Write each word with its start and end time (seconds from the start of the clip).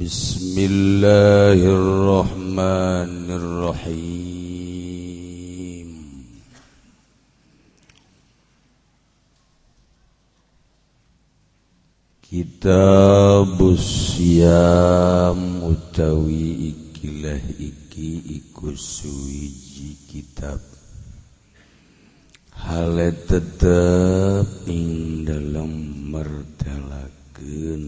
بسم 0.00 0.56
الله 0.56 1.60
الرحمن 1.68 3.28
الرحيم 3.28 4.72
كتاب 12.24 13.60
الصيام 13.60 15.40
utawi 15.60 16.72
ikilah 16.72 17.44
iki 17.60 18.40
iku 18.40 18.72
suwiji 18.72 19.92
kitab. 20.08 20.56
Hale 22.64 23.12
tetep 23.28 24.64
ing 24.72 25.28
dalam 25.28 25.68
merdalakeun 26.08 27.84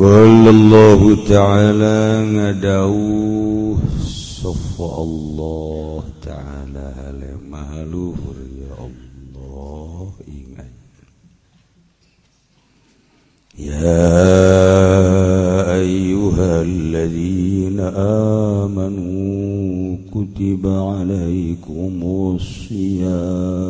قال 0.00 0.48
الله 0.48 1.28
تعالى 1.28 2.24
مدعوه 2.24 3.78
صف 4.42 4.80
الله 4.80 6.02
تعالى 6.22 7.12
لمهلوه 7.20 8.16
يا 8.60 8.74
الله. 8.88 10.12
إيمان. 10.28 10.72
يا 13.58 14.16
أيها 15.80 16.62
الذين 16.62 17.80
آمنوا 18.60 19.96
كتب 20.14 20.66
عليكم 20.66 22.02
الصيام. 22.34 23.60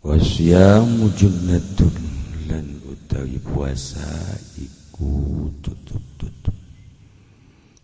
Wasya 0.00 0.80
mujunatun 0.80 1.96
lan 2.48 2.80
utawi 2.88 3.36
puasa 3.40 4.00
iku 4.56 5.48
tutup-tutup. 5.60 6.56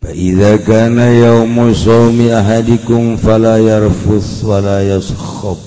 Fa'idha 0.00 0.56
kana 0.64 1.12
yaumu 1.12 1.76
sawmi 1.76 2.32
ahadikum 2.32 3.20
fala 3.20 3.60
yarfuth 3.60 4.40
wala 4.48 4.80
yaskhab. 4.80 5.60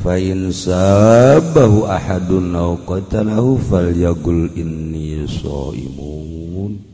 Fa 0.00 0.16
in 0.16 0.48
sabahu 0.48 1.84
ahadun 1.84 2.56
aw 2.56 2.72
qatalahu 2.88 3.60
falyaqul 3.60 4.52
inni 4.56 5.28
sha'imun. 5.28 6.91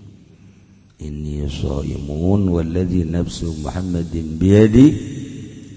إني 1.02 1.48
صائمون 1.48 2.48
والذي 2.48 3.04
نفس 3.04 3.44
محمد 3.44 4.38
بيدي 4.40 4.96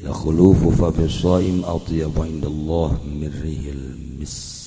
لخلوف 0.04 0.82
فم 0.82 1.04
الصائم 1.04 1.62
أطيب 1.66 2.20
عند 2.20 2.46
الله 2.46 3.04
من 3.06 3.42
ريح 3.44 3.66
المس. 3.66 4.62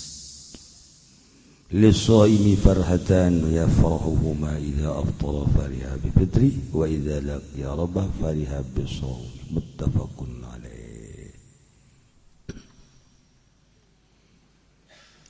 للصائم 1.72 2.56
فرحتان 2.64 3.50
يفرحهما 3.50 4.58
إذا 4.58 4.88
أفطر 4.88 5.46
فرح 5.58 5.96
بفطره 6.04 6.50
وإذا 6.72 7.20
لقي 7.20 7.76
ربه 7.78 8.06
فرح 8.22 8.62
بالصوم. 8.76 9.26
متفق 9.50 10.26
عليه. 10.54 11.34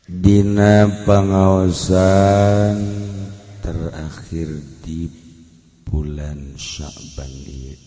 Dina 0.04 0.84
pengawasan 1.08 2.76
terakhir 3.64 4.73
di 4.84 5.08
bulan 5.88 6.52
Sya'ban 6.60 7.32
ieu. 7.48 7.80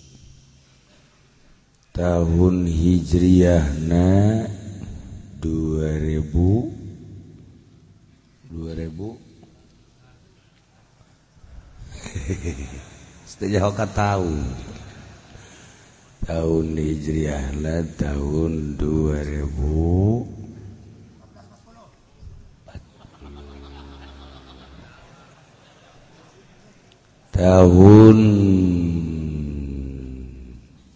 Tahun 1.93 2.65
Hijriahna 2.65 4.09
2000 5.41 6.77
2000 8.53 9.17
Setengah 13.29 13.61
hoka 13.65 13.85
tahun 13.89 14.45
Tahun 16.25 16.67
Hijriahna 16.77 17.81
tahun 17.97 18.77
2000 18.77 20.36
tahun 27.37 28.17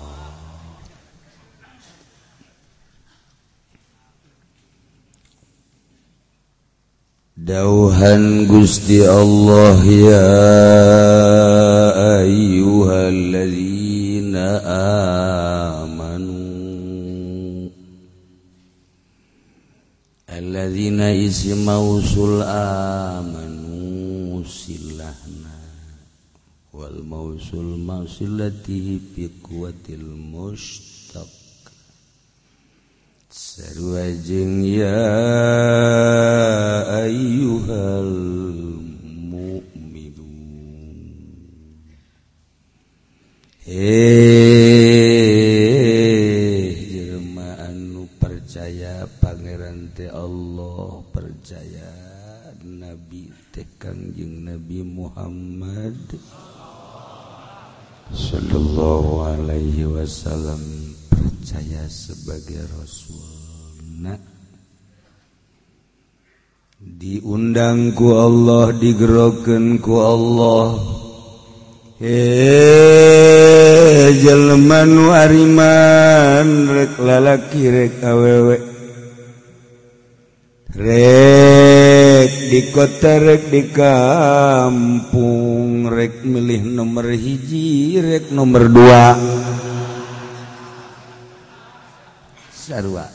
Dauhan 7.40 8.52
Gusti 8.52 9.00
Allah 9.08 9.80
ya 9.88 10.28
ayyuhalladzina 12.20 14.60
amanu 15.88 16.36
alladzina 20.28 21.16
isi 21.16 21.56
mausul 21.56 22.44
amanu 22.44 24.44
silahna 24.44 25.56
wal 26.76 27.00
mausul 27.08 27.80
mausilatihi 27.80 29.00
fi 29.16 29.32
quwwatil 29.40 30.04
mustaq 30.12 30.99
Sarwajeng 33.30 34.66
ya 34.66 35.06
ayyuhal 37.06 38.10
mu'minun. 39.30 40.26
Eh 43.70 44.34
jelema 46.90 47.54
anu 47.70 48.10
percaya 48.18 49.06
pangeran 49.22 49.94
teh 49.94 50.10
Allah 50.10 51.06
percaya 51.14 51.86
nabi 52.66 53.30
teh 53.54 53.70
Kangjeng 53.78 54.42
Nabi 54.42 54.82
Muhammad. 54.82 56.18
Sallallahu 58.10 59.22
alaihi 59.22 59.86
wasallam. 59.86 60.98
percaya 61.20 61.84
sebagai 61.92 62.64
Rasulna. 62.80 64.16
Diundangku 66.80 68.16
Allah 68.16 68.72
digerokenku 68.72 69.94
Allah. 70.00 70.80
He 72.00 72.16
Jelman 74.24 75.12
Ariman 75.12 76.72
rek 76.72 76.96
lalaki 76.96 77.68
rek 77.68 78.00
awewek 78.00 78.64
rek 80.80 82.32
di 82.50 82.62
kota 82.72 83.20
rek 83.20 83.52
di 83.52 83.68
kampung 83.70 85.12
rek 85.92 86.24
milih 86.24 86.64
nomor 86.72 87.12
hiji 87.12 88.00
rek 88.00 88.32
nomor 88.32 88.72
dua. 88.72 89.20
sarua 92.70 93.10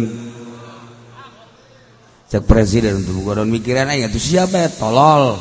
cek 2.32 2.48
presiden 2.48 3.04
untuk 3.04 3.28
godon 3.28 3.52
mikiran 3.52 3.92
aja 3.92 4.08
tuh 4.08 4.24
siapa 4.24 4.64
ya? 4.64 4.72
Tolol. 4.72 5.36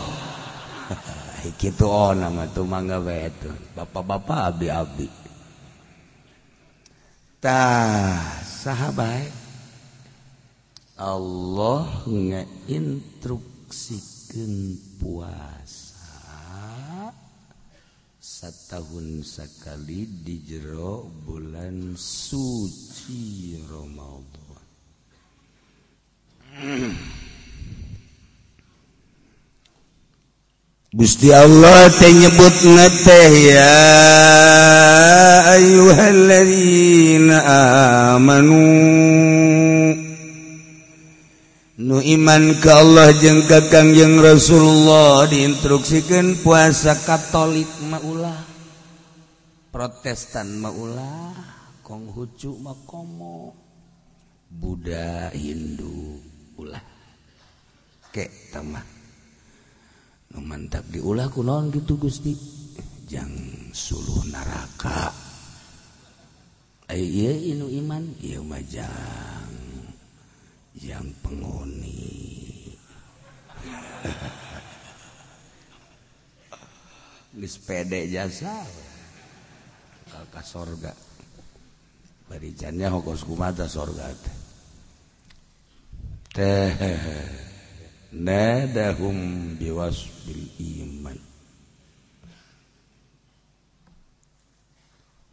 Gitu 1.54 1.86
oh 1.86 2.10
nama 2.12 2.50
tuh 2.50 2.66
mangga 2.66 2.98
bae 2.98 3.30
tuh. 3.38 3.54
Bapak-bapak 3.78 4.38
abi-abi 4.50 5.20
tah 7.40 8.20
sahabat. 8.44 9.32
Allah 11.00 11.88
ngeinstruksikan 12.04 14.76
puasa 15.00 16.28
setahun 18.20 19.24
sekali 19.24 20.04
di 20.20 20.44
jero 20.44 21.08
bulan 21.24 21.96
suci 21.96 23.56
Ramadan. 23.64 24.29
Gusti 30.90 31.32
Allah 31.32 31.88
teh 31.96 32.12
nyebut 32.12 32.56
teh 33.06 33.30
ya 33.48 33.72
ayyuhalladzina 35.56 37.36
amanu. 38.18 38.60
Nu 41.80 41.96
iman 42.04 42.60
ka 42.60 42.84
Allah 42.84 43.16
jeung 43.16 43.48
ka 43.48 43.64
Kangjeng 43.72 44.20
Rasulullah 44.20 45.24
diinstruksikeun 45.24 46.44
puasa 46.44 46.92
Katolik 46.92 47.72
maulah 47.88 48.36
Protestan 49.72 50.60
maulah 50.60 51.32
Konghucu 51.80 52.52
mah 52.60 52.76
komo 52.84 53.56
Buddha 54.52 55.32
Hindu. 55.32 56.29
ulah 56.60 56.84
kek 58.12 58.52
tamah 58.52 58.84
nu 60.30 60.44
mantap 60.44 60.84
diulah 60.92 61.32
kunaon 61.32 61.72
gitu 61.72 61.96
Gusti? 61.96 62.36
Jang 63.10 63.34
suluh 63.74 64.22
neraka 64.30 65.10
ai 66.90 67.06
eh, 67.06 67.22
ieu 67.22 67.54
inu 67.54 67.70
iman. 67.70 68.02
Ieu 68.18 68.42
mah 68.42 68.58
jang. 68.66 69.54
Jang 70.74 71.06
pengoni 71.22 72.26
geus 77.38 77.62
pede 77.62 78.10
jasa. 78.10 78.66
Ka 80.34 80.42
sorga. 80.42 80.90
Baricannya 82.26 82.90
hokos 82.90 83.22
kumata 83.26 83.66
sorga 83.70 84.10
teh? 84.10 84.39
nadahum 88.12 89.18
biwasbil 89.58 90.46
iman 90.58 91.18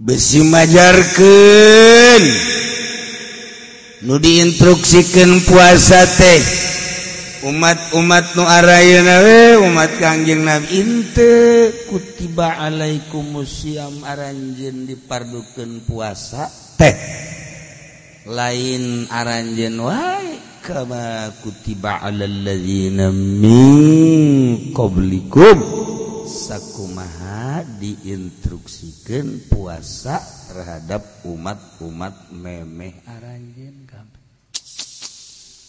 besi 0.01 0.42
majarkeun 0.42 2.24
nu 4.06 4.18
diinstruksikan 4.22 5.42
puasa 5.46 6.06
teh 6.18 6.68
umat-umat 7.46 8.34
nu 8.34 8.44
arayana 8.44 9.22
we 9.22 9.62
umat 9.62 9.92
kangjeng 10.01 10.42
nabi. 10.42 10.82
Inte 10.82 11.30
kutiba 11.86 12.58
alaikum 12.58 13.46
syam 13.46 14.01
aranjeun 14.01 14.89
dipardukeun 14.89 15.86
puasa. 15.86 16.50
Teh. 16.77 17.37
lain 18.28 19.08
aranjen 19.08 19.80
wae 19.80 20.36
kama 20.62 21.32
kutiba 21.40 22.04
alal 22.04 22.44
ladzina 22.44 23.08
min 23.16 24.72
qablikum. 24.76 25.88
Sakumaha 26.28 27.64
diinstruksikeun 27.80 29.48
puasa 29.48 30.20
terhadap 30.52 31.24
umat-umat 31.24 32.32
memeh 32.36 33.00
aranjen 33.08 33.88
kabeh 33.88 34.18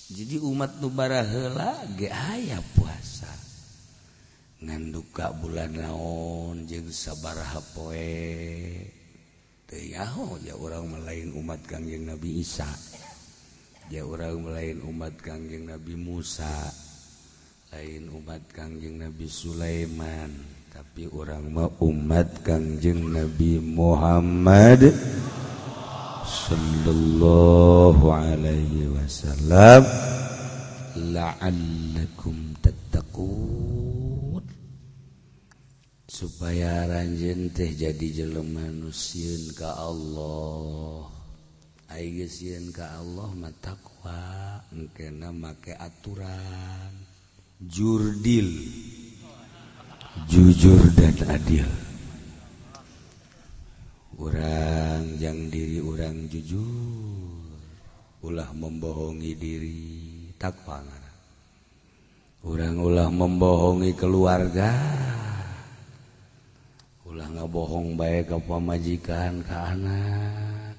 jadi 0.08 0.40
umat 0.40 0.80
nu 0.80 0.88
baraheula 0.88 1.84
ge 1.92 2.08
aya 2.08 2.64
puasa. 2.72 3.28
Ngan 4.64 4.88
duka 4.88 5.36
bulan 5.36 5.76
naon 5.76 6.64
jeung 6.64 6.88
sabaraha 6.88 7.60
poe. 7.76 8.97
yaho 9.76 10.40
ya 10.40 10.56
orang 10.56 10.88
melain 10.88 11.28
umat 11.36 11.60
Kangjeng 11.68 12.08
Nabi 12.08 12.40
Isa. 12.40 12.64
Ya 13.92 14.00
orang 14.04 14.40
melain 14.40 14.80
umat 14.80 15.20
Kangjeng 15.20 15.68
Nabi 15.68 15.92
Musa. 15.92 16.72
Lain 17.76 18.08
umat 18.16 18.40
Kangjeng 18.48 18.96
Nabi 18.96 19.28
Sulaiman. 19.28 20.32
Tapi 20.72 21.04
orang 21.12 21.52
mau 21.52 21.68
umat 21.84 22.40
Kangjeng 22.40 23.12
Nabi 23.12 23.60
Muhammad 23.60 24.88
sallallahu 26.24 28.08
alaihi 28.08 28.88
wasallam. 28.88 29.84
La'allakum 31.12 32.56
tattaqun. 32.64 33.57
supaya 36.18 36.82
ranjen 36.90 37.46
teh 37.54 37.70
jadi 37.78 38.10
jeleman 38.10 38.82
nusiun 38.82 39.54
ka 39.54 39.70
Allah. 39.70 41.06
Aigeun 41.94 42.74
ka 42.74 42.98
Allah 42.98 43.30
mataqwa 43.38 44.18
engkena 44.74 45.30
make 45.30 45.78
aturan. 45.78 46.90
Jurdil. 47.62 48.50
Jujur 50.26 50.82
dan 50.98 51.14
adil. 51.30 51.70
Orang 54.18 55.14
yang 55.22 55.46
diri 55.46 55.78
orang 55.78 56.26
jujur 56.26 57.46
ulah 58.26 58.50
membohongi 58.50 59.38
diri 59.38 59.94
takwa 60.34 60.82
orang 62.42 62.74
ulah 62.82 63.06
membohongi 63.06 63.94
keluarga. 63.94 64.74
ulah 67.18 67.34
nggak 67.34 67.50
bohong 67.50 67.98
baik 67.98 68.30
ke 68.30 68.38
pamajikan 68.46 69.42
ke 69.42 69.50
anak. 69.50 70.70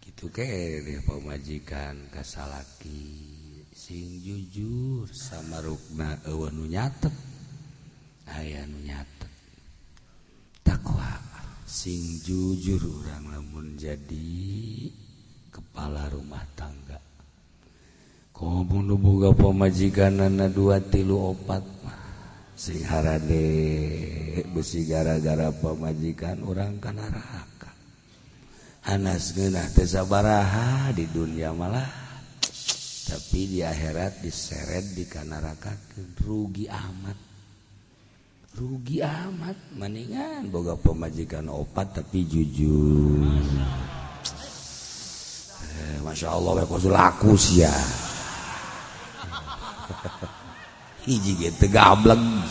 Gitu 0.00 0.32
ke 0.32 0.80
deh 0.80 0.96
pamajikan 1.04 2.08
kasalaki 2.08 3.04
sing 3.76 4.16
jujur 4.24 5.04
sama 5.12 5.60
rukna 5.60 6.16
ewan 6.24 6.56
nu 6.56 6.64
nyatet. 6.64 7.12
Aya 8.32 8.64
nu 8.64 8.80
nyatet. 8.80 9.28
Takwa. 10.64 11.20
Sing 11.68 12.00
jujur 12.24 12.80
orang 13.04 13.28
lamun 13.28 13.76
jadi 13.76 14.88
kepala 15.52 16.08
rumah 16.08 16.48
tangga. 16.56 16.96
Kau 18.32 18.64
bunuh 18.64 18.96
boga 18.96 19.36
pemajikan 19.36 20.16
dua 20.48 20.80
tilu 20.80 21.36
opat. 21.36 21.77
singhara 22.58 23.22
de 23.22 23.46
besi 24.50 24.82
gara-gara 24.82 25.54
pemajikan 25.54 26.42
orang 26.42 26.82
kanaka 26.82 27.38
Anas 28.88 29.36
genahbaraha 29.36 30.96
di 30.96 31.04
dunia 31.12 31.52
malah. 31.52 32.08
Tapi 33.08 33.40
di 33.48 33.60
akhirat 33.60 34.24
diseret 34.24 34.96
di 34.96 35.04
kanaka 35.04 35.76
rugi 36.24 36.64
amat. 36.68 37.16
Rugi 38.56 39.04
amat 39.04 39.56
mendingan 39.76 40.48
boga 40.48 40.72
pemajikan 40.76 41.52
opat 41.52 42.00
tapi 42.00 42.24
jujur. 42.24 43.28
Eh, 45.78 46.00
Masya 46.00 46.32
Allah 46.32 46.64
laku 46.64 47.36
ya 47.60 47.68
hiji 51.08 51.32
gitu 51.40 51.72
gableng. 51.72 52.44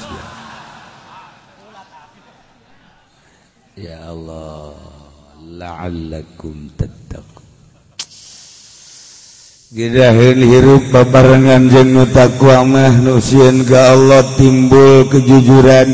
Ya 3.77 4.09
Allah 4.09 4.73
la'allakum 5.37 6.73
tattaqun. 6.73 7.45
Gidahin 9.69 10.41
hirup 10.41 10.89
babarengan 10.89 11.69
jeung 11.69 11.93
nu 11.93 12.09
taqwa 12.09 12.65
mah 12.65 12.97
nu 12.97 13.21
sieun 13.21 13.61
ka 13.69 13.93
Allah 13.93 14.25
timbul 14.33 15.05
kejujuran. 15.13 15.93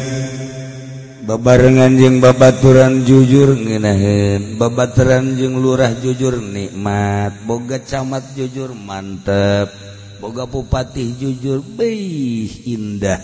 Babarengan 1.27 1.96
jeung 2.00 2.24
babaturan 2.24 3.03
jujur 3.03 3.55
ngeunaheun. 3.55 4.55
Babaturan 4.55 5.36
jeung 5.36 5.60
lurah 5.60 5.91
jujur 6.00 6.39
nikmat. 6.39 7.43
Boga 7.43 7.84
camat 7.84 8.24
jujur 8.36 8.72
mantep. 8.72 9.92
Boga 10.23 10.47
Bupati 10.47 11.19
jujur 11.19 11.59
Bei 11.75 12.47
indah. 12.63 13.19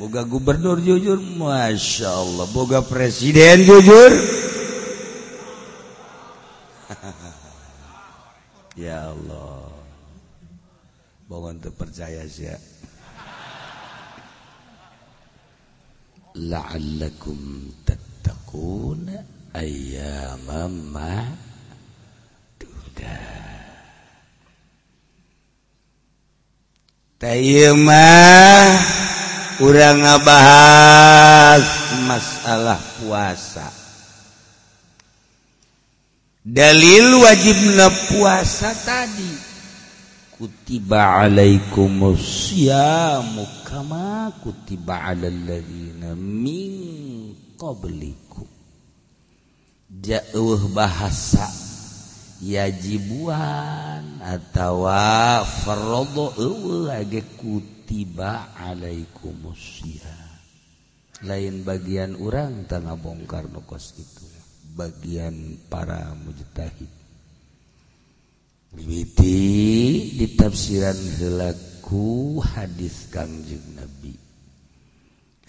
Boga 0.00 0.24
Gubernur 0.24 0.80
jujur 0.80 1.20
Masya 1.20 2.08
Allah. 2.08 2.48
Boga 2.48 2.80
Presiden 2.80 3.68
jujur. 3.68 4.12
Ya 8.80 9.12
Allah. 9.12 9.68
Bangun 11.28 11.60
terpercaya 11.60 12.24
sih 12.24 12.48
La'allakum 16.40 17.68
tattaquna 17.84 19.20
ayyamam 19.52 20.96
dudah 22.56 23.49
mah 27.20 28.80
urang 29.60 30.00
ngabahas 30.00 31.68
masalah 32.08 32.80
puasa. 32.96 33.68
Dalil 36.40 37.20
wajibna 37.20 37.92
puasa 38.08 38.72
tadi. 38.72 39.52
Kutiba 40.40 41.20
alaikumus 41.20 42.48
siyamu 42.48 43.44
kama 43.68 44.32
kutiba 44.40 45.12
alal 45.12 45.36
ladzina 45.44 46.16
min 46.16 47.36
qablikum. 47.60 48.48
Jauh 50.00 50.72
bahasa 50.72 51.69
yajibuan 52.40 54.20
atau 54.24 54.88
farradhu 55.44 56.88
lagi 56.88 57.20
kutiba 57.36 58.56
alaikum 58.56 59.52
lain 61.20 61.60
bagian 61.68 62.16
orang 62.16 62.64
tengah 62.64 62.96
bongkar 62.96 63.44
nukos 63.52 63.92
itu. 64.00 64.24
Bagian 64.70 65.58
para 65.66 66.14
mujtahid. 66.14 66.88
Witi 68.70 69.42
ditafsiran 70.14 70.96
helaku 71.18 72.38
hadis 72.38 73.10
kangjeng 73.10 73.74
Nabi. 73.74 74.14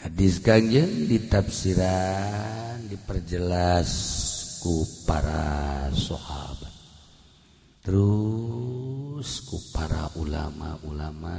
Hadis 0.01 0.41
kangjeng 0.41 1.05
ditafsiran 1.05 2.89
diperjelas 2.89 3.91
ku 4.65 4.81
para 5.05 5.87
sahabat 5.93 6.70
terus 7.81 9.29
ku 9.49 9.57
para 9.73 10.09
ulama-ulama 10.17 11.37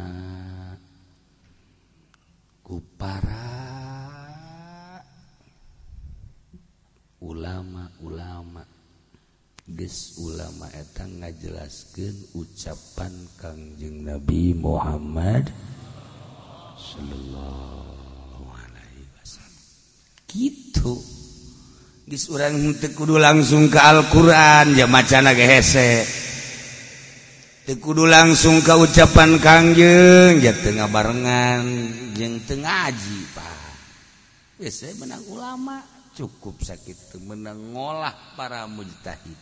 ku 2.66 2.82
para 2.98 3.62
ulama-ulama 7.22 8.66
ges 9.62 10.18
ulama 10.18 10.66
eta 10.74 11.06
ngajelaskeun 11.06 12.34
ucapan 12.34 13.14
Kangjeng 13.38 14.02
Nabi 14.02 14.58
Muhammad 14.58 15.46
sallallahu 16.82 18.42
alaihi 18.50 19.06
wasallam. 19.16 19.62
Gitu. 20.26 20.92
Geus 22.10 22.26
urang 22.28 22.58
teu 22.82 22.90
kudu 22.90 23.16
langsung 23.22 23.70
ke 23.70 23.78
Al-Qur'an 23.78 24.74
ya 24.74 24.90
macana 24.90 25.30
ge 25.32 25.46
hese. 25.46 26.21
Tekudu 27.62 28.10
langsung 28.10 28.58
ke 28.58 28.74
ucapan 28.74 29.38
Kangjeng 29.38 30.42
ya 30.42 30.50
tengah 30.50 30.90
barengan 30.90 31.62
jeng 32.10 32.42
tengah 32.42 32.90
aji 32.90 33.18
Pak. 33.38 33.70
Biasanya 34.58 34.94
menang 34.98 35.22
ulama 35.30 35.78
cukup 36.10 36.58
sakit 36.58 37.22
menang 37.22 37.70
ngolah 37.70 38.34
para 38.34 38.66
mujtahid. 38.66 39.38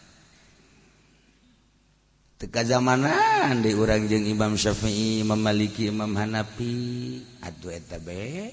Teka 2.37 2.61
zamanan 2.69 3.65
di 3.65 3.73
orang 3.73 4.05
jeng 4.05 4.29
Imam 4.29 4.53
Syafi'i, 4.53 5.25
Imam 5.25 5.41
Maliki, 5.41 5.89
Imam 5.89 6.13
Hanafi, 6.13 7.25
aduh 7.41 7.73
eta 7.73 7.97
bae 7.97 8.53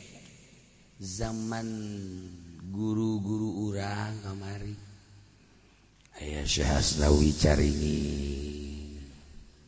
zaman 0.96 1.68
guru-guru 2.72 3.68
orang 3.68 4.16
kamari. 4.24 4.76
Ayah 6.24 6.48
Syekh 6.48 6.72
Asnawi 6.72 7.36
caringi 7.36 8.67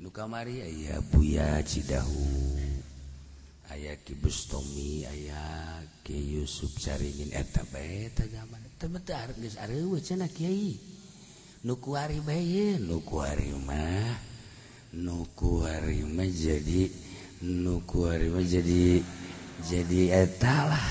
kamari 0.10 0.62
aya 0.62 0.98
Buya 1.14 1.62
Cidahu. 1.62 2.26
Aya 3.70 3.94
Ki 4.02 4.18
Bustomi 4.18 5.06
aya 5.06 5.78
Ki 6.02 6.18
Yusuf 6.38 6.74
Saringin 6.82 7.30
eta 7.30 7.62
bae 7.70 8.10
teh 8.14 8.26
zaman. 8.26 8.62
Teh 8.82 8.90
geus 9.38 9.56
areuweut 9.62 10.02
cenah 10.02 10.30
Kiai. 10.30 10.74
Nu 11.62 11.78
kuari 11.78 12.18
bae 12.24 12.80
nu 12.82 13.04
kuari 13.06 13.54
mah 13.54 14.16
nu 14.96 15.28
kuari 15.38 16.02
mah 16.08 16.26
jadi 16.26 16.88
nu 17.46 17.84
kuari 17.86 18.32
mah 18.32 18.42
jadi 18.42 19.04
jadi 19.62 20.02
eta 20.26 20.56
lah. 20.66 20.88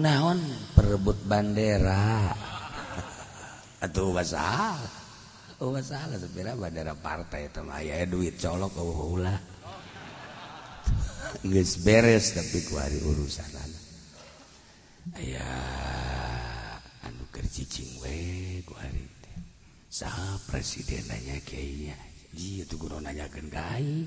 Naon? 0.00 0.40
Perebut 0.74 1.18
bandera. 1.28 2.32
Atuh 3.84 4.10
basah. 4.10 5.03
oh 5.64 5.80
salah 5.80 6.20
sepira 6.20 6.52
badara 6.52 6.92
partai 6.92 7.48
tem 7.48 7.64
aya 7.72 8.04
duit 8.04 8.36
colok 8.36 8.76
oh 8.76 9.16
ulah 9.16 9.40
geus 11.50 11.80
beres 11.80 12.36
tapi 12.36 12.60
ku 12.68 12.76
ari 12.76 13.00
urusanana. 13.00 13.80
aya 15.16 15.48
anu 17.08 17.24
keur 17.32 17.48
cicing 17.48 17.96
we 18.04 18.60
ku 18.68 18.76
ari 18.76 19.08
teh. 19.24 19.36
Saha 19.88 20.36
presiden 20.44 21.00
nanya 21.08 21.40
kiai 21.48 21.88
nya. 21.88 21.96
Ji 22.36 22.60
atuh 22.60 22.76
guru 22.76 23.00
nanyakeun 23.00 23.48
ka 23.48 23.62
aing. 23.80 24.04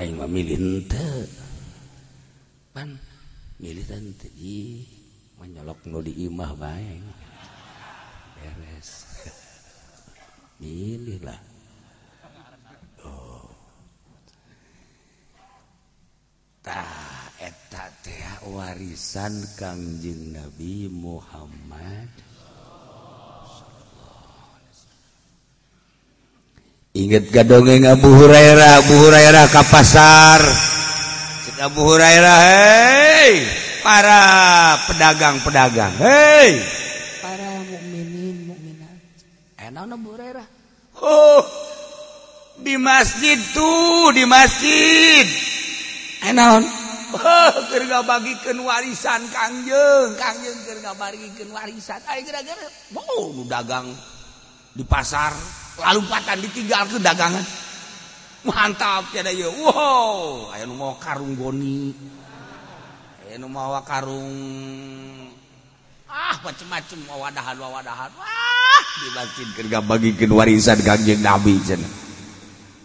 Aing 0.00 0.14
mah 0.16 0.30
milih 0.30 0.56
henteu. 0.56 1.28
Pan 2.72 2.96
milih 3.60 3.84
teh 3.84 4.32
di 4.32 4.84
menyolok 5.36 5.84
nu 5.84 6.00
di 6.00 6.16
imah 6.24 6.52
bae 6.56 6.96
pilihlah 10.56 11.40
oh. 13.04 13.48
tah 16.64 17.32
eta 17.40 17.84
teh 18.00 18.24
warisan 18.48 19.44
Kangjeng 19.56 20.36
Nabi 20.36 20.88
Muhammad 20.88 22.26
Ingat 26.96 27.28
gadongeng 27.28 27.84
Abu 27.84 28.08
Hurairah, 28.08 28.80
Abu 28.80 28.96
Hurairah 28.96 29.52
ke 29.52 29.62
pasar. 29.68 30.40
Cik 31.44 31.60
Abu 31.68 31.84
Hurairah, 31.84 32.38
hei 32.40 33.44
para 33.84 34.18
pedagang-pedagang, 34.88 35.92
hei 36.00 36.56
para 37.20 37.60
mukminin 37.68 38.48
mukminat. 38.48 38.96
Eh, 39.60 39.68
Enak 39.68 39.92
Abu 39.92 40.15
Oh 41.04 41.44
di 42.56 42.74
masjid 42.80 43.36
tuh 43.52 44.10
di 44.16 44.24
masjid. 44.24 45.26
Eh, 46.24 46.32
Enon 46.32 46.64
oh, 47.14 47.52
keur 47.70 47.84
bagikan 48.02 48.58
warisan 48.64 49.22
kangjeng 49.30 50.16
kangjeng 50.16 50.58
keur 50.64 50.80
bagikan 50.96 51.48
warisan. 51.52 52.00
Ayo 52.08 52.24
gara-gara 52.24 52.66
mau 52.90 53.30
lu 53.30 53.44
dagang 53.44 53.86
di 54.72 54.82
pasar 54.82 55.36
lalu 55.78 56.00
patan 56.08 56.40
ditinggal 56.40 56.88
ke 56.88 56.98
dagangan. 56.98 57.44
Mantap 58.46 59.10
tiada 59.10 59.34
ya 59.34 59.50
wow 59.52 60.50
ayo 60.56 60.64
mau 60.72 60.96
karung 60.96 61.36
goni. 61.36 61.92
Ayo 63.28 63.46
mau 63.46 63.76
karung 63.84 64.32
ah 66.16 66.36
macem-macem 66.40 66.98
wawadahan 67.04 67.56
wawadahan. 67.60 68.10
Wah! 68.16 68.82
Dibatinkan 69.04 69.64
gak 69.68 69.84
bagikan 69.84 70.30
warisan 70.32 70.80
kanjeng 70.80 71.20
nabi 71.20 71.60
cenah. 71.60 71.92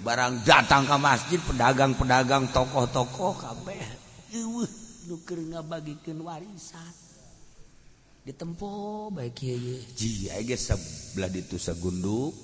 Barang 0.03 0.43
datang 0.43 0.83
ke 0.83 0.97
masjid 0.99 1.39
pedagang-pedagang 1.39 2.51
tokoh-tokoh 2.51 3.39
kabeh. 3.39 3.79
Eueuh 4.35 4.67
nu 5.07 5.15
keur 5.23 5.39
ngabagikan 5.39 6.19
warisan. 6.19 6.91
Ditempo 8.21 9.09
baik 9.09 9.33
kieu 9.33 9.81
ji 9.97 10.29
aya 10.29 10.53
sebelah 10.53 11.25
ditu 11.25 11.57
sagunduk 11.57 12.37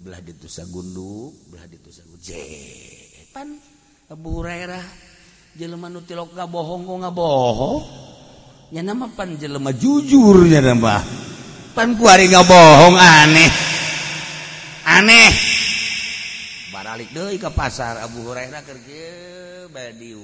belah 0.00 0.24
ditu 0.24 0.48
sagunduk 0.48 1.36
belah 1.52 1.68
ditu 1.68 1.92
sagunduk 1.92 2.32
pan 3.28 3.60
Abu 4.08 4.40
Hurairah 4.40 4.80
jelema 5.52 5.92
nu 5.92 6.00
tilok 6.00 6.32
bohong 6.32 6.88
kok 6.88 7.12
bohong 7.12 8.07
Ya 8.68 8.84
nama 8.84 9.08
pan 9.08 9.32
jelema 9.40 9.72
jujur 9.72 10.44
ya 10.44 10.60
nama. 10.60 11.00
Pan 11.72 11.96
kuari 11.96 12.28
nggak 12.28 12.44
bohong 12.44 13.00
aneh. 13.00 13.50
Aneh. 14.84 15.32
Baralik 16.68 17.08
deui 17.16 17.40
ke 17.40 17.48
pasar 17.48 18.04
Abu 18.04 18.28
Hurairah 18.28 18.60
keur 18.68 18.76
kieu 18.84 19.72
badiu. 19.72 20.20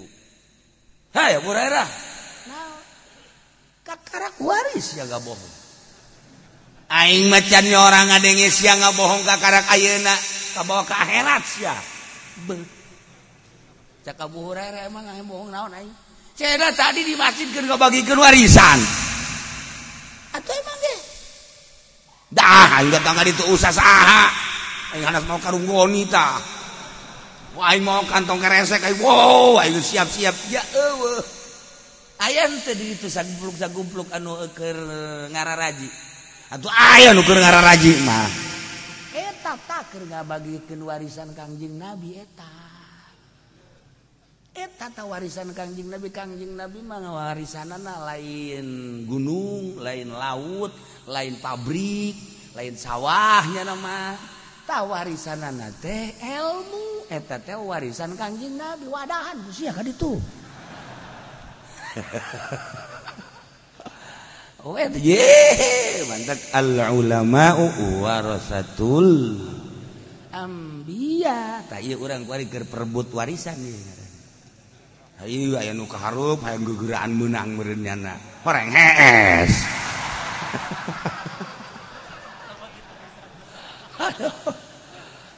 Hai 1.16 1.40
Abu 1.40 1.56
Hurairah. 1.56 1.88
Naon? 2.52 2.82
Kakara 3.80 4.28
waris 4.36 4.92
ya 4.92 5.08
nggak 5.08 5.24
bohong. 5.24 5.54
Aing 6.92 7.32
macannya 7.32 7.80
orang 7.80 8.12
ngadenge 8.12 8.52
sia 8.52 8.76
nggak 8.76 8.92
bohong 8.92 9.24
kakara 9.24 9.64
ayeuna 9.72 10.12
kabawa 10.52 10.84
ka 10.84 11.00
akhirat 11.00 11.42
sia. 11.48 11.72
Cak 14.04 14.20
Abu 14.20 14.52
Hurairah 14.52 14.84
emang 14.84 15.08
bohong 15.24 15.48
naon 15.48 15.72
aing? 15.80 16.03
Cena 16.34 16.74
tadi 16.74 17.06
di 17.06 17.14
masjid 17.14 17.46
kan 17.54 17.62
kebagikan 17.62 18.18
warisan. 18.18 18.78
Atau 20.34 20.50
emang 20.50 20.78
deh. 20.82 20.98
Dah, 22.34 22.82
ayo 22.82 22.90
datang 22.90 23.22
itu 23.22 23.46
usah 23.54 23.70
saha. 23.70 24.34
Ayo 24.98 25.06
hanas 25.06 25.22
mau 25.30 25.38
karung 25.38 25.62
wanita. 25.70 26.42
Wah, 27.54 27.70
mau 27.78 28.02
kantong 28.02 28.42
keresek. 28.42 28.82
aing. 28.82 28.98
wow, 28.98 29.62
ayo 29.62 29.78
siap-siap. 29.78 30.34
Ya, 30.50 30.58
ewe. 30.74 31.22
Ayam 32.18 32.50
tadi 32.66 32.98
itu 32.98 33.06
sagumpluk 33.06 33.54
sagumpluk 33.54 34.08
anu 34.10 34.34
ke 34.50 34.74
e, 34.74 34.98
ngararaji. 35.30 35.86
Atau 36.50 36.70
ayam 36.70 37.22
ke 37.22 37.30
ngararaji 37.30 38.02
mah. 38.02 38.26
Eta 39.14 39.54
tak 39.70 39.94
ke 39.94 40.02
ngabagikan 40.02 40.82
warisan 40.82 41.30
kangjing 41.30 41.78
Nabi, 41.78 42.18
eta. 42.18 42.63
Eta 44.54 45.02
warisan 45.02 45.50
Kangjing 45.50 45.90
nabi. 45.90 46.08
Kangjing 46.14 46.54
nabi 46.54 46.80
man 46.86 47.02
warisan 47.02 47.74
lain 47.82 48.66
gunung 49.04 49.82
lain 49.82 50.14
laut 50.14 50.70
lain 51.10 51.34
pabrik 51.42 52.14
lain 52.54 52.78
sawahnya 52.78 53.66
nama 53.66 54.14
tahu 54.64 54.94
warisan 54.94 55.42
teh 55.82 56.14
ilmu 56.22 57.10
eta 57.10 57.42
warisan 57.58 58.14
Kangjing 58.14 58.54
nabi. 58.54 58.86
Wadahan. 58.86 59.42
Kan 59.50 59.86
itu 59.90 60.14
Oh, 64.64 64.80
ye, 64.80 65.20
mantap. 66.08 66.40
Al 66.56 66.96
ulama 66.96 67.52
warasatul 68.00 69.36
ambiya. 70.32 71.68
Tak 71.68 71.84
iya 71.84 72.00
orang 72.00 72.24
kuari 72.24 72.48
keur 72.48 72.64
perebut 72.64 73.12
warisan 73.12 73.60
ieu. 73.60 73.93
Ayu 75.22 75.54
aya 75.54 75.70
nu 75.70 75.86
kaharup 75.86 76.42
hayang 76.42 76.66
gegeraan 76.66 77.14
meunang 77.14 77.54
meureun 77.54 77.86
nyana. 77.86 78.18
Horeng 78.42 78.66
hees. 78.74 79.54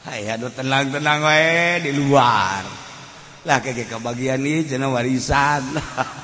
Hai 0.07 0.33
aduh 0.33 0.49
tenang-tenang 0.49 1.21
wae 1.21 1.85
di 1.85 1.93
luar. 1.93 2.65
Lah 3.45 3.59
keke 3.61 3.85
kebagian 3.85 4.41
ieu 4.49 4.65
cenah 4.65 4.89
warisan. 4.89 5.61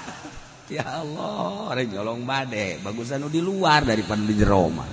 ya 0.80 1.04
Allah, 1.04 1.76
arek 1.76 1.92
nyolong 1.92 2.24
bade, 2.24 2.80
bagusan 2.80 3.28
di 3.28 3.44
luar 3.44 3.84
daripada 3.84 4.24
di 4.24 4.32
jero 4.32 4.72
mah. 4.72 4.90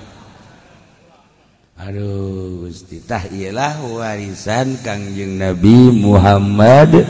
Aduh, 1.79 2.67
Gusti 2.67 2.99
tah 3.07 3.23
ialah 3.23 3.79
warisan 3.87 4.83
Kangjeng 4.83 5.39
Nabi 5.39 5.95
Muhammad 5.95 7.07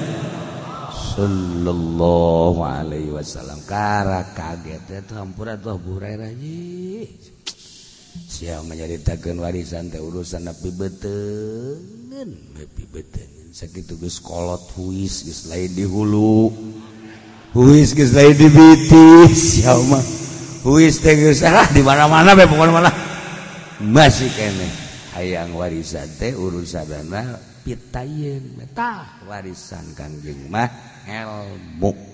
sallallahu 1.20 2.60
Alaihi 2.64 3.12
Wasallam. 3.12 3.60
Kara 3.68 4.24
kaget 4.32 4.88
si 8.30 8.50
menjadikan 8.50 9.38
warisan 9.38 9.92
teh 9.92 10.02
urusan 10.02 10.48
nabi 10.48 10.72
beten 10.72 11.78
sakit 13.54 13.92
kolot 14.24 14.64
huis 14.80 15.46
lain 15.52 15.72
di 15.76 15.86
hulu. 15.86 16.50
Huis 17.50 17.98
lain 17.98 18.38
di 18.38 18.48
bitis 18.48 19.66
ya 19.66 19.74
mah 19.90 20.06
huis 20.62 21.02
geus 21.02 21.42
ah 21.42 21.66
di 21.74 21.82
mana 21.82 22.08
mana 22.08 22.38
be 22.38 22.48
pokoknya 22.48 22.74
mana. 22.74 22.92
Masih 23.80 24.30
kene 24.36 24.68
hayang 25.18 25.58
warisan 25.58 26.08
teh 26.16 26.32
urusan 26.32 26.86
dana 26.88 27.40
pitayen 27.66 28.56
metah 28.56 29.26
warisan 29.28 29.84
kanjeng 29.98 30.48
mah. 30.48 30.70
helbu 31.10 32.10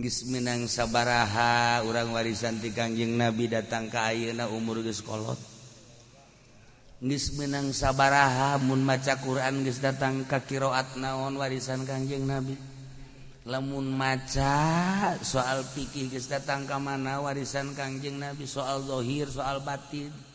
Gisminang 0.00 0.64
sabaraha 0.64 1.84
urang 1.84 2.16
warisan 2.16 2.56
ti 2.56 2.72
Kanjeng 2.72 3.20
Nabi 3.20 3.52
datang 3.52 3.92
ka 3.92 4.08
ayeuna 4.08 4.48
umur 4.48 4.80
geus 4.80 5.04
kolot. 5.04 5.36
Geus 7.04 7.36
meunang 7.36 7.74
sabaraha 7.76 8.56
mun 8.62 8.80
maca 8.80 9.20
Quran 9.20 9.60
geus 9.60 9.82
datang 9.82 10.24
ka 10.24 10.40
kiroat 10.40 10.96
naon 10.96 11.36
warisan 11.36 11.84
Kanjeng 11.84 12.24
Nabi. 12.24 12.56
Lamun 13.44 13.92
maca 13.92 15.18
soal 15.20 15.66
fikih 15.68 16.08
geus 16.08 16.32
datang 16.32 16.64
ka 16.64 16.80
mana 16.80 17.20
warisan 17.20 17.76
Kanjeng 17.76 18.16
Nabi 18.16 18.48
soal 18.48 18.80
zahir, 18.86 19.28
soal 19.28 19.60
batin. 19.60 20.29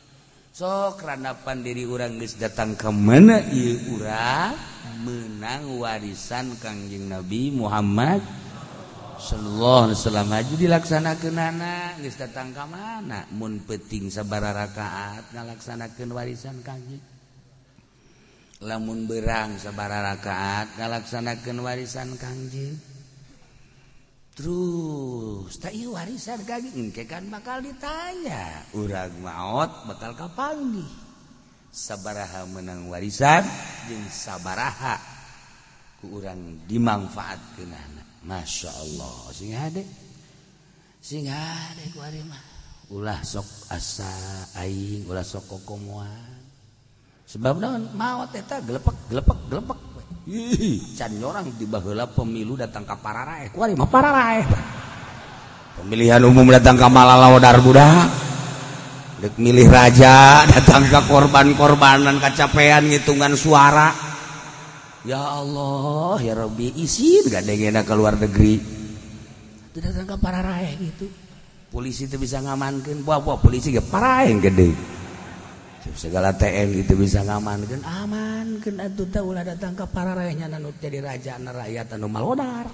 sokranapan 0.55 1.67
diri 1.67 1.83
orang 1.83 2.15
guys 2.15 2.39
datang 2.39 2.79
ke 2.79 2.87
mana 2.87 3.43
ieu 3.51 3.75
urang 3.91 4.55
menang 5.03 5.83
warisan 5.83 6.55
Kangjeng 6.63 7.11
Nabi 7.11 7.51
Muhammad 7.51 8.23
sallallahu 9.19 9.91
alaihi 9.91 9.99
wasallam. 9.99 10.27
Haji 10.31 10.55
dilaksanakeunana 10.55 11.99
geus 11.99 12.15
datang 12.15 12.55
ka 12.55 12.63
mana? 12.63 13.27
Mun 13.35 13.67
penting 13.67 14.07
sabara 14.07 14.55
rakaat 14.55 15.27
ngalaksanakeun 15.35 16.15
warisan 16.15 16.63
Kangjeng. 16.63 17.03
Lamun 18.63 19.11
berang 19.11 19.59
sabara 19.59 19.99
rakaat 19.99 20.71
ngalaksanakeun 20.79 21.59
warisan 21.59 22.15
Kangjeng. 22.15 22.94
terus 24.35 25.55
tay 25.63 25.87
warisan 25.87 26.43
gaging 26.43 26.91
kan 27.07 27.23
bakal 27.31 27.63
ditanya. 27.63 28.67
Urang 28.75 29.15
maut 29.23 29.71
bakal 29.87 30.11
kapanggih? 30.13 30.87
Sabaraha 31.71 32.43
menang 32.47 32.91
warisan 32.91 33.43
jeung 33.87 34.05
sabaraha 34.11 34.99
ku 36.03 36.19
urang 36.19 36.59
dimanfaatkeunana. 36.67 38.27
Masya 38.27 38.71
Allah. 38.71 39.17
Sing 39.31 39.55
hade? 39.55 39.83
Sing 40.99 41.31
hade 41.31 41.83
ku 41.95 42.03
ari 42.03 42.19
mah. 42.27 42.43
Ulah 42.91 43.23
sok 43.25 43.71
asa 43.73 44.11
aing 44.61 45.09
ulah 45.09 45.25
sok 45.25 45.49
kokomoan 45.49 46.45
sebab 47.25 47.57
naon? 47.57 47.89
Maot 47.97 48.31
eta 48.37 48.61
gelepek 48.61 48.93
gelepek 49.09 49.39
gelepek. 49.49 49.79
orang 51.21 51.53
tibalah 51.53 52.09
pemilu 52.09 52.57
datang 52.57 52.81
ke 52.81 52.95
para 52.97 53.45
pemilihan 55.77 56.21
umum 56.25 56.49
datang 56.49 56.81
ke 56.81 56.87
malalawdar 56.89 57.61
Budak 57.61 58.09
dek 59.21 59.37
milih 59.37 59.69
raja 59.69 60.41
datang 60.53 60.89
ke 60.89 60.99
korban-korbanan 61.05 62.17
kacapean 62.17 62.89
ngitungan 62.89 63.37
suara. 63.37 63.93
Ya 65.05 65.21
Allah 65.21 66.17
ya 66.17 66.33
Rabbi 66.33 66.81
isin 66.81 67.29
gak 67.29 67.45
ada 67.45 67.85
ke 67.85 67.93
luar 67.93 68.17
negeri? 68.17 68.57
Itu 69.69 69.77
datang 69.77 70.09
ke 70.09 70.17
para 70.17 70.41
gitu. 70.81 71.05
Polisi 71.69 72.09
itu 72.09 72.17
bisa 72.17 72.41
ngamankan 72.41 73.05
buah-buah 73.05 73.37
polisi 73.37 73.69
ke 73.69 73.85
para 73.85 74.25
yang 74.25 74.41
gede. 74.41 74.73
segala 75.93 76.33
TN 76.33 76.81
itu 76.81 76.97
bisa 76.97 77.21
ngamankan 77.21 77.85
aman 77.85 78.57
tahulah 79.13 79.45
datang 79.45 79.77
ke 79.77 79.85
para 79.93 80.17
rakyatnya 80.17 80.57
nanu 80.57 80.73
jadi 80.81 81.05
raja 81.05 81.37
rakyat 81.37 81.93
anu 81.93 82.09
malodar. 82.09 82.65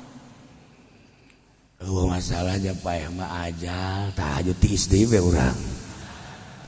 Oh, 1.81 2.05
masalahnya 2.05 2.77
payah 2.77 3.09
mah 3.09 3.49
aja 3.49 4.05
tahajud 4.13 4.53
tiis 4.61 4.85
ti 4.85 5.01
we 5.09 5.17
urang. 5.17 5.57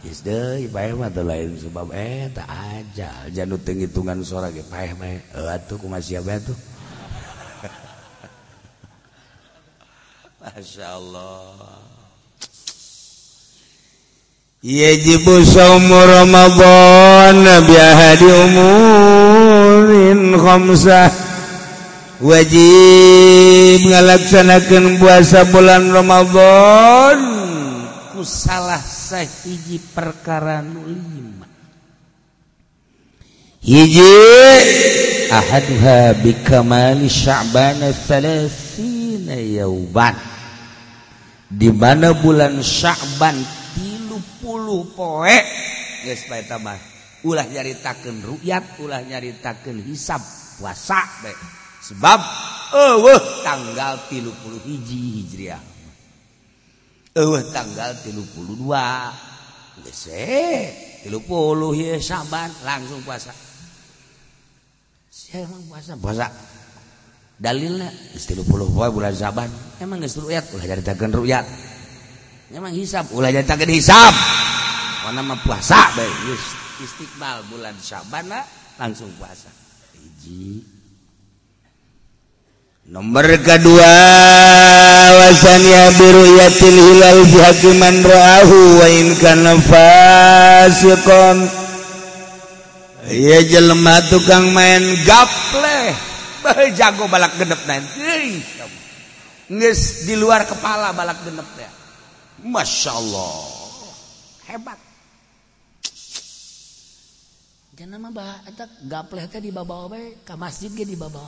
Tiis 0.02 0.26
deui 0.26 0.66
mah 0.74 1.14
teu 1.14 1.22
lain 1.22 1.54
sebab 1.56 1.94
eh 1.94 2.34
tak 2.34 2.50
aja 2.50 3.30
janu 3.30 3.62
teu 3.62 3.78
ngitungan 3.78 4.26
sora 4.26 4.50
ge 4.50 4.66
payah 4.66 4.92
eh, 4.92 4.98
mah 4.98 5.10
eh 5.14 5.22
atuh 5.54 5.78
kumaha 5.78 6.02
sia 6.02 6.18
bae 6.20 6.42
tuh 6.42 6.58
Masya 10.42 10.98
Allah. 10.98 11.93
yajibu 14.64 15.44
saumu 15.44 16.00
Ramadan 16.08 17.44
bi 17.68 17.76
ahadi 17.76 18.32
umurin 18.48 20.40
khamsah. 20.40 21.12
Wajib 22.24 23.84
ngalaksanakeun 23.92 24.96
puasa 25.04 25.44
bulan 25.52 25.92
Ramadan. 25.92 27.20
Ku 28.16 28.24
salah 28.24 28.80
sahiji 28.80 29.84
perkara 29.92 30.64
nu 30.64 30.88
lima. 30.88 31.44
Hiji 33.60 34.16
ahaduha 35.28 36.16
bikamali 36.24 37.12
sya'ban 37.12 37.84
30 37.84 39.28
yauban. 39.60 40.16
Di 41.52 41.68
mana 41.70 42.16
bulan 42.16 42.64
Sya'ban 42.64 43.63
guru 44.74 44.90
poe 44.98 45.38
yes, 46.02 46.26
ulah 47.22 47.46
nyaritakan 47.46 48.26
rukyat 48.26 48.82
ulah 48.82 49.06
nyaritakan 49.06 49.86
hisab 49.86 50.20
puasa 50.58 51.06
baik 51.22 51.38
sebab 51.86 52.20
uh, 52.74 53.22
tanggal 53.46 53.94
tilu 54.10 54.32
puluh 54.42 54.58
hiji 54.66 55.22
hijriah. 55.22 55.62
Uh, 57.14 57.38
tanggal 57.54 57.94
tilu 58.02 58.26
puluh 58.34 58.58
dua. 58.58 59.14
Tilu 61.04 61.20
puluh 61.28 61.74
ya 61.76 62.00
saban 62.00 62.50
langsung 62.64 63.04
puasa. 63.04 63.36
Saya 65.12 65.46
emang 65.46 65.66
puasa? 65.70 65.94
Puasa. 66.00 66.28
Dalilnya 67.38 67.92
tilu 68.24 68.48
puluh 68.48 68.70
bulan 68.70 69.14
saban 69.14 69.52
emang 69.84 70.02
geus 70.02 70.18
rukyat? 70.18 70.56
Ulah 70.56 70.66
nyaritakan 70.66 71.12
rukyat. 71.14 71.46
Emang 72.54 72.74
hisab 72.78 73.10
ulah 73.12 73.34
nyaritakan 73.34 73.70
hisab 73.74 74.14
nama 75.14 75.36
puasa 75.44 75.92
istiqbal 76.82 77.46
bulan 77.48 77.76
Syaban 77.78 78.28
langsung 78.82 79.12
puasa. 79.16 79.48
Hiji. 79.94 80.66
Nomor 82.84 83.24
kedua 83.40 83.96
wasannya 85.16 85.84
biruyatil 85.96 86.80
hilal 86.84 87.20
fi 87.32 87.38
hakiman 87.40 87.96
ra'ahu 88.04 88.58
wa 88.84 88.88
in 88.92 89.08
kana 89.24 89.56
fasiqon 89.56 91.48
ya 93.08 93.40
jelema 93.48 94.04
tukang 94.12 94.52
main 94.52 94.84
gaple. 95.08 95.80
Jago 96.76 97.08
balak 97.08 97.40
genep 97.40 97.64
nanti 97.64 98.44
geus 99.48 100.04
di 100.04 100.20
luar 100.20 100.44
kepala 100.44 100.92
balak 100.92 101.24
genep 101.24 101.48
ya 101.56 101.72
Masya 102.44 102.92
Allah 102.92 103.64
hebat. 104.52 104.80
Jangan 107.74 108.06
mah 108.06 108.46
eta 108.46 108.70
gapleh 108.86 109.26
teh 109.26 109.42
dibawa 109.42 109.90
bae 109.90 110.14
ka 110.22 110.38
masjid 110.38 110.70
ge 110.70 110.86
dibawa 110.86 111.26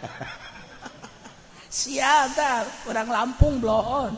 sial 1.68 2.32
ta 2.32 2.64
orang 2.88 3.08
Lampung 3.12 3.60
bloon. 3.60 4.16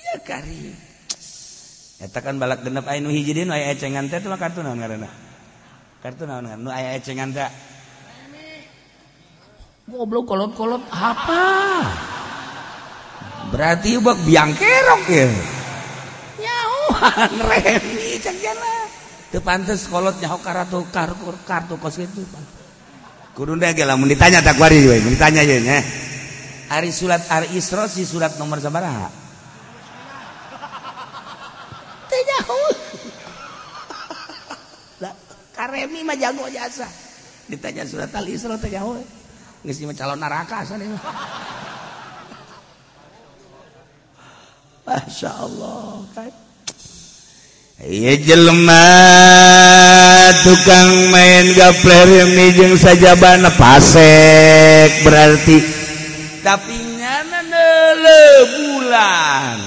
Ya 0.00 0.16
kari 0.24 0.72
eta 2.00 2.24
kan 2.24 2.40
balak 2.40 2.64
genep 2.64 2.88
aya 2.88 3.04
nu 3.04 3.12
hiji 3.12 3.36
deui 3.36 3.52
aya 3.52 3.76
ecengan 3.76 4.08
teh 4.08 4.24
mah 4.24 4.40
kartu 4.40 4.64
naon 4.64 4.80
ngaranna? 4.80 5.10
Kartu 6.00 6.24
naon 6.24 6.48
nu 6.64 6.72
aya 6.72 6.96
ecengan 6.96 7.36
teh. 7.36 7.75
Goblok 9.86 10.26
kolot-kolot 10.26 10.82
apa? 10.90 11.46
Berarti 13.54 13.94
bak 14.02 14.18
biang 14.26 14.50
kerok 14.58 15.02
ya. 15.06 15.30
Nyawan 16.42 17.30
Remi 17.54 18.18
cek 18.18 18.34
jana. 18.42 18.74
Teu 19.30 19.38
pantes 19.38 19.86
kolot 19.86 20.18
nyaho 20.18 20.42
kartu 20.42 20.82
kartu 20.90 21.30
kartu 21.46 21.74
kos 21.78 22.02
itu. 22.02 22.18
Kurun 23.38 23.62
deh 23.62 23.70
gila 23.78 23.94
mau 23.94 24.10
ditanya 24.10 24.42
tak 24.42 24.58
wari 24.58 24.82
we, 24.82 24.98
ditanya 25.06 25.46
ye 25.46 25.62
nya. 25.62 25.78
Ari 26.66 26.90
surat 26.90 27.22
Ari 27.30 27.54
Isra 27.54 27.86
si 27.86 28.02
surat 28.02 28.34
nomor 28.42 28.58
sabaraha? 28.58 29.06
Teu 32.10 32.20
nyaho. 32.26 32.60
Lah 34.98 35.14
Karemi 35.54 36.02
mah 36.02 36.18
jago 36.18 36.50
jasa. 36.50 36.90
Ditanya 37.46 37.86
surat 37.86 38.10
Al 38.10 38.26
Isra 38.26 38.58
tidak 38.58 38.82
nyaho 38.82 38.98
geus 39.66 39.82
calon 39.98 40.22
neraka 40.22 40.62
sana 40.62 40.86
Masya 44.86 45.30
Allah 45.34 45.98
kan? 46.14 46.30
Iya 47.82 48.14
jelema 48.22 48.86
tukang 50.46 51.10
main 51.10 51.50
gapler 51.58 52.30
mijeng 52.30 52.78
saja 52.78 53.18
bana 53.18 53.50
pasek 53.50 55.02
berarti. 55.02 55.58
Tapi 56.46 56.76
nyana 57.02 57.42
nele 57.42 58.22
bulan. 58.62 59.58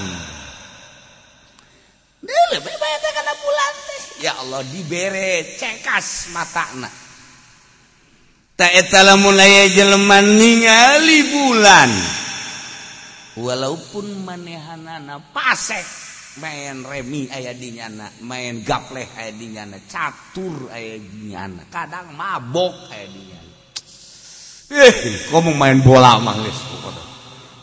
Nele 2.24 2.56
bebaya 2.64 2.98
karena 3.04 3.34
bulan 3.44 3.72
teh. 3.84 4.02
Ya 4.24 4.32
Allah 4.40 4.64
dibere 4.72 5.60
cekas 5.60 6.32
matana 6.32 6.88
tak 6.88 7.09
lamun 8.60 9.40
Jeleman 9.72 10.26
ningali 10.36 11.18
bulan. 11.32 11.90
Walaupun 13.40 14.20
manehanana 14.28 15.16
pasek 15.32 16.00
main 16.38 16.86
remi 16.86 17.26
aya 17.26 17.50
dinyana 17.50 18.06
main 18.22 18.62
gapleh 18.62 19.08
aya 19.18 19.34
dinyana 19.34 19.82
catur 19.90 20.70
aya 20.70 20.94
dinyana 21.02 21.66
kadang 21.66 22.14
mabok 22.14 22.86
aya 22.94 23.06
dinyana 23.10 23.52
eh 24.70 24.94
kamu 25.26 25.50
main 25.58 25.82
bola 25.82 26.22
mah 26.22 26.38
geus 26.38 26.60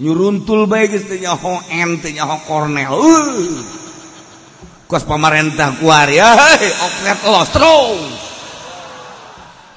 nyuruntul 0.04 0.68
bae 0.68 0.92
geus 0.92 1.08
teh 1.08 1.16
nyaho 1.24 1.64
en 1.72 1.96
teh 2.04 2.12
nyaho 2.12 2.44
kornel 2.44 2.92
uh. 2.92 3.64
kos 4.84 5.08
pamarentah 5.08 5.80
kuar 5.80 6.12
ya 6.12 6.36
oknet 6.84 7.20
los 7.24 7.50
terus 7.56 8.12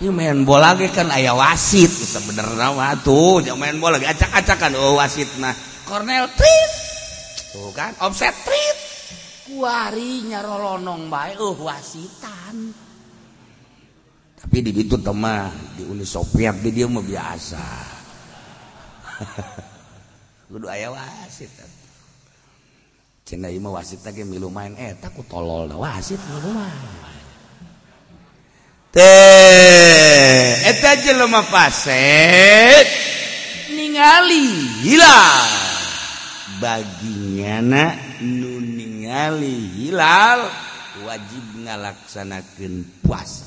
ini 0.01 0.09
main 0.09 0.49
bola 0.49 0.73
ge 0.81 0.89
kan 0.89 1.13
aya 1.13 1.37
wasit. 1.37 1.93
Sebenarnya 1.93 2.73
mah 2.73 2.97
tuh 3.05 3.45
main 3.53 3.77
bola 3.77 4.01
acak-acakan. 4.01 4.73
Oh 4.81 4.97
wasit 4.97 5.29
nah. 5.37 5.53
Kornel 5.85 6.25
trit. 6.33 6.73
Tuh 7.53 7.69
kan 7.77 7.93
offset 8.01 8.33
trit. 8.33 8.79
Kuarinya 9.45 10.41
rolonong 10.41 11.13
baik 11.13 11.37
uh 11.37 11.59
wasitan. 11.61 12.73
Tapi 14.41 14.57
di 14.65 14.73
itu 14.73 14.97
temah 14.97 15.53
di 15.77 15.85
Uni 15.85 16.09
Soviet 16.09 16.65
di 16.65 16.73
dia 16.73 16.89
mau 16.89 17.05
biasa. 17.05 17.67
Kudu 20.49 20.65
aya 20.65 20.89
wasit. 20.97 21.53
Cina 23.29 23.53
ieu 23.53 23.61
mah 23.61 23.77
wasit 23.77 24.01
teh 24.01 24.17
milu 24.25 24.49
main. 24.49 24.73
Eta 24.81 25.13
ku 25.13 25.29
tolol 25.29 25.69
wasit 25.77 26.17
milu 26.17 26.57
main 26.57 27.20
eta 30.67 30.99
jelema 30.99 31.47
fasik 31.47 32.87
ningali 33.71 34.51
hilal 34.83 35.51
baginya 36.59 37.63
nu 38.19 38.59
ningali 38.59 39.71
hilal 39.79 40.43
wajib 41.07 41.47
ngalaksanakeun 41.63 42.83
puasa. 43.07 43.47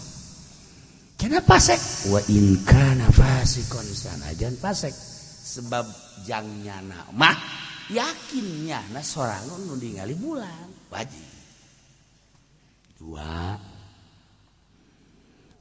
Kenapa 1.20 1.60
fasik 1.60 2.08
wa 2.08 2.24
in 2.32 2.64
kana 2.64 3.12
fasikon 3.12 3.84
sanajan 3.84 4.56
fasik 4.56 4.96
sebab 5.44 5.84
jangnyanak 6.24 7.12
mah 7.12 7.36
yakinnya 7.92 8.80
na 8.96 9.04
sorangan 9.04 9.60
nu 9.68 9.76
ningali 9.76 10.16
bulan. 10.16 10.72
Wajib. 10.88 11.28
Dua. 12.96 13.73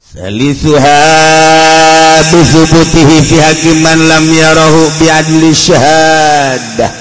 Salisuha 0.03 0.99
bisubutihi 2.27 3.17
fi 3.23 3.37
hakiman 3.39 4.03
lam 4.11 4.27
yarahu 4.27 4.91
bi 4.99 5.07
adli 5.07 5.55
syahadah. 5.55 6.91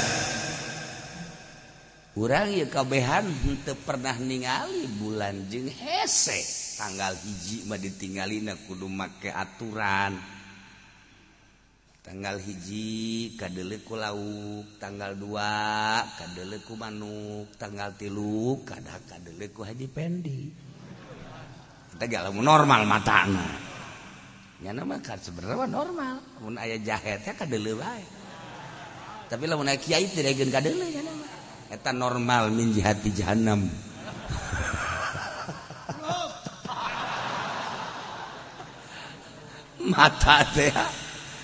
Urang 2.15 2.55
ieu 2.55 2.71
kabehan 2.71 3.27
teu 3.67 3.75
pernah 3.83 4.15
ningali 4.23 4.87
bulan 5.03 5.51
jeung 5.51 5.67
hese 5.67 6.47
tanggal 6.79 7.19
hiji 7.19 7.67
mah 7.67 7.75
ditinggalina 7.75 8.55
kudu 8.71 8.87
make 8.87 9.35
aturan. 9.35 10.23
Tanggal 12.07 12.39
hiji 12.39 13.35
kadeuleu 13.35 13.83
ku 13.83 13.99
lauk, 13.99 14.79
tanggal 14.79 15.19
dua 15.19 16.07
kadeuleu 16.19 16.63
ku 16.63 16.79
manuk, 16.79 17.51
tanggal 17.59 17.99
tilu 17.99 18.63
kada 18.63 18.95
kadeuleu 19.11 19.51
ku 19.51 19.67
haji 19.67 19.91
pendi. 19.91 20.71
normal 22.43 22.83
mata 22.87 23.27
sebenarnya 25.19 25.67
normal. 25.67 26.23
Aya 26.59 26.79
jahetnya 26.79 27.35
tapi 29.27 29.49
Kyai 29.81 30.07
eta 31.73 31.89
normal 31.89 32.53
minji 32.53 32.85
hati 32.85 33.09
jahanam 33.17 33.65
mata 39.89 40.45
teh 40.53 40.69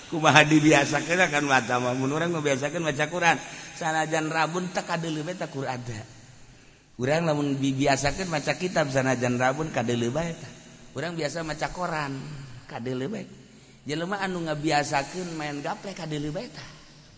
kumaha 0.08 0.44
dibiasakeun 0.44 1.20
akan 1.28 1.44
mata 1.48 1.76
mah. 1.80 1.92
Mun 1.96 2.12
urang 2.12 2.32
ngabiasakeun 2.32 2.84
maca 2.84 3.06
Quran. 3.08 3.36
Sanajan 3.76 4.32
rabun 4.32 4.72
teu 4.72 4.82
kadeuleum 4.82 5.28
eta 5.28 5.46
Quran 5.46 5.78
teh. 5.84 6.17
Urang 6.98 7.30
namun 7.30 7.54
biasakan 7.54 8.26
maca 8.26 8.58
kitab 8.58 8.90
sanajan 8.90 9.38
rabun 9.38 9.70
kade 9.70 9.94
lebay 9.94 10.34
Urang 10.98 11.14
biasa 11.14 11.46
maca 11.46 11.70
koran 11.70 12.18
ka 12.66 12.82
deuleu 12.82 13.06
bae. 13.06 13.22
jelema 13.86 14.18
anu 14.18 14.42
ngabiasakeun 14.50 15.38
main 15.38 15.62
gaple 15.62 15.94
deuleu 15.94 16.34
bae 16.34 16.50
tah. 16.50 16.66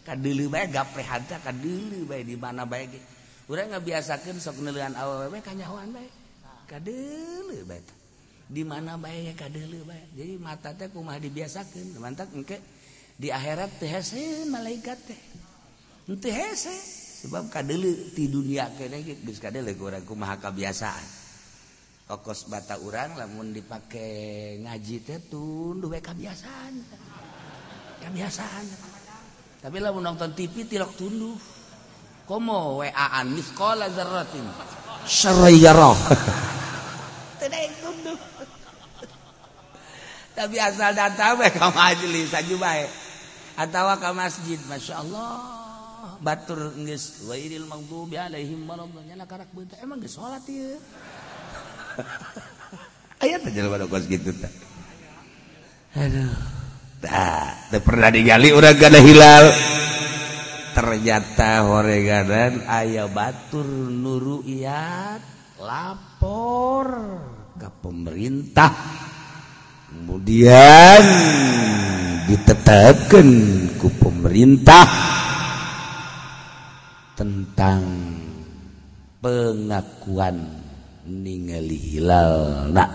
Kade 0.05 0.37
lebay 0.37 0.69
gaple 0.69 1.01
ka 1.41 1.49
deuleu 1.49 2.05
bae 2.05 2.21
di 2.21 2.37
mana 2.37 2.69
bae 2.69 2.93
ge. 2.93 3.01
Urang 3.49 3.73
ngabiasakeun 3.73 4.37
sok 4.37 4.61
neuleuan 4.61 4.93
awewe 5.01 5.41
ka 5.41 5.57
nyahoan 5.57 5.97
bae. 5.97 6.13
Kade 6.69 6.93
lebay 7.49 7.81
tah. 7.81 7.97
Di 8.53 8.63
mana 8.69 9.01
bae 9.01 9.33
kade 9.33 9.65
lebay 9.65 10.13
jadi 10.13 10.37
mata 10.37 10.77
teh 10.77 10.93
kumaha 10.93 11.17
dibiasakeun? 11.17 11.97
Mantap 11.97 12.29
engke 12.37 12.61
di 13.17 13.33
akhirat 13.33 13.81
teh 13.81 13.89
hese 13.89 14.45
malaikat 14.45 15.01
teh. 15.09 15.21
Henteu 16.05 16.37
hese. 16.37 17.00
Sebab 17.21 17.53
kadele 17.53 18.17
di 18.17 18.33
dunia 18.33 18.73
kene 18.81 19.05
geus 19.05 19.37
kadele 19.45 19.77
urang 19.77 20.09
kumaha 20.09 20.41
kebiasaan 20.41 21.05
kokos 22.09 22.49
bata 22.49 22.81
urang 22.81 23.13
lamun 23.21 23.53
dipake 23.53 24.57
ngaji 24.65 24.97
teh 25.05 25.21
tunduh 25.29 25.93
we 25.93 26.01
kebiasaan 26.01 26.81
kebiasaan 28.01 28.65
tapi 29.61 29.77
lamun 29.85 30.01
nonton 30.01 30.33
TV 30.33 30.65
tilok 30.65 30.97
tunduh 30.97 31.37
komo 32.25 32.79
wa-an 32.81 33.27
miskola 33.37 33.93
zarratin. 33.93 34.47
Syarayarah 35.05 35.99
teu 37.41 37.69
tunduh 37.85 38.19
tapi 40.33 40.57
asal 40.57 40.97
datang 40.97 41.37
bae 41.37 41.53
ka 41.53 41.69
majelis 41.69 42.33
aju 42.33 42.57
bae. 42.57 42.89
Atawa 43.61 44.01
ka 44.01 44.17
masjid 44.17 44.57
Masya 44.73 45.05
Allah 45.05 45.60
batur 46.21 46.77
geus 46.85 47.25
wairil 47.27 47.65
maghdubi 47.67 48.21
alaihim 48.21 48.69
waladdallin 48.69 49.17
nyana 49.17 49.25
karak 49.25 49.49
beunta. 49.53 49.77
Emang 49.81 50.01
geus 50.01 50.17
salat 50.21 50.45
ieu? 50.49 50.77
Aya 53.25 53.37
teh 53.37 53.53
jalan 53.53 53.69
pada 53.77 53.85
kos 53.85 54.09
kitu 54.09 54.33
teh. 54.33 54.53
Aduh. 55.97 56.33
Tah 57.01 57.73
teu 57.73 57.81
pernah 57.81 58.13
digali 58.13 58.53
urang 58.53 58.77
kada 58.77 59.01
hilal. 59.01 59.49
Ternyata 60.71 61.67
horeganan 61.67 62.65
aya 62.65 63.11
batur 63.11 63.67
nuru 63.91 64.45
iat 64.47 65.21
lapor 65.61 66.89
ke 67.61 67.69
pemerintah. 67.85 68.73
Kemudian 69.91 71.03
ditetapkan 72.25 73.29
ku 73.77 73.93
pemerintah. 74.01 75.20
Tentang 77.21 77.85
pengakuan 79.21 80.41
ningali 81.05 81.77
hilal. 81.77 82.65
Nak 82.73 82.91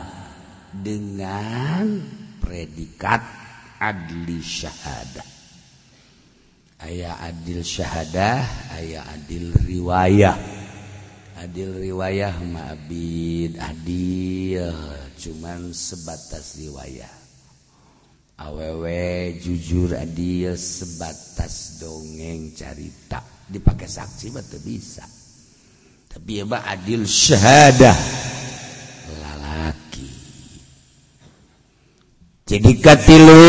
dengan 0.81 2.01
predikat 2.41 3.21
adli 3.77 4.41
syahadah. 4.41 5.29
Ayah 6.81 7.21
adil 7.21 7.61
syahadah 7.61 8.41
ayah 8.81 9.05
adil 9.13 9.53
riwayah. 9.61 10.33
Adil 11.45 11.85
riwayah 11.85 12.33
ma'abid 12.49 13.61
adil 13.61 14.73
cuman 15.21 15.69
sebatas 15.69 16.57
riwayah. 16.57 17.13
Awewe 18.41 19.37
jujur 19.37 19.93
adil 19.93 20.57
sebatas 20.57 21.77
dongeng 21.77 22.51
cerita 22.57 23.34
dipakai 23.45 23.85
saksi 23.85 24.33
mah 24.33 24.41
teu 24.45 24.59
bisa. 24.61 25.05
Tapi 26.09 26.39
ya 26.39 26.47
adil 26.47 27.03
syahadah 27.03 27.97
lalaki. 29.19 30.07
Jadi 32.45 32.71
katilu 32.79 33.43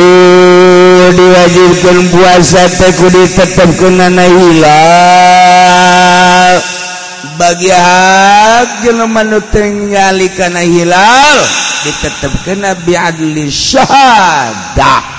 diwajibkan 1.15 2.11
puasa 2.11 2.67
teku 2.75 3.07
kudu 3.07 3.23
ditetepkeun 3.23 4.03
na 4.03 4.27
hilal. 4.27 4.75
Bagi 7.37 7.69
hak 7.71 8.83
jelema 8.83 9.23
nu 9.23 9.39
teu 9.55 9.87
kana 10.35 10.67
hilal 10.67 11.39
ditetepkeun 11.87 12.67
bi 12.83 12.99
adli 12.99 13.47
syahadah. 13.47 15.15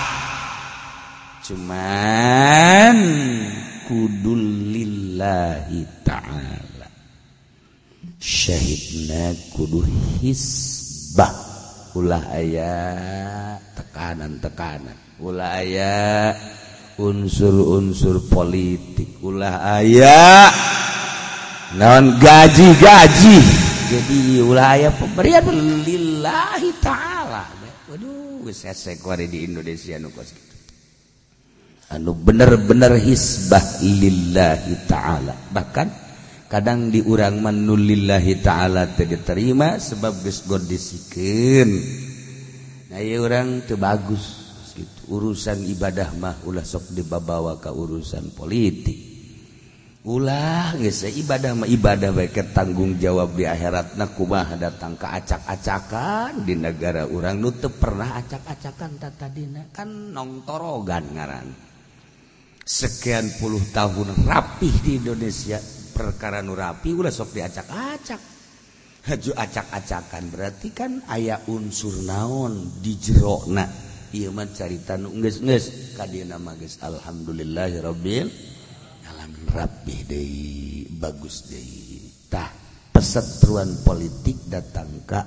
Cuman 1.48 2.98
kudulillahi 3.88 5.80
ta'ala 6.04 6.88
syahidna 8.20 9.32
kudu 9.56 9.88
hisbah. 10.20 11.32
Ulah 11.98 12.22
aya 12.30 12.76
tekanan-tekanan. 13.74 14.94
Ulah 15.18 15.58
aya 15.64 16.36
unsur-unsur 17.02 18.22
politik. 18.30 19.18
Ulah 19.24 19.82
aya 19.82 20.52
non 21.80 22.20
gaji-gaji. 22.22 23.40
Jadi 23.88 24.44
ulah 24.44 24.78
aya 24.78 24.92
pemberian 24.94 25.48
lillahi 25.82 26.70
ta'ala. 26.84 27.48
Waduh 27.88 28.44
sesek 28.52 29.00
di 29.32 29.48
Indonesia 29.48 29.96
nukos 29.98 30.47
anu 31.88 32.12
bener-bener 32.12 33.00
hisbah 33.00 33.64
lillahi 33.80 34.88
ta'ala. 34.88 35.36
Bahkan 35.56 35.88
kadang 36.52 36.92
diurang 36.92 37.40
manulillahi 37.40 38.44
ta'ala 38.44 38.92
diterima 38.96 39.80
sebab 39.80 40.24
geus 40.24 40.44
god 40.48 40.68
nah 42.88 43.00
ieu 43.04 43.20
urang 43.24 43.64
teu 43.68 43.76
bagus. 43.80 44.48
Gitu. 44.78 45.10
urusan 45.10 45.66
ibadah 45.74 46.14
mah 46.22 46.46
ulah 46.46 46.62
sok 46.62 46.94
dibabawa 46.94 47.58
ka 47.58 47.74
urusan 47.74 48.30
politik. 48.38 48.94
Ulah 50.06 50.78
geus 50.78 51.02
e 51.02 51.18
ibadah 51.18 51.58
mah 51.58 51.66
ibadah 51.66 52.14
bae 52.14 52.30
tanggung 52.54 53.02
jawab 53.02 53.34
di 53.34 53.50
akhiratna 53.50 54.14
kumaha 54.14 54.54
datang 54.54 54.94
ke 54.94 55.10
acak-acakan 55.10 56.46
di 56.46 56.54
negara 56.54 57.10
urang? 57.10 57.42
Nu 57.42 57.50
teu 57.58 57.74
pernah 57.74 58.22
acak-acakan 58.22 59.02
tatadina 59.02 59.66
kan 59.74 60.14
nongtorogan 60.14 61.18
ngaran. 61.18 61.67
sekian 62.68 63.32
puluh 63.40 63.64
tahun 63.72 64.28
rapih 64.28 64.76
di 64.84 65.00
Indonesia. 65.00 65.56
Perkara 65.96 66.44
nu 66.44 66.54
rapi 66.54 66.94
ulah 66.94 67.10
sok 67.10 67.34
diacak-acak. 67.34 68.22
Haju 69.08 69.32
acak-acakan 69.40 70.24
berarti 70.30 70.70
kan 70.76 71.00
ayah 71.16 71.42
unsur 71.48 72.04
naon 72.04 72.84
di 72.84 73.00
jerokna. 73.00 73.66
Iya 74.12 74.30
mah 74.36 74.52
carita 74.52 75.00
nu 75.00 75.16
geus 75.24 75.40
geus 75.40 75.96
kadina 75.96 76.36
mah 76.36 76.60
geus 76.60 76.78
alhamdulillahirabbil 76.84 78.28
alamin. 79.10 79.48
Rapih 79.48 80.00
deui 80.06 80.92
bagus 80.92 81.48
deui. 81.48 82.04
Tah 82.28 82.52
perseteruan 82.92 83.80
politik 83.82 84.44
datang 84.52 85.08
ka 85.08 85.24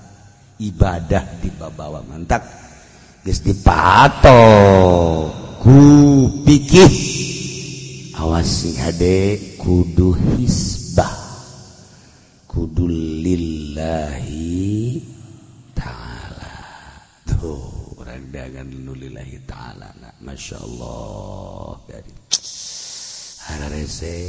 ibadah 0.60 1.40
di 1.40 1.48
babawa 1.50 2.04
mantak. 2.04 2.44
Geus 3.24 3.40
dipato 3.42 4.44
ku 5.64 5.80
pikir. 6.44 6.92
awasi 8.20 8.76
hade 8.76 9.40
kudu 9.56 10.12
hisbah 10.12 11.08
kudu 12.44 12.84
lillahi 13.24 15.00
ta'ala. 15.72 16.52
Tuh 17.24 17.96
orang 17.96 18.28
dagang 18.28 18.68
lillahi 18.68 19.40
ta'ala 19.48 19.88
nah, 20.04 20.12
Masya 20.20 20.60
Allah 20.60 21.80
dari 21.88 22.12
hararese 23.48 24.20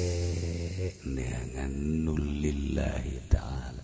dengan 1.03 1.71
nulillahi 2.07 3.15
ta'ala. 3.27 3.83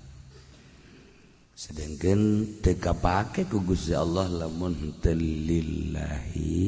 Sedangkan 1.52 2.22
teka 2.64 2.96
pakai 2.96 3.44
kugus 3.52 3.92
Allah 3.92 4.32
lamun 4.32 5.04
telillahi 5.04 6.64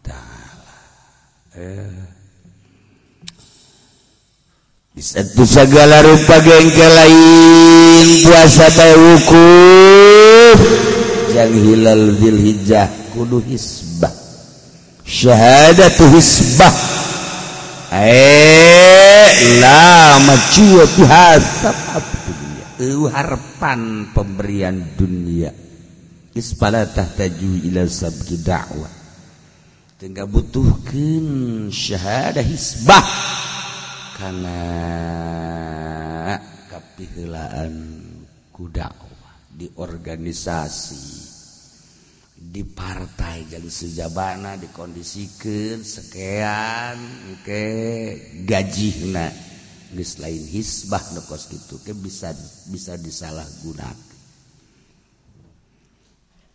ta'ala. 0.00 0.76
Eh. 1.60 2.21
di 4.92 5.00
satu 5.00 5.48
segala 5.48 6.04
rupa 6.04 6.36
gengke 6.44 6.84
lain 6.84 8.06
puasa 8.28 8.68
teh 8.68 8.92
wukuf. 8.92 10.58
Yang 11.32 11.52
hilal 11.64 12.04
dil 12.20 12.36
hijjah 12.36 12.88
kudu 13.16 13.40
hisbah. 13.48 14.12
Syahadatu 15.00 16.04
hisbah. 16.12 16.76
Eh 17.92 19.28
la 19.64 20.20
macuatu 20.20 21.08
hasab 21.08 22.04
dunia 22.28 22.64
eu 22.80 23.08
harapan 23.08 24.12
pemberian 24.12 24.76
dunia. 24.96 25.56
Ispala 26.36 26.84
tahtaju 26.88 27.64
ila 27.68 27.84
sabki 27.84 28.40
dakwah 28.40 28.92
tengah 30.02 30.26
butuhkan 30.26 31.68
syahadah 31.70 32.42
hisbah. 32.42 33.04
karena 34.16 34.60
kepihilaan 36.68 37.74
kudakwah 38.52 39.36
di 39.52 39.68
organisasi 39.76 41.32
di 42.42 42.66
partai 42.66 43.46
yang 43.48 43.64
sejabana 43.70 44.58
dikondisikan 44.58 45.80
sekian 45.86 46.98
ke 47.46 47.64
gaji 48.42 49.14
na 49.14 49.30
geus 49.92 50.18
lain 50.18 50.42
hisbah 50.48 51.04
nu 51.14 51.20
kos 51.28 51.52
kitu 51.52 51.78
ke 51.84 51.92
bisa 51.94 52.32
bisa 52.72 52.96
disalahgunakan. 52.98 54.10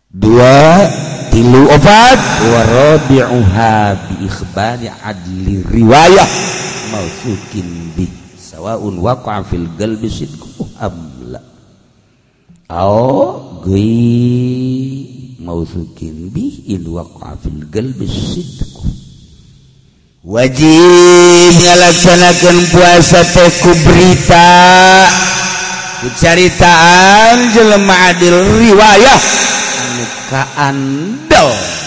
Dua 0.08 0.88
tilu 1.28 1.68
opat. 1.68 2.18
Warabi'uha 2.48 3.76
bi 4.08 4.14
ikhbari 4.24 4.88
adli 4.88 5.60
riwayah. 5.60 6.28
maufukin 6.98 7.94
bi 7.94 8.10
sawaun 8.34 8.98
waqa'a 8.98 9.46
fil 9.46 9.70
qalbi 9.78 10.10
sidqu 10.10 10.46
oh, 10.58 10.66
amla. 10.82 11.38
Au 12.66 13.62
gai 13.62 15.38
mausukin 15.38 16.34
bi 16.34 16.66
in 16.74 16.82
waqa'a 16.90 17.38
fil 17.38 17.62
qalbi 17.70 18.02
sidqu 18.10 18.82
wajib 20.26 21.54
ngalaksanakeun 21.62 22.58
puasa 22.74 23.22
teh 23.30 23.50
ku 23.62 23.70
berita. 23.86 24.46
Kucaritaan 26.02 27.54
jelema 27.54 27.94
adil 28.10 28.38
riwayah. 28.58 29.18
Anu 29.86 30.04
kaandel 30.30 31.77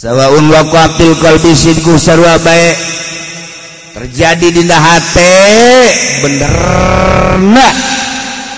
Sawaun 0.00 0.48
waqa 0.48 0.96
fil 0.96 1.12
qalbi 1.20 1.52
sidku 1.52 2.00
sarwa 2.00 2.40
bae. 2.40 2.72
Terjadi 3.92 4.48
di 4.48 4.64
hate 4.64 5.36
benerna 6.24 7.68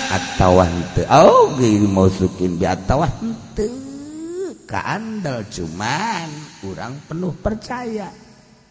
atawa 0.07 0.63
henteu. 0.71 1.03
Oh, 1.11 1.51
gini 1.59 1.83
masukin 1.83 2.55
bi 2.55 2.63
atawa 2.63 3.11
henteu. 3.19 3.75
Kaandal 4.63 5.43
cuman 5.51 6.31
kurang 6.63 7.03
penuh 7.11 7.35
percaya. 7.35 8.07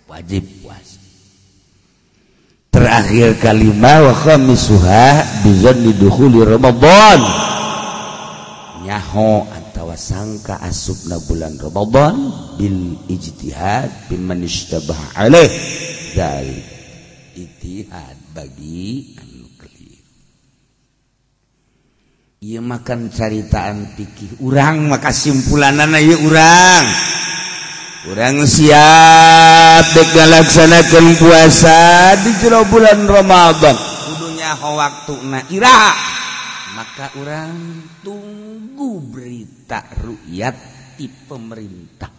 Wajib 0.08 0.64
puasa. 0.64 0.96
Terakhir 2.72 3.36
kalimah 3.36 4.00
wa 4.00 4.16
khamisuha 4.16 5.44
bizanni 5.44 5.92
dukhuli 5.92 6.40
Ramadan. 6.40 7.20
Nyaho 8.80 9.44
sangka 9.96 10.60
asubna 10.60 11.20
bulan 11.22 11.56
Ramadan 11.60 12.14
bil 12.58 12.98
ijtihad 13.08 14.08
biman 14.08 14.44
istabaha 14.44 15.28
alaih. 15.28 15.50
Dari 16.12 16.58
ijtihad 17.36 18.36
bagi 18.36 19.16
anu 19.16 19.48
keliru. 19.56 20.04
Ieu 22.42 22.60
makan 22.60 23.08
caritaan 23.12 23.96
pikih 23.96 24.40
urang 24.44 24.88
maka 24.88 25.12
simpulanana 25.12 26.00
ieu 26.00 26.16
urang. 26.24 26.86
Kurang 28.02 28.42
siap 28.50 29.94
dega 29.94 30.26
laksanakan 30.26 31.06
puasa 31.22 31.80
di 32.18 32.34
jero 32.42 32.66
bulan 32.66 33.06
Ramadan. 33.06 33.76
Kudunya 33.78 34.58
waktu 34.58 35.14
iraha 35.54 36.12
maka 36.72 37.12
orang 37.20 37.84
tunggu 38.00 38.96
berita. 39.12 39.51
berita 39.72 40.04
rukyat 40.04 40.56
di 41.00 41.08
pemerintah. 41.08 42.12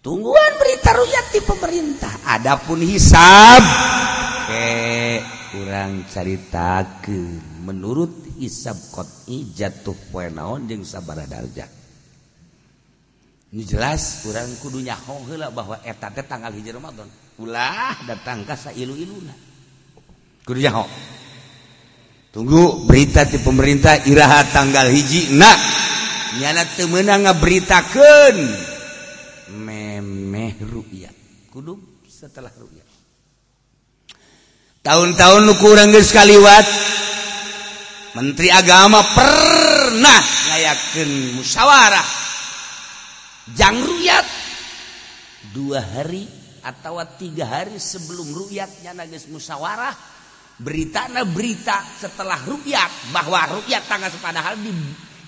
Tungguan 0.00 0.52
berita 0.56 0.96
rukyat 0.96 1.26
di 1.28 1.40
pemerintah. 1.44 2.12
Adapun 2.24 2.80
hisab 2.80 3.60
ke 4.48 5.20
kurang 5.52 6.08
ke 7.04 7.20
menurut 7.68 8.32
hisab 8.40 8.80
qot'i 8.96 9.52
jatuh 9.52 9.92
poe 10.08 10.24
naon 10.32 10.64
jeung 10.64 10.88
sabaraha 10.88 11.28
darjat. 11.28 11.68
Nu 13.52 13.60
jelas 13.60 14.24
kurang 14.24 14.48
kudu 14.64 14.80
nyaho 14.80 15.20
heula 15.28 15.52
bahwa 15.52 15.84
eta 15.84 16.08
teh 16.08 16.24
tanggal 16.24 16.56
hiji 16.56 16.72
Ramadan. 16.72 17.12
Ulah 17.36 18.08
datang 18.08 18.48
ka 18.48 18.56
sailu-iluna. 18.56 19.36
Kudu 20.48 20.64
nyaho. 20.64 20.88
Tunggu 22.34 22.82
berita 22.82 23.22
di 23.22 23.38
pemerintah 23.38 24.02
iraha 24.10 24.42
tanggal 24.50 24.90
hiji 24.90 25.38
nak. 25.38 25.58
Nyana 26.34 26.66
teu 26.74 26.90
meunang 26.90 27.30
ngaberitakeun. 27.30 28.36
Memeh 29.54 30.58
ru'yat 30.58 31.14
kudu 31.54 31.78
setelah 32.10 32.50
ru'yat 32.58 32.84
tahun-tahun 34.84 35.48
nu 35.48 35.54
kurang 35.56 35.96
geus 35.96 36.12
kaliwat 36.12 36.66
Menteri 38.14 38.46
Agama 38.46 39.02
pernah 39.10 40.22
ngayakin 40.22 41.34
musyawarah. 41.34 42.08
Jang 43.58 43.82
ruyat? 43.82 44.22
Dua 45.50 45.82
hari 45.82 46.22
atau 46.62 47.02
tiga 47.18 47.42
hari 47.42 47.74
sebelum 47.74 48.30
ruyatnya 48.30 48.94
nagis 48.94 49.26
musyawarah 49.26 50.13
beritana 50.58 51.26
berita 51.26 51.82
setelah 51.98 52.38
rukyat 52.46 53.10
bahwa 53.10 53.58
rukyat 53.58 53.82
tanggal 53.90 54.10
sepadahal 54.12 54.54
di 54.60 54.70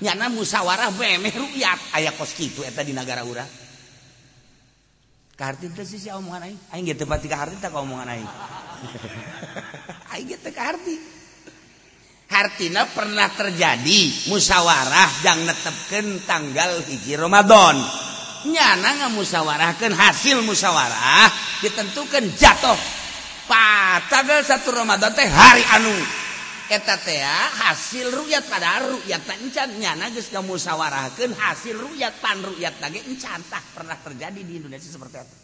nyana 0.03 0.31
musyawarah 0.31 0.95
memeh 0.95 1.35
rukyat. 1.35 1.97
Ayah 1.99 2.14
kos 2.14 2.37
gitu 2.37 2.62
eta 2.62 2.87
di 2.87 2.95
negara 2.95 3.27
urang. 3.27 3.49
Kahartin 5.37 5.77
teh 5.77 5.85
sih 5.85 6.09
omongan 6.09 6.49
aing. 6.49 6.61
Aing 6.72 6.85
ge 6.89 6.97
tempat 6.97 7.20
tiga 7.20 7.37
harti 7.37 7.61
tak 7.61 7.74
omongan 7.77 8.09
aing. 8.09 8.31
Aing 10.16 10.27
ge 10.33 10.37
teu 10.41 10.53
kaharti 10.55 10.97
hartina 12.35 12.89
pernah 12.89 13.29
terjadi 13.29 14.33
musyawarah 14.33 15.11
yang 15.27 15.45
netepkeun 15.45 16.24
tanggal 16.24 16.81
hiji 16.89 17.20
Ramadan. 17.20 17.77
Nyana 18.47 19.05
ngamusyawarahkeun 19.05 19.93
hasil 19.93 20.41
musyawarah 20.41 21.29
ditentukan 21.61 22.24
jatuh 22.39 22.79
pat 23.47 24.11
satu 24.44 24.74
Ramadan 24.74 25.14
teh 25.14 25.26
hari 25.26 25.64
anu. 25.78 25.94
Hasil 26.66 28.11
ruyat 28.11 28.51
pada 28.51 28.82
ruyat 28.82 29.22
geus 30.11 30.34
musyawarahkan 30.34 31.30
hasil 31.38 31.78
ruyat 31.78 32.18
pan 32.18 32.42
ruyat 32.42 32.82
lagi 32.82 33.07
encantah 33.07 33.62
pernah 33.70 33.94
terjadi 34.03 34.42
di 34.42 34.59
Indonesia 34.59 34.90
seperti 34.90 35.22
itu. 35.22 35.36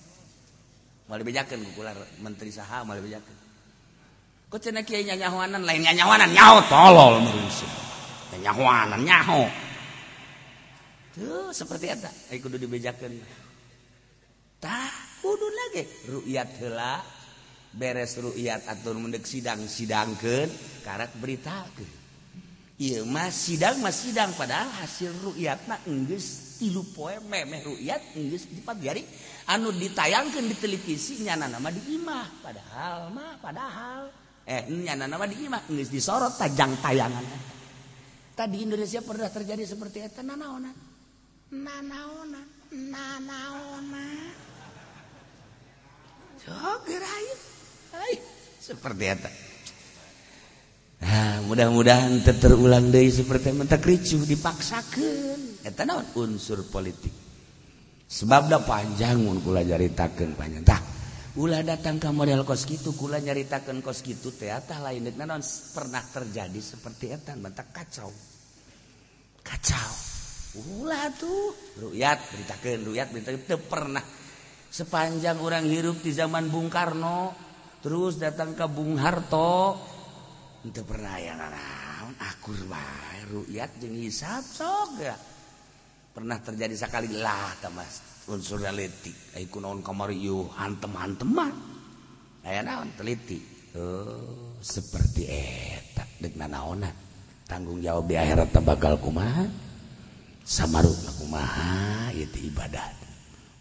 Malah 1.07 1.23
bejakeun 1.23 1.63
kukular 1.63 1.95
menteri 2.19 2.51
saha 2.51 2.83
malah 2.83 2.99
bejakeun 2.99 3.39
kok 4.53 4.61
cenah 4.61 4.85
kiai 4.85 5.09
nyanyahoanan 5.09 5.65
lain 5.65 5.81
nyanyahoanan 5.81 6.29
nyaho 6.29 6.61
tolol 6.69 7.25
merusuh 7.25 7.73
nyanyahoanan 8.37 9.01
nyaho. 9.01 9.49
Tuh 11.17 11.49
seperti 11.53 11.89
eta. 11.89 12.13
Ai 12.29 12.37
kudu 12.37 12.61
dibejakeun. 12.61 13.17
Tah 14.61 14.93
kudu 15.25 15.49
lagi 15.49 15.89
ruyat 16.11 16.49
heula 16.61 17.01
beres 17.73 18.21
ruat 18.21 18.63
atur 18.69 18.97
mendek 19.01 19.25
sidang 19.25 19.65
sidangkan 19.65 20.49
karat 20.85 21.13
berita 21.17 21.65
ke 21.73 22.03
Imah 22.83 23.31
sidang 23.31 23.79
Mas 23.79 24.03
sidang 24.03 24.35
padahal 24.35 24.67
hasil 24.83 25.15
ruat 25.23 25.71
na 25.71 25.79
Inggris 25.87 26.59
tilu 26.59 26.83
poe 26.91 27.15
memeh 27.23 27.63
ruat 27.63 28.03
Inggris 28.19 28.51
dipat 28.51 28.77
jari. 28.83 29.07
Anu 29.47 29.71
ditayangkan 29.71 30.43
di 30.43 30.57
televisi 30.59 31.23
nyana 31.23 31.47
nama 31.47 31.71
di 31.71 31.79
imah 31.95 32.43
padahal 32.43 33.15
mah 33.15 33.39
padahal. 33.39 34.11
Eh 34.43 34.67
nyana 34.67 35.07
nama 35.07 35.31
di 35.31 35.47
imah 35.47 35.71
Inggris 35.71 35.95
disorot 35.95 36.35
tajang 36.35 36.75
tayangan. 36.83 37.23
Tadi 38.35 38.67
Indonesia 38.67 38.99
pernah 38.99 39.31
terjadi 39.31 39.63
seperti 39.63 40.03
itu 40.03 40.19
nanaonan 40.27 40.75
nanaonan 41.53 42.49
nanaonan 42.73 44.33
sok 46.41 46.89
geraik 46.89 47.52
Ay, 47.93 48.17
seperti 48.61 49.05
itu 49.09 49.31
nah, 51.03 51.43
mudah-mudahan 51.45 52.23
terulang 52.25 52.89
deh 52.89 53.05
seperti 53.11 53.53
mentak 53.53 53.83
ricu 53.85 54.23
dipaksakan 54.23 55.61
eta 55.67 55.83
naon? 55.85 56.07
Unsur 56.19 56.67
politik. 56.71 57.13
Sebabnya 58.07 58.61
panjang 58.63 59.25
mun 59.25 59.41
kula 59.41 59.65
nyaritakeun 59.65 60.37
panjang. 60.37 60.85
Ulah 61.33 61.65
datang 61.65 61.97
ke 61.97 62.13
model 62.13 62.45
kos 62.45 62.69
gitu 62.69 62.93
kula 62.93 63.17
nyaritakeun 63.25 63.81
kos 63.81 64.05
gitu 64.05 64.37
teh 64.37 64.53
ah, 64.53 64.61
tah 64.61 64.85
lain 64.85 65.09
deuk 65.09 65.17
naon? 65.17 65.41
Pernah 65.73 66.05
terjadi 66.13 66.61
seperti 66.61 67.13
eta 67.13 67.33
mentak 67.35 67.73
kacau. 67.73 68.13
Kacau. 69.41 69.93
Ulah 70.77 71.09
tuh. 71.17 71.57
Ruyat 71.81 72.21
beritakan 72.31 72.85
ruyat 72.85 73.09
beritakan 73.09 73.43
teu 73.49 73.59
pernah. 73.65 74.05
Sepanjang 74.73 75.41
orang 75.41 75.65
hirup 75.69 76.01
di 76.01 76.13
zaman 76.13 76.53
Bung 76.53 76.69
Karno 76.69 77.52
terus 77.83 78.17
datang 78.17 78.55
ke 78.55 78.65
Bung 78.71 78.97
Harto. 78.97 79.77
Itu 80.63 80.87
pernah 80.87 81.19
yang 81.19 81.43
naon 81.43 82.15
akur 82.23 82.55
ah, 82.71 82.79
bae 82.79 83.21
rukyat 83.35 83.83
jeung 83.83 83.99
hisab 83.99 84.47
sok 84.47 85.03
ya. 85.03 85.19
Pernah 86.15 86.39
terjadi 86.39 86.79
sekali 86.79 87.11
lah 87.19 87.59
tamas 87.59 88.25
unsur 88.31 88.63
realiti. 88.63 89.11
Ai 89.35 89.51
kunaon 89.51 89.83
kamari 89.83 90.23
ieu 90.23 90.47
hantem-hanteman. 90.55 91.51
Aya 92.47 92.63
naon 92.63 92.95
teliti. 92.95 93.43
Oh 93.75 94.53
seperti 94.63 95.27
eta 95.27 96.07
deuk 96.23 96.39
naonan. 96.39 96.95
Tanggung 97.51 97.83
jawab 97.83 98.07
di 98.09 98.17
akhirat 98.17 98.55
bakal 98.63 98.97
kumaha? 99.03 99.45
Samarutna 100.47 101.11
kumaha? 101.19 102.09
Itu 102.15 102.39
ibadah. 102.49 103.12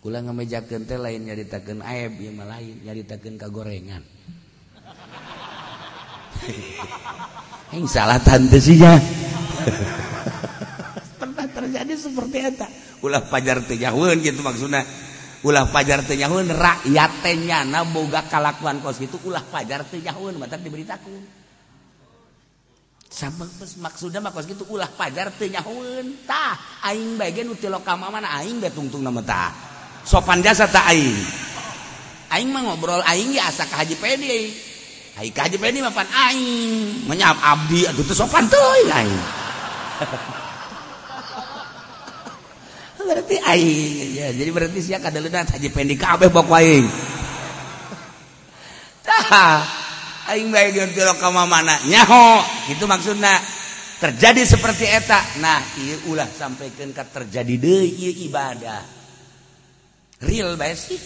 kula 0.01 0.25
ngamejakeun 0.25 0.89
teh 0.89 0.97
lain 0.97 1.29
nyaritakeun 1.29 1.85
aib 1.85 2.17
ieu 2.17 2.33
mah 2.33 2.49
lain 2.57 2.81
nyaritakan 2.81 3.37
kagorengan. 3.37 4.01
Yang 7.71 7.87
salah 7.87 8.19
tante 8.19 8.59
sih 8.59 8.81
ya 8.81 8.99
pernah 11.21 11.47
terjadi 11.47 11.93
seperti 11.95 12.37
itu 12.51 12.67
ulah 13.07 13.23
pajar 13.31 13.63
tenyahun 13.63 14.19
gitu 14.19 14.43
maksudnya 14.43 14.83
ulah 15.47 15.71
pajar 15.71 16.03
tenyahun 16.03 16.51
rakyat 16.51 17.11
tenyana 17.23 17.87
boga 17.87 18.27
kalakuan 18.27 18.83
kos 18.83 18.99
itu 18.99 19.15
ulah 19.23 19.41
pajar 19.47 19.87
tenyahun 19.87 20.35
mata 20.35 20.59
diberitakan 20.59 21.41
sama 23.07 23.47
maksudnya 23.79 24.19
mah 24.19 24.35
kos 24.35 24.51
gitu 24.51 24.67
ulah 24.67 24.91
pajar 24.91 25.31
tenyahun 25.31 26.27
tah 26.27 26.59
aing 26.91 27.15
bagian 27.15 27.47
utiloka 27.55 27.95
mana 27.95 28.27
aing 28.39 28.59
betungtung 28.59 29.03
nama 29.03 29.23
tah. 29.23 29.70
Sopan 30.05 30.41
jasa 30.41 30.65
tah 30.65 30.89
aing. 30.89 31.17
Aing 32.31 32.49
mah 32.49 32.63
ngobrol 32.63 33.03
aing 33.05 33.35
ya 33.35 33.51
asa 33.51 33.67
ka 33.67 33.83
Haji 33.83 33.95
Pedi. 33.99 34.71
Hai 35.11 35.29
kaji 35.29 35.59
ini 35.59 35.83
mapan 35.83 36.07
aing. 36.07 37.05
Menyap 37.05 37.37
abdi 37.37 37.83
aduh 37.83 38.03
tuh 38.07 38.15
sopan 38.15 38.47
tuh 38.47 38.57
aing. 38.87 39.21
Berarti 43.01 43.35
aing 43.43 44.15
ya 44.15 44.27
jadi 44.31 44.49
berarti 44.55 44.79
sia 44.79 45.01
kadaleuna 45.01 45.43
haji 45.43 45.67
pendi 45.73 45.99
kabeh 45.99 46.31
bok 46.31 46.47
aing 46.53 46.85
tah 49.03 49.67
aing 50.31 50.47
bae 50.47 50.71
lo 50.71 51.13
ka 51.19 51.27
mana 51.33 51.81
nyaho 51.89 52.39
itu 52.71 52.87
maksudnya 52.87 53.35
terjadi 53.99 54.47
seperti 54.47 54.87
eta. 54.87 55.19
Nah 55.43 55.59
ieu 55.81 56.13
ulah 56.13 56.29
sampaikan 56.29 56.95
ka 56.95 57.03
terjadi 57.03 57.59
deui 57.59 57.99
ieu 57.99 58.31
ibadah 58.31 59.00
real 60.26 60.57
bae 60.57 60.74
sih. 60.78 60.97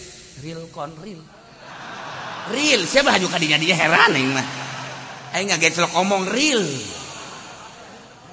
Real 0.44 0.68
kon 0.72 0.92
real. 1.00 1.20
Real. 2.52 2.80
Siapa 2.84 3.16
haju 3.16 3.26
kadinya 3.32 3.58
dia? 3.58 3.74
Heran 3.74 4.12
yang 4.14 4.36
mah. 4.36 4.46
Ayo 5.34 5.42
nggak 5.50 5.60
gecelok 5.60 5.92
ngomong 5.96 6.28
real. 6.30 6.62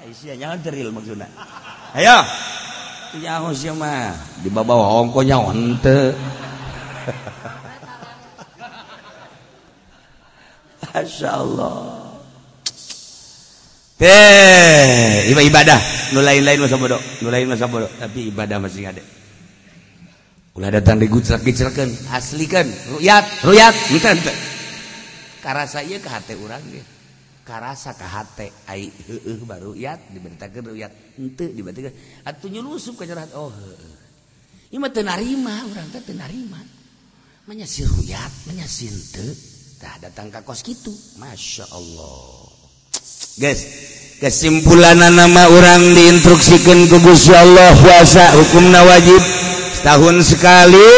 Isinya 0.07 0.55
real 0.67 0.91
maksudnya. 0.91 1.27
Ayo. 1.95 2.17
Nyaho 3.13 3.49
sih 3.55 3.71
mah. 3.73 4.13
Di 4.41 4.49
bawah 4.51 5.01
hongko 5.01 5.21
nyaho 5.23 5.53
ente 5.53 6.13
Masya 10.93 11.29
Allah. 11.33 12.05
Teh, 13.97 15.31
ibadah, 15.31 15.79
nu 16.13 16.21
lain-lain 16.21 16.59
masa 16.59 16.77
bodoh, 16.77 17.01
nu 17.23 17.33
lain 17.33 17.49
masa 17.49 17.65
bodoh, 17.65 17.89
tapi 17.97 18.29
ibadah 18.29 18.61
masih 18.61 18.89
ada. 18.89 19.01
ulah 20.53 20.69
datang 20.69 21.01
digucrak 21.01 21.41
gicerkan 21.41 21.89
asli 22.13 22.45
kan 22.45 22.69
ruyat 22.93 23.25
ruyat 23.41 23.73
enten 23.93 24.37
karasa 25.43 25.83
ieu 25.83 25.99
ka 25.99 26.07
hate 26.15 26.39
urang 26.39 26.63
ge. 26.71 26.79
Karasa 27.43 27.91
ka 27.91 28.07
hate 28.07 28.55
ai 28.71 28.87
heueuh 28.87 29.43
baru 29.43 29.75
ruyat 29.75 29.99
diberitakeun 30.15 30.71
ruyat 30.71 30.91
henteu 31.19 31.51
diberitakeun. 31.51 31.91
Atuh 32.23 32.47
nyelusup 32.47 32.95
ka 32.95 33.03
jarat 33.03 33.27
oh 33.35 33.51
heueuh 33.51 33.99
ieu 34.71 34.79
mah 34.79 34.87
teu 34.95 35.03
narima 35.03 35.67
urang 35.67 35.91
teh 35.91 35.99
teu 35.99 36.15
narima. 36.15 36.63
Manya 37.43 37.67
si 37.67 37.83
ruyat 37.83 38.31
manya 38.47 38.63
si 38.63 38.87
henteu. 38.87 39.27
Tah 39.83 39.99
datang 39.99 40.31
ka 40.31 40.39
kos 40.47 40.63
kitu 40.63 40.95
masyaallah 41.19 42.55
guys 43.35 43.67
kesimpulan 44.23 44.95
nama 44.95 45.51
orang 45.51 45.83
diinstruksikan 45.91 46.87
ke 46.87 46.97
Gusti 47.03 47.35
Allah 47.35 47.75
puasa 47.75 48.31
hukumna 48.39 48.79
wajib. 48.87 49.19
Tahun 49.83 50.23
sekali 50.23 50.91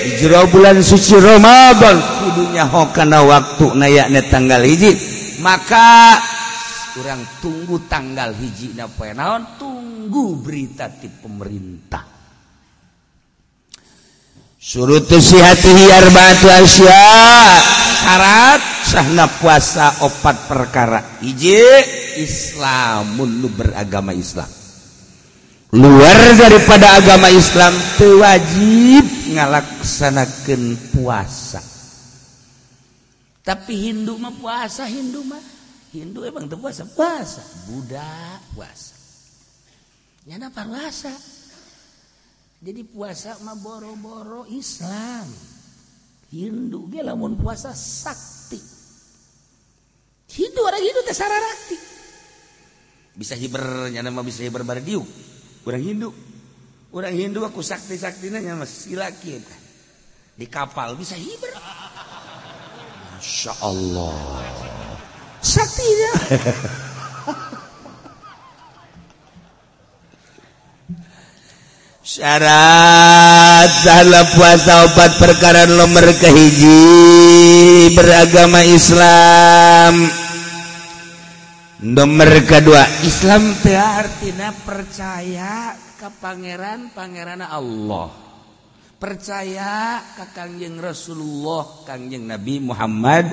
di 0.00 0.10
jero 0.16 0.48
bulan 0.48 0.80
suci 0.80 1.20
Ramadan. 1.20 2.00
Kudunya 2.00 2.64
hokana 2.66 3.20
waktu 3.22 3.76
nayaknya 3.76 4.24
tanggal 4.32 4.64
hiji. 4.64 4.96
Maka 5.44 6.16
kurang 6.96 7.22
tunggu 7.44 7.76
tanggal 7.86 8.32
hiji 8.34 8.74
na 8.74 8.88
naon 9.14 9.44
tunggu 9.60 10.40
berita 10.40 10.88
ti 10.88 11.06
pemerintah. 11.12 12.08
Surut 14.60 15.08
sihatihi 15.08 15.84
arba'atu 15.88 16.46
asya. 16.48 17.04
Syarat 18.00 18.62
sahna 18.84 19.28
puasa 19.28 20.04
opat 20.04 20.48
perkara. 20.48 21.20
Hiji 21.20 21.60
Islamun 22.20 23.40
lu 23.44 23.48
beragama 23.52 24.12
Islam 24.12 24.59
luar 25.70 26.18
daripada 26.34 26.98
agama 26.98 27.30
Islam 27.30 27.70
wajib 27.98 29.06
ngalaksanakan 29.30 30.62
puasa. 30.94 31.62
Tapi 33.46 33.90
Hindu 33.90 34.18
mah 34.18 34.34
puasa 34.34 34.86
Hindu 34.86 35.22
mah. 35.26 35.42
Hindu 35.90 36.22
emang 36.22 36.46
tuh 36.46 36.58
puasa 36.58 36.86
puasa. 36.86 37.42
Buddha 37.70 38.38
puasa. 38.54 38.94
Nyana 40.26 40.50
puasa 40.50 41.10
jadi 42.60 42.84
puasa 42.84 43.40
mah 43.40 43.56
boro-boro 43.56 44.44
Islam. 44.50 45.26
Hindu 46.30 46.86
ge 46.90 47.02
lamun 47.02 47.38
puasa 47.38 47.74
sakti. 47.74 48.60
Hindu 50.30 50.60
orang 50.62 50.82
Hindu 50.82 51.00
teh 51.02 51.16
rakti 51.18 51.78
bisa 53.20 53.34
hiber 53.34 53.90
nyana 53.90 54.08
mah 54.08 54.24
bisa 54.24 54.40
hiber 54.40 54.62
bardiuk 54.62 55.04
orang 55.66 55.82
Hindu. 55.82 56.10
Orang 56.90 57.14
Hindu 57.14 57.46
aku 57.46 57.62
sakti-saktinanya 57.62 58.58
masih 58.58 58.98
laki 58.98 59.38
di 60.34 60.46
kapal 60.50 60.98
bisa 60.98 61.14
hiber. 61.14 61.54
Masya 63.20 63.52
Allah 63.62 64.16
saktinya 65.40 66.12
syarat 72.04 73.70
salah 73.80 74.24
puasa 74.36 74.84
obat 74.88 75.16
perkara 75.16 75.64
nomor 75.64 76.12
kehiji 76.20 77.92
beragama 77.96 78.60
Islam 78.64 80.12
nomor 81.80 82.28
kedua 82.44 82.84
Islam 83.08 83.56
artinya 83.64 84.52
percaya 84.52 85.72
ke 85.96 86.08
pangeran 86.20 86.92
pangeran 86.92 87.40
Allah. 87.44 88.08
Percaya 89.00 89.96
ke 90.12 90.28
kangjeng 90.36 90.76
Rasulullah 90.76 91.84
kangjeng 91.88 92.28
Nabi 92.28 92.60
Muhammad 92.60 93.32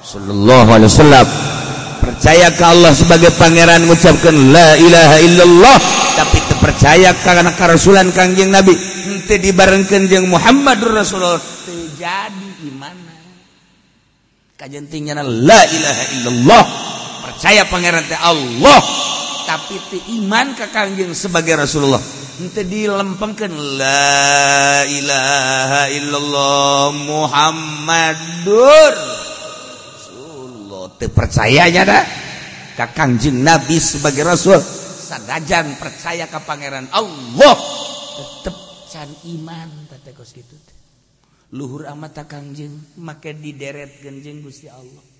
Sallallahu 0.00 0.68
Alaihi 0.72 0.88
Wasallam. 0.88 1.26
Percaya 2.00 2.48
ke 2.52 2.64
Allah 2.64 2.92
sebagai 2.96 3.28
pangeran 3.36 3.84
mengucapkan 3.84 4.32
la 4.52 4.76
ilaha 4.80 5.16
illallah. 5.20 5.78
Tapi 6.16 6.38
terpercaya 6.48 7.12
karena 7.20 7.52
karasulan 7.52 8.08
kangjeng 8.16 8.48
Nabi. 8.48 8.72
Ente 9.04 9.36
dibarengkan 9.36 10.08
jeung 10.08 10.32
Muhammadur 10.32 10.96
Rasulullah. 10.96 11.40
Terjadi 11.40 12.48
gimana 12.64 13.16
kajentingnya 14.56 15.20
la 15.20 15.60
ilaha 15.68 16.04
illallah 16.16 16.64
saya 17.36 17.68
pangeran 17.68 18.04
teh 18.08 18.16
Allah. 18.16 18.80
Tapi 19.46 19.78
ti 19.92 19.98
iman 20.18 20.58
ka 20.58 20.72
kangjeng 20.74 21.14
sebagai 21.14 21.54
Rasulullah. 21.54 22.02
Henteu 22.36 22.66
dilempengkeun 22.66 23.54
la 23.80 24.84
ilaha 24.84 25.88
illallah 25.88 26.90
Muhammadur 27.06 28.92
Rasulullah. 29.94 30.84
Teu 30.98 31.08
percayanya 31.14 31.82
dah. 31.86 32.04
Ka 32.74 32.92
kangjeng 32.92 33.40
Nabi 33.40 33.78
sebagai 33.78 34.26
Rasul. 34.26 34.58
Sadajan 35.06 35.78
percaya 35.78 36.26
ka 36.26 36.42
pangeran 36.42 36.90
Allah. 36.90 37.54
Tetep 38.16 38.56
can 38.90 39.10
iman 39.28 39.68
tata 39.92 40.10
kos 40.16 40.32
gitu 40.32 40.56
luhur 41.54 41.86
amat 41.86 42.26
kangjeng 42.26 42.74
make 42.98 43.30
dideret 43.38 44.02
genjeng 44.02 44.42
Gusti 44.42 44.66
Allah. 44.66 45.15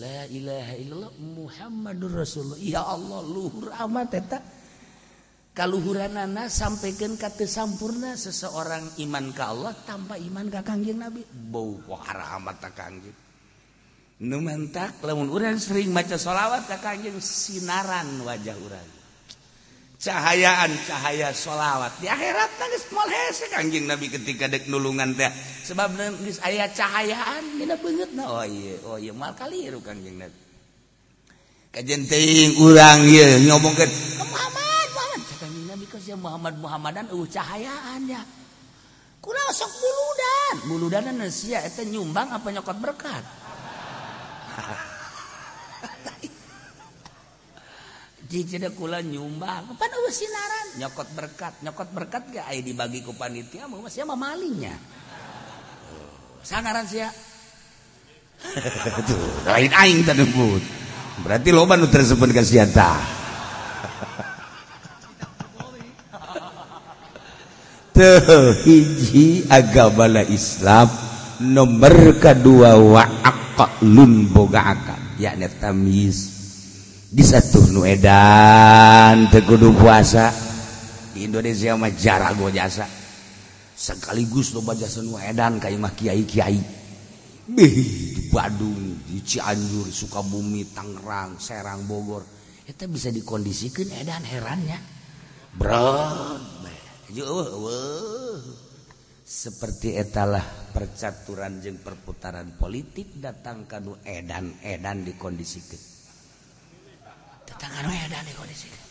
La 0.00 0.24
ilaha 0.28 0.74
illallah 0.78 1.12
Muhammadur 1.20 2.24
Rasulullah. 2.24 2.60
Ya 2.60 2.80
Allah 2.86 3.20
luhur 3.26 3.72
amat 3.76 4.10
eta. 4.16 4.38
Kaluhuranana 5.52 6.48
sampaikan 6.48 7.20
kata 7.20 7.44
sampurna 7.44 8.16
seseorang 8.16 8.96
iman 9.04 9.36
ke 9.36 9.42
Allah 9.44 9.76
tanpa 9.84 10.16
iman 10.16 10.48
ke 10.48 10.64
kangjeng 10.64 10.96
Nabi. 10.96 11.20
Bau 11.28 11.76
pohara 11.84 12.40
amat 12.40 12.56
tak 12.56 12.72
kangjeng. 12.72 13.22
numentak 14.22 15.02
lamun 15.02 15.26
urang 15.34 15.58
sering 15.58 15.90
maca 15.90 16.14
sholawat 16.14 16.70
ke 16.70 16.78
kangjeng 16.78 17.18
sinaran 17.18 18.22
wajah 18.22 18.54
urang 18.54 19.01
cahayaan 20.02 20.70
cahaya 20.82 21.30
sholawat. 21.30 22.02
Di 22.02 22.10
akhirat 22.10 22.50
nangis 22.58 22.82
mal 22.90 23.06
hese 23.06 23.46
kanjing 23.46 23.86
nabi 23.86 24.10
ketika 24.10 24.50
dek 24.50 24.66
nulungan 24.66 25.14
teh. 25.14 25.30
Sebab 25.62 25.94
nangis 25.94 26.42
aya 26.42 26.66
cahayaan 26.66 27.54
mina 27.54 27.78
banget 27.78 28.10
oh 28.18 28.42
iya 28.42 28.74
oh 28.82 28.98
iya 28.98 29.14
mal 29.14 29.30
kali 29.38 29.70
ya 29.70 29.78
kanjing 29.78 30.18
nabi. 30.18 30.38
Kajian 31.72 32.04
urang 32.60 33.08
ya 33.08 33.40
ngomong 33.48 33.72
ke 33.72 33.86
Muhammad 34.20 34.88
Muhammad. 34.92 35.20
Kanjeng 35.40 35.66
nabi 35.70 35.84
kau 35.88 35.96
siapa 35.96 36.20
Muhammad 36.20 36.54
Muhammadan 36.58 37.06
uh 37.14 37.24
cahayaan 37.30 38.02
ya. 38.10 38.20
Kurang 39.22 39.54
sok 39.54 39.70
buludan? 39.70 40.54
Buludanan 40.66 41.30
sia 41.30 41.62
itu 41.62 41.86
nyumbang 41.86 42.34
apa 42.34 42.50
nyokot 42.50 42.74
berkat? 42.82 43.22
kula 48.72 49.04
nyumbang. 49.04 49.76
Sinaran. 50.12 50.66
Nyokot 50.76 51.08
berkat. 51.16 51.54
Nyokot 51.64 51.88
berkat 51.92 52.22
gak 52.32 52.46
ay 52.52 52.60
dibagi 52.60 53.00
ku 53.00 53.16
panitia 53.16 53.64
mau 53.64 53.80
masih 53.80 54.04
mah 54.04 54.16
malingnya. 54.16 54.76
Sangaran 56.44 56.84
sia. 56.84 57.08
Lain 59.46 59.70
aing 59.72 60.02
tadebut 60.02 60.82
berarti 61.22 61.54
loba 61.54 61.78
nu 61.78 61.86
tersebut 61.86 62.34
ka 62.34 62.42
sia 62.42 62.66
teu 67.94 68.42
hiji 68.66 69.46
agama 69.46 70.08
Islam 70.26 70.90
nomor 71.38 72.18
kedua 72.18 72.74
wa 72.80 73.04
aqlun 73.22 74.26
boga 74.32 74.74
akal 74.74 74.98
yakni 75.20 75.46
tamis 75.60 76.41
disatuh 77.12 77.68
nuedan 77.68 79.28
tegudu 79.28 79.76
puasa. 79.76 80.32
Di 81.12 81.28
Indonesia 81.28 81.76
mah 81.76 81.92
jarang 81.92 82.40
gua 82.40 82.48
jasa. 82.48 82.88
Sekaligus 83.76 84.56
loba 84.56 84.72
jasa 84.72 85.04
nuedan 85.04 85.60
kayak 85.60 85.76
mah 85.76 85.92
kiai 85.92 86.24
kiai 86.24 86.60
Bih, 87.42 87.74
di 88.14 88.22
Badung, 88.30 89.02
di 89.02 89.18
Cianjur, 89.18 89.90
Sukabumi, 89.90 90.70
Tangerang, 90.70 91.42
Serang, 91.42 91.84
Bogor. 91.90 92.22
Itu 92.64 92.86
bisa 92.86 93.10
dikondisikan 93.10 93.90
edan 93.98 94.22
herannya. 94.22 94.78
Bro 95.58 95.90
seperti 99.32 99.96
etalah 99.96 100.44
percaturan 100.70 101.60
jeng 101.60 101.80
perputaran 101.80 102.56
politik 102.56 103.16
datang 103.20 103.68
kanu 103.68 103.98
edan. 104.06 104.56
Edan 104.62 105.04
dikondisikan. 105.04 105.91
Datang 107.62 107.78
kanu 107.78 107.94
edan 107.94 108.26
dikondisikan 108.26 108.86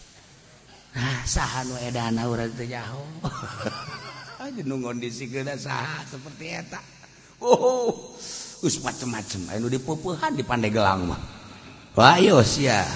nah 0.96 1.20
saha 1.28 1.60
nu 1.68 1.76
edan 1.76 2.16
urang 2.24 2.52
teh 2.56 2.72
jauh. 2.72 3.04
Aja 4.44 4.62
nu 4.64 4.80
kondisikeun 4.80 5.52
saha 5.60 6.08
seperti 6.08 6.56
eta. 6.56 6.80
Oh 7.44 8.16
us 8.64 8.76
macem-macem. 8.80 9.52
Anu 9.52 9.68
dipupuhan 9.68 10.40
di 10.40 10.44
Pandeglang 10.48 11.04
mah. 11.12 11.20
Ayo 12.00 12.40
sia. 12.48 12.88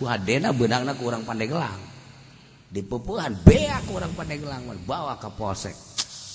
Wadena 0.00 0.56
beunangna 0.56 0.96
ku 0.96 1.12
urang 1.12 1.28
Pandeglang 1.28 1.76
dipupuhan 2.72 3.36
beak 3.44 3.84
urang 3.92 4.16
Pandeglang 4.16 4.64
bawa 4.88 5.20
ke 5.20 5.28
polsek. 5.36 5.76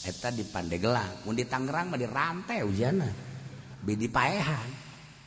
Eta 0.05 0.29
di 0.29 0.45
Pandeglang 0.45 1.25
mun 1.25 1.33
di 1.33 1.49
Tangerang 1.49 1.93
mah 1.93 1.97
di 1.97 2.05
rantai 2.05 2.61
ujana 2.61 3.09
di 3.81 4.09
paehan. 4.09 4.69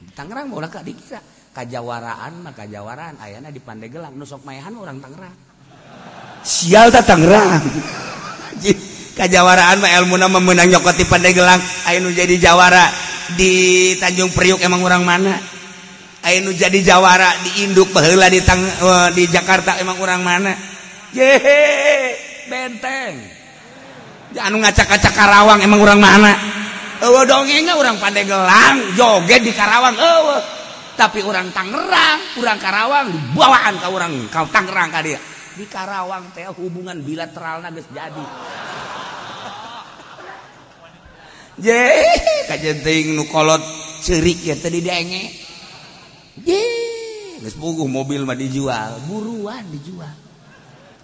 Di 0.07 0.11
Tangerang 0.15 0.55
mah 0.55 0.57
ulah 0.63 0.71
ka 0.71 0.87
dikira 0.87 1.38
kajawaraan 1.59 2.47
mah 2.47 2.55
kajawaraan. 2.55 3.19
Ayana 3.19 3.51
di 3.51 3.59
Pandeglang 3.59 4.15
nusok 4.15 4.47
maehan 4.47 4.71
urang 4.79 5.03
Tangerang. 5.03 5.35
Sial 6.47 6.95
ta 6.95 7.03
Tangerang. 7.03 7.67
Kajawaraan 9.19 9.83
mah 9.83 9.91
ilmu 9.99 10.15
nama 10.15 10.39
menang 10.39 10.71
nyokot 10.71 10.95
di 10.95 11.03
Pandeglang 11.03 11.59
ayanu 11.91 12.15
jadi 12.15 12.39
jawara 12.39 12.87
di 13.35 13.51
Tanjung 13.99 14.31
Priuk 14.31 14.63
emang 14.63 14.87
orang 14.87 15.03
mana? 15.03 15.35
Ayanu 16.23 16.55
jadi 16.55 16.79
jawara 16.87 17.27
di 17.43 17.67
induk 17.67 17.91
baheula 17.91 18.31
di 18.31 18.39
tang, 18.47 18.63
uh, 18.63 19.11
di 19.11 19.27
Jakarta 19.27 19.75
emang 19.83 19.99
orang 19.99 20.23
mana? 20.23 20.55
Yehe 21.11 22.15
benteng. 22.47 23.19
Anu 24.39 24.63
ngacak-acak 24.63 25.11
Karawang 25.11 25.59
emang 25.67 25.83
orang 25.83 25.99
mana? 25.99 26.31
Ewa 27.03 27.27
dongengnya 27.27 27.75
orang 27.75 27.99
Pandeglang 27.99 28.95
joget 28.95 29.43
di 29.43 29.51
Karawang. 29.51 29.99
Ewa 29.99 30.58
tapi 30.99 31.23
orang 31.23 31.55
Tangerang 31.55 32.43
orang 32.43 32.59
Karawang 32.59 33.07
dibawaan 33.15 33.79
ka 33.79 33.87
orang 33.87 34.27
ka 34.27 34.43
Tangerang 34.51 34.91
ka 34.91 34.99
dia. 35.07 35.23
Di 35.55 35.63
Karawang 35.71 36.35
teh 36.35 36.43
hubungan 36.59 36.99
bilateral 37.07 37.63
geus 37.71 37.87
jadi. 37.95 38.25
Je 41.65 41.83
kajen 42.51 42.83
teuing 42.83 43.15
nu 43.15 43.31
kolot 43.31 43.63
ceurik 44.03 44.43
ya 44.43 44.55
tadi 44.59 44.79
denge 44.79 45.27
je 46.39 46.63
geus 47.43 47.59
puguh 47.59 47.91
mobil 47.91 48.23
mah 48.27 48.35
dijual 48.35 48.99
buruan 49.07 49.63
dijual. 49.71 50.15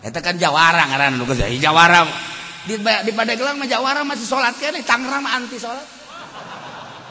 Eta 0.02 0.18
kan 0.18 0.34
jawara 0.38 0.90
ngaran 0.90 1.22
nu 1.22 1.26
geus 1.30 1.38
jawara. 1.62 2.02
Di, 2.64 2.80
di 2.80 3.12
Pandeglang 3.14 3.60
mah 3.62 3.70
jawara 3.70 4.02
masih 4.02 4.26
sholat 4.26 4.58
kan 4.58 4.74
di 4.74 4.82
Tangerang 4.82 5.22
anti 5.22 5.54
sholat. 5.54 5.86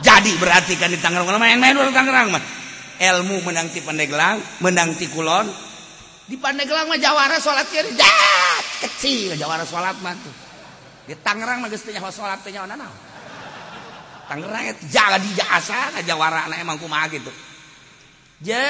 Jadi 0.03 0.35
berarti 0.35 0.75
kan 0.75 0.91
di 0.91 0.99
Tangerang 0.99 1.31
mah 1.31 1.39
main-main 1.39 1.75
orang 1.79 1.95
Tangerang 1.95 2.27
mah 2.31 2.62
ilmu 2.99 3.41
menangti 3.45 3.79
Pandeglang 3.81 4.41
menangti 4.61 5.09
Kulon. 5.09 5.47
Di 6.29 6.39
Pandeglang 6.39 6.87
mah 6.87 6.99
Jawara 6.99 7.37
salat 7.41 7.67
kieu 7.69 7.85
jat 7.93 8.65
kecil. 8.85 9.35
Jawara 9.37 9.65
salat 9.65 9.97
mah 9.99 10.15
tuh. 10.17 10.35
Di 11.09 11.15
Tangerang 11.19 11.59
mah 11.59 11.69
geus 11.71 11.83
teu 11.83 11.91
nyaho 11.91 12.09
salat 12.13 12.39
teu 12.45 12.53
nyaho 12.53 12.69
Tangerang 14.23 14.63
eta 14.71 14.83
jadi 14.87 15.19
di 15.19 15.31
jasa 15.35 15.99
Jawara 16.07 16.47
anak 16.47 16.63
emang 16.63 16.79
kumaha 16.79 17.11
gitu. 17.11 17.31
Je 18.43 18.65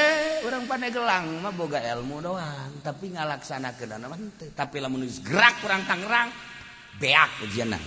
orang 0.45 0.65
Pandeglang 0.69 1.29
mah 1.41 1.53
boga 1.53 1.81
ilmu 1.81 2.21
doang 2.21 2.81
tapi 2.85 3.13
ngalaksanakeun 3.13 3.97
anak 3.97 4.17
henteu. 4.17 4.49
tapi 4.53 4.77
lamun 4.77 5.05
geus 5.05 5.21
gerak 5.21 5.61
kurang 5.61 5.85
Tangerang 5.89 6.29
beak 7.01 7.41
ujianan 7.41 7.81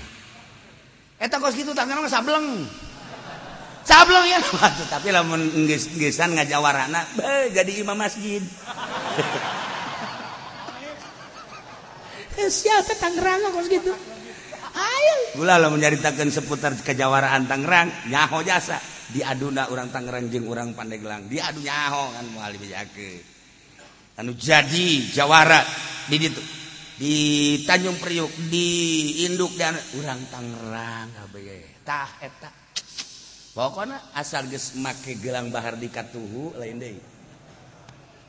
eta 1.16 1.40
kos 1.40 1.56
kitu 1.56 1.72
Tangerang 1.72 2.04
mah 2.04 2.12
sableng. 2.12 2.46
sablongan 3.86 4.42
tapi 4.92 5.08
lamungesan 5.14 6.34
ngajawarana 6.36 7.00
jadi 7.54 7.72
imam 7.80 7.96
masjid. 7.96 8.42
Siapa 12.36 12.92
Tangerang 13.00 13.48
kok 13.48 13.64
gitu? 13.64 13.96
Ayo. 14.76 15.40
Gula 15.40 15.56
lah 15.56 15.72
menceritakan 15.72 16.28
seputar 16.28 16.76
kejawaraan 16.84 17.48
Tangerang 17.48 17.88
nyaho 18.12 18.44
jasa. 18.44 18.76
Diaduna 19.08 19.72
orang 19.72 19.88
Tangerang 19.88 20.28
jeng 20.28 20.44
orang 20.44 20.76
Pandeglang. 20.76 21.32
Diadu 21.32 21.64
nyaho 21.64 22.12
kan 22.12 22.28
mualim 22.28 22.60
jake 22.60 23.36
anu 24.16 24.32
jadi 24.32 25.12
jawara 25.12 25.60
di 26.08 26.16
ditu 26.16 26.40
di 26.96 27.14
Tanjung 27.68 28.00
Priuk 28.00 28.32
di 28.48 28.68
induk 29.28 29.52
dan 29.60 29.76
orang 30.00 30.20
Tangerang 30.32 31.08
tah 31.84 32.10
eta. 32.24 32.65
pokoknya 33.56 34.12
asal 34.12 34.44
geus 34.52 34.76
make 34.76 35.16
gelang 35.16 35.48
bahar 35.48 35.80
di 35.80 35.88
katuhu 35.88 36.52
lain 36.60 36.76
deui. 36.76 37.00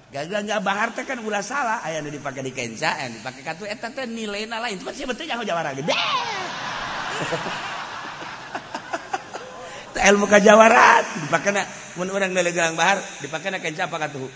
Gagal 0.07 0.47
nggak 0.47 0.63
bahar 0.63 0.95
teh 0.95 1.03
kan 1.03 1.19
ulah 1.19 1.43
salah. 1.43 1.83
Aya 1.83 1.99
nu 1.99 2.07
dipake 2.07 2.39
di 2.39 2.55
kenca 2.55 2.95
aya 2.95 3.11
dipake 3.11 3.43
katu 3.43 3.67
eta 3.67 3.91
teh 3.91 4.07
nilaina 4.07 4.63
lain. 4.63 4.79
Cuma 4.79 4.95
sih 4.95 5.03
betul 5.03 5.27
jawara 5.27 5.75
gede 5.75 5.91
teh 9.99 10.01
ilmu 10.07 10.31
kajawaran. 10.31 11.27
Dipakena 11.27 11.67
mun 11.99 12.07
urang 12.07 12.31
nilai 12.31 12.55
gelang 12.55 12.79
bahar 12.79 13.03
dipakena 13.19 13.59
kenca 13.59 13.91
apa 13.91 14.07
katuhu? 14.07 14.31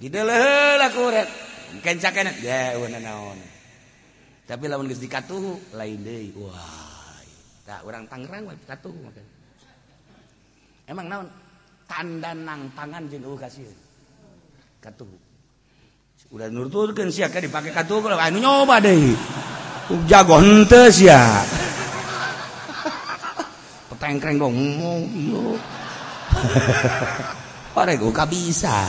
Gitu 0.00 0.16
lah 0.24 0.88
kuret 0.96 1.28
kenca 1.84 2.08
kena 2.08 2.32
ya 2.40 2.80
wana 2.80 3.04
naon. 3.04 3.36
Tapi 4.48 4.64
lamun 4.64 4.88
geus 4.88 5.04
dikatuhu 5.04 5.76
lain 5.76 6.00
deui. 6.00 6.32
Wah 6.40 7.20
tak 7.68 7.84
orang 7.84 8.08
Tangerang 8.08 8.48
katuhu 8.64 8.96
makanya 9.04 9.33
emang 10.88 11.06
naon 11.08 11.28
tanda 11.88 12.32
nang 12.32 12.72
tangan 12.72 13.08
jeung 13.08 13.24
eueuh 13.24 13.40
kasih 13.40 13.68
katuh 14.80 15.08
udah 16.32 16.48
nurturkeun 16.50 17.12
sia 17.12 17.28
ka 17.30 17.38
dipake 17.38 17.70
katuh 17.70 18.00
anu 18.16 18.38
nyoba 18.40 18.80
deui 18.80 19.14
jago 20.08 20.40
henteu 20.40 20.88
sia 20.88 21.44
tengkreng 24.04 24.36
dong 24.36 24.56
yo 25.16 25.56
Ore 27.74 27.98
gue 27.98 28.14
gak 28.14 28.30
bisa. 28.30 28.86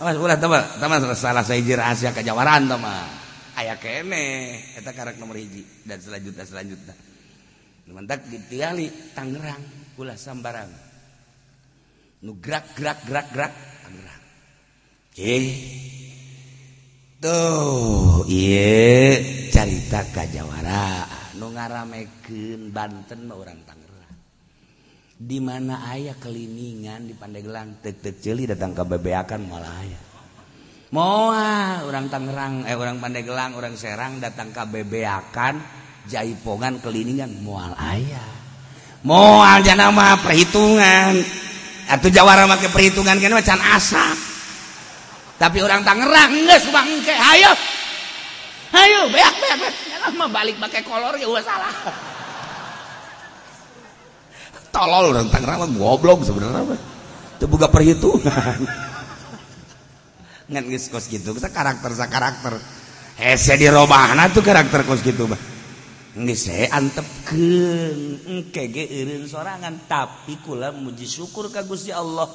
Mas 0.00 0.16
ulah 0.16 0.34
teman, 0.34 0.64
teman 0.80 0.98
salah 1.14 1.44
saya 1.44 1.62
rahasia 1.76 2.10
kejawaran 2.10 2.66
teman. 2.66 3.06
Ayah 3.54 3.76
kene, 3.76 4.56
kita 4.74 4.90
karak 4.96 5.20
nomor 5.20 5.36
hiji 5.36 5.62
dan 5.84 6.00
selanjutnya 6.00 6.42
selanjutnya. 6.48 6.94
Mantak 7.90 8.26
ditiali 8.26 9.12
Tangerang, 9.12 9.60
ulah 9.98 10.16
sambarang. 10.16 10.89
nu 12.20 12.36
gerak 12.36 12.76
gerak 12.76 12.98
gerak 13.08 13.26
gerak. 13.32 13.54
Gerak. 13.88 14.20
Eh. 15.20 15.48
Tuh 17.20 18.24
iya 18.28 19.20
cerita 19.52 20.04
kajawara. 20.08 21.04
Nu 21.36 21.52
ngaramekeun 21.52 22.72
Banten 22.72 23.28
mah 23.28 23.36
urang 23.36 23.60
Tangerang. 23.64 24.16
Di 25.20 25.36
mana 25.40 25.84
ayah 25.92 26.16
keliningan 26.16 27.04
di 27.04 27.12
Pandeglang 27.16 27.80
teuteut 27.84 28.20
ceuli 28.20 28.48
datang 28.48 28.72
ke 28.72 28.84
bebeakan 28.84 29.40
malah 29.48 29.76
aya. 29.84 30.00
Moal 30.92 31.88
orang 31.88 32.08
Tangerang 32.08 32.54
eh 32.64 32.76
orang 32.76 33.00
Pandeglang 33.00 33.56
orang 33.56 33.76
Serang 33.76 34.20
datang 34.20 34.52
ke 34.52 34.64
bebeakan 34.64 35.60
jaipongan 36.08 36.80
keliningan 36.80 37.44
moal 37.44 37.76
ayah 37.76 38.40
moal 39.04 39.60
janama 39.64 40.16
perhitungan. 40.20 41.20
Atau 41.90 42.06
Jawara 42.06 42.46
make 42.46 42.70
perhitungan 42.70 43.18
kan 43.18 43.34
macan 43.34 43.58
asa. 43.58 44.14
Tapi 45.42 45.58
orang 45.58 45.82
Tangerang 45.82 46.30
enggak 46.36 46.62
bangke 46.70 47.10
ayo 47.10 47.50
ayo 48.70 49.00
beak 49.10 49.34
beak 49.42 49.56
beak. 49.58 49.74
Balik 50.30 50.56
pakai 50.62 50.86
kolor 50.86 51.18
ya 51.18 51.26
udah 51.26 51.42
salah. 51.42 51.74
Tolol 54.70 55.10
orang 55.10 55.26
Tangerang 55.34 55.74
goblok 55.74 56.22
sebenarnya 56.22 56.62
mah. 56.62 56.80
Buka 57.40 57.66
perhitungan. 57.72 58.62
Ngan 60.50 60.64
geus 60.70 60.92
kos 60.92 61.10
gitu. 61.10 61.34
Kita 61.34 61.50
karakter 61.50 61.90
sa 61.96 62.06
karakter. 62.06 62.54
Hese 63.18 63.58
dirobahna 63.58 64.30
tuh 64.30 64.46
karakter 64.46 64.86
kos 64.86 65.02
gitu 65.02 65.26
mah 65.26 65.49
antep 66.70 67.06
sorangan 69.30 69.74
tapi 69.86 70.42
kula 70.42 70.74
muji 70.74 71.06
syukur 71.06 71.52
ka 71.54 71.62
Gusti 71.62 71.94
Allah. 71.94 72.26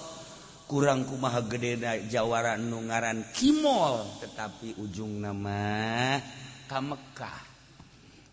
Kurang 0.65 1.05
kumaha 1.05 1.45
gede 1.45 1.77
Jawara 2.09 2.57
nungaran 2.57 3.21
Kimol 3.37 4.01
tetapi 4.17 4.81
ujung 4.81 5.21
nama 5.21 6.17
Ka 6.65 6.81
Mekah 6.81 7.39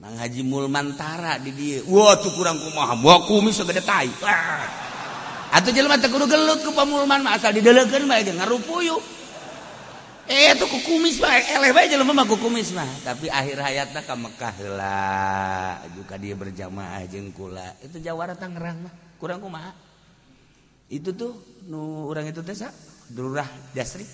Mang 0.00 0.16
Haji 0.16 0.40
Mulmantara 0.40 1.36
di 1.36 1.52
dia 1.52 1.84
Wah 1.84 2.16
tuh 2.16 2.32
kurang 2.32 2.56
kumaha. 2.56 2.96
Wah 3.04 3.28
kumis 3.28 3.60
segede 3.60 3.84
tai. 3.84 4.08
Atau 5.52 5.76
jelma 5.76 6.00
kudu 6.00 6.24
gelut 6.24 6.64
ke 6.64 6.72
pamulman 6.72 7.20
Asal 7.28 7.52
didelekan 7.52 8.08
baik 8.08 8.32
ngarupuyu. 8.32 9.21
eh 10.32 10.56
tuh 10.56 10.64
kukumis 10.64 11.20
baik 11.20 11.44
eleh 11.60 11.70
bae 11.76 11.92
jelema 11.92 12.16
mah 12.16 12.24
kukumis 12.24 12.72
mah 12.72 12.88
tapi 13.04 13.28
akhir 13.28 13.60
hayatna 13.60 14.00
ka 14.00 14.16
Mekah 14.16 14.52
heula 14.56 14.96
juga 15.92 16.16
dia 16.16 16.32
berjamaah 16.32 17.04
jeung 17.04 17.28
kula. 17.36 17.76
Itu 17.84 18.00
Jawara 18.00 18.32
Tangerang 18.32 18.88
mah 18.88 18.94
kurang 19.20 19.44
kumaha 19.44 19.76
itu 20.88 21.12
tuh 21.12 21.36
nu 21.68 22.08
urang 22.08 22.24
itu 22.24 22.40
teh 22.40 22.56
Durah 23.12 23.46
Dasri 23.76 24.08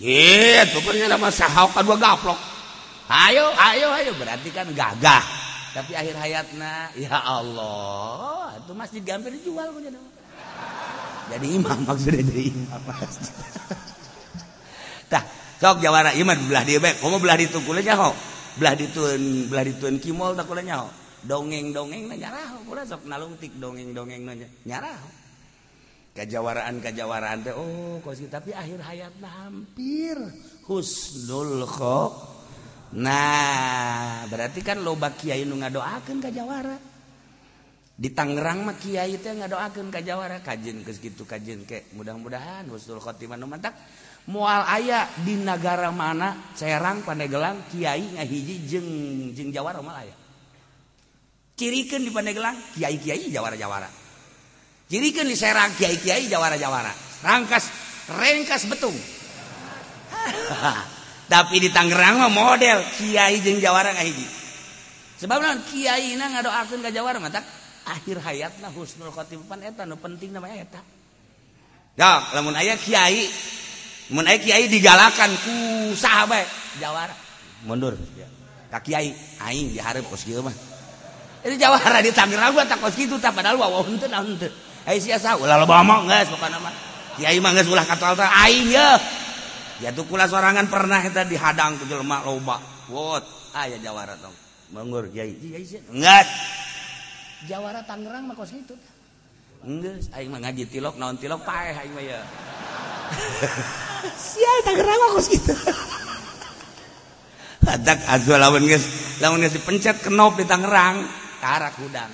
gitu 0.00 0.78
pernah 0.80 1.12
nama 1.12 1.28
sahau 1.28 1.68
kedua 1.70 2.00
gaplok. 2.00 2.40
Ayo 3.04 3.52
ayo 3.52 3.92
ayo. 3.94 4.10
Berarti 4.16 4.48
kan 4.48 4.66
gagah. 4.72 5.22
Tapi 5.76 5.92
akhir 5.92 6.16
hayatnya 6.18 6.88
ya 6.96 7.20
Allah. 7.20 8.58
Itu 8.64 8.72
masjid 8.72 9.04
hampir 9.06 9.36
dijual 9.38 9.70
punya 9.70 9.92
jadi 11.24 11.46
imam 11.56 11.88
maksudnya 11.88 12.20
jadi 12.20 12.42
imam. 12.52 12.80
masjid 12.84 13.32
tah 15.14 15.22
sok 15.62 15.78
jawara 15.78 16.10
ieu 16.18 16.26
mah 16.26 16.34
belah 16.34 16.66
dieu 16.66 16.82
bae 16.82 16.98
komo 16.98 17.22
belah 17.22 17.38
ditukul 17.38 17.78
nyaho. 17.78 18.10
Belah 18.58 18.74
ditun 18.74 19.46
belah 19.46 19.62
ditun 19.62 20.02
kimol 20.02 20.34
tak 20.34 20.50
kula 20.50 20.66
nyaho. 20.66 20.90
Dongeng-dongeng 21.22 22.10
na 22.10 22.18
nyarah 22.18 22.58
kula 22.66 22.82
sok 22.82 23.06
nalungtik 23.06 23.54
dongeng-dongeng 23.54 24.26
na 24.26 24.34
nyarah 24.66 24.98
kajawaraan-kajawaraan 26.14 27.42
teh 27.42 27.54
oh 27.54 27.98
kos 27.98 28.22
tapi 28.30 28.54
akhir 28.54 28.78
hayatna 28.78 29.26
hampir 29.26 30.14
husnul 30.66 31.66
khotimah 31.66 32.34
Nah 32.94 34.22
berarti 34.30 34.62
kan 34.62 34.78
loba 34.78 35.10
Kyai 35.10 35.42
nu 35.42 35.58
ngadoakan 35.58 36.22
kajjawara 36.22 36.76
di 37.94 38.10
Tangerang 38.14 38.70
mah 38.70 38.78
Kyai 38.78 39.18
itu 39.18 39.26
ngadoakan 39.34 39.90
kajjawara 39.90 40.38
kajjin 40.46 40.86
ke 40.86 40.94
kitu 40.94 41.26
kajjin 41.26 41.66
ke. 41.66 41.90
Mudah-mudahan 41.98 42.70
husnul 42.70 43.02
Khotimah 43.02 43.38
mantap. 43.38 43.74
mual 44.30 44.64
aya 44.64 45.04
di 45.20 45.36
negara 45.36 45.92
mana 45.92 46.54
Serang 46.56 47.04
Pandeglang 47.04 47.68
Kyai 47.68 48.16
ngahiji 48.16 48.54
jeng 48.64 48.88
jeng 49.36 49.48
Jawara 49.52 49.84
mual 49.84 50.00
aya. 50.00 50.16
Cirikan 51.54 52.00
di 52.00 52.10
Pandeglang 52.10 52.56
Kiai 52.72 52.96
Kiai 52.96 53.28
Jawara 53.28 53.56
Jawara. 53.58 53.88
Cirikan 54.88 55.28
di 55.28 55.36
Serang 55.36 55.76
Kiai 55.76 56.00
Kiai 56.00 56.24
Jawara 56.28 56.56
Jawara. 56.56 56.92
Rangkas 57.20 57.68
rengkas 58.08 58.64
betung. 58.68 58.96
Tapi 61.32 61.56
di 61.56 61.72
Tangerang 61.72 62.20
mah 62.20 62.32
model 62.32 62.84
Kiai 62.96 63.40
jeng 63.44 63.60
Jawara 63.60 63.92
ngahiji. 63.92 64.26
Sebab 65.20 65.40
non 65.40 65.60
Kiai 65.68 66.16
na 66.16 66.32
ngadoakeun 66.32 66.80
ka 66.80 66.90
Jawara 66.92 67.20
mah 67.20 67.32
tak 67.32 67.44
akhir 67.84 68.24
hayatna 68.24 68.72
husnul 68.72 69.12
khotimpan 69.12 69.60
eta 69.60 69.84
nu 69.84 70.00
penting 70.00 70.32
namanya 70.32 70.64
eta. 70.64 70.80
Ya, 71.94 72.26
lamun 72.34 72.58
aya 72.58 72.74
Kiai 72.74 73.30
mun 74.12 74.28
aya 74.28 74.36
kiai 74.36 74.68
digalakan 74.68 75.30
ku 75.40 75.54
sahabat 75.96 76.44
jawara. 76.76 77.14
Mundur. 77.64 77.96
Ka 78.68 78.82
kiai 78.82 79.14
aing 79.48 79.72
dihareup 79.72 80.04
kos 80.10 80.26
kieu 80.26 80.44
mah. 80.44 80.52
Itu 81.44 81.56
jawara 81.60 82.00
di 82.00 82.10
Tangerang 82.12 82.52
gua 82.52 82.64
tak 82.68 82.80
kos 82.80 82.96
kitu 82.96 83.16
tah 83.20 83.32
padahal 83.32 83.56
wawa 83.56 83.84
henteu 83.86 84.08
naon 84.10 84.36
henteu. 84.36 84.50
Ai 84.84 85.00
sia 85.00 85.16
saha 85.16 85.40
ulah 85.40 85.56
loba 85.56 85.80
omong 85.80 86.10
geus 86.10 86.28
pokona 86.34 86.58
mah. 86.60 86.74
Kiai 87.16 87.40
mah 87.40 87.52
geus 87.56 87.68
ulah 87.70 87.86
katol 87.86 88.18
teh 88.18 88.26
aing 88.26 88.74
yeuh. 88.74 88.98
ya 89.82 89.90
tuh 89.90 90.06
kula 90.06 90.30
sorangan 90.30 90.70
pernah 90.70 91.02
kita 91.02 91.24
dihadang 91.24 91.80
ku 91.80 91.88
jelema 91.88 92.20
loba. 92.26 92.60
Wot 92.92 93.24
aya 93.56 93.80
jawara 93.80 94.18
tong. 94.20 94.34
Mundur 94.76 95.08
kiai. 95.08 95.32
Kiai 95.38 95.64
sia. 95.64 95.80
Enggak 95.88 96.28
jawara 97.44 97.80
Tangerang 97.84 98.24
mah 98.28 98.36
kos 98.36 98.52
kitu 98.52 98.76
Enggak, 99.64 99.96
aing 100.12 100.28
mah 100.28 100.44
ngaji 100.44 100.68
tilok 100.68 101.00
naon 101.00 101.16
tilok 101.16 101.40
paeh 101.40 101.72
aing 101.72 101.92
mah 101.96 102.04
ya. 102.04 102.20
pencet 109.62 110.04
kenop 110.04 110.36
di 110.36 110.44
Tangerang. 110.44 111.06
Karak 111.40 111.76
udang 111.84 112.10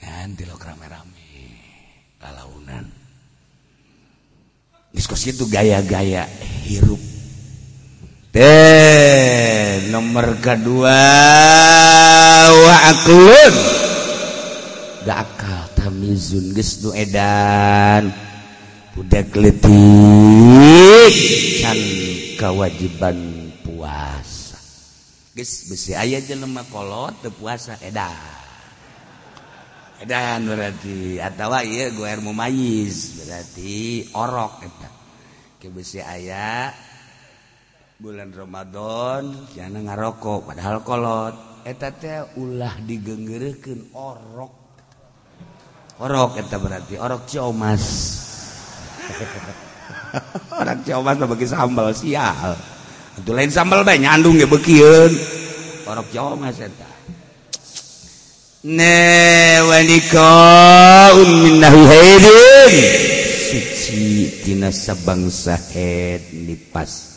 nanti 0.00 0.48
lo 0.48 0.56
rame-rame. 0.56 1.28
Kalaunan 2.20 2.84
diskusi 4.92 5.32
itu 5.32 5.48
gaya-gaya 5.48 6.28
hirup. 6.68 7.00
Teh 8.30 9.90
nomor 9.90 10.38
kedua 10.38 11.02
wa 12.46 12.76
aklun. 12.94 13.54
Gak 15.00 15.18
akal 15.18 15.64
tamizun 15.74 16.52
geus 16.52 16.84
nu 16.84 16.92
edan. 16.92 18.29
udah 18.98 19.22
kletik 19.30 19.70
kan 21.62 21.78
kewajiban 22.34 23.18
puasa. 23.62 24.58
Guys 25.30 25.70
besi 25.70 25.94
ayah 25.94 26.18
jelema 26.18 26.66
kolot 26.66 27.14
teu 27.22 27.30
puasa 27.30 27.78
edan 27.86 28.10
edan 30.02 30.42
berarti 30.42 31.22
atawa 31.22 31.62
iya 31.62 31.94
gue 31.94 32.02
air 32.02 32.18
mayiz 32.18 33.22
berarti 33.22 34.10
orok 34.10 34.54
eta. 34.66 34.90
Ke 35.60 35.70
besi 35.70 36.02
ayah 36.02 36.74
bulan 38.00 38.34
Ramadan 38.34 39.54
jangan 39.54 39.86
ngarokok 39.86 40.50
padahal 40.50 40.82
kolot. 40.82 41.62
Eta 41.62 41.92
teh 41.94 42.40
ulah 42.40 42.74
digenggerekeun 42.82 43.94
orok. 43.94 44.54
Orok 46.00 46.42
eta 46.42 46.56
berarti 46.58 46.96
orok 46.96 47.28
ciomas 47.28 47.86
orang 50.60 50.80
mah 51.04 51.26
bagi 51.28 51.46
sambal 51.46 51.90
sial. 51.94 52.56
Itu 53.18 53.34
lain 53.34 53.50
sambal 53.50 53.82
bae 53.82 53.98
nyandung 53.98 54.38
ya 54.38 54.46
bekieun 54.46 55.12
orang 55.90 56.06
coba 56.14 56.46
eta 56.54 56.70
entah 56.70 56.94
ne 58.62 58.96
wanika 59.66 60.30
um 61.18 61.30
minnahu 61.42 61.80
haidin 61.90 62.74
suci 63.50 64.30
tina 64.46 64.70
sabangsa 64.70 65.58
haid 65.58 66.30
nipas. 66.46 67.10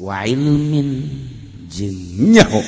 Wa 0.00 0.24
ilmin 0.24 1.04
jeung 1.68 2.32
nyaho. 2.32 2.62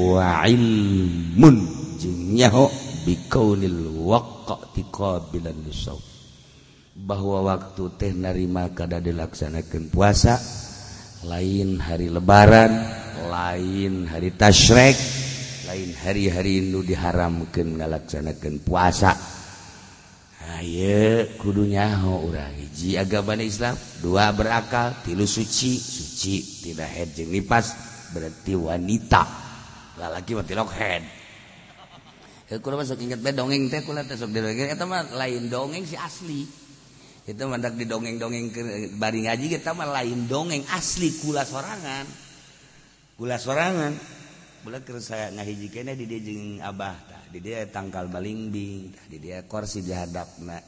Wa 0.00 0.48
ilmun 0.48 1.56
jeung 2.00 2.34
nyaho. 2.34 2.72
Bikaulil 3.06 4.02
waqti 4.02 4.82
qabilan 4.90 5.54
lisawab 5.62 6.15
bahwa 6.96 7.44
waktu 7.44 7.92
teh 8.00 8.12
narima 8.16 8.72
kada 8.72 9.04
dilaksanakan 9.04 9.92
puasa 9.92 10.40
lain 11.28 11.76
hari 11.76 12.08
lebaran 12.08 12.72
lain 13.28 14.08
hari 14.08 14.32
tasyrek 14.32 14.96
lain 15.68 15.92
hari-hari 15.92 16.64
nu 16.64 16.80
diharamkan 16.80 17.76
ngalaksanakan 17.76 18.64
puasa 18.64 19.12
Ayo 20.56 21.26
kudu 21.42 21.66
nyaho 21.68 22.22
urang 22.22 22.54
hiji 22.54 22.94
agama 22.94 23.34
Islam, 23.34 23.74
dua 23.98 24.30
berakal, 24.30 24.94
tilu 25.02 25.26
suci, 25.26 25.74
suci 25.74 26.62
tidak 26.62 26.86
head 26.86 27.12
jeung 27.18 27.34
lipas 27.34 27.74
berarti 28.14 28.54
wanita. 28.54 29.26
Lalaki 29.98 30.38
mah 30.38 30.46
tilok 30.46 30.70
head. 30.70 31.02
Kudu 32.46 32.78
masuk 32.78 33.02
inget 33.02 33.18
be 33.20 33.34
dongeng 33.34 33.66
teh 33.66 33.82
kula 33.82 34.06
teh 34.06 34.14
sok 34.14 34.30
dongeng 34.30 34.70
eta 34.70 34.86
mah 34.86 35.02
lain 35.18 35.50
dongeng 35.50 35.82
si 35.82 35.98
asli. 35.98 36.65
itu 37.26 37.42
mandak 37.50 37.74
di 37.74 37.90
dongeng-dongeng 37.90 38.54
bari 39.02 39.26
ngaji 39.26 39.58
kita 39.58 39.74
mah 39.74 39.90
lain 39.90 40.30
dongeng. 40.30 40.62
Asli 40.70 41.10
kula 41.18 41.42
sorangan. 41.42 42.06
Kula 43.18 43.34
sorangan. 43.34 43.92
Bulan 44.62 44.82
keur 44.86 44.98
saya 45.02 45.30
ngahiji 45.34 45.70
keneh 45.70 45.94
di 45.94 46.10
dia 46.10 46.22
jeung 46.22 46.58
abah 46.58 46.94
tah 47.06 47.22
di 47.30 47.38
dia 47.38 47.66
tangkal 47.70 48.10
balingbing 48.10 48.98
tah 48.98 49.06
di 49.06 49.18
dia 49.22 49.46
kursi 49.46 49.78
di 49.78 49.94
hadapna 49.94 50.58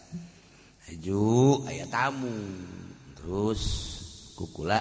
haju 0.87 1.67
aya 1.67 1.87
tamu. 1.87 2.35
Terus 3.19 3.63
kukula 4.35 4.79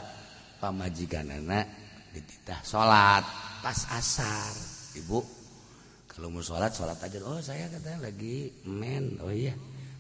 pamajikanana 0.61 1.65
dititah 2.13 2.61
salat 2.65 3.25
pas 3.61 3.85
asar. 3.93 4.53
Ibu 4.97 5.19
kalau 6.09 6.33
mau 6.33 6.41
salat 6.41 6.73
salat 6.73 6.97
aja. 7.01 7.21
Oh 7.21 7.41
saya 7.41 7.69
katanya 7.69 8.09
lagi 8.09 8.49
men. 8.65 9.21
Oh 9.21 9.29
iya. 9.33 9.53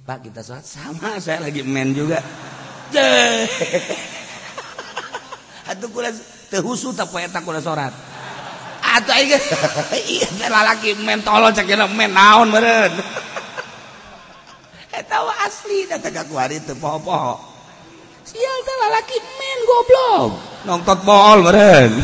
Pak 0.07 0.23
kita 0.23 0.39
sholat 0.39 0.63
sama. 0.63 1.19
Saya 1.23 1.43
lagi 1.43 1.67
men 1.67 1.91
juga. 1.91 2.23
Atuh 5.67 5.91
kula 5.91 6.07
teu 6.47 6.63
husu 6.63 6.95
tak 6.95 7.11
poe 7.11 7.19
tak 7.27 7.43
kula 7.43 7.59
sholat. 7.59 7.91
Atuh 8.87 9.11
aing 9.11 9.35
iya 10.15 10.47
lalaki 10.47 10.95
men 11.03 11.19
tolol 11.27 11.51
cek 11.51 11.67
men 11.91 12.15
naon 12.15 12.47
meureun. 12.47 12.95
Eta 14.95 15.27
asli 15.43 15.83
da 15.91 15.99
teh 15.99 16.15
kakuari 16.15 16.63
teu 16.63 16.79
poho-poho. 16.79 17.35
Sial 18.23 18.59
teh 18.63 18.75
lalaki 18.87 19.17
men 19.19 19.59
goblok. 19.67 20.31
Nongtot 20.63 20.99
bol 21.03 21.43
meureun. 21.43 21.99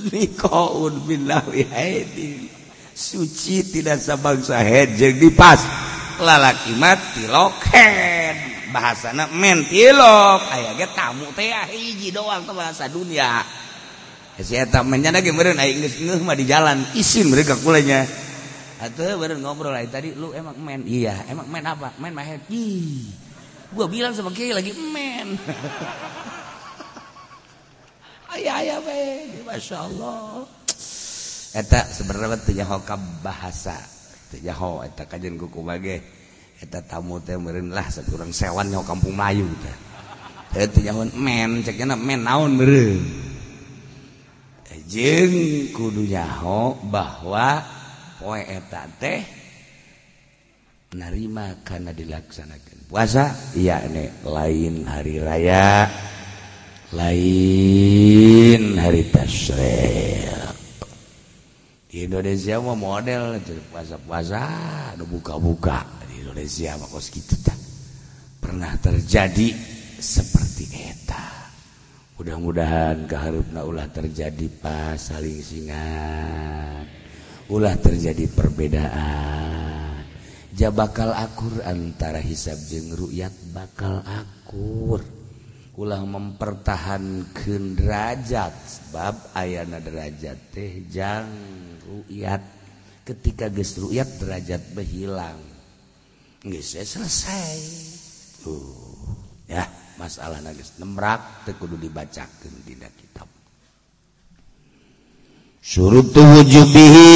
Nikaun 0.00 0.94
billahi 1.04 1.60
haidin. 1.66 2.59
Suci 3.00 3.64
tidak 3.64 3.96
sabangsa 3.96 4.60
head 4.60 5.00
jeung 5.00 5.16
dipas. 5.16 5.64
Lalaki 6.20 6.76
mati 6.76 7.24
loken. 7.24 8.36
Bahasana 8.76 9.24
men 9.32 9.64
tilok. 9.64 10.44
Aya 10.52 10.76
ge 10.76 10.84
tamu 10.92 11.32
teh 11.32 11.48
hiji 11.72 12.12
doang 12.12 12.44
teh 12.44 12.52
bahasa 12.52 12.92
dunia. 12.92 13.40
Si 14.36 14.52
eta 14.52 14.84
menyana 14.84 15.24
ge 15.24 15.32
meureun 15.32 15.56
aya 15.56 15.72
geus 15.80 15.96
ngeuh 15.96 16.20
mah 16.20 16.36
di 16.36 16.44
jalan. 16.44 16.84
Isin 16.92 17.32
mereka 17.32 17.56
kulanya. 17.56 18.04
Atuh 18.84 19.16
beureun 19.16 19.40
ngobrol 19.40 19.72
ai 19.72 19.88
tadi 19.88 20.12
lu 20.12 20.36
emang 20.36 20.60
men. 20.60 20.84
Iya, 20.84 21.24
emang 21.32 21.48
men 21.48 21.64
apa? 21.64 21.96
Men 21.96 22.12
mah 22.12 22.28
head. 22.28 22.44
Gua 23.72 23.88
bilang 23.88 24.12
sama 24.12 24.28
kiai 24.28 24.52
lagi 24.52 24.76
men. 24.76 25.40
aya 28.36 28.76
Masya 29.48 29.88
Allah 29.88 30.59
eta 31.54 31.86
sebenarnya 31.90 32.38
teu 32.42 32.58
hokam 32.62 33.00
bahasa. 33.24 33.76
Teu 34.30 34.38
nyaho 34.42 34.86
eta 34.86 35.06
kajian 35.06 35.34
kuku 35.34 35.60
bage 35.66 36.02
eta 36.60 36.84
tamu 36.84 37.18
teh 37.24 37.34
meureun 37.34 37.74
lah 37.74 37.86
saturang 37.90 38.30
sewan 38.30 38.70
nyaho 38.70 38.86
kampung 38.86 39.14
Melayu 39.14 39.46
teh. 39.58 39.76
Teu 40.70 40.82
nyaho 40.82 41.06
men 41.18 41.62
cekna 41.66 41.94
men 41.98 42.26
naon 42.26 42.54
meureun? 42.54 43.02
Eh, 44.70 44.80
jeung 44.86 45.34
kudu 45.74 46.06
nyaho 46.06 46.78
bahwa 46.86 47.58
poe 48.22 48.38
eta 48.38 48.86
teh 49.02 49.40
narima 50.94 51.54
kana 51.62 51.94
dilaksanakeun 51.94 52.90
puasa 52.90 53.30
iya 53.54 53.78
ne 53.86 54.10
lain 54.26 54.82
hari 54.82 55.22
raya 55.22 55.86
lain 56.90 58.74
hari 58.74 59.06
tasril 59.14 60.49
di 61.90 62.06
Indonesia 62.06 62.62
mau 62.62 62.78
model 62.78 63.42
puasa-puasa 63.74 64.38
ada 64.94 65.02
buka-buka. 65.02 65.82
Di 66.06 66.22
Indonesia 66.22 66.78
mah 66.78 66.86
kos 66.86 67.10
gitu 67.10 67.34
tak 67.42 67.58
pernah 68.38 68.78
terjadi 68.78 69.50
seperti 69.98 70.70
eta. 70.86 71.50
Mudah-mudahan 72.14 73.10
keharupna 73.10 73.66
ulah 73.66 73.90
terjadi 73.90 74.46
pas 74.62 74.94
saling 75.02 75.42
singan 75.42 76.86
ulah 77.50 77.74
terjadi 77.74 78.30
perbedaan. 78.30 80.06
Jabakal 80.54 81.10
akur 81.10 81.58
antara 81.66 82.22
hisab 82.22 82.58
jeung 82.70 82.94
ru'yat 82.94 83.34
bakal 83.50 83.98
akur. 84.06 85.02
Mempertahankan 85.80 87.72
derajat 87.72 88.52
sebab 88.52 89.32
ayana 89.32 89.80
derajat 89.80 90.36
tehjang 90.52 91.24
ru'yat. 91.90 92.42
Ketika 93.02 93.50
geus 93.50 93.74
ru'yat 93.74 94.22
derajat 94.22 94.62
berhilang 94.70 95.42
geus 96.46 96.78
selesai. 96.78 97.58
Tuh 98.46 98.62
ya 99.50 99.66
masalah 99.98 100.38
geus 100.54 100.78
nemrak 100.78 101.42
teu 101.42 101.58
kudu 101.58 101.74
dibacakeun 101.74 102.54
dina 102.62 102.86
kitab. 102.94 103.26
Surutu 105.60 106.24
wujubihi 106.24 107.10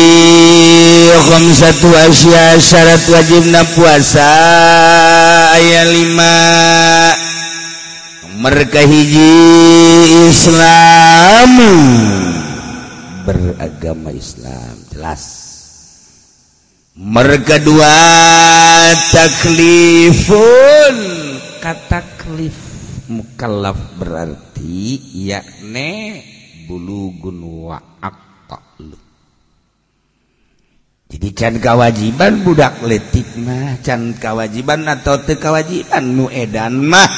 khamsatu 1.17 1.89
asya 1.97 2.61
syarat 2.61 3.01
wajibna 3.09 3.65
puasa 3.73 4.29
aya 5.57 5.89
lima. 5.89 6.37
Mereka 8.45 8.85
hiji 8.85 9.33
Islam 10.29 11.57
beragama 13.25 14.13
Islam 14.13 14.77
jelas. 14.93 15.53
Mereka 16.95 17.59
dua 17.65 17.97
taklifun. 19.11 20.97
Kataklif 21.65 22.75
mukallaf 23.09 23.77
berarti 24.01 24.97
yakne 25.29 26.25
bulugun 26.65 27.69
wa 27.69 27.77
aqlu 28.01 28.97
jadi 31.13 31.29
can 31.37 31.55
kewajiban 31.61 32.41
budak 32.41 32.81
letik 32.81 33.29
mah 33.37 33.77
can 33.85 34.17
kewajiban 34.17 34.89
atau 34.89 35.21
teu 35.21 35.37
kewajiban 35.37 36.05
nu 36.17 36.33
edan 36.33 36.81
mah 36.81 37.09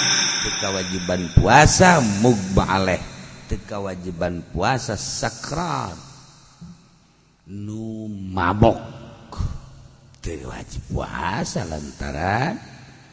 kewajiban 0.59 1.31
puasa 1.39 2.03
teu 2.23 3.16
kewajiban 3.55 4.43
puasa 4.51 4.99
sakral. 4.99 5.95
Nu 7.47 8.11
mabok. 8.11 9.07
Wajib 10.27 10.83
puasa 10.91 11.63
lantaran 11.63 12.59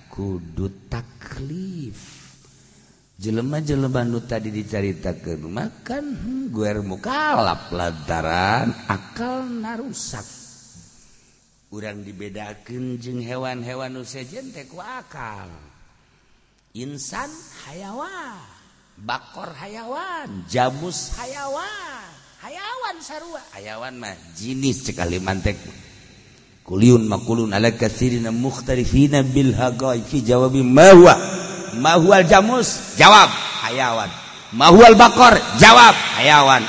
kudu 0.10 0.90
taklif. 0.90 2.26
Jelema-jelema 3.22 4.02
nu 4.02 4.26
tadi 4.26 4.50
diceritakeun 4.50 5.46
makan 5.46 6.06
hmm, 6.10 6.44
guer 6.50 6.82
mukalap 6.82 7.70
lantaran 7.70 8.74
akal 8.90 9.46
narusak 9.46 10.26
urang 11.74 12.06
dibedakeun 12.06 13.02
jeung 13.02 13.18
hewan-hewan 13.18 13.98
nu 13.98 14.06
sejen 14.06 14.54
teh 14.54 14.70
ku 14.70 14.78
akal. 14.78 15.50
Insan 16.78 17.30
hayawan. 17.66 18.53
bakor 19.04 19.52
hayawan. 19.60 20.48
Jamus. 20.48 21.20
Hayawan. 21.20 22.08
Hayawan 22.40 22.96
sarua. 23.04 23.44
Hayawan 23.56 24.00
mah 24.00 24.16
jinis 24.36 24.84
sekali 24.88 25.20
mantek 25.20 25.60
kuliun 26.64 27.04
makulun 27.12 27.52
ala 27.52 27.76
katsirina 27.76 28.32
mukhtalifina 28.32 29.20
bil 29.24 29.52
hagai 29.52 30.00
fi 30.00 30.24
jawabi 30.24 30.64
mahwa 30.64 31.16
mahwal 31.76 32.24
jamus? 32.24 32.96
Jawab. 32.96 33.30
Hayawan. 33.64 34.12
Mahwal 34.54 34.94
bakor? 34.96 35.34
Jawab. 35.60 35.96
Hayawan. 36.20 36.64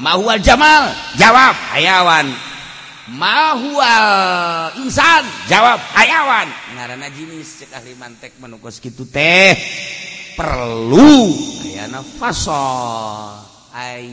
Mahwal 0.00 0.40
jamal? 0.42 0.92
Jawab. 1.16 1.54
Hayawan. 1.72 2.26
Mahwal 3.14 4.74
insan? 4.82 5.24
Jawab. 5.46 5.78
Hayawan. 5.94 6.48
Ngaranna 6.74 7.08
jinis 7.14 7.64
ahli 7.70 7.94
mantek 7.94 8.34
menukos 8.42 8.82
kitu 8.82 9.06
teh. 9.06 9.54
perlu. 10.36 11.32
Ayana 11.64 12.04
fasol 12.04 13.40
ai 13.72 14.08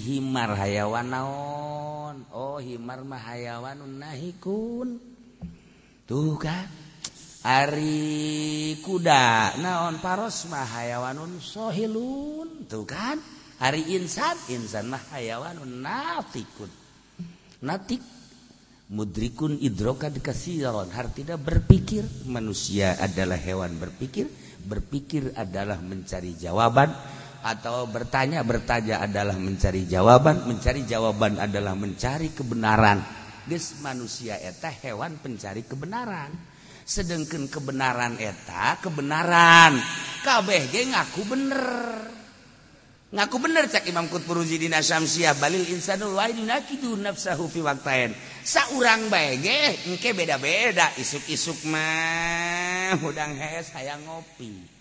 himar 0.00 0.56
hayawan 0.56 1.08
naon? 1.08 2.16
Oh 2.32 2.56
himar 2.56 3.04
mah 3.04 3.20
hayawanun 3.20 4.00
nahikun. 4.00 4.96
Tuh 6.08 6.34
kan? 6.40 6.66
Ari 7.40 8.76
kuda 8.84 9.56
naon? 9.60 10.00
Paros 10.00 10.48
mah 10.48 10.64
hayawanun 10.64 11.38
sohilun. 11.38 12.64
Tuh 12.64 12.88
kan? 12.88 13.20
Ari 13.60 13.92
insan 13.92 14.36
insan 14.48 14.88
mah 14.88 15.04
hayawanun 15.12 15.84
natikun 15.84 16.72
natik. 17.60 18.00
Mudrikun 18.90 19.54
idrokan 19.62 20.18
kasiron 20.18 20.90
hartina 20.90 21.38
berpikir. 21.38 22.02
Manusia 22.26 22.98
adalah 22.98 23.38
hewan 23.38 23.78
berpikir. 23.78 24.26
Berpikir 24.64 25.32
adalah 25.36 25.80
mencari 25.80 26.36
jawaban 26.36 26.92
atau 27.40 27.88
bertanya 27.88 28.44
bertanya 28.44 29.00
adalah 29.00 29.32
mencari 29.40 29.88
jawaban 29.88 30.44
mencari 30.44 30.84
jawaban 30.84 31.40
adalah 31.40 31.72
mencari 31.72 32.36
kebenaran. 32.36 33.00
Des 33.48 33.80
manusia 33.80 34.36
eta 34.36 34.68
hewan 34.68 35.16
pencari 35.18 35.64
kebenaran. 35.64 36.30
Sedangkan 36.84 37.48
kebenaran 37.48 38.20
eta 38.20 38.76
kebenaran. 38.84 39.80
KBG 40.20 40.92
ngaku 40.92 41.22
bener 41.24 41.64
ngaku 43.10 43.36
bener 43.42 43.66
cek 43.66 43.90
Imam 43.90 44.06
Qutburuzi 44.06 44.54
dina 44.54 44.78
Syamsiah 44.78 45.34
balil 45.34 45.66
insanul 45.66 46.14
waidun 46.14 46.46
akidu 46.46 46.94
nafsahu 46.94 47.50
fi 47.50 47.58
waqtain 47.58 48.14
saurang 48.46 49.10
bae 49.10 49.36
ge 49.42 49.90
engke 49.90 50.14
beda-beda 50.14 50.94
isuk-isuk 50.94 51.66
mah 51.66 52.94
hudang 53.02 53.34
hes 53.34 53.74
hayang 53.74 54.02
ngopi. 54.06 54.80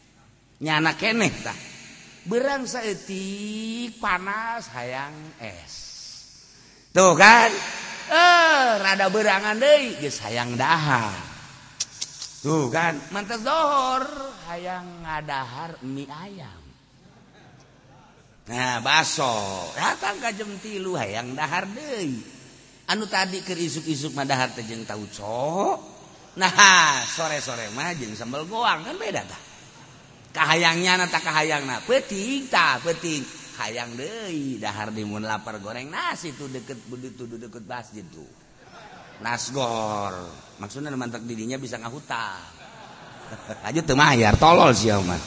Nyana 0.60 0.94
keneh 1.00 1.32
tah. 1.40 1.56
Berang 2.28 2.68
saeutik 2.68 3.96
panas 3.98 4.68
hayang 4.76 5.16
es. 5.40 5.74
Tuh 6.92 7.16
kan? 7.16 7.52
Eh 8.12 8.70
rada 8.82 9.08
berangan 9.08 9.56
deui 9.56 9.98
geus 10.04 10.20
hayang 10.20 10.60
dahar. 10.60 11.16
Tuh 12.44 12.68
kan? 12.68 13.00
Mantas 13.16 13.40
dohor 13.40 14.04
hayang 14.52 15.08
ngadahar 15.08 15.80
mie 15.88 16.12
ayam. 16.12 16.59
Nah 18.50 18.82
baso 18.82 19.70
datang 19.78 20.18
kajem 20.18 20.58
tilu 20.58 20.98
hayang 20.98 21.38
dahar 21.38 21.70
deui. 21.70 22.18
Anu 22.90 23.06
tadi 23.06 23.46
keur 23.46 23.62
isuk-isuk 23.62 24.18
mah 24.18 24.26
dahar 24.26 24.50
teh 24.58 24.66
jeung 24.66 24.90
tauco. 24.90 25.78
Nah 26.34 27.06
sore-sore 27.06 27.70
mah 27.78 27.94
jeung 27.94 28.18
sambal 28.18 28.50
goang 28.50 28.82
kan 28.82 28.98
beda 28.98 29.22
tah. 29.22 29.42
Kahayangnya 30.34 30.98
na 30.98 31.06
tak 31.06 31.30
kahayangna 31.30 31.86
peuting 31.86 32.50
tah 32.50 32.82
peuting 32.82 33.22
hayang 33.62 33.94
deui 33.94 34.58
dahar 34.58 34.90
di 34.90 35.06
mun 35.06 35.22
lapar 35.22 35.62
goreng 35.62 35.86
nasi 35.86 36.34
tuh 36.34 36.50
deket 36.50 36.82
begitu 36.90 37.30
deket 37.30 37.70
masjid 37.70 38.06
tuh. 38.10 38.26
Nasgor 39.22 40.26
maksudnya 40.58 40.90
mantak 40.98 41.22
dirinya 41.22 41.62
bisa 41.62 41.78
ngahutang. 41.78 42.50
Aja 43.70 43.86
teu 43.86 43.94
mayar 43.94 44.34
tolol 44.42 44.74
sih 44.74 44.90
mah. 44.90 45.22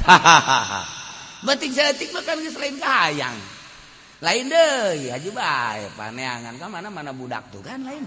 Hahaha. 0.00 0.96
batik 1.44 1.70
jatik 1.74 2.10
makan 2.10 2.42
geus 2.42 2.58
lain 2.58 2.76
kahayang. 2.80 3.36
Lain 4.18 4.50
deui 4.50 5.14
haji 5.14 5.30
bae 5.30 5.86
paneangan 5.94 6.58
ka 6.58 6.66
mana-mana 6.66 7.14
budak 7.14 7.54
tuh 7.54 7.62
kan 7.62 7.82
lain. 7.86 8.02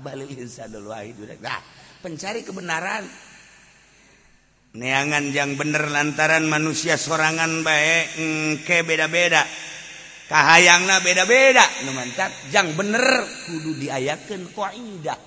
Balik 0.00 0.32
insanul 0.32 0.88
wahid 0.88 1.16
budak. 1.20 1.38
Nah, 1.44 1.60
pencari 2.00 2.40
kebenaran 2.40 3.04
neangan 4.74 5.30
yang 5.30 5.54
bener 5.54 5.86
lantaran 5.86 6.50
manusia 6.50 6.98
sorangan 6.98 7.62
baik 7.62 8.18
ke 8.66 8.82
beda-beda 8.82 9.46
kahayangna 10.26 10.98
beda-beda 10.98 11.62
nu 11.86 11.94
mantap 11.94 12.34
yang 12.50 12.74
bener 12.74 13.22
kudu 13.46 13.78
diayakeun 13.78 14.50
qaidah 14.50 15.20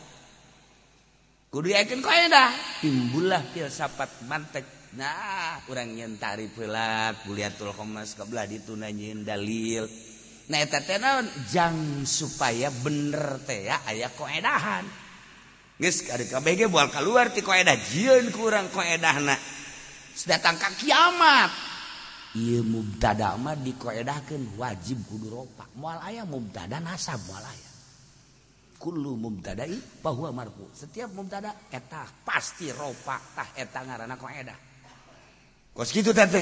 kudu 1.48 1.72
diayakeun 1.72 2.04
qaidah 2.04 2.50
timbullah 2.84 3.40
filsafat 3.56 4.28
mantek 4.28 4.77
Nah 4.98 5.62
orang 5.70 5.94
nyentari 5.94 6.50
pelat 6.50 7.22
kuliahtulmas 7.30 8.18
kebelah 8.18 8.50
ditunanyain 8.50 9.22
dalil. 9.22 9.86
Nah, 10.50 10.64
jang 11.54 12.02
supaya 12.08 12.74
bener 12.74 13.38
teh 13.46 13.70
aya 13.70 14.10
koedahan. 14.10 14.88
KBG 15.78 16.66
bual 16.66 16.90
keluar 16.90 17.30
ti 17.30 17.46
koedah 17.46 17.78
jieun 17.78 18.34
kurang 18.34 18.74
koedahna. 18.74 19.38
Sedatang 20.18 20.58
ka 20.58 20.74
kiamat. 20.74 21.52
Ieu 22.34 22.66
mubtada 22.66 23.38
mah 23.38 23.54
dikoedahkeun 23.54 24.58
wajib 24.58 24.98
kudu 25.06 25.30
ropa. 25.30 25.70
Moal 25.78 26.02
aya 26.02 26.26
mubtada 26.26 26.82
nasab 26.82 27.22
moal 27.30 27.46
aya. 27.46 27.70
Kullu 28.82 29.14
mubtada'i 29.14 29.78
bahwa 30.02 30.34
marfu. 30.34 30.66
Setiap 30.74 31.14
mubtada 31.14 31.54
etah 31.70 32.10
pasti 32.26 32.74
ropa. 32.74 33.22
Tah 33.38 33.54
eta 33.54 33.86
ngaranna 33.86 34.18
koedah. 34.18 34.67
kos 35.78 35.94
gitu 35.94 36.10
tete 36.10 36.42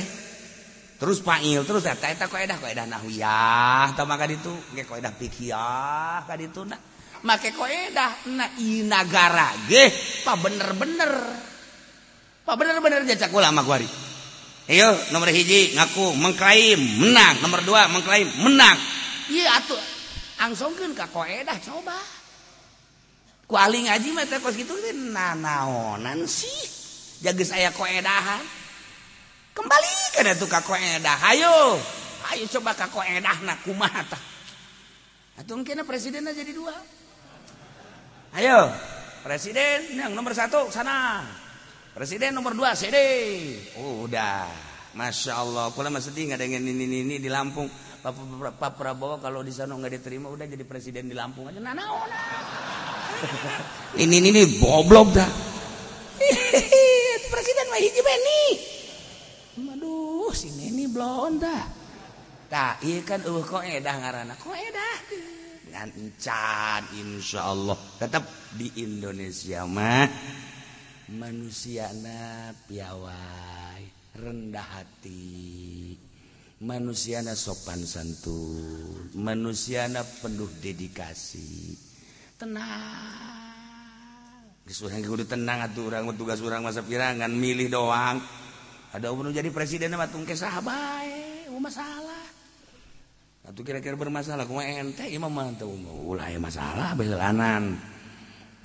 terus 0.95 1.19
panggil 1.19 1.67
terus 1.67 1.83
eta 1.83 2.15
kaidah 2.31 2.55
kaidah 2.55 2.88
nahwiyah 2.88 3.91
tah 3.91 4.07
maka 4.07 4.31
ditu 4.31 4.55
ge 4.71 4.88
kaidah 4.88 5.11
fikih 5.11 5.51
ka 6.23 6.39
ditu 6.39 6.63
na 6.63 6.79
make 7.27 7.51
kaidah 7.51 8.31
na 8.31 8.47
nagara 8.88 9.51
ge 9.67 9.91
pa 10.23 10.39
bener-bener 10.39 11.11
pa 12.47 12.55
bener-bener 12.55 13.03
jejak 13.03 13.36
ulama 13.36 13.67
kuari 13.67 14.07
Ayo, 14.65 14.97
nomor 15.13 15.29
hiji 15.29 15.77
ngaku 15.77 16.17
mengklaim 16.17 16.81
menang, 16.97 17.38
nomor 17.45 17.61
dua 17.61 17.86
mengklaim 17.86 18.25
menang. 18.41 18.73
Iya 19.29 19.61
atuh 19.61 19.77
angsongkeun 20.41 20.97
ka 20.97 21.05
kaidah 21.13 21.53
coba. 21.61 21.93
Ku 23.45 23.53
ali 23.61 23.86
ngaji 23.86 24.09
mah 24.17 24.25
teh 24.25 24.41
kos 24.41 24.57
kitu 24.57 24.73
teh 24.73 24.89
nanaonan 24.97 26.25
sih. 26.25 26.65
Jaga 27.21 27.45
saya 27.45 27.69
koedahan. 27.77 28.64
Kembali 29.55 29.89
ke 30.11 30.21
tuh 30.35 30.51
ka 30.51 30.59
koedah 30.61 31.17
ayo 31.31 31.79
ayo 32.35 32.43
coba 32.59 32.75
ka 32.75 32.91
koedah 32.91 33.41
nak 33.47 33.63
kumaha 33.63 34.03
tah 34.05 34.23
atuh 35.39 35.55
kena 35.63 35.87
presidennya 35.87 36.35
jadi 36.35 36.51
dua 36.51 36.75
Ayo, 38.35 38.67
presiden 39.23 39.95
yang 39.95 40.11
nomor 40.11 40.35
satu 40.35 40.67
sana. 40.67 41.23
Presiden 41.95 42.35
nomor 42.35 42.51
dua 42.51 42.75
CD. 42.75 42.99
Oh, 43.79 44.03
udah. 44.03 44.43
Masya 44.91 45.39
Allah. 45.39 45.71
Kalau 45.71 45.87
masih 45.87 46.11
tinggal 46.11 46.35
dengan 46.35 46.59
ini, 46.67 46.83
ini, 46.83 46.99
ini 47.07 47.15
di 47.23 47.31
Lampung. 47.31 47.71
Pak 48.05 48.75
Prabowo 48.75 49.23
kalau 49.23 49.39
di 49.39 49.55
sana 49.55 49.73
nggak 49.73 49.97
diterima 49.97 50.29
udah 50.29 50.45
jadi 50.45 50.61
presiden 50.61 51.09
di 51.09 51.17
Lampung 51.17 51.49
aja 51.49 51.57
nah, 51.57 51.73
nah, 51.73 51.89
nah. 51.89 52.21
ini 53.97 54.21
ini 54.21 54.29
nih 54.29 54.61
goblok 54.61 55.09
dah 55.09 55.25
presiden 57.33 57.65
mah 57.65 57.81
hiji 57.81 58.05
Beni 58.05 58.41
uh 60.26 60.34
si 60.34 60.49
Neni 60.57 60.89
blonda 60.89 61.86
tak 62.49 62.82
iya 62.82 63.01
kan 63.05 63.21
uh 63.26 63.41
kok 63.45 63.61
edah 63.61 63.95
ngarana 64.01 64.34
kok 64.38 64.53
edah? 64.53 64.97
Dengan 65.65 65.89
encan 65.97 66.82
insya 66.97 67.53
Allah 67.53 67.78
tetap 68.01 68.26
di 68.53 68.69
Indonesia 68.82 69.65
mah 69.65 70.09
manusiana 71.09 72.53
piawai 72.65 73.82
rendah 74.15 74.67
hati. 74.80 75.93
Manusiana 76.63 77.36
sopan 77.36 77.84
santun. 77.84 79.11
Manusiana 79.19 80.01
penuh 80.01 80.47
dedikasi. 80.63 81.76
Tenang. 82.39 83.43
Gesurang 84.65 85.03
kudu 85.03 85.30
tenang 85.30 85.61
atuh 85.61 85.93
orang 85.93 86.09
tugas 86.17 86.41
orang 86.41 86.63
masa 86.65 86.82
pirangan 86.82 87.30
milih 87.30 87.69
doang. 87.69 88.17
ada 88.95 89.11
umur 89.11 89.35
jadi 89.35 89.51
presiden 89.51 89.91
mah 89.99 90.07
tungke 90.07 90.31
sahabat 90.33 91.25
masalah. 91.65 92.25
Atau 93.45 93.61
kira-kira 93.61 93.93
bermasalah 93.93 94.45
kuma 94.49 94.65
ente 94.65 95.05
imam 95.09 95.29
mah 95.29 95.53
teu 95.57 95.69
ulah 96.05 96.29
uh, 96.29 96.41
masalah 96.41 96.97
bae 96.97 97.05
heulanan. 97.09 97.77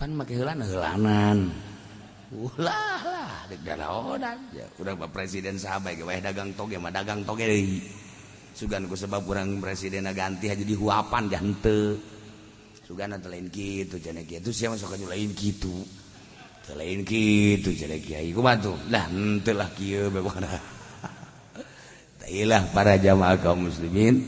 Pan 0.00 0.10
make 0.16 0.32
heulana 0.32 0.64
heulanan. 0.64 1.52
Ulah 2.30 3.02
uh, 3.02 3.04
lah 3.04 3.34
dek 3.50 3.60
daraodan 3.66 4.38
ya 4.54 4.62
urang 4.78 4.94
pak 5.02 5.10
presiden 5.10 5.58
sahabat 5.58 5.98
ge 5.98 6.06
wae 6.06 6.22
dagang 6.22 6.54
toge 6.54 6.78
mah 6.78 6.94
dagang 6.94 7.26
toge 7.26 7.42
deui 7.42 7.82
sugan 8.54 8.86
ku 8.86 8.94
sebab 8.94 9.26
urang 9.26 9.58
presiden 9.58 10.06
ganti 10.14 10.46
aja 10.46 10.62
di 10.62 10.78
huapan 10.78 11.26
dah 11.26 11.42
henteu 11.42 11.98
sugan 12.86 13.18
lain 13.18 13.50
gitu 13.50 13.98
jana 13.98 14.22
sia 14.22 14.40
siapa 14.54 14.78
sok 14.78 14.96
lain 15.10 15.34
kitu. 15.34 15.99
lain 16.76 17.06
gitu 17.06 17.70
Tailah 22.20 22.62
para 22.70 22.94
jamaah 22.94 23.42
kaum 23.42 23.66
muslimin. 23.66 24.22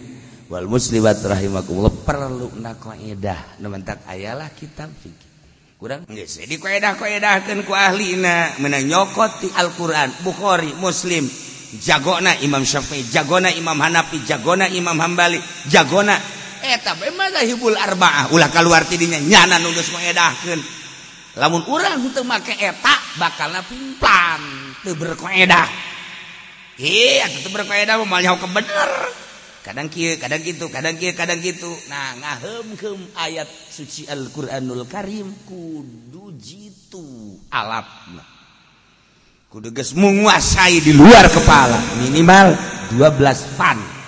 Wal 0.51 0.67
muslimat 0.67 1.23
rahimakumullah 1.23 1.95
perlu 2.03 2.51
nak 2.59 2.83
kaidah 2.83 3.63
nementak 3.63 4.03
ayalah 4.11 4.51
kitab 4.53 4.91
fikih. 4.91 5.31
Kurang? 5.79 6.11
Geus 6.11 6.43
di 6.43 6.59
kaidah 6.59 6.99
ku 6.99 7.73
ahlina. 7.73 8.59
Menang 8.59 8.91
nyokoti 8.91 9.55
Al-Qur'an. 9.55 10.11
Bukhari 10.27 10.75
Muslim. 10.83 11.31
Jagona 11.79 12.37
Imam 12.45 12.67
Syafi'i 12.67 13.07
jagona 13.09 13.49
Imam 13.49 13.79
Hanafi 13.81 14.21
jagona 14.27 14.67
Imam 14.67 14.99
Hambali 14.99 15.41
jagona. 15.71 16.19
Eh, 16.63 16.77
Eta 16.77 16.99
bae 16.99 17.15
mazhabul 17.15 17.79
arbaah? 17.79 18.35
Ulah 18.35 18.51
kaluar 18.51 18.85
tidinya 18.85 19.17
nyana 19.23 19.57
nulis 19.63 19.89
kaidahkeun 19.89 20.82
lamun 21.41 21.65
urang 21.69 22.05
untuk 22.05 22.25
make 22.29 22.53
etak 22.57 23.01
bakal 23.17 23.53
pimplan 23.65 24.43
tuh 24.85 24.93
berkoedah 24.97 25.69
iya 26.77 27.29
tuh 27.29 27.53
berkoedah 27.53 28.01
malah 28.05 28.37
ke 28.37 28.49
bener. 28.49 28.91
Kadang 29.63 29.87
kieu 29.87 30.19
kadang 30.19 30.43
gitu 30.43 30.67
kadang 30.75 30.99
kieu 30.99 31.15
kadang 31.15 31.39
gitu 31.39 31.71
nah 31.87 32.19
ngahem 32.19 32.99
ayat 33.15 33.47
suci 33.47 34.11
Al 34.11 34.27
Quranul 34.35 34.91
Karim 34.91 35.31
kudu 35.47 36.35
jitu 36.35 37.39
alatna. 37.47 38.27
Kudu 39.47 39.71
geus 39.71 39.95
menguasai 39.95 40.83
di 40.83 40.91
luar 40.91 41.31
kepala. 41.31 41.79
Minimal 42.03 42.59
12 42.91 43.55
fan. 43.55 44.02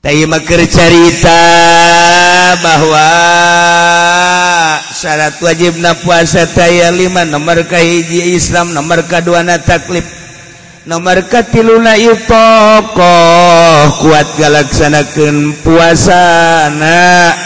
Taimaker 0.00 0.64
carita 0.64 1.40
bahwa 2.64 3.04
syarat 4.96 5.36
wajib 5.44 5.76
na 5.76 5.92
puasa 5.92 6.48
taya 6.48 6.88
lima 6.88 7.28
nomor 7.28 7.68
kahiji 7.68 8.32
Islam 8.32 8.72
nomor 8.72 9.04
kedua 9.04 9.44
na 9.44 9.60
taklif 9.60 10.08
nomor 10.88 11.20
katiluna 11.28 12.00
itoko 12.00 13.12
kuat 14.00 14.24
galaksanakan 14.40 15.52
puasa 15.60 16.72
na. 16.80 17.36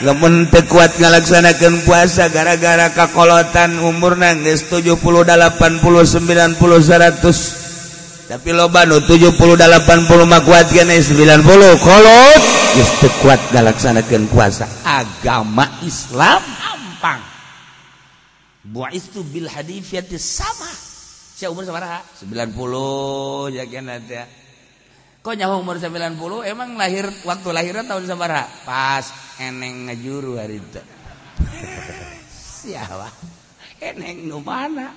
Lemun 0.00 0.48
teu 0.48 0.64
kuat 0.64 0.96
galaksanakan 0.96 1.84
puasa 1.84 2.32
gara-gara 2.32 2.88
kakolotan 2.88 3.84
umurna 3.84 4.32
geus 4.32 4.64
70 4.64 4.96
80 4.96 5.84
90 5.84 6.56
100 6.56 7.67
tapi 8.28 8.52
lobanu 8.52 9.00
70 9.00 9.32
80 9.40 10.44
kuat 10.44 10.66
90 10.68 10.84
kolot. 11.80 12.42
Kuat 13.24 13.40
galaksanakan 13.50 14.28
puasa. 14.28 14.68
Agama 14.84 15.64
Islam. 15.80 16.44
Gampang 16.44 17.38
buah 18.68 18.92
itu 18.92 19.24
bil 19.24 19.48
hadifiyati 19.48 20.20
sama. 20.20 20.68
Umur 21.48 21.64
90 21.64 23.54
ya 23.54 23.64
kok 25.18 25.34
nya 25.34 25.50
umur 25.50 25.76
90 25.78 26.18
emang 26.46 26.78
lahir 26.78 27.04
waktu 27.26 27.48
lahiran 27.52 27.84
tahun 27.84 28.06
sabaraha 28.06 28.48
pas 28.66 29.06
eneng 29.38 29.86
ngajuru 29.86 30.40
hari 30.40 30.58
itu. 30.58 30.82
Siapa? 32.64 33.08
Eneng 33.78 34.26
nu 34.26 34.42
mana 34.42 34.90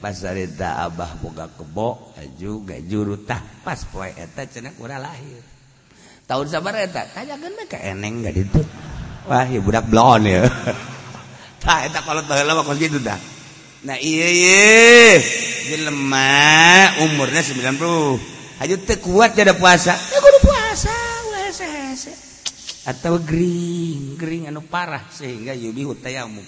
pasarita 0.00 0.84
Abah 0.84 1.16
boga 1.20 1.48
kebo 1.48 2.12
aju 2.20 2.50
gajuru 2.68 3.24
tah 3.24 3.40
pas 3.64 3.80
poe 3.88 4.12
eta 4.12 4.44
cenah 4.44 4.76
urang 4.76 5.00
lahir. 5.00 5.40
Tahun 6.26 6.46
sabar 6.50 6.76
eta 6.82 7.06
tanyakeun 7.14 7.52
mah 7.54 7.66
ka 7.70 7.78
eneng 7.80 8.26
gak 8.26 8.34
ditu 8.34 8.60
wah 9.26 9.46
ya 9.46 9.58
budak 9.62 9.86
blon 9.88 10.26
ya 10.26 10.44
tah 11.62 11.86
eta 11.86 12.02
kalau 12.02 12.20
baheula 12.26 12.58
mah 12.58 12.64
kos 12.66 12.78
gitu 12.78 12.98
nah 13.86 13.98
iya 14.02 14.26
iya 14.28 15.22
jelema 15.70 16.28
umurnya 17.06 17.40
90 17.40 18.36
aja 18.56 18.74
teu 18.80 18.96
kuat 19.04 19.36
jadi 19.36 19.52
puasa. 19.52 19.92
Ya 19.94 20.18
kudu 20.18 20.38
puasa 20.42 20.94
hese 21.46 21.66
hese 21.66 22.12
atau 22.86 23.18
gering 23.18 24.14
gering 24.14 24.46
anu 24.46 24.62
parah 24.62 25.02
sehingga 25.10 25.54
yubi 25.56 25.82
hutayamu 25.82 26.42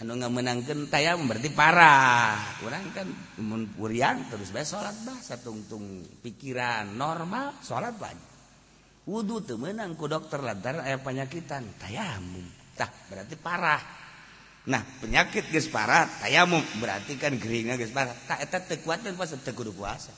anu 0.00 0.16
nggak 0.16 0.32
menangkan 0.32 0.80
tayam 0.88 1.28
berarti 1.28 1.52
parah. 1.52 2.56
Kurang 2.64 2.88
kan 2.96 3.08
mun 3.44 3.68
purian 3.68 4.24
terus 4.32 4.48
bae 4.48 4.64
salat 4.64 4.96
bahasa 5.04 5.36
satungtung 5.36 6.04
pikiran 6.24 6.96
normal 6.96 7.60
salat 7.60 8.00
lagi 8.00 8.30
wudhu 9.10 9.42
tuh 9.42 9.58
menang 9.58 9.98
ku 9.98 10.06
dokter 10.06 10.38
lantaran 10.38 10.86
aya 10.86 11.02
penyakitan 11.02 11.66
tayamum. 11.82 12.46
Tah 12.78 12.88
berarti 13.10 13.34
parah. 13.34 13.82
Nah 14.70 14.82
penyakit 15.02 15.50
geus 15.50 15.66
parah 15.66 16.06
tayamum. 16.22 16.62
Berarti 16.78 17.18
kan 17.18 17.34
geringa 17.36 17.74
geus 17.74 17.92
parah. 17.92 18.14
Tak 18.14 18.38
eta 18.44 18.58
teu 18.62 18.78
kuat 18.86 19.02
dan 19.02 19.18
puasa 19.18 19.34
teu 19.42 19.52
kudu 19.52 19.74
puasa. 19.74 20.12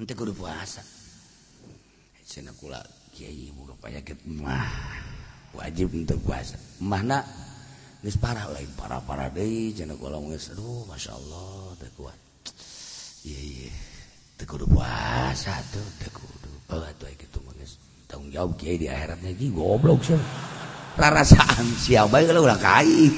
Teu 0.00 0.14
kudu 0.16 0.32
puasa. 0.32 0.82
Cenah 2.24 2.54
kula 2.56 2.80
kiai 3.14 3.50
boga 3.52 3.74
penyakit 3.76 4.22
mah. 4.26 4.70
Wajib 5.50 5.90
untuk 5.92 6.22
puasa. 6.22 6.54
Mana 6.78 7.26
geus 8.00 8.16
parah 8.16 8.48
lain 8.48 8.68
parah 8.76 9.04
parah 9.04 9.28
deui 9.28 9.76
cenah 9.76 9.96
golong 10.00 10.32
geus 10.32 10.56
aduh 10.56 10.88
masyaallah 10.88 11.76
teu 11.76 11.90
kuat. 12.00 12.18
Iya 13.28 13.40
iya. 13.40 13.72
Teu 14.40 14.48
kudu 14.48 14.64
puasa 14.64 15.60
tuh 15.68 15.84
teu 16.00 16.08
kudu 16.08 16.52
bawa 16.64 16.88
tuh 16.96 17.12
kitu 17.12 17.38
mah 17.44 17.52
geus. 17.60 17.76
Tanggung 18.08 18.32
jawab 18.32 18.56
kiai 18.56 18.80
di 18.80 18.88
akhiratnya 18.88 19.36
ki 19.36 19.52
goblok 19.52 20.00
sih. 20.00 20.16
Rarasaan 20.96 21.66
sia 21.76 22.08
bae 22.08 22.24
kalau 22.24 22.48
ulah 22.48 22.56
kai 22.56 23.12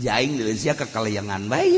jaing 0.00 0.38
di 0.38 0.54
sia 0.56 0.76
kekalayangan 0.76 1.48
bae 1.50 1.68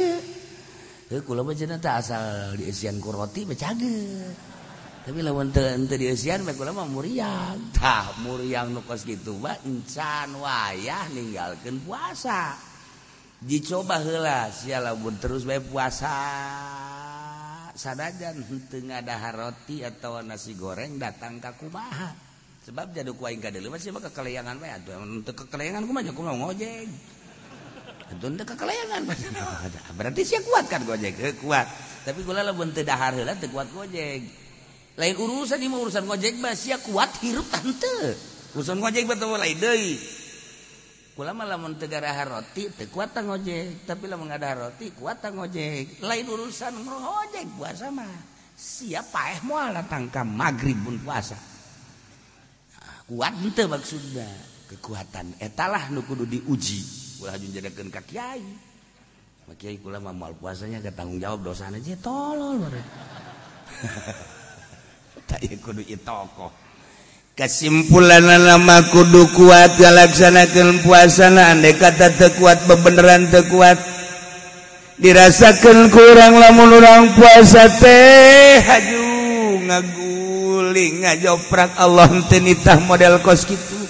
heuh 1.10 1.22
Kula 1.22 1.44
mah 1.44 1.52
cenah 1.52 1.76
asal 1.76 2.56
diisian 2.56 2.96
ku 2.96 3.12
roti 3.12 3.44
mah 3.44 3.52
caget. 3.52 4.32
tapi 5.03 5.18
lawan 5.18 5.50
mah 5.50 6.86
muriang. 6.86 7.59
Tah 7.78 8.14
muriang 8.22 8.70
nu 8.70 8.86
kos 8.86 9.03
kitu 9.03 9.34
mah 9.34 9.59
encan 9.66 10.38
wayah 10.38 11.11
ninggalkeun 11.11 11.82
puasa. 11.82 12.55
Dicoba 13.42 13.98
hela 13.98 14.55
sialabun 14.55 15.18
terus 15.18 15.42
bae 15.42 15.59
puasa. 15.59 16.14
Sadajan 17.74 18.46
henteu 18.46 18.78
ngadahar 18.78 19.34
roti 19.34 19.82
atau 19.82 20.22
nasi 20.22 20.55
goreng 20.55 20.94
datang 21.03 21.42
ka 21.42 21.59
kumaha. 21.59 22.14
Sebab 22.62 22.94
jadu 22.94 23.18
kuaing 23.18 23.42
kadelu 23.42 23.74
masih 23.74 23.90
mah 23.90 24.07
kekelayangan 24.07 24.55
bae 24.62 24.70
atuh 24.70 25.03
untuk 25.03 25.34
kekelayangan 25.34 25.82
kumaha 25.82 26.14
aku 26.14 26.22
mau 26.22 26.38
ngojek 26.46 26.86
atuh 28.12 28.28
teu 28.28 28.44
kekelayangan 28.44 29.03
berarti 29.98 30.22
sia 30.22 30.38
kuat 30.46 30.70
kan 30.70 30.86
gojek 30.86 31.42
kuat. 31.42 31.66
Tapi 32.07 32.22
gula 32.22 32.46
lamun 32.46 32.70
teu 32.70 32.86
dahar 32.86 33.18
heula 33.18 33.34
teu 33.34 33.50
kuat 33.50 33.66
gojek 33.74 34.41
lain 34.93 35.16
urusan 35.16 35.57
ini 35.57 35.72
urusan 35.72 36.05
ngojek 36.05 36.36
mah 36.36 36.53
sia 36.53 36.76
kuat 36.76 37.16
hirup 37.24 37.49
tante. 37.49 38.16
Urusan 38.53 38.76
ngojek 38.80 39.09
betul 39.09 39.32
lain 39.36 39.57
deui 39.57 39.97
kula 41.12 41.36
mah 41.36 41.45
lamun 41.45 41.76
teu 41.76 41.93
garahar 41.93 42.28
roti 42.28 42.72
teu 42.72 42.88
kuat 42.93 43.16
ngojek. 43.16 43.88
Tapi 43.88 44.05
lamun 44.09 44.28
ngadahar 44.28 44.68
roti 44.68 44.93
kuat 44.93 45.24
ngojek. 45.24 46.05
Lain 46.05 46.26
urusan 46.28 46.76
ngojek 46.84 47.47
puasa 47.57 47.88
mah. 47.88 48.12
Siapa 48.53 49.32
eh 49.32 49.40
muala 49.45 49.80
tangkap 49.88 50.28
maghrib 50.28 50.76
pun 50.84 51.01
puasa. 51.01 51.36
Kuat 53.09 53.32
ente 53.40 53.64
maksudnya 53.64 54.28
kekuatan 54.72 55.40
etalah 55.40 55.88
nu 55.88 56.05
kudu 56.05 56.28
diuji. 56.28 56.80
Ulah 57.24 57.36
jadikan 57.40 57.88
ka 57.88 58.05
kiai. 58.05 58.45
Kiai 59.53 59.76
kula 59.84 60.01
mah 60.01 60.16
moal 60.16 60.32
puasanya 60.32 60.80
ke 60.80 60.97
tanggung 60.97 61.20
jawab 61.20 61.45
dosana 61.45 61.76
aja 61.76 61.93
tolol 62.01 62.57
kesimpulan 67.32 68.20
nama 68.20 68.84
kudu 68.92 69.32
kuat 69.32 69.80
galaksanakan 69.80 70.84
puasanaan 70.84 71.64
teu 71.64 72.12
tekuat 72.20 72.68
bebeneran 72.68 73.32
tekuat 73.32 73.80
dirasakan 75.00 75.88
kurang 75.88 76.36
lamun 76.36 76.76
orang 76.76 77.16
puasa 77.16 77.72
teh 77.80 78.60
haju 78.60 79.04
ngaguling 79.64 81.08
ngajoprak 81.08 81.72
Allah 81.80 82.12
tenitah 82.28 82.76
model 82.84 83.24
kos 83.24 83.48
gitu 83.48 83.80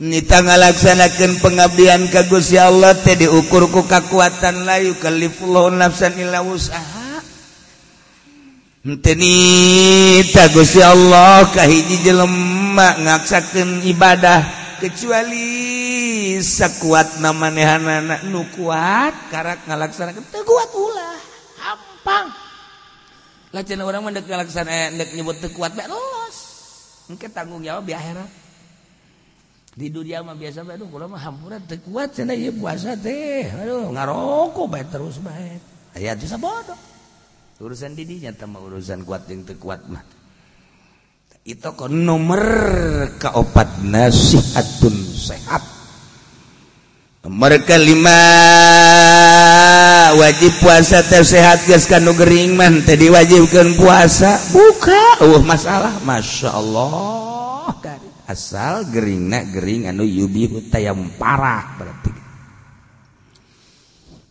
nita 0.00 0.40
ngalaksanakan 0.40 1.38
pengabdian 1.38 2.08
ka 2.08 2.24
Gusti 2.32 2.56
Allah 2.56 2.96
teh 2.96 3.14
diukur 3.14 3.68
ku 3.68 3.84
kekuatan 3.84 4.64
layu 4.64 4.96
kalifullah 4.96 5.68
nafsan 5.68 6.16
illa 6.16 6.40
usaha 6.40 7.01
Enteni 8.82 10.18
tagusi 10.34 10.82
Allah 10.82 11.46
kahiji 11.54 12.02
jelema 12.02 12.98
ngaksakeun 12.98 13.78
ibadah 13.86 14.42
kecuali 14.82 16.34
sekuat 16.42 17.22
namanehanana 17.22 18.26
nu 18.26 18.42
kuat 18.58 19.30
karak 19.30 19.62
ngalaksanakeun 19.70 20.26
teu 20.34 20.42
kuat 20.42 20.74
ulah 20.74 21.14
hampang 21.62 22.26
lajen 23.54 23.86
urang 23.86 24.02
mah 24.02 24.18
deuk 24.18 24.26
ngalaksanakeun 24.26 24.98
deuk 24.98 25.10
nyebut 25.14 25.38
teu 25.38 25.54
kuat 25.54 25.78
bae 25.78 25.86
los 25.86 26.36
engke 27.06 27.30
tanggung 27.30 27.62
jawab 27.62 27.86
di 27.86 27.94
akhirat 27.94 28.26
di 29.78 29.94
dunia 29.94 30.26
mah 30.26 30.34
biasa 30.34 30.66
bae 30.66 30.74
aduh 30.74 30.90
kula 30.90 31.06
mah 31.06 31.22
hampura 31.22 31.62
teu 31.62 31.78
kuat 31.86 32.18
cenah 32.18 32.34
ieu 32.34 32.50
puasa 32.58 32.98
teh 32.98 33.46
aduh 33.46 33.94
ngaroko 33.94 34.66
bae 34.66 34.82
terus 34.90 35.22
bae 35.22 35.62
aya 35.94 36.18
teh 36.18 36.26
sabodoh 36.26 36.91
urusan 37.62 37.94
di 37.94 38.02
dinya 38.02 38.34
teh 38.34 38.50
urusan 38.50 39.06
kuat 39.06 39.30
jeung 39.30 39.46
teu 39.46 39.54
kuat 39.54 39.86
mah. 39.86 40.02
Itu 41.46 41.74
kok 41.78 41.90
nomor 41.90 42.42
kaopat 43.22 43.86
nasihatun 43.86 44.96
sehat. 45.14 45.62
Nomor 47.22 47.54
kelima 47.62 48.18
wajib 50.18 50.50
puasa 50.58 51.06
teh 51.06 51.22
sehat 51.22 51.62
geus 51.70 51.86
kanu 51.86 52.18
gering 52.18 52.58
man 52.58 52.82
teh 52.82 52.98
diwajibkeun 52.98 53.78
puasa. 53.78 54.42
Buka 54.50 55.22
uh 55.22 55.42
masalah. 55.46 56.02
Masya 56.02 56.50
Allah. 56.50 57.22
Asal 58.22 58.88
Gering 58.88 59.28
Gering 59.52 59.92
anu 59.92 60.08
Yubi 60.08 60.48
yang 60.80 61.10
parah 61.20 61.76
berarti. 61.76 62.10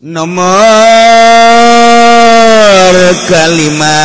Nomor 0.02 1.61
kalima 3.28 3.98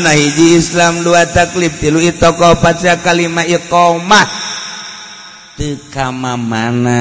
nah 0.00 0.14
hiji 0.14 0.60
Islam 0.60 1.04
dua 1.04 1.24
taklif 1.28 1.76
tilu 1.80 2.00
itoko 2.00 2.56
paca 2.60 3.00
kalima 3.00 3.44
iqomah. 3.44 4.28
Teu 5.56 5.80
mana 6.12 7.00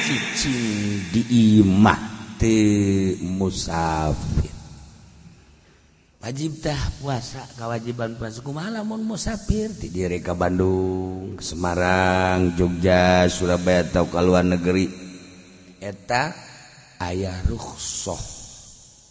cicing 0.00 1.12
di 1.12 1.22
imah 1.60 2.00
teu 2.40 3.20
musafir. 3.20 4.56
Wajib 6.24 6.64
tah 6.64 6.80
puasa 6.96 7.44
kewajiban 7.60 8.16
puasa. 8.16 8.40
Kumaha 8.40 8.80
lamun 8.80 9.04
musafir? 9.04 9.68
Ti 9.76 9.92
diri 9.92 10.24
ka 10.24 10.32
Bandung 10.32 11.36
Semarang 11.38 12.56
Jogja 12.56 13.28
Surabaya 13.28 13.84
atau 13.84 14.08
ke 14.08 14.18
luar 14.24 14.48
negeri. 14.48 14.88
Eta 15.76 16.45
ayaah 17.00 17.44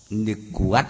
Ndek 0.05 0.53
kuat 0.53 0.85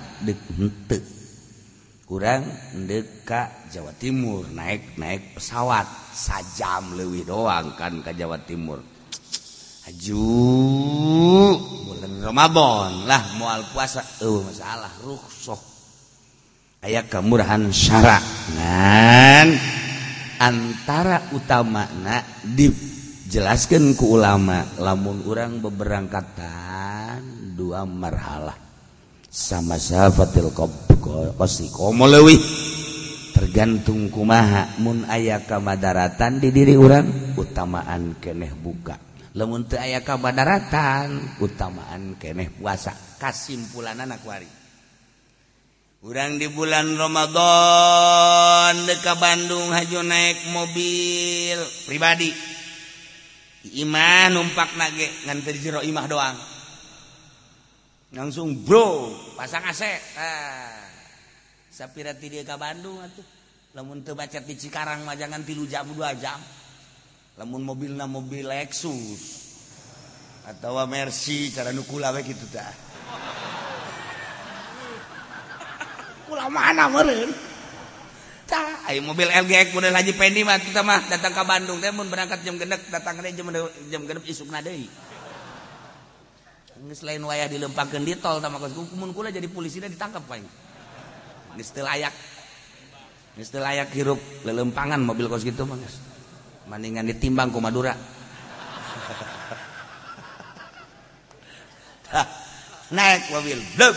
kurang 2.06 2.44
deka 2.86 3.72
Jawa 3.72 3.96
Timur. 3.96 4.46
Naik-naik 4.52 5.40
pesawat. 5.40 5.88
Sajam 6.16 7.00
lewi 7.00 7.24
doang 7.24 7.76
kan 7.80 8.04
ke 8.04 8.12
Jawa 8.12 8.40
Timur. 8.44 8.84
Haju 9.86 10.28
bulan 11.88 12.14
Ramabon 12.24 13.08
lah 13.08 13.24
mual 13.40 13.64
puasa. 13.72 14.04
Oh, 14.26 14.44
masalah 14.44 14.92
ruhsoh 15.04 15.76
aya 16.86 17.02
kemurahan 17.10 17.74
syarak 17.74 18.22
nah 18.54 19.50
antara 20.38 21.34
utama 21.34 21.90
nak 22.06 22.46
dijelaskan 22.46 23.98
ke 23.98 24.06
ulama 24.06 24.62
lamun 24.78 25.26
orang 25.26 25.58
beberangkatan 25.66 26.75
dua 27.56 27.88
marhalah. 27.88 28.60
Sama 29.32 29.80
sahabatil 29.80 30.52
kosi 30.52 31.72
tergantung 33.32 34.12
kumaha. 34.12 34.76
Mun 34.84 35.08
aya 35.08 35.40
kamadaratan 35.44 36.44
di 36.44 36.52
diri 36.52 36.76
urang 36.76 37.36
utamaan 37.40 38.20
keneh 38.20 38.52
buka. 38.52 39.00
Lamun 39.36 39.68
teu 39.68 39.80
aya 39.80 40.04
kamadaratan 40.04 41.40
utamaan 41.40 42.20
keneh 42.20 42.52
puasa. 42.52 42.92
Kasimpulan 43.20 44.00
anak 44.04 44.24
wari 44.28 44.66
urang 46.06 46.38
di 46.38 46.46
bulan 46.54 46.94
Ramadan 46.94 48.86
deka 48.86 49.18
Bandung 49.18 49.74
haju 49.74 50.00
naik 50.06 50.54
mobil 50.54 51.58
pribadi. 51.90 52.30
Iman 53.82 54.38
numpak 54.38 54.78
nage 54.78 55.10
ngan 55.26 55.42
jero 55.58 55.82
imah 55.82 56.06
doang. 56.06 56.55
Langsung 58.16 58.64
bro. 58.64 59.12
Pasang 59.36 59.68
asek 59.68 60.00
ah. 60.16 60.80
sapirati 61.70 62.32
dia 62.32 62.48
ke 62.48 62.56
Bandung 62.56 63.04
atuh. 63.04 63.28
Lamun 63.76 64.08
teu 64.08 64.16
baca 64.16 64.40
di 64.40 64.56
Cikarang 64.56 65.04
mah 65.04 65.20
jangan 65.20 65.44
tilu 65.44 65.68
jam 65.68 65.84
dua 65.92 66.16
jam. 66.16 66.40
Lamun 67.36 67.68
mobilna 67.68 68.08
mobil 68.08 68.48
Lexus. 68.48 69.44
Atau 70.48 70.80
Mercy 70.88 71.52
cara 71.52 71.76
nukula 71.76 72.16
we 72.16 72.24
kitu 72.24 72.48
tah. 72.48 72.72
Mana 76.46 76.88
meren 76.88 77.32
ayo 78.86 79.02
mobil 79.02 79.26
LG 79.26 79.74
kemudian 79.74 79.98
haji 79.98 80.14
pendi 80.14 80.46
mah 80.46 80.62
kita 80.62 80.86
mah. 80.86 81.02
Datang 81.10 81.34
ke 81.34 81.44
Bandung 81.44 81.82
teh 81.82 81.90
mun 81.90 82.08
berangkat 82.08 82.46
jam 82.46 82.56
gendek 82.62 82.86
datang 82.94 83.18
jam 83.34 83.50
jam 83.90 84.02
gendek 84.06 84.26
isukna 84.30 84.62
deui 84.62 84.86
selain 86.94 87.24
wayah 87.24 87.50
dilempakan 87.50 88.06
di 88.06 88.14
tol 88.20 88.44
sama 88.44 88.62
kumun 88.62 89.16
kula 89.16 89.34
jadi 89.34 89.48
polisinya 89.50 89.90
ditangkap 89.90 90.22
paling 90.30 90.46
Nges 91.56 91.72
teu 91.72 91.88
layak 91.88 92.12
Nges 93.40 93.50
teu 93.50 93.64
layak 93.64 93.90
hirup 93.96 94.20
lelempangan 94.44 95.00
mobil 95.00 95.32
kos 95.32 95.48
gitu 95.48 95.64
mah 95.66 95.80
mendingan 96.66 97.06
ditimbang 97.06 97.54
ku 97.54 97.62
Madura. 97.62 97.94
Naik 102.96 103.28
mobil. 103.34 103.58
Blub 103.78 103.96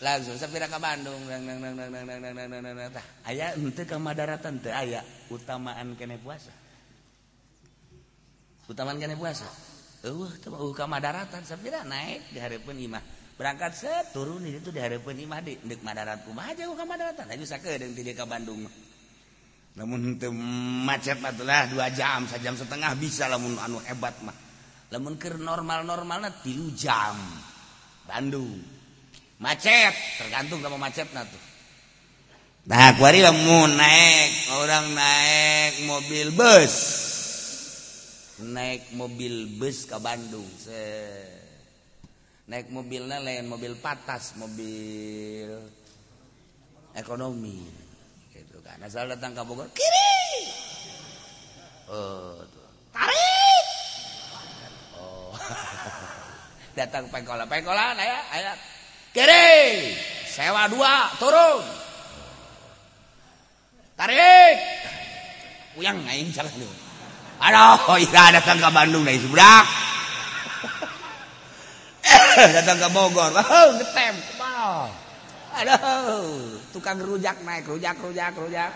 langsung 0.00 0.40
sepira 0.40 0.64
ke 0.66 0.78
Bandung. 0.80 1.20
Nang 1.28 1.44
nang 1.44 1.60
nang 1.60 1.74
nang 1.76 1.92
nang 1.92 2.06
nang 2.08 2.34
nang 2.34 2.48
nang 2.50 2.62
nang. 2.62 2.74
Nang 2.74 2.90
dang 2.90 3.06
aya 3.28 3.52
henteu 3.54 3.86
ka 3.86 3.98
madaratan 4.00 4.58
teu 4.58 4.74
aya 4.74 5.04
utamaan 5.30 5.94
kene 5.94 6.18
puasa. 6.18 6.50
Utamaan 8.66 8.98
kene 8.98 9.14
puasa. 9.14 9.46
Uh, 10.00 10.32
daratan 10.96 11.44
naik 11.84 12.32
diharapmah 12.32 13.04
berangkat 13.36 13.72
set 13.76 14.16
turun 14.16 14.40
itu 14.48 14.72
diharapmah 14.72 15.44
di 15.44 15.60
dek 15.60 15.84
madarat 15.84 16.24
kumah 16.24 16.56
aja 16.56 16.64
ke 16.64 16.84
madaratan? 16.88 17.28
Aja 17.28 17.44
sakit 17.56 17.84
dan 17.84 17.92
tidak 17.92 18.16
ke 18.16 18.24
Bandung. 18.24 18.64
Namun 19.76 20.16
itu 20.16 20.32
macet 20.88 21.20
lah 21.20 21.68
dua 21.68 21.92
jam 21.92 22.24
sejam 22.24 22.56
setengah 22.56 22.96
bisa 22.96 23.28
lamun 23.28 23.60
anu 23.60 23.76
hebat 23.84 24.16
mah. 24.24 24.32
Lamun 24.88 25.20
ke 25.20 25.36
normal 25.36 25.84
normalnya 25.84 26.32
tilu 26.40 26.72
jam. 26.72 27.20
Bandung. 28.08 28.56
Macet 29.36 29.92
tergantung 30.16 30.64
sama 30.64 30.80
macetnya 30.80 31.28
tuh. 31.28 31.44
Nah 32.72 32.96
kuari 32.96 33.20
lamun 33.20 33.76
naik 33.76 34.48
orang 34.64 34.96
naik 34.96 35.72
mobil 35.84 36.32
bus. 36.32 36.76
Naik 38.40 38.96
mobil 38.96 39.60
bus 39.60 39.84
ke 39.84 39.96
Bandung 40.00 40.48
se 40.56 40.82
naik 42.50 42.72
mobilnya 42.72 43.22
lain 43.22 43.46
mobil 43.46 43.78
patas 43.78 44.34
mobil 44.40 45.54
ekonomi 46.98 47.62
gitu 48.34 48.58
kan. 48.64 48.82
Asal 48.82 49.06
datang 49.06 49.36
ke 49.36 49.42
Bogor 49.46 49.70
kiri! 49.70 50.50
Oh 51.86 52.42
tuh. 52.50 52.68
tarik! 52.90 53.66
Oh. 54.98 55.30
Datang 56.78 57.10
pengkola 57.10 57.46
pengkola 57.46 57.94
ayah 57.98 58.22
ayah 58.34 58.54
kere 59.14 59.90
sewa 60.26 60.66
dua 60.70 61.14
turun. 61.18 61.62
Tarik! 63.94 64.58
Uyang 65.78 66.02
aing 66.08 66.34
salah 66.34 66.50
lu 66.58 66.89
Aduh, 67.40 67.88
oh, 67.88 67.96
Ira 67.96 68.36
datang 68.36 68.60
ke 68.60 68.68
Bandung 68.68 69.00
dari 69.00 69.16
seberang. 69.16 69.64
Eh, 72.36 72.52
datang 72.52 72.76
ke 72.76 72.88
Bogor. 72.92 73.32
Oh, 73.32 73.68
getem, 73.80 74.12
kepal. 74.12 74.92
Aduh, 75.56 76.60
tukang 76.76 77.00
rujak 77.00 77.40
naik, 77.40 77.64
rujak, 77.64 77.96
rujak, 77.96 78.36
rujak. 78.36 78.68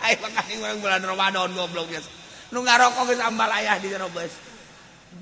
Hai, 0.00 0.16
makasih 0.16 0.64
orang 0.64 0.80
bulan 0.80 1.04
Ramadan 1.04 1.52
goblok 1.52 1.92
biasa. 1.92 2.08
Nu 2.52 2.60
ngarokok 2.64 3.12
geus 3.12 3.20
ambal 3.20 3.52
ayah 3.52 3.76
di 3.76 3.92
Robes. 3.92 4.32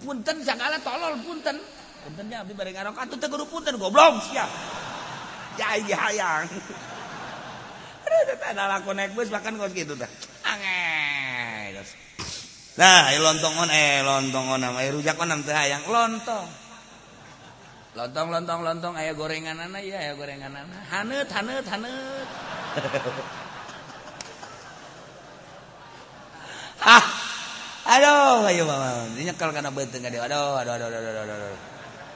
Punten 0.00 0.38
sagala 0.46 0.78
tolol 0.78 1.18
punten. 1.18 1.58
Puntennya 2.06 2.46
abdi 2.46 2.54
bari 2.54 2.70
ngarokok 2.70 3.10
atuh 3.10 3.18
teu 3.18 3.26
kudu 3.26 3.42
punten 3.50 3.74
goblok 3.74 4.22
sia. 4.22 4.46
Ya, 5.58 5.74
hayang. 5.76 6.46
Lontong 13.20 13.54
on 13.60 13.70
eh 13.70 14.00
lontong 14.00 14.56
on 14.56 14.60
nama 14.60 14.80
rujak 14.90 15.20
on 15.20 15.42
hayang 15.44 15.84
lontong. 15.86 16.48
Lontong 17.94 18.28
lontong 18.30 18.62
lontong. 18.64 18.96
Aya 18.96 19.12
gorengan 19.14 19.60
anak 19.60 19.84
ya 19.84 19.98
aya 20.00 20.14
gorengan 20.16 20.54
anak. 20.54 20.82
Haneut 20.88 21.28
haneut 21.28 21.66
haneut. 21.68 22.28
ah 26.96 27.04
aduh 27.84 28.48
ayo 28.48 28.64
mama. 28.64 29.04
Nyekal 29.18 29.52
karena 29.52 29.70
benteng 29.70 30.06
aduh 30.06 30.22
aduh 30.24 30.56
aduh 30.62 30.74
aduh 30.74 30.88
aduh 30.88 31.12
aduh 31.12 31.36
aduh. 31.36 31.58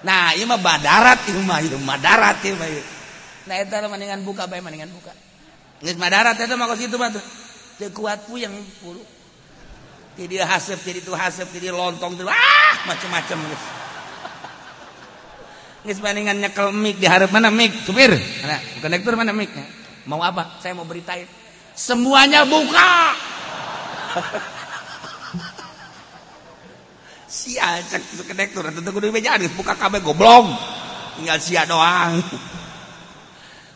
Nah 0.05 0.37
ini 0.37 0.45
mah 0.45 0.61
badarat 0.61 1.25
ini 1.33 1.41
mah 1.45 1.59
ini 1.65 1.77
mah 1.81 1.97
darat 1.97 2.37
ini 2.45 2.57
mah 2.61 2.69
nah 3.45 3.61
itu 3.61 3.77
mendingan 3.77 4.25
buka 4.25 4.49
bae 4.49 4.65
mendingan 4.65 4.89
buka 4.89 5.13
nggak 5.85 6.01
madarat 6.01 6.41
itu 6.41 6.57
mah 6.57 6.73
situ 6.81 6.97
mah 6.97 7.13
tuh 7.13 7.21
kuat 7.93 8.25
pu 8.25 8.41
yang 8.41 8.57
puluh 8.81 9.05
jadi 10.17 10.49
hasep 10.49 10.81
jadi 10.81 11.05
tuh 11.05 11.13
hasep 11.13 11.45
jadi 11.53 11.69
lontong 11.77 12.17
tuh 12.17 12.25
ah 12.25 12.75
macam-macam 12.89 13.39
guys 13.53 13.65
Nggak 15.85 16.01
mendingan 16.01 16.37
nyekel 16.41 16.73
mic 16.73 16.97
di 16.97 17.05
harap 17.05 17.29
mana 17.29 17.53
mic 17.53 17.69
supir 17.85 18.09
mana 18.41 18.57
konektor 18.81 19.13
mana 19.13 19.37
mic 19.37 19.53
mau 20.09 20.25
apa 20.25 20.57
saya 20.65 20.73
mau 20.73 20.89
beritain 20.89 21.29
semuanya 21.77 22.49
buka 22.49 23.13
sia 27.29 27.85
cek 27.85 28.25
sekedek 28.25 28.57
tuh 28.57 28.65
tentu 28.65 28.89
kudu 28.89 29.13
meja 29.13 29.37
geus 29.37 29.53
buka 29.53 29.77
kabeh 29.77 30.01
goblok 30.01 30.49
tinggal 31.21 31.37
sia 31.37 31.69
doang 31.69 32.25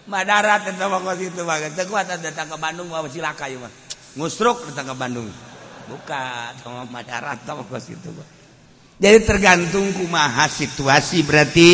Madarat 0.09 0.65
tentang 0.65 0.89
itu 1.21 1.29
situ 1.29 1.43
Teu 1.77 1.85
kuat 1.85 2.09
datang 2.09 2.49
ke 2.49 2.57
Bandung 2.57 2.89
mah 2.89 3.05
silaka 3.13 3.45
ya 3.45 3.61
mah. 3.61 3.69
Ngusruk 4.17 4.73
datang 4.73 4.91
ke 4.91 4.95
Bandung. 4.97 5.29
Buka 5.89 6.57
sama 6.65 6.89
madarat 6.89 7.45
sama 7.45 7.61
waktu 7.69 7.93
itu 7.93 8.09
mah. 8.17 8.39
Jadi 8.99 9.19
tergantung 9.23 9.95
kumaha 9.95 10.51
situasi 10.51 11.23
berarti 11.23 11.71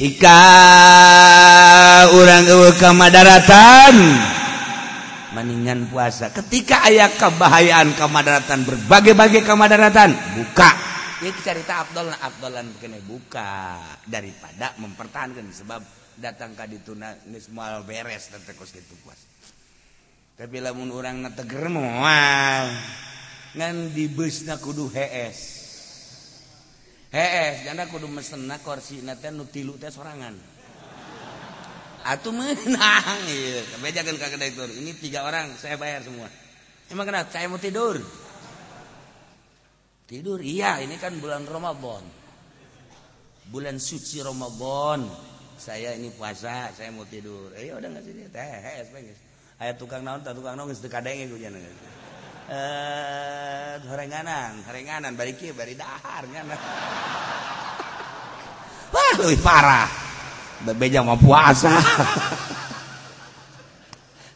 Jika 0.00 0.40
orang 2.08 2.48
ke 2.72 2.90
madaratan 2.96 3.94
Mendingan 5.36 5.92
puasa 5.92 6.32
Ketika 6.32 6.88
ayah 6.88 7.12
kebahayaan 7.12 7.92
kemadaratan 8.00 8.64
Berbagai-bagai 8.64 9.44
kemadaratan 9.44 10.16
Buka 10.40 10.72
Ini 11.20 11.36
cerita 11.44 11.84
Abdullah 11.84 12.16
Abdullah 12.16 12.64
buka 13.04 13.76
Daripada 14.08 14.72
mempertahankan 14.80 15.52
Sebab 15.52 15.99
datang 16.18 16.58
ka 16.58 16.66
dituna 16.66 17.14
geus 17.28 17.52
moal 17.52 17.86
beres 17.86 18.32
tekos 18.32 18.74
itu 18.74 18.94
puasa 19.04 19.28
tapi 20.34 20.58
lamun 20.58 20.90
orang 20.90 21.28
ngeteger 21.28 21.68
moal 21.70 22.66
ngan 23.54 23.94
di 23.94 24.08
busna 24.08 24.58
kudu 24.58 24.90
HS 24.90 25.38
HS 27.14 27.68
janda 27.68 27.86
kudu 27.86 28.10
mesenna 28.10 28.58
kursi 28.62 29.02
teh 29.02 29.30
nu 29.30 29.46
tilu 29.46 29.78
teh 29.78 29.92
sorangan 29.92 30.60
Atuh 32.00 32.32
menang. 32.32 33.20
Iya. 33.28 33.60
Bejakan 33.76 34.16
ke 34.16 34.26
kedai 34.32 34.52
tur. 34.56 34.72
Ini 34.72 34.96
tiga 34.96 35.20
orang 35.28 35.52
saya 35.60 35.76
bayar 35.76 36.00
semua. 36.00 36.32
Emang 36.88 37.04
kenapa? 37.04 37.28
Saya 37.28 37.46
mau 37.46 37.60
tidur. 37.60 38.00
Tidur? 40.08 40.40
Iya, 40.40 40.80
ini 40.82 40.96
kan 40.96 41.14
bulan 41.20 41.44
Ramadan. 41.44 42.02
Bulan 43.52 43.76
suci 43.76 44.24
Ramadan. 44.24 45.06
saya 45.60 45.92
ini 45.92 46.08
puasa 46.16 46.72
saya 46.72 46.88
mau 46.88 47.04
tidur 47.04 47.52
eh 47.52 47.68
udah 47.68 47.84
nggak 47.84 48.00
sini 48.00 48.24
teh 48.32 48.40
eh, 48.40 48.80
ayat 49.60 49.76
tukang 49.76 50.00
naon 50.00 50.24
tak 50.24 50.32
tukang 50.32 50.56
naon 50.56 50.72
sedekah 50.72 51.04
dengi 51.04 51.28
gue 51.28 51.36
jangan 51.36 51.60
eh 51.60 51.76
horenganan 53.84 54.56
horenganan 54.64 55.12
balik 55.12 55.36
kia 55.36 55.52
balik 55.52 55.76
dahar 55.76 56.24
ngana 56.24 56.56
wah 58.88 59.12
lebih 59.20 59.36
parah 59.44 59.84
bebeja 60.64 61.04
mau 61.04 61.20
puasa 61.20 61.76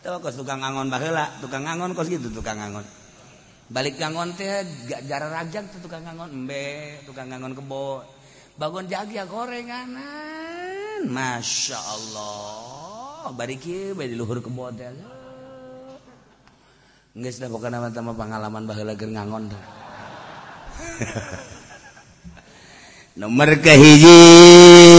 Tahu 0.05 0.21
kos 0.21 0.37
tukang 0.37 0.61
angon 0.61 0.93
baheula, 0.93 1.33
tukang 1.41 1.65
angon 1.65 1.97
kos 1.97 2.13
gitu 2.13 2.29
tukang 2.29 2.61
angon. 2.61 2.85
Balik 3.73 3.97
angon 4.05 4.37
teh 4.37 4.61
gak 4.85 5.01
jarak 5.09 5.33
rajang 5.33 5.65
tuh 5.73 5.81
tukang 5.81 6.05
angon 6.05 6.29
embe, 6.29 7.01
tukang 7.09 7.33
angon 7.33 7.57
kebo. 7.57 8.05
Bangun 8.61 8.85
jagi 8.85 9.17
ya 9.17 9.25
gorenganan. 9.25 10.44
Masya 11.09 11.79
Allah. 11.79 13.33
Bariki 13.33 13.97
bayi 13.97 14.17
luhur 14.17 14.45
ke 14.45 14.53
model 14.53 15.15
nggak 17.15 17.31
sudah 17.31 17.47
bukan 17.47 17.71
nama 17.71 17.95
nama 17.95 18.11
pengalaman 18.11 18.67
bahwa 18.67 18.91
lagi 18.91 19.07
ngangon 19.07 19.47
nomor 23.23 23.55
kehiji 23.63 24.19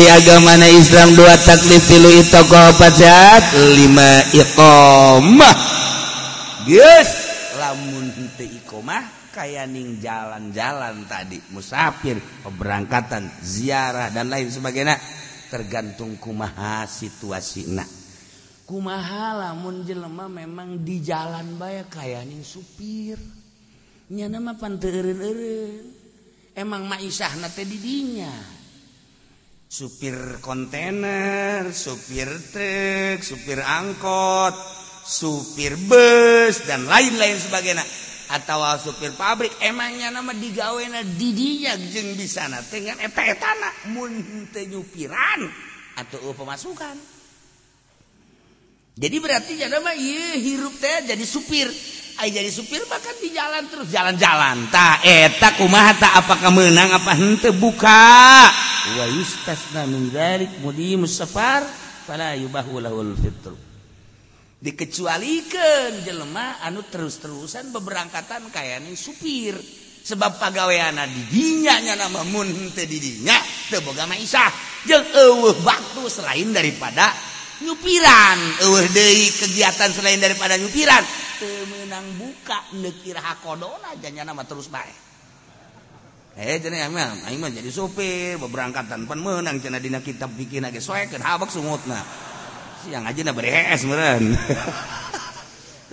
agama 0.07 0.55
na 0.55 0.71
Islam 0.71 1.11
dua 1.19 1.35
taklif 1.43 1.83
tilu 1.91 2.07
itu 2.07 2.41
pacat 2.47 3.43
lima 3.75 4.23
iqomah. 4.31 5.55
Yes, 6.71 7.11
lamun 7.59 8.07
hente 8.15 8.47
iqomah 8.63 9.03
kayaning 9.35 9.99
jalan-jalan 9.99 11.03
tadi. 11.11 11.43
Musafir, 11.51 12.15
pemberangkatan, 12.47 13.27
ziarah 13.43 14.07
dan 14.15 14.31
lain 14.31 14.47
sebagainya. 14.47 14.95
tergantung 15.55 16.19
kumaha 16.19 16.83
situasi 16.83 17.71
nak 17.71 17.87
kumaha 18.67 19.37
lamun 19.39 19.85
jelema 19.85 20.27
memang 20.27 20.81
di 20.81 20.99
jalan 20.99 21.55
baya 21.55 21.85
kayaning 21.85 22.41
supir. 22.41 23.15
Nya 24.05 24.29
nama 24.29 24.53
panteureun 24.57 25.81
emang 26.57 26.83
maisah 26.89 27.31
nate 27.37 27.63
didinya. 27.65 28.33
Supir 29.65 30.43
kontainer 30.43 31.69
supir 31.73 32.29
truk 32.53 33.23
supir 33.25 33.63
angkot 33.63 34.53
supir 35.05 35.77
bus 35.89 36.65
dan 36.65 36.85
lain-lain 36.85 37.37
sebagainya. 37.37 37.85
atau 38.25 38.57
supir 38.81 39.13
pabrik 39.13 39.53
emangnya 39.61 40.09
nama 40.09 40.33
digawe 40.33 40.81
didinya 41.17 41.77
jeng 41.77 42.17
di 42.17 42.25
sana 42.25 42.57
dengan 42.65 42.97
efek 42.97 43.37
tanah 43.37 43.93
muntenyupiran 43.93 45.45
atau 45.95 46.33
pemasukan. 46.33 46.95
Jadi 48.95 49.17
berarti 49.19 49.59
jadi 49.59 49.75
mah 49.83 49.91
iya 49.91 50.39
hirup 50.39 50.71
teh 50.79 51.03
jadi 51.03 51.25
supir. 51.27 51.67
Ay 52.15 52.31
jadi 52.31 52.47
supir 52.47 52.79
bahkan 52.87 53.11
di 53.19 53.35
jalan 53.35 53.67
terus 53.67 53.91
jalan-jalan. 53.91 54.71
Tak 54.71 55.03
eta 55.03 55.51
kumaha 55.59 55.91
tak 55.99 56.13
apakah 56.23 56.47
menang 56.47 56.95
apa? 56.95 57.11
Hente 57.11 57.51
buka. 57.51 58.47
Wa 58.95 59.05
yustasna 59.11 59.83
min 59.83 60.15
dzalik 60.15 60.63
mudi 60.63 60.95
musafar 60.95 61.67
fala 62.07 62.39
yubahu 62.39 62.79
lahul 62.79 63.11
fitru 63.19 63.64
dikecualikan 64.65 66.01
jelemah 66.01 66.65
anu 66.65 66.81
terus-terusan 66.89 67.69
beberangkatan 67.69 68.49
kayaknya 68.49 68.97
supir. 68.97 69.53
Sebab 70.05 70.37
pegawaiana 70.37 71.09
didinyanya 71.09 71.97
nama 71.97 72.21
mun 72.29 72.45
didinya 72.73 73.33
teboga 73.73 74.05
maisah 74.05 74.53
jeung 74.85 75.01
eueuh 75.01 75.57
waktu 75.65 76.01
selain 76.09 76.53
daripada 76.53 77.09
nyupiran. 77.61 78.37
Eueuh 78.69 78.85
deui 78.93 79.33
kegiatan 79.33 79.89
selain 79.89 80.21
daripada 80.21 80.61
nyupiran. 80.61 81.01
Teu 81.41 81.65
meunang 81.65 82.05
buka 82.21 82.69
neukir 82.77 83.17
hakodona 83.17 83.97
janya 83.97 84.29
nama 84.29 84.45
terus 84.45 84.69
bae. 84.69 84.93
Eh 86.35 86.59
cenah 86.59 86.91
aing 87.31 87.39
mah 87.39 87.49
jadi 87.49 87.71
sopir 87.71 88.35
beberangkatan 88.37 89.07
pan 89.07 89.17
meunang 89.17 89.57
cenah 89.57 89.79
dina 89.79 90.03
kitab 90.03 90.35
bikin 90.35 90.67
age 90.67 90.83
soekeun 90.83 91.23
habak 91.23 91.47
sungutna 91.47 92.03
yang 92.89 93.03
aja 93.05 93.21
beres 93.33 93.81
meren 93.85 94.33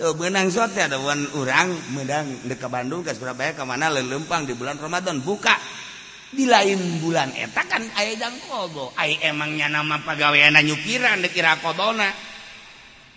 tuh 0.03 0.19
benang 0.19 0.51
sote 0.51 0.83
ada 0.83 0.99
wan 0.99 1.23
orang 1.37 1.71
medang 1.95 2.27
ke 2.43 2.67
Bandung 2.67 3.07
ke 3.07 3.15
Surabaya 3.15 3.55
kemana 3.55 3.87
lelempang 3.87 4.43
di 4.43 4.51
bulan 4.51 4.75
Ramadan. 4.75 5.23
Buka. 5.23 5.55
Di 6.33 6.49
lain 6.49 6.97
bulan 6.97 7.29
eta 7.37 7.61
kan 7.69 7.85
ayah 8.01 8.25
jam 8.25 8.33
kobo. 8.49 8.89
Ayah 8.97 9.31
emangnya 9.31 9.69
nama 9.69 10.01
pegawaian 10.01 10.57
nyupiran 10.65 11.21
dikira 11.21 11.61
kodona. 11.61 12.09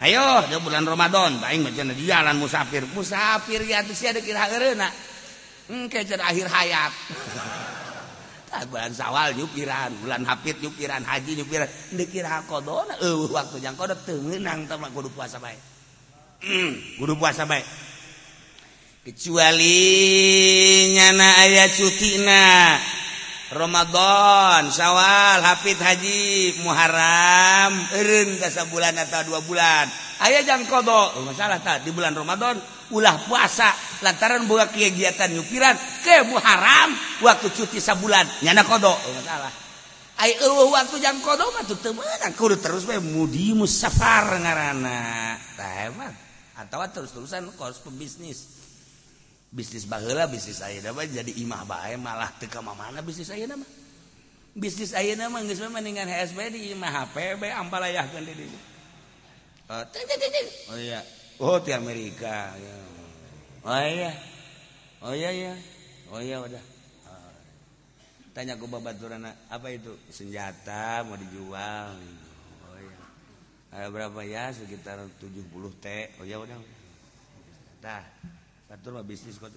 Ayo 0.04 0.44
di 0.46 0.54
bulan 0.60 0.84
Ramadan 0.84 1.40
baik 1.40 1.64
macam 1.64 1.96
di 1.96 2.04
jalan 2.04 2.36
musafir. 2.36 2.84
Musafir 2.92 3.64
ya 3.64 3.80
tuh 3.80 3.96
sih 3.96 4.12
ada 4.12 4.20
kira 4.20 4.46
erenak 4.52 4.92
hmm, 5.72 5.88
akhir 6.20 6.46
hayat. 6.46 6.92
bulan 8.64 8.92
sawal 8.96 9.36
yukiran 9.36 9.92
bulan 10.00 10.24
hafid 10.24 10.56
yukiran 10.64 11.04
haji 11.04 11.36
yukiran 11.44 11.68
dikira 11.92 12.40
kodona 12.48 12.96
eh 13.04 13.12
waktu 13.28 13.60
yang 13.60 13.76
kodok 13.76 14.00
tenang 14.08 14.64
sama 14.64 14.88
kudu 14.88 15.12
puasa 15.12 15.36
baik 15.36 15.60
mm, 16.40 16.96
kudu 16.96 17.20
puasa 17.20 17.44
baik 17.44 17.68
kecuali 19.04 19.76
nyana 20.96 21.28
ayah 21.44 21.68
cutina 21.70 22.44
Romadhon 23.54 24.74
syawal 24.74 25.38
Hafid 25.38 25.78
Haji 25.78 26.58
Muharram 26.66 27.78
Erun 27.94 28.42
kasa 28.42 28.66
bulan 28.66 28.98
atau 28.98 29.22
dua 29.22 29.38
bulan. 29.46 29.86
Ayah 30.26 30.42
jangan 30.42 30.66
kodok. 30.66 31.08
Oh, 31.20 31.22
masalah 31.22 31.62
tak 31.62 31.86
di 31.86 31.94
bulan 31.94 32.10
Ramadan 32.10 32.58
ulah 32.90 33.14
puasa. 33.28 33.70
Lantaran 34.02 34.50
buka 34.50 34.66
kegiatan 34.74 35.30
nyupiran 35.30 35.78
ke 36.02 36.26
Muharram 36.26 36.90
waktu 37.22 37.46
cuti 37.54 37.78
sabulan. 37.78 38.26
Nyana 38.42 38.66
kodok. 38.66 38.98
Oh, 38.98 39.12
masalah. 39.14 39.52
Ay, 40.16 40.32
uh, 40.42 40.66
waktu 40.72 40.96
jangan 40.98 41.20
kodok 41.22 41.48
mah 41.52 41.62
tuh 41.68 41.78
temenan 41.78 42.32
kudu 42.32 42.56
terus 42.58 42.88
we 42.88 42.98
mudi 42.98 43.54
musafar 43.54 44.32
ngarana. 44.42 45.36
Tah 45.54 45.86
emang. 45.86 46.14
Atawa 46.56 46.88
terus-terusan 46.88 47.52
kos 47.54 47.84
pembisnis. 47.84 48.55
bisnis 49.56 49.88
bahula 49.88 50.28
bisnis 50.28 50.60
saya 50.60 50.84
nama 50.84 51.00
jadi 51.08 51.32
imah 51.32 51.64
bae 51.64 51.96
malah 51.96 52.28
teka 52.36 52.60
mana 52.60 53.00
bisnis 53.00 53.32
saya 53.32 53.48
nama 53.48 53.64
bisnis 54.52 54.92
saya 54.92 55.16
nama 55.16 55.32
nggak 55.32 55.56
semua 55.56 55.80
mendingan 55.80 56.04
HSB 56.04 56.52
di 56.52 56.76
imah 56.76 56.92
HPB 56.92 57.40
ambalayahkan 57.64 58.20
di 58.20 58.36
dieu 58.36 58.60
oh, 59.72 59.82
ting, 59.96 60.04
ting, 60.04 60.20
ting. 60.20 60.48
oh 60.68 60.76
iya. 60.76 61.00
Oh 61.36 61.56
di 61.60 61.72
Amerika 61.72 62.52
ya. 62.52 62.76
oh 63.64 63.80
iya. 63.80 64.12
Oh 65.00 65.12
iya 65.16 65.30
ya 65.32 65.54
oh 66.12 66.20
iya 66.20 66.36
udah 66.40 66.64
oh. 67.08 67.32
tanya 68.36 68.60
ke 68.60 68.64
babaturan 68.68 69.24
apa 69.24 69.68
itu? 69.72 69.96
Senjata 70.12 71.00
mau 71.08 71.16
dijual. 71.16 71.96
Oh 72.68 72.76
iya. 72.76 72.98
Ada 73.72 73.88
berapa 73.88 74.20
ya? 74.20 74.52
Sekitar 74.52 75.00
70 75.16 75.48
t. 75.80 75.86
Oh 76.20 76.24
iya 76.28 76.36
udah 76.40 76.56
dah 77.80 78.04
Batur 78.66 78.98
mah 78.98 79.06
bisnis 79.06 79.38
kok 79.38 79.54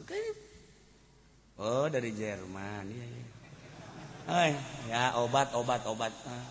Oh 1.59 1.91
dari 1.91 2.15
Jerman 2.15 2.87
ya, 2.87 3.03
ya. 3.03 3.23
Oh, 4.29 4.45
ya 4.87 5.03
obat 5.19 5.51
obat 5.57 5.81
obat. 5.89 6.13
Ah. 6.23 6.45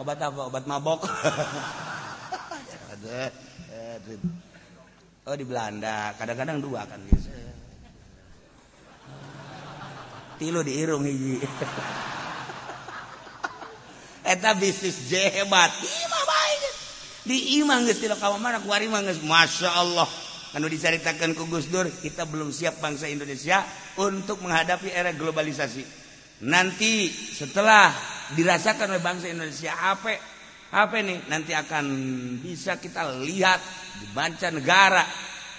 obat 0.00 0.16
apa? 0.18 0.40
Obat 0.48 0.64
mabok. 0.66 1.06
Oh 5.28 5.36
di 5.36 5.44
Belanda. 5.44 6.16
Kadang-kadang 6.16 6.64
dua 6.64 6.88
kan 6.88 7.04
bisa 7.04 7.28
tilu 10.40 10.64
diirung 10.64 11.04
hiji. 11.04 11.36
Eta 14.32 14.56
bisnis 14.56 15.12
hebat 15.12 15.72
imah 15.72 16.24
baik 16.28 16.60
di 17.28 17.60
imah 17.60 17.84
geus 17.84 18.00
tilu 18.00 18.16
ka 18.16 18.32
mana 18.36 18.60
kuari 18.60 18.88
mah 18.88 19.02
geus 19.04 19.20
masyaallah 20.58 20.74
diceritakan 20.98 21.38
ku 21.38 21.46
Gus 21.46 21.70
Dur 21.70 21.86
kita 21.86 22.26
belum 22.26 22.50
siap 22.50 22.82
bangsa 22.82 23.06
Indonesia 23.06 23.62
untuk 24.02 24.42
menghadapi 24.42 24.90
era 24.90 25.14
globalisasi. 25.14 25.86
Nanti 26.50 27.06
setelah 27.14 27.94
dirasakan 28.34 28.90
oleh 28.90 29.02
bangsa 29.02 29.30
Indonesia 29.30 29.70
apa 29.78 30.18
apa 30.74 30.98
nih 30.98 31.30
nanti 31.30 31.54
akan 31.54 31.86
bisa 32.42 32.74
kita 32.82 33.06
lihat 33.22 33.62
di 34.02 34.06
manca 34.18 34.50
negara 34.50 35.06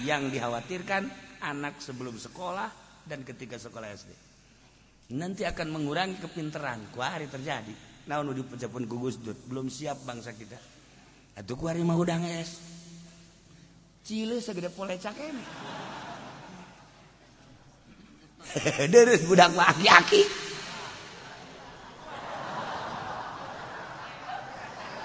yang 0.03 0.27
dikhawatirkan 0.27 1.07
anak 1.47 1.79
sebelum 1.79 2.19
sekolah 2.19 2.67
dan 3.07 3.23
ketika 3.23 3.55
sekolah 3.55 3.87
SD 3.95 4.11
nanti 5.15 5.47
akan 5.47 5.79
mengurangi 5.79 6.19
kepinteran 6.19 6.91
ku 6.91 6.99
hari 6.99 7.31
terjadi. 7.31 8.03
Nah 8.11 8.19
nu 8.19 8.35
dipecapun 8.35 8.83
ku 8.83 8.99
Gus 8.99 9.15
Dur? 9.23 9.39
Belum 9.47 9.71
siap 9.71 10.03
bangsa 10.03 10.35
kita. 10.35 10.59
Itu 11.39 11.55
ku 11.55 11.71
hari 11.71 11.87
mau 11.87 11.95
udang 11.95 12.27
es 12.27 12.78
Cile 14.03 14.41
segede 14.41 14.69
polecak 14.69 15.15
ini. 15.19 15.43
Deres 18.93 19.21
budak 19.29 19.53
laki-laki. 19.53 20.25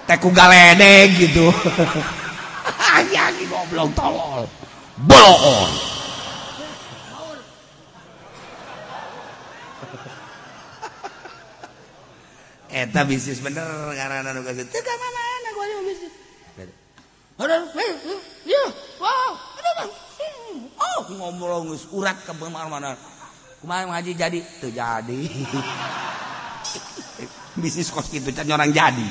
Teku 0.05 0.29
galedeg 0.33 1.17
gitu. 1.17 1.49
Laki-laki 2.89 3.45
goblok 3.49 3.89
tolol. 3.97 4.45
Bolon. 5.01 5.69
Eta 12.81 13.05
bisnis 13.05 13.41
bener 13.45 13.93
karena 13.93 14.33
nu 14.33 14.41
kasih. 14.45 14.65
Teu 14.69 14.81
mana 14.81 15.49
gua 15.53 15.65
bisnis. 15.85 16.24
Hmm. 17.35 18.71
Oh, 20.79 20.99
ngomong 21.11 21.75
urat 21.91 22.15
ke 22.23 22.31
mana 22.39 22.95
kemarin 23.59 23.91
ngaji 23.91 24.11
jadi 24.15 24.39
tuh 24.63 24.71
jadi. 24.71 25.19
Bisnis 27.61 27.91
kos 27.91 28.11
gitu 28.11 28.31
can 28.31 28.51
orang 28.51 28.71
jadi. 28.71 29.07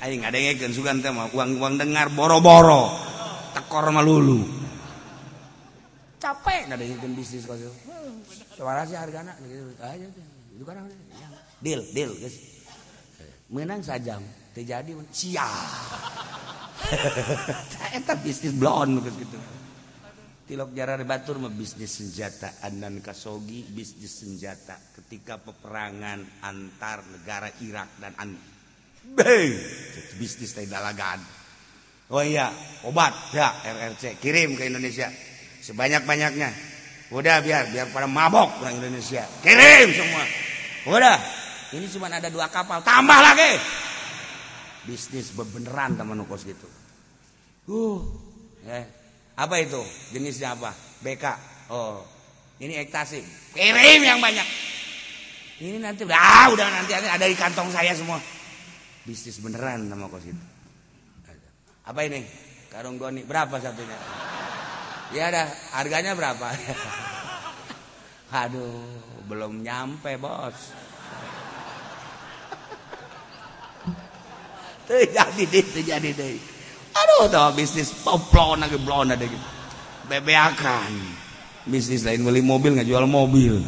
Ayo 0.00 0.16
nggak 0.16 0.32
dengerin 0.32 0.72
sugan 0.72 1.02
teh 1.02 1.12
mah 1.12 1.28
uang 1.34 1.58
uang 1.58 1.74
dengar 1.78 2.08
boro-boro. 2.10 2.90
Tekor 3.54 3.90
malulu 3.90 4.46
capek 6.20 6.68
nggak 6.68 6.78
dengerin 6.78 7.12
bisnis 7.16 7.48
kos 7.48 7.58
itu. 7.58 7.72
Hmm, 7.88 8.20
Suara 8.54 8.84
sih 8.84 8.94
hargana 8.94 9.34
gitu. 9.42 9.72
Aja 9.80 10.06
itu. 10.06 10.20
Kan 10.62 10.86
deal 11.64 11.80
deal 11.96 12.12
guys. 12.20 12.36
Menang 13.50 13.82
sajam 13.82 14.22
terjadi 14.50 14.92
eta 17.94 18.14
bisnis 18.18 18.54
blon 18.56 18.98
gitu. 19.04 19.38
Tilok 20.50 20.74
jarar 20.74 20.98
batur 21.06 21.38
mah 21.38 21.54
bisnis 21.54 21.94
senjata 21.94 22.58
anan 22.66 22.98
kasogi 22.98 23.62
bisnis 23.70 24.10
senjata 24.10 24.74
ketika 24.98 25.38
peperangan 25.38 26.42
antar 26.42 27.06
negara 27.06 27.46
Irak 27.62 28.02
dan 28.02 28.18
an 28.18 28.34
Bey, 29.00 29.56
bisnis 30.20 30.52
teh 30.52 30.68
dalagan. 30.68 31.22
Oh 32.10 32.20
iya 32.20 32.50
obat 32.84 33.32
ya 33.32 33.62
RRC 33.62 34.18
kirim 34.18 34.58
ke 34.58 34.66
Indonesia. 34.66 35.08
Sebanyak 35.62 36.02
banyaknya 36.02 36.50
udah 37.14 37.38
biar 37.40 37.70
biar 37.70 37.86
pada 37.94 38.10
mabok 38.10 38.60
orang 38.60 38.82
Indonesia. 38.82 39.22
Kirim 39.40 39.94
semua. 39.94 40.24
Udah 40.90 41.16
ini 41.78 41.86
cuma 41.86 42.10
ada 42.10 42.26
dua 42.26 42.50
kapal 42.50 42.82
tambah 42.82 43.18
lagi 43.22 43.54
bisnis 44.84 45.32
beneran 45.34 45.96
teman 45.96 46.16
nukos 46.16 46.44
gitu. 46.44 46.68
Uh 47.68 48.00
eh, 48.66 48.84
apa 49.36 49.54
itu? 49.60 49.80
Jenisnya 50.12 50.56
apa? 50.56 50.72
BK 51.00 51.24
oh 51.72 52.04
ini 52.60 52.76
ekstasi 52.80 53.20
kirim 53.56 54.00
yang 54.04 54.20
banyak. 54.20 54.46
Ini 55.60 55.76
nanti 55.76 56.08
ah, 56.08 56.48
udah 56.48 56.68
nanti 56.72 56.92
ada 56.96 57.26
di 57.28 57.36
kantong 57.36 57.68
saya 57.68 57.92
semua. 57.92 58.16
Bisnis 59.04 59.40
beneran 59.40 59.88
nama 59.88 60.08
kos 60.08 60.24
itu 60.24 60.60
apa 61.90 62.06
ini? 62.06 62.22
Karung 62.70 63.02
goni. 63.02 63.26
Berapa 63.26 63.58
satunya? 63.58 63.98
Ya 65.10 65.26
ada 65.32 65.50
harganya 65.74 66.14
berapa? 66.14 66.54
Aduh 68.46 69.26
belum 69.26 69.62
nyampe 69.66 70.14
bos 70.18 70.70
terjadi 74.90 75.42
deh 75.46 75.64
terjadi 75.70 76.10
deh. 76.18 76.34
Aduh 76.90 77.30
tuh 77.30 77.54
bisnis 77.54 77.94
poplon 78.02 78.58
lagi 78.58 78.74
blon 78.82 79.14
ada 79.14 79.22
gitu. 79.22 79.48
Bebeakan. 80.10 80.90
Bisnis 81.70 82.02
lain 82.02 82.26
beli 82.26 82.42
mobil 82.42 82.74
nggak 82.74 82.88
jual 82.90 83.06
mobil. 83.06 83.62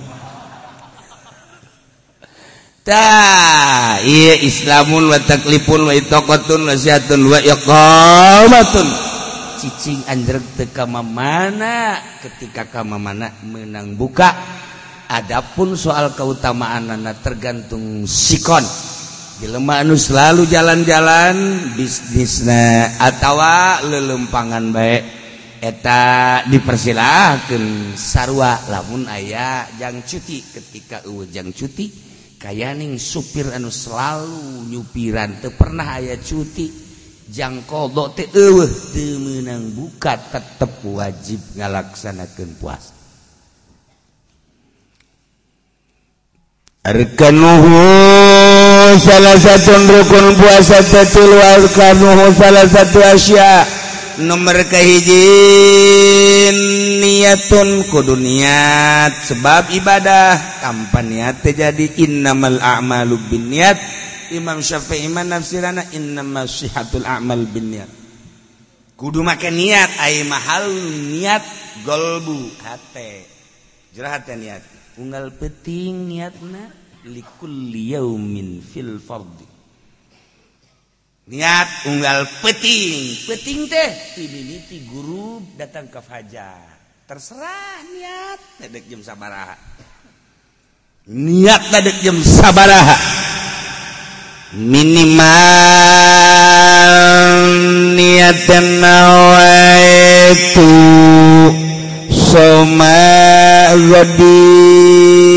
Ta, 2.82 4.02
iya 4.02 4.42
Islamun 4.42 5.06
wa 5.06 5.14
taklifun 5.22 5.86
wa 5.86 5.94
itaqatun 5.94 6.66
wa 6.66 6.74
siatun 6.74 7.30
wa 7.30 7.38
iqamatun. 7.38 8.88
Cicing 9.62 10.02
anjreg 10.10 10.42
teka 10.58 10.90
mana 10.90 12.02
ketika 12.18 12.66
kama 12.66 12.98
mana 12.98 13.30
menang 13.46 13.94
buka. 13.94 14.34
Adapun 15.06 15.78
soal 15.78 16.10
keutamaan 16.18 16.90
anak 16.90 17.22
tergantung 17.22 18.02
sikon 18.08 18.66
jelema 19.42 19.82
anu 19.82 19.98
selalu 19.98 20.46
jalan-jalan 20.46 21.34
bisnisna 21.74 22.94
atawa 23.02 23.82
lelempangan 23.82 24.70
baik 24.70 25.02
eta 25.58 26.02
dipersilahkan 26.46 27.98
sarwa 27.98 28.62
lamun 28.70 29.10
ayah 29.10 29.66
jang 29.82 30.06
cuti. 30.06 30.46
Ketika 30.46 31.02
ujang 31.10 31.50
cuti 31.50 31.90
kayaning 32.38 33.02
supir 33.02 33.50
anu 33.50 33.66
selalu 33.74 34.70
nyupiran 34.70 35.42
teu 35.42 35.50
pernah 35.58 35.98
ayah 35.98 36.22
cuti? 36.22 36.94
Jang 37.26 37.66
kodok 37.66 38.14
teu 38.14 38.30
eueuh 38.30 38.70
teu 38.94 39.18
meunang 39.18 39.74
buka 39.74 40.22
tetep 40.22 40.86
wajib 40.86 41.42
ngalaksanakeun 41.58 42.54
puasa. 42.62 42.94
Arkanuhur 46.82 48.61
salah 48.98 49.36
satu 49.38 49.74
rukun 49.88 50.26
puasa 50.38 50.82
tetul 50.82 51.30
wal 51.36 51.66
karnuhu 51.72 52.34
salah 52.34 52.66
satu 52.68 52.98
asya. 53.00 53.64
Nomor 54.22 54.68
kehiji 54.68 55.24
niatun 57.00 57.88
kudu 57.88 58.12
niat 58.12 59.24
sebab 59.24 59.72
ibadah 59.72 60.60
tanpa 60.60 61.00
niat 61.00 61.40
terjadi 61.40 62.04
innamal 62.04 62.60
a'malu 62.60 63.16
bin 63.32 63.48
niat 63.48 63.80
Imam 64.36 64.60
Syafi'i 64.60 65.08
iman 65.08 65.32
nafsirana 65.32 65.88
innamas 65.96 66.60
sihatul 66.60 67.08
a'mal 67.08 67.48
bin 67.48 67.72
niat 67.72 67.88
kudu 69.02 69.24
make 69.24 69.48
niat 69.48 69.90
ai 69.98 70.22
mahal 70.28 70.68
niat 71.10 71.42
golbu 71.82 72.52
hate. 72.62 73.26
Jerah 73.90 74.14
hate 74.20 74.38
niat. 74.38 74.62
Unggal 75.00 75.34
penting 75.34 76.06
niatna. 76.06 76.81
likulli 77.06 77.98
yaumin 77.98 78.62
fil 78.62 78.98
fardi. 79.02 79.46
Niat 81.32 81.86
unggal 81.86 82.26
peting. 82.42 83.26
Peting 83.26 83.70
teh 83.70 83.90
timimiti 84.18 84.82
guru 84.86 85.42
datang 85.58 85.86
ke 85.90 86.02
fajar. 86.02 86.78
Terserah 87.06 87.82
niat 87.94 88.40
tadek 88.58 88.86
jam 88.90 89.02
sabaraha. 89.02 89.56
Niat 91.10 91.62
tadek 91.70 91.98
jam 92.02 92.18
sabaraha. 92.22 92.98
Minimal 94.52 95.24
niat 97.96 98.36
dan 98.44 98.66
nawaitu 98.84 100.68
soma 102.12 103.72
radih 103.72 105.31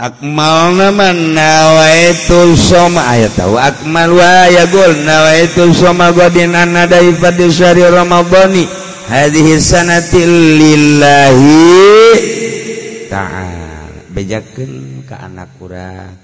Akmal 0.00 0.80
naman 0.80 1.36
nawaitul 1.36 2.56
soma 2.56 3.04
ayat 3.12 3.36
tahu. 3.36 3.60
Akmal 3.60 4.16
wa 4.16 4.48
ya 4.48 4.64
gol 4.72 4.96
nawaitul 5.04 5.76
soma 5.76 6.08
godin 6.08 6.56
anada 6.56 7.04
ifadil 7.04 7.52
syari 7.52 7.84
ramadhani. 7.84 8.64
Hadhihi 9.12 9.60
sanati 9.60 10.24
lillahi 10.56 11.52
ta'ala. 13.12 14.08
Bejakeun 14.16 15.04
ka 15.04 15.20
anak 15.20 15.52
urang 15.60 16.16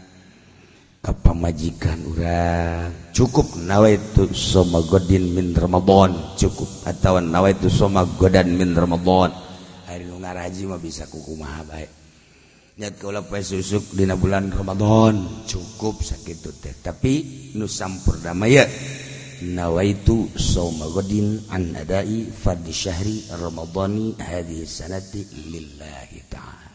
ka 1.04 1.12
pamajikan 1.12 2.00
urang 2.08 3.12
cukup 3.12 3.60
nawaitul 3.60 4.32
soma 4.32 4.80
godin 4.88 5.36
min 5.36 5.52
ramadhan 5.52 6.16
cukup. 6.40 6.88
Atawa 6.88 7.20
nawaitul 7.20 7.68
soma 7.68 8.08
godan 8.16 8.56
min 8.56 8.72
ramadhan. 8.72 9.36
Ari 9.92 10.08
nu 10.08 10.16
ngaraji 10.16 10.64
mah 10.64 10.80
bisa 10.80 11.04
kukumaha 11.12 11.60
bae. 11.68 12.05
nyat 12.76 13.00
kula 13.00 13.24
lupa 13.24 13.40
susuk 13.40 13.96
dina 13.96 14.20
bulan 14.20 14.52
Ramadhan 14.52 15.48
cukup 15.48 16.04
sakitu 16.04 16.52
teh 16.60 16.76
tapi 16.84 17.24
nu 17.56 17.64
sampurna 17.64 18.36
maya 18.36 18.68
nawaitu 19.48 20.28
sauma 20.36 20.84
ghadin 20.92 21.40
an 21.48 21.72
adai 21.72 22.28
fardhi 22.28 22.76
syahri 22.76 23.24
ramadhani 23.32 24.20
hadhihi 24.20 24.68
sanati 24.68 25.24
lillahi 25.48 26.20
ta'ala 26.28 26.68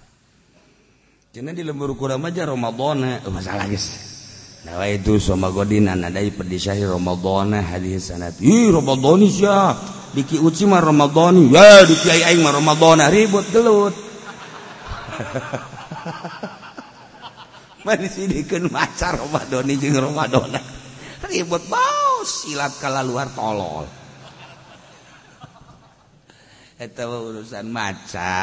Jangan 1.38 1.54
di 1.54 1.62
lembur 1.62 1.94
kurang 1.94 2.26
aja 2.28 2.44
Ramadan 2.44 3.08
eh, 3.08 3.24
masalah 3.32 3.64
guys. 3.64 3.88
Nawa 4.68 4.84
itu 4.92 5.16
sama 5.16 5.48
godin 5.48 5.88
anadai 5.88 6.28
fadishahri 6.28 6.84
Ramadan 6.84 7.56
hadis 7.56 8.12
sanat. 8.12 8.36
Ih 8.44 8.68
Ramadan 8.68 9.24
ya. 9.32 9.72
Diki 10.12 10.44
uci 10.44 10.68
mah 10.68 10.84
Ramadan. 10.84 11.48
Ya 11.48 11.88
diki 11.88 12.12
aing 12.12 12.44
mah 12.44 12.52
Ramadan 12.52 13.08
ribut 13.08 13.48
gelut. 13.48 13.96
maca 18.72 19.08
Ramadan 19.18 19.66
jeung 19.74 19.98
Ramadan 19.98 20.62
Ribut 21.22 21.70
bau 21.70 22.26
silat 22.26 22.74
kala 22.82 23.06
luar 23.06 23.30
tolol. 23.32 23.86
Eta 26.82 27.06
urusan 27.06 27.70
maca. 27.70 28.34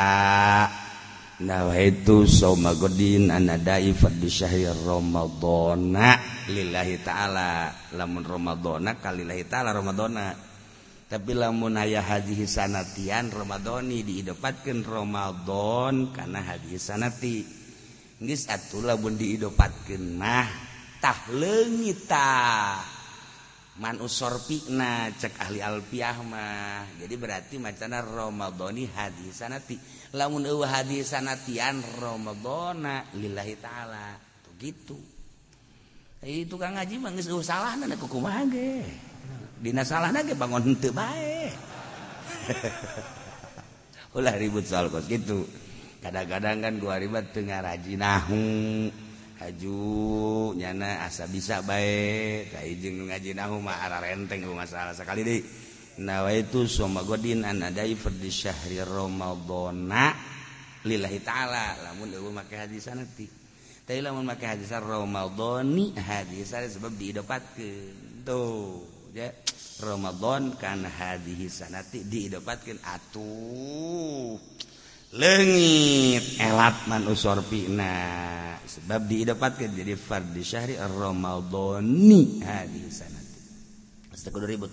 Nah 1.39 1.71
itu 1.75 2.27
soma 2.27 2.75
godin 2.79 3.31
anadai 3.35 3.95
fadli 3.95 4.31
syahir 4.31 4.79
ramadhana 4.87 6.19
lillahi 6.51 7.03
ta'ala. 7.03 7.71
Lamun 7.99 8.23
ramadhana 8.23 8.95
kalillahi 9.03 9.43
ta'ala 9.51 9.75
ramadhana 9.75 10.48
tapi 11.09 11.33
lamun 11.33 11.73
aya 11.81 12.05
hadis 12.05 12.61
sanatian 12.61 13.33
ramadhani 13.33 14.05
diidopatkeun 14.05 14.85
Ramadan 14.85 16.13
kana 16.13 16.45
hadis 16.45 16.93
sanati. 16.93 17.49
Geus 18.21 18.45
atuh 18.45 18.85
lamun 18.85 19.17
diidopatkeun 19.17 20.05
mah 20.21 20.49
tah 21.01 21.33
leungit 21.33 22.05
tah. 22.05 22.85
Man 23.81 24.05
cek 24.05 25.35
ahli 25.41 25.65
Alpiahmah. 25.65 27.01
Jadi 27.01 27.15
berarti 27.17 27.57
macana 27.57 28.05
Romadhoni 28.05 28.85
hadis 28.93 29.39
sanati. 29.39 29.81
Lamun 30.13 30.45
eueuh 30.45 30.69
hadis 30.69 31.09
sanatian 31.09 31.81
Romadhona 31.97 33.09
lillahi 33.17 33.55
taala. 33.57 34.13
Tuh 34.45 34.53
gitu. 34.61 34.99
Itu 36.21 36.59
tukang 36.59 36.77
ngaji 36.77 37.01
mah 37.01 37.17
geus 37.17 37.33
eueuh 37.33 37.41
salahna 37.41 37.97
kumaha 37.97 38.45
ge. 38.53 39.08
Dina 39.59 39.83
salah 39.83 40.15
nage 40.15 40.39
bangun 40.39 40.63
henteu 40.71 40.95
bae. 40.95 41.51
Ulah 44.17 44.35
ribut 44.39 44.63
soal 44.63 44.87
kos 44.87 45.11
gitu. 45.11 45.43
Kadang-kadang 45.99 46.63
kan 46.63 46.75
gua 46.79 46.95
ribet 47.03 47.35
teu 47.35 47.43
ngaraji 47.43 47.99
nahu. 47.99 48.47
Haju 49.39 49.79
nyana 50.55 51.03
asa 51.07 51.27
bisa 51.27 51.59
bae. 51.67 52.47
Ka 52.55 52.63
jeung 52.63 53.11
ngaji 53.11 53.35
nahu 53.35 53.59
mah 53.59 53.83
ara 53.83 53.99
renteng 53.99 54.47
ku 54.47 54.55
masalah 54.55 54.95
sakali 54.95 55.27
deui. 55.27 55.43
Nawaitu 55.99 56.71
soma 56.71 57.03
godin 57.03 57.43
anadai 57.43 57.99
di 57.99 58.31
syahri 58.31 58.79
ramadhana 58.87 60.15
lillahi 60.87 61.19
ta'ala 61.19 61.91
lamun 61.91 62.15
eueuh 62.15 62.31
make 62.31 62.55
hadis 62.55 62.87
nanti. 62.95 63.27
Tapi 63.83 63.99
lamun 63.99 64.23
make 64.23 64.47
hadis 64.47 64.71
ramadhani 64.71 65.99
hadis 65.99 66.55
sebab 66.55 66.95
diidopatkeun. 66.95 68.23
Tuh. 68.23 68.98
Ya 69.19 69.29
Ramadan 69.83 70.55
kan 70.55 70.87
hadis 70.87 71.63
sanati 71.63 72.07
diidopatkeun 72.07 72.79
atuh 72.83 74.39
legit 75.15 76.39
elatman 76.39 77.07
usor 77.11 77.43
pina. 77.47 77.97
Sebab 78.69 79.09
didapatkan 79.09 79.71
jadi 79.75 79.97
fardhi 79.99 80.43
syahri 80.45 80.75
ramadhani 80.79 82.45
hadis 82.45 83.03
sanad 83.03 83.27
kudu 84.29 84.45
ribut 84.45 84.73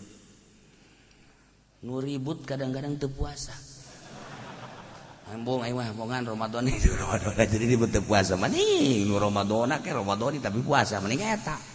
nu 1.86 2.02
ribut 2.02 2.44
kadang-kadang 2.44 2.98
teu 2.98 3.14
puasa. 3.14 3.54
Ambung 5.26 5.66
aing 5.66 5.74
mah 5.74 5.90
Ramadan 5.94 6.70
itu 6.70 6.92
Ramadan 6.98 7.46
jadi 7.46 7.66
ribut 7.66 7.94
teu 7.94 8.02
puasa. 8.02 8.36
Mending 8.36 9.06
nu 9.06 9.16
Ramadan 9.22 9.80
ke 9.80 9.94
Ramadan 9.94 10.38
tapi 10.42 10.60
puasa 10.66 10.98
mending 10.98 11.24
eta 11.24 11.75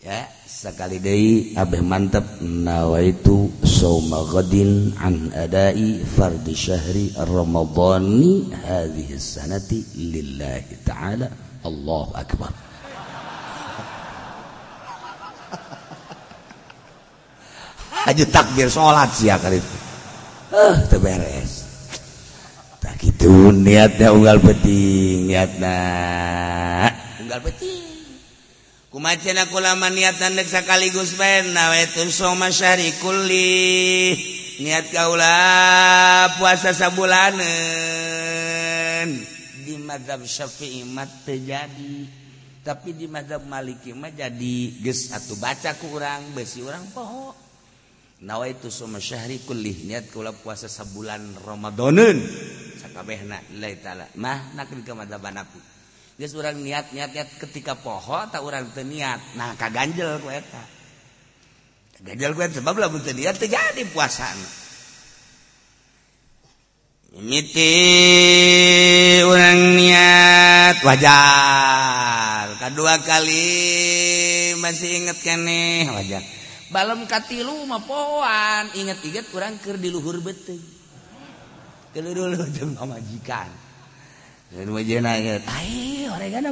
ya 0.00 0.24
sekali 0.48 0.96
deui 0.96 1.52
abeh 1.60 1.84
mantep 1.84 2.40
nawaitu 2.40 3.52
sauma 3.60 4.24
ghadin 4.32 4.96
an 4.96 5.28
adai 5.36 6.00
fardhi 6.00 6.56
syahri 6.56 7.12
ramadhani 7.20 8.48
hadhihi 8.64 9.20
sanati 9.20 9.84
lillahi 10.00 10.80
ta'ala. 10.88 11.28
Allahu 11.60 12.16
akbar. 12.16 12.48
Aja 18.08 18.24
takbir 18.24 18.72
salat 18.72 19.12
sia 19.12 19.36
kali 19.36 19.60
eh 20.50 20.74
teu 20.90 20.98
beres 20.98 21.62
tak 22.82 22.98
kitu 22.98 23.54
niatnya 23.54 24.10
unggal 24.10 24.42
penting 24.42 25.30
niatna 25.30 25.78
kumacinakula 28.90 29.78
niatan 29.94 30.34
sekaligus 30.42 31.14
penari 31.14 32.90
kulli 32.98 34.18
niat 34.58 34.90
kaula 34.90 36.26
puasa 36.34 36.74
sabulanan 36.74 37.38
di 39.62 39.78
madzhab 39.78 40.26
Syafi'i 40.26 40.82
mat 40.90 41.06
terjadi 41.22 42.18
tapi 42.66 42.98
di 42.98 43.06
madzhab 43.06 43.46
Maliki 43.46 43.94
mah 43.94 44.10
jadi 44.10 44.82
geus 44.82 45.14
atuh 45.14 45.38
baca 45.38 45.70
ku 45.78 45.96
urang 45.96 46.36
besi 46.36 46.60
urang 46.60 46.84
poho. 46.92 47.32
Nawa 48.20 48.52
itu 48.52 48.68
syahri 48.68 49.40
kulih 49.48 49.88
niat 49.88 50.12
kaula 50.12 50.36
puasa 50.36 50.68
sabulan 50.68 51.40
Ramadanun 51.40 52.20
sakabehna 52.76 53.40
lillahi 53.54 53.76
taala 53.80 54.04
mah 54.18 54.52
nak 54.52 54.68
di 54.68 54.82
madzhab 54.92 55.24
anakku 55.24 55.56
Yes, 56.20 56.36
orang 56.36 56.60
niat 56.60 56.92
niat 56.92 57.16
niat 57.16 57.32
ketika 57.40 57.80
pohon 57.80 58.28
tak 58.28 58.44
orang 58.44 58.68
teu 58.76 58.84
niat. 58.84 59.40
Nah 59.40 59.56
kaganjel 59.56 60.20
ku 60.20 60.28
eta. 60.28 60.60
Kaganjel 61.96 62.36
ku 62.36 62.44
sebab 62.44 62.76
lamun 62.76 63.00
teu 63.00 63.16
niat 63.16 63.40
terjadi 63.40 63.88
puasana. 63.88 64.50
Mimiti 67.16 67.72
orang 69.24 69.80
niat 69.80 70.84
wajar. 70.84 72.52
Kedua 72.68 73.00
kali 73.00 73.48
masih 74.60 75.00
inget 75.00 75.24
keneh 75.24 75.88
wajar. 75.88 76.20
Balem 76.68 77.08
katilu 77.08 77.64
mah 77.64 77.80
poan 77.88 78.68
inget-inget 78.76 79.24
orang 79.32 79.56
ker 79.56 79.80
di 79.80 79.88
luhur 79.88 80.20
beteng. 80.20 80.60
Keluru 81.96 82.44
jeung 82.52 82.76
pamajikan. 82.76 83.59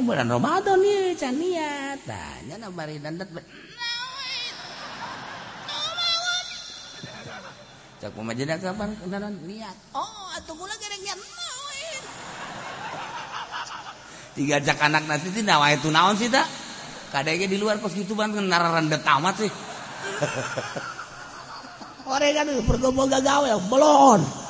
Bulan 0.07 0.27
Romadhon 0.31 0.79
niat. 1.35 1.99
Tanya 2.07 2.55
cak 7.99 8.15
pemajina 8.15 8.55
kapan 8.55 8.95
kenalan 9.03 9.35
niat. 9.43 9.75
Oh 9.91 10.31
atuh 10.31 10.55
kula 10.55 10.71
gereng 10.79 11.03
tiga 14.39 14.63
cak 14.63 14.79
anak 14.79 15.03
nanti 15.03 15.35
ti 15.35 15.43
nawa 15.43 15.75
itu 15.75 15.91
naon 15.91 16.15
sih 16.15 16.31
tak 16.31 16.47
kadangnya 17.11 17.51
di 17.51 17.59
luar 17.59 17.83
kos 17.83 17.91
gitu 17.91 18.15
ban 18.15 18.31
nararan 18.31 18.87
tamat 19.03 19.35
sih. 19.43 19.51
Orang 22.07 22.31
kan 22.31 22.47
gawe 23.19 23.51
belon. 23.67 24.23
teu 24.23 24.48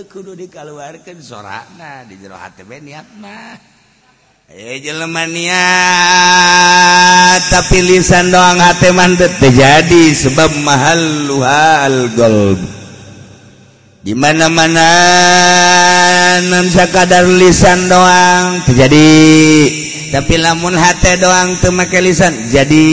kudu 0.00 0.32
dikaluarkan 0.32 1.20
sorana 1.20 2.08
di 2.08 2.16
jero 2.16 2.32
hati 2.32 2.64
niat 2.64 3.04
mah. 3.20 3.60
Eh 4.48 4.80
jelema 4.80 5.28
niat 5.28 5.52
tapi 7.52 7.84
lisan 7.84 8.32
doang 8.32 8.56
hati 8.56 8.88
mandet 8.88 9.36
terjadi 9.36 10.16
sebab 10.16 10.48
mahal 10.64 11.28
luhal 11.28 12.08
golb. 12.16 12.56
Di 14.00 14.16
mana 14.16 14.48
mana 14.48 14.88
non 16.40 16.72
sakadar 16.72 17.28
lisan 17.28 17.92
doang 17.92 18.64
terjadi. 18.64 19.12
Tapi 20.08 20.40
lamun 20.40 20.72
hati 20.72 21.20
doang 21.20 21.60
temake 21.60 22.00
lisan 22.00 22.48
jadi 22.48 22.84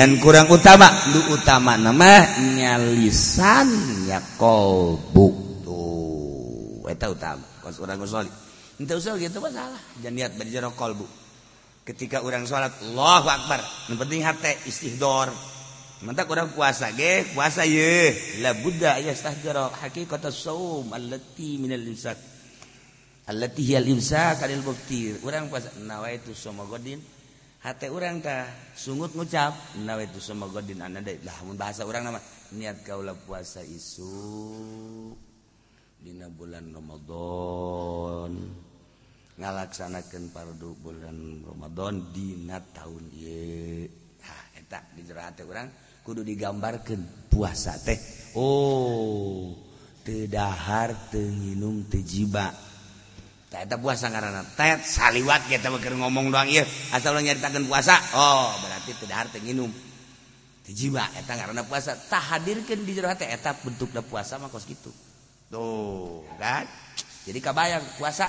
ngan 0.00 0.16
kurang 0.16 0.48
utama. 0.48 1.12
Lu 1.12 1.28
utama 1.36 1.76
nama 1.76 2.24
nyalisan 2.56 3.68
ya 4.08 4.24
kolbu. 4.40 5.47
eta 6.88 7.12
utama 7.12 7.44
kos 7.60 7.78
urang 7.78 8.00
ngosoli 8.00 8.48
henteu 8.78 9.02
usul 9.02 9.18
kitu 9.18 9.42
mah 9.42 9.52
salah. 9.52 9.82
Jangan 10.00 10.14
niat 10.14 10.32
bari 10.38 10.50
jero 10.54 10.70
qalbu 10.72 11.06
ketika 11.82 12.22
urang 12.22 12.46
salat 12.46 12.72
Allahu 12.86 13.26
akbar. 13.26 13.60
Nu 13.90 13.98
penting 13.98 14.22
hate 14.22 14.54
istihdor 14.70 15.34
mentak 16.06 16.30
urang 16.30 16.54
puasa 16.54 16.94
ge 16.94 17.26
puasa 17.34 17.66
ye. 17.66 18.14
La 18.38 18.54
budda 18.54 19.02
yastahdara 19.02 19.74
haqiqatus 19.82 20.38
saum 20.38 20.86
allati 20.94 21.58
minal 21.58 21.82
imsak. 21.82 22.18
Allati 23.28 23.60
hiyal 23.66 23.90
imsak 23.90 24.46
alil 24.46 24.62
muftir 24.62 25.18
urang 25.26 25.50
puasa 25.50 25.74
nawaitu 25.82 26.32
somogodin 26.32 27.02
hate 27.66 27.90
urang 27.90 28.22
tah 28.22 28.46
sungut 28.78 29.10
ngucap 29.18 29.52
nawaitu 29.82 30.22
somogodin 30.22 30.78
anada 30.78 31.10
lah 31.26 31.34
mun 31.42 31.58
bahasa 31.58 31.82
urang 31.82 32.06
nama 32.06 32.22
niat 32.54 32.86
kaula 32.86 33.18
puasa 33.18 33.66
isuk 33.66 35.27
dina 36.02 36.26
bulan 36.30 36.70
Ramadan. 36.72 38.32
Ngalaksanakan 39.38 40.34
pardu 40.34 40.74
bulan 40.82 41.46
Ramadan 41.46 42.10
dina 42.10 42.58
tahun 42.58 43.04
ye 43.14 43.86
tak 44.68 44.84
dijerahati 45.00 45.48
orang 45.48 45.70
kudu 46.04 46.20
digambarkan 46.20 47.30
puasa 47.32 47.78
teh. 47.80 47.96
Oh 48.36 49.68
tedahar 50.08 51.12
tenginum 51.12 51.84
tejiba 51.84 52.48
tak 53.52 53.68
eta 53.68 53.76
puasa 53.76 54.08
karena 54.08 54.40
tet 54.56 54.80
saliwat 54.84 55.52
kita 55.52 55.68
bakal 55.68 56.00
ngomong 56.00 56.32
doang 56.32 56.48
iya 56.48 56.64
asal 56.96 57.12
lo 57.12 57.20
nyaritakan 57.20 57.68
puasa 57.68 57.96
oh 58.16 58.56
berarti 58.64 58.96
tedahar 59.04 59.28
tenginum 59.28 59.68
tejiba 60.64 61.04
eta 61.12 61.36
karena 61.36 61.60
puasa 61.68 61.92
tak 62.08 62.24
hadirkan 62.24 62.88
di 62.88 62.92
jerahati 62.96 63.28
eta 63.28 63.52
bentuknya 63.60 64.00
puasa 64.00 64.40
mah 64.40 64.48
kos 64.48 64.64
gitu 64.64 64.88
tuh 65.48 66.24
kan? 66.40 66.64
Jadi 67.28 67.38
kabayang 67.44 67.84
puasa. 68.00 68.28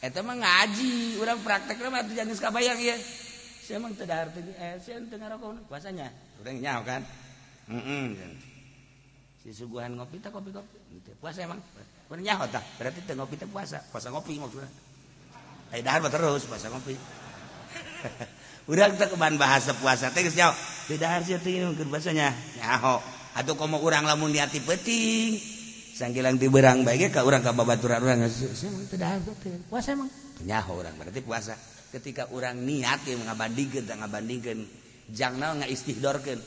Eta 0.00 0.24
mah 0.24 0.36
ngaji 0.36 1.20
urang 1.20 1.40
praktek 1.44 1.76
mah 1.92 2.00
tuh 2.04 2.16
jangan 2.16 2.36
kabayang 2.36 2.80
ya 2.80 2.96
saya 3.70 3.78
emang 3.78 3.94
teu 3.94 4.02
dahar 4.02 4.26
teh 4.34 4.42
eh 4.42 4.82
saya 4.82 4.98
teu 5.06 5.14
rokok 5.14 5.70
puasanya. 5.70 6.10
Urang 6.42 6.58
nyaho 6.58 6.82
kan? 6.82 7.06
Heeh 7.70 7.78
mm 7.78 8.18
-mm. 8.18 8.34
si 9.38 9.54
suguhan 9.54 9.94
ngopi 9.94 10.18
teh 10.18 10.26
kopi 10.26 10.50
kopi 10.50 10.74
gitu. 10.90 11.14
puasa 11.22 11.46
emang. 11.46 11.62
Urang 12.10 12.24
nyaho 12.26 12.50
tak 12.50 12.66
berarti 12.82 12.98
teu 13.06 13.14
ngopi 13.14 13.38
teh 13.38 13.46
puasa. 13.46 13.78
Puasa 13.94 14.10
ngopi 14.10 14.42
maksudnya 14.42 14.66
aya 15.70 15.78
eh, 15.78 15.82
dahar 15.86 16.02
terus 16.10 16.50
puasa 16.50 16.66
ngopi. 16.66 16.98
Urang 18.74 18.98
teh 18.98 19.06
keban 19.06 19.38
bahasa 19.38 19.70
puasa 19.78 20.10
teh 20.10 20.26
geus 20.26 20.34
nyaho. 20.34 20.50
Teu 20.90 20.98
dahar 20.98 21.22
sia 21.22 21.38
teh 21.38 21.62
puasanya. 21.86 22.34
Nyaho. 22.58 22.98
Atuh 23.38 23.54
komo 23.54 23.78
urang 23.78 24.02
lamun 24.02 24.34
di 24.34 24.42
hati 24.42 24.58
peting 24.58 25.59
sanggilang 26.00 26.40
diberang 26.40 26.80
baik 26.80 27.12
ka 27.12 27.28
orang 27.28 27.44
ka 27.44 27.52
babaturan 27.52 28.00
orang 28.00 28.24
puasa 29.68 29.92
emang? 29.92 30.08
Nyaho 30.40 30.80
orang 30.80 30.96
berarti 30.96 31.20
puasa. 31.20 31.52
Ketika 31.92 32.32
orang 32.32 32.64
niat 32.64 33.04
ya 33.04 33.20
ngabandingkeun 33.20 33.84
tah 33.84 34.00
ngabandingkeun 34.00 34.60
nggak 35.12 35.52
ngaistihdorkeun. 35.60 36.40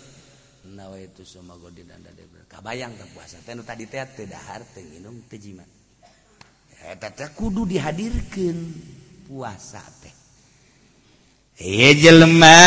Nawa 0.74 0.96
itu 0.98 1.28
semua 1.28 1.60
godin 1.60 1.92
anda 1.94 2.10
kabayang 2.50 2.98
teh 2.98 3.06
puasa. 3.14 3.38
Teh 3.46 3.54
tadi 3.62 3.86
teh 3.86 4.02
teu 4.18 4.26
dahar 4.26 4.66
teu 4.74 4.82
nginum 4.82 5.22
teu 5.30 5.38
jima. 5.38 5.62
Eta 6.90 7.14
teh 7.14 7.30
kudu 7.38 7.70
dihadirkeun 7.70 8.58
puasa 9.30 9.84
teh. 10.02 10.16
Iya 11.62 12.10
jelema 12.10 12.58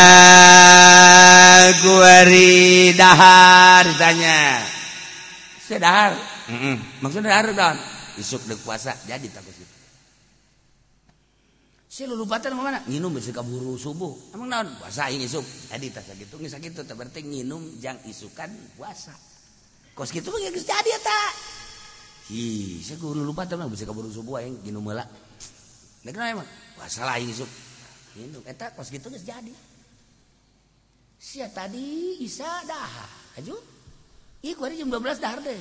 kuari 1.82 2.94
dahar 2.94 3.82
ditanya. 3.90 4.62
Sedahar. 5.66 6.35
maksudnya 7.02 7.43
dan. 7.52 7.77
Isuk 8.16 8.48
dek 8.48 8.64
puasa 8.64 8.97
jadi 9.05 9.28
tak 9.28 9.44
sih 9.52 9.77
si 11.97 12.05
lulupatan 12.05 12.52
mana? 12.52 12.85
Nginum 12.85 13.16
bisa 13.16 13.32
kaburu 13.32 13.81
subuh. 13.81 14.36
Emang 14.36 14.52
naon? 14.52 14.68
Puasa 14.77 15.09
ini 15.09 15.24
isuk 15.24 15.40
jadi 15.73 15.89
tak 15.89 16.12
sakit 16.12 16.28
tuh 16.28 16.36
gitu 16.44 16.81
tak 16.85 16.93
berarti 16.93 17.24
nginum 17.24 17.81
jang 17.81 17.97
isukan 18.05 18.52
puasa. 18.77 19.16
Kos 19.97 20.12
gitu 20.12 20.28
mah 20.28 20.40
geus 20.52 20.68
jadi 20.68 20.90
eta 20.93 21.23
hi 22.27 22.82
saya 22.85 23.01
guru 23.01 23.24
lupatan 23.24 23.56
mah 23.56 23.70
bisa 23.73 23.89
kaburu 23.89 24.12
subuh 24.12 24.44
aing 24.44 24.60
nginum 24.66 24.85
meula 24.85 25.09
nek 26.05 26.12
naon 26.12 26.36
emang? 26.36 26.48
Puasa 26.77 27.09
lain 27.09 27.32
isuk 27.32 27.48
nginum. 28.20 28.44
Eh, 28.44 28.52
eta 28.52 28.77
kos 28.77 28.93
gitu 28.93 29.09
geus 29.09 29.24
jadi. 29.24 29.55
Sia 31.16 31.48
tadi 31.48 32.20
isa 32.20 32.48
dahar. 32.68 33.40
Aju? 33.40 33.56
Iku 34.44 34.68
hari 34.68 34.77
jam 34.77 34.93
12 34.93 35.16
dahar 35.16 35.40
deh. 35.40 35.56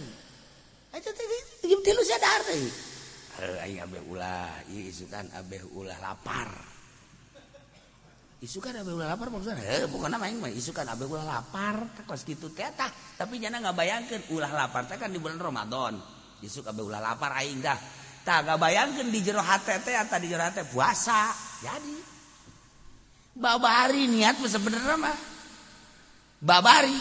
ulah. 5.76 6.00
Lapar. 6.00 6.48
Isukan 8.40 8.72
lapar 8.80 9.28
isukan 10.56 10.86
ulah 10.88 11.26
lapar 11.28 11.76
kos 12.08 12.24
gitu 12.24 12.48
tetah 12.54 12.88
tapi 13.20 13.42
jangan 13.44 13.64
nggak 13.64 13.76
bayangkan 13.76 14.22
ulah 14.32 14.52
lapar 14.54 14.88
teh 14.88 14.96
kan 14.96 15.12
di 15.12 15.20
bulan 15.20 15.36
Ramadan. 15.36 16.00
Isuk 16.40 16.64
Abeh 16.64 16.88
ulah 16.88 17.04
lapar 17.04 17.36
aing 17.44 17.60
dah. 17.60 17.76
Tak 18.24 18.48
nggak 18.48 18.60
bayangkan 18.60 19.08
di 19.12 19.20
jero 19.20 19.44
hati 19.44 19.76
teh 19.84 20.00
atau 20.00 20.16
di 20.16 20.32
jero 20.32 20.48
hati 20.48 20.64
puasa. 20.72 21.36
Jadi 21.60 21.96
babari 23.36 24.08
niat 24.08 24.40
sebenarnya 24.40 24.96
mah. 24.96 25.18
Babari. 26.40 26.96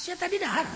Siapa 0.00 0.24
tadi 0.24 0.40
dahar. 0.40 0.66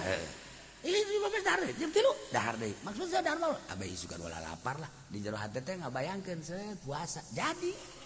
lapar 4.43 4.77
lah. 4.79 4.91
Di 5.11 5.19
jero 5.21 5.37
nggak 5.37 5.93
bayangkan 5.93 6.39
saya 6.43 6.75
puasa. 6.83 7.21
Jadi. 7.35 7.97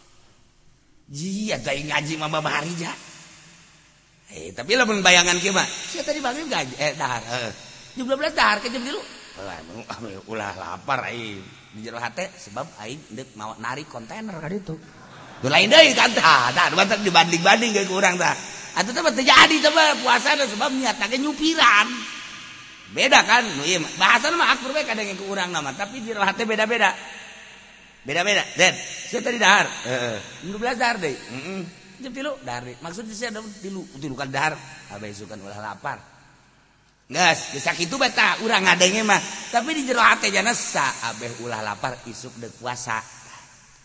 Jia 1.10 1.58
tadi 1.58 1.90
ngaji 1.90 2.22
mama 2.22 2.38
bahari 2.38 2.70
eh 4.30 4.54
tapi 4.54 4.78
lah 4.78 4.86
bayangan 4.86 5.42
kima 5.42 5.66
saya 5.66 6.06
tadi 6.06 6.22
bangun 6.22 6.46
gaji 6.46 6.78
eh 6.78 6.94
dahar 6.94 7.18
eh 7.18 7.50
jam 7.98 8.06
dua 8.06 8.14
belas 8.14 8.30
dahar 8.30 8.62
ke 8.62 8.70
jam 8.70 8.78
dulu 8.78 9.02
ulah 10.30 10.54
lapar 10.54 11.10
aing. 11.10 11.42
Di 11.74 11.82
jero 11.82 11.98
hati 11.98 12.30
sebab 12.30 12.78
aing 12.86 13.10
dek 13.10 13.34
mau 13.34 13.58
narik 13.58 13.90
kontainer 13.90 14.38
kan 14.38 14.54
itu 14.54 14.78
tuh 15.42 15.50
lain 15.50 15.66
deh 15.66 15.90
kan 15.98 16.14
tah 16.14 16.54
tah 16.54 16.70
dibanding 17.02 17.42
banding 17.42 17.74
gak 17.74 17.90
kurang 17.90 18.14
tah. 18.14 18.38
Atau 18.78 18.94
tapi 18.94 19.10
terjadi 19.10 19.66
coba 19.66 19.98
puasa 19.98 20.38
sebab 20.38 20.70
niatnya 20.78 21.18
nyupiran. 21.18 21.90
beda 22.90 23.22
kan? 23.22 23.44
Iya, 23.62 23.80
Bahasa 23.96 24.30
maafur 24.34 24.74
baik 24.74 24.90
kadang 24.90 25.06
yang 25.06 25.18
kekurangan 25.18 25.50
nama. 25.50 25.70
Tapi 25.74 26.02
di 26.02 26.10
hati 26.14 26.42
beda-beda. 26.44 26.90
Beda-beda 28.00 28.40
dan 28.56 28.72
saya 28.80 29.20
tadi 29.20 29.36
dahar. 29.36 29.66
Dulu 30.46 30.56
belas 30.56 30.76
dahar 30.80 30.96
deh. 30.96 31.16
Jam 32.00 32.12
tilu 32.16 32.32
dahar 32.40 32.64
deh. 32.64 32.76
Maksudnya 32.80 33.12
saya 33.12 33.28
ada 33.36 33.44
tilu. 33.60 33.84
Tilu 34.00 34.16
kan 34.16 34.32
dahar. 34.32 34.56
Habis 34.90 35.20
kan 35.28 35.36
ulah 35.38 35.60
lapar. 35.60 36.00
Gas, 37.10 37.50
bisa 37.50 37.74
itu 37.74 37.98
beta, 37.98 38.38
urang 38.46 38.62
yang 38.62 39.02
mah. 39.02 39.18
Tapi 39.50 39.74
di 39.74 39.82
jero 39.82 39.98
hati 39.98 40.30
jana 40.30 40.54
sa. 40.54 41.10
Abeh 41.10 41.42
ulah 41.42 41.58
lapar 41.58 41.98
isuk 42.06 42.38
de 42.38 42.46
kuasa. 42.54 43.02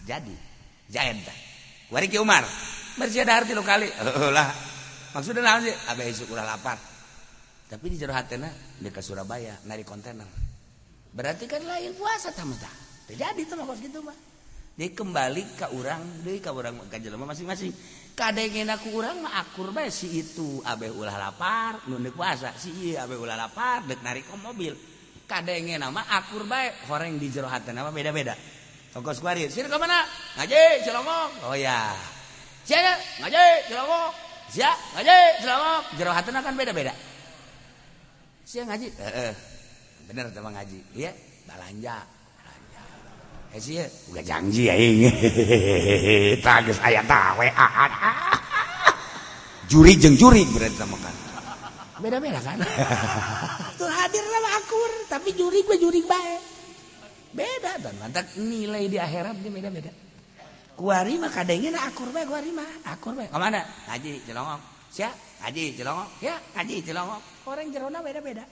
Jadi, 0.06 0.38
jaen 0.94 1.18
dah 1.26 1.34
Wari 1.90 2.06
Umar, 2.22 2.46
bersih 3.02 3.26
dahar 3.26 3.50
tilu 3.50 3.66
kali. 3.66 3.90
Lah, 4.30 4.54
maksudnya 5.18 5.42
nanti. 5.42 5.74
Abeh 5.90 6.14
isuk 6.14 6.30
ulah 6.30 6.46
lapar 6.46 6.78
tapi 7.76 7.92
di 7.92 8.00
jero 8.00 8.16
hatena 8.16 8.48
dekat 8.80 9.04
Surabaya 9.04 9.60
nari 9.68 9.84
kontainer 9.84 10.24
berarti 11.12 11.44
kan 11.44 11.60
lain 11.60 11.92
puasa 12.00 12.32
tamata 12.32 12.72
terjadi 13.04 13.52
tuh 13.52 13.68
kos 13.68 13.84
gitu 13.84 14.00
mah 14.00 14.16
dia 14.80 14.96
kembali 14.96 15.60
ke 15.60 15.68
orang 15.76 16.24
deh 16.24 16.40
ke 16.40 16.48
orang 16.56 16.88
ke 16.88 17.04
jelema 17.04 17.28
masing-masing 17.28 17.76
kadengin 18.16 18.72
aku 18.72 18.96
orang 18.96 19.28
mah 19.28 19.44
akur 19.44 19.76
bae 19.76 19.92
si 19.92 20.08
itu 20.08 20.64
abe 20.64 20.88
ulah 20.88 21.20
lapar 21.20 21.84
nu 21.92 22.00
puasa 22.16 22.56
si 22.56 22.96
iya 22.96 23.04
abe 23.04 23.20
ulah 23.20 23.36
lapar 23.36 23.84
dek 23.84 24.00
nari 24.00 24.24
ke 24.24 24.32
mobil 24.40 24.72
kadengin 25.28 25.84
nama 25.84 26.08
akur 26.16 26.48
bae 26.48 26.72
horeng 26.88 27.20
di 27.20 27.28
jero 27.28 27.52
hatena 27.52 27.84
mah 27.84 27.92
beda-beda 27.92 28.56
Tongkos 28.96 29.20
kuari, 29.20 29.52
sini 29.52 29.68
ke 29.68 29.76
mana? 29.76 30.08
Ngaji, 30.40 30.88
Cilongok. 30.88 31.52
Oh 31.52 31.52
ya. 31.52 31.92
Siapa? 32.64 32.96
Ngaji, 33.20 33.68
Cilongok. 33.68 34.12
Siapa? 34.48 34.80
Ngaji, 34.96 35.20
Cilongok. 35.44 35.84
Jero 36.00 36.12
hatena 36.16 36.40
kan 36.40 36.56
beda-beda 36.56 36.96
siang 38.46 38.70
ngaji? 38.70 38.88
Eh, 39.02 39.34
bener 40.06 40.30
teman 40.30 40.54
ngaji. 40.54 40.80
Iya 40.94 41.12
balanja 41.46 41.98
eh 43.56 43.62
sih 43.64 43.80
udah 44.12 44.20
janji 44.20 44.68
ya 44.68 44.76
ini 44.76 45.08
tagis 46.46 46.76
saya 46.76 47.00
tawe 47.08 47.48
ah, 47.56 47.88
ah, 47.88 47.94
ah. 48.12 48.16
juri 49.72 49.96
jeng 49.96 50.20
juri 50.20 50.44
berarti 50.52 50.76
sama 50.76 51.00
kan. 51.00 51.16
Beda 52.04 52.20
beda 52.20 52.44
kan? 52.44 52.60
Tuh 53.80 53.88
hadir 53.88 54.26
lah 54.28 54.60
akur 54.60 54.92
tapi 55.08 55.32
juri 55.40 55.64
gue 55.64 55.78
juri 55.80 56.04
baik 56.04 56.42
beda 57.32 57.80
dan 57.80 57.96
mantap 57.96 58.28
nilai 58.36 58.92
di 58.92 59.00
akhirat 59.00 59.40
dia 59.40 59.52
beda 59.52 59.70
beda 59.72 59.92
kuari 60.76 61.16
mah 61.16 61.32
kadangnya 61.32 61.80
akur 61.88 62.12
baik 62.12 62.28
kuari 62.28 62.52
mah 62.52 62.68
akur 62.92 63.16
baik 63.16 63.32
kemana? 63.32 63.64
Ngaji 63.88 64.28
jelongok 64.28 64.60
siap 64.92 65.16
ngaji 65.46 65.78
celongok 65.78 66.10
ya 66.26 66.36
ngaji 66.58 66.76
celongok 66.82 67.22
orang 67.46 67.70
jerona 67.70 68.02
beda 68.02 68.22
beda 68.26 68.46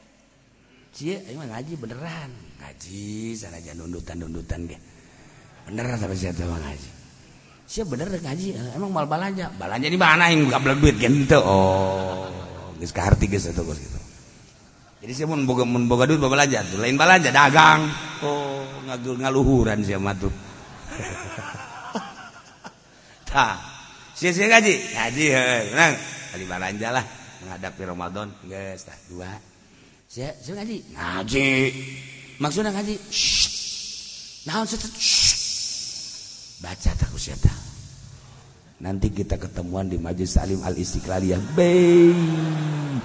cie 0.94 1.18
ayo 1.26 1.42
ngaji 1.42 1.74
beneran. 1.82 2.30
Ngaji 2.62 3.34
sana 3.34 3.58
aja 3.58 3.74
nundutan 3.74 4.22
nundutan 4.22 4.70
ge 4.70 4.78
beneran 5.66 5.98
tapi 5.98 6.14
saya 6.14 6.46
mah 6.46 6.62
ngaji. 6.62 6.90
Siapa 7.66 7.98
bener 7.98 8.14
ngaji. 8.22 8.48
Eh, 8.54 8.78
emang 8.78 8.94
mal 8.94 9.10
balanja. 9.10 9.50
Balanja 9.58 9.90
di 9.90 9.98
mana 9.98 10.30
yang 10.30 10.54
gak 10.54 10.62
duit 10.78 11.02
gitu 11.02 11.42
oh 11.42 12.30
geus 12.78 12.94
kaharti 12.94 13.26
geus 13.26 13.50
itu 13.50 13.62
geus 13.66 13.82
gitu. 13.82 14.00
Jadi 15.04 15.12
saya 15.18 15.28
mun 15.28 15.50
boga 15.50 15.66
mun 15.66 15.90
boga 15.90 16.06
duit 16.06 16.22
balanja 16.22 16.62
tuh 16.62 16.78
lain 16.78 16.94
balanja 16.94 17.34
dagang. 17.34 17.90
Oh 18.22 18.62
ngagul 18.86 19.18
ngaluhuran 19.18 19.82
sia 19.82 19.98
mah 19.98 20.14
tuh. 20.14 20.30
Tah. 23.34 23.58
Sia 24.14 24.30
sia 24.30 24.46
ngaji. 24.46 24.94
Ngaji 24.94 25.26
nang 25.74 25.98
kali 26.34 26.50
balanja 26.50 26.90
lah 26.90 27.06
menghadapi 27.46 27.82
Ramadan. 27.86 28.34
Guys 28.50 28.90
tah 28.90 28.98
dua. 29.06 29.30
Saya 30.10 30.34
saya 30.42 30.66
ngaji. 30.66 30.78
Ngaji. 30.98 31.50
Maksudnya 32.42 32.74
ngaji 32.74 32.98
naon 34.50 34.66
baca 36.64 36.90
tak 36.96 37.12
usia 37.16 37.36
nanti 38.84 39.16
kita 39.16 39.40
ketemuan 39.40 39.88
di 39.88 39.96
majelis 39.96 40.36
salim 40.36 40.60
al 40.68 40.76
istiqlal 40.76 41.24
yang 41.24 41.40
baik 41.56 43.00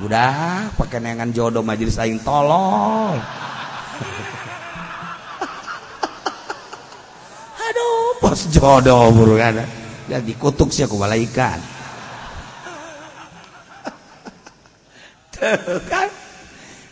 udah 0.00 0.72
pakai 0.80 1.04
nengan 1.04 1.36
jodoh 1.36 1.60
majelis 1.60 2.00
lain 2.00 2.16
tolol. 2.24 3.20
Aduh 7.68 8.16
pos 8.24 8.48
jodoh 8.48 9.12
buru 9.12 9.36
kan 9.36 9.60
dan 10.08 10.24
dikutuk 10.24 10.72
sih 10.72 10.88
aku 10.88 10.96
malaikat 10.96 11.60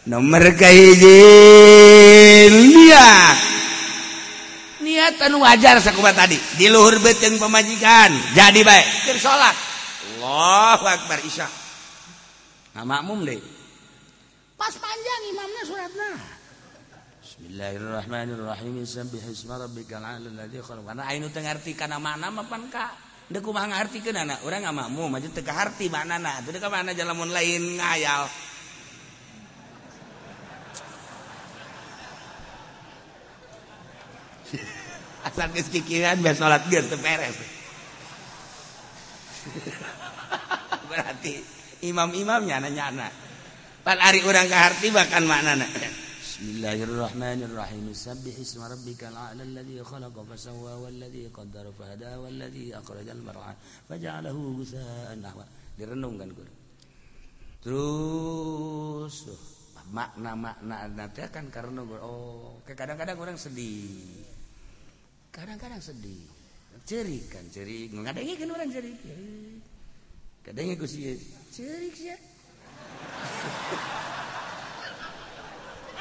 nomor 0.07 0.43
niat. 2.51 3.39
Niatan 4.87 5.33
wajar 5.43 5.83
sakuba 5.83 6.15
tadi. 6.15 6.39
Diluhur 6.55 7.03
beteng 7.03 7.43
pemajikan 7.43 8.15
jadi 8.39 8.61
baik. 8.63 8.87
Keur 9.11 9.19
salat 9.19 9.57
Allahu 10.17 10.85
akbar 10.87 11.19
isya. 11.27 11.51
Nah, 12.77 12.85
makmum 12.87 13.25
deh. 13.25 13.41
Pas 14.55 14.73
panjang 14.73 15.23
imamnya 15.33 15.63
suratna. 15.67 16.11
Bismillahirrahmanirrahim. 17.21 18.85
Sabbih 18.87 19.21
isma 19.29 19.61
rabbikal 19.61 20.01
a'la 20.01 20.29
alladzi 20.29 20.61
khalaq. 20.63 20.87
Ana 20.87 21.05
ainu 21.11 21.29
teu 21.35 21.43
ngarti 21.45 21.77
kana 21.77 21.99
mana 22.01 22.31
mapan 22.33 22.69
ka? 22.73 23.06
Deku 23.27 23.51
mah 23.51 23.67
ngerti 23.67 24.07
ke 24.07 24.15
nana, 24.15 24.39
orang 24.47 24.63
nggak 24.63 24.95
mau 24.95 25.11
maju 25.11 25.27
teka 25.35 25.51
harti 25.51 25.91
mana 25.91 26.15
nana, 26.15 26.47
tuh 26.47 26.55
deka 26.55 26.71
mana 26.71 26.95
jalan 26.95 27.27
lain 27.27 27.75
ngayal. 27.75 28.31
Asal 35.27 35.51
kesikiran 35.51 36.23
biar 36.23 36.39
sholat 36.39 36.71
biar 36.71 36.87
terperes. 36.87 37.35
Berarti 40.91 41.43
imam-imamnya 41.83 42.63
nanya 42.63 42.95
anak, 42.95 43.11
Pan 43.83 43.99
hari 43.99 44.23
orang 44.23 44.47
ke 44.47 44.55
harti 44.55 44.95
bahkan 44.95 45.27
mana 45.27 45.59
nana. 45.59 45.67
بسم 46.37 46.61
الله 46.61 46.79
الرحمن 46.85 47.49
الرحيم 47.49 47.87
سبح 47.97 48.37
اسم 48.45 48.61
ربك 48.61 49.09
العال 49.09 49.41
الذي 49.41 49.81
خلق 49.81 50.13
فسوى 50.13 50.73
والذي 50.85 51.33
قدر 51.33 51.73
فهدى 51.73 52.13
والذي 52.21 52.77
أخرج 52.77 53.09
المرعى 53.09 53.55
فجعله 53.89 54.37
غثاء 54.61 55.17
نحو 55.17 55.41
guru 55.81 56.45
terus 57.65 59.33
makna 59.89 60.37
makna 60.37 60.85
nanti 60.93 61.25
kan 61.33 61.49
karena 61.49 61.81
guru 61.89 62.05
oh 62.05 62.61
kadang-kadang 62.69 63.17
orang 63.17 63.41
sedih. 63.41 64.21
Kadang-kadang 65.33 65.81
sedih. 65.81 66.21
Ceri 66.85 67.33
kan 67.33 67.49
cerik. 67.49 67.97
Ngadengin 67.97 68.37
kan 68.37 68.53
orang 68.53 68.69
ceri, 68.69 68.93
kadangnya 70.45 70.77
gue 70.77 71.17
ceri 71.49 71.89
sih 71.97 72.13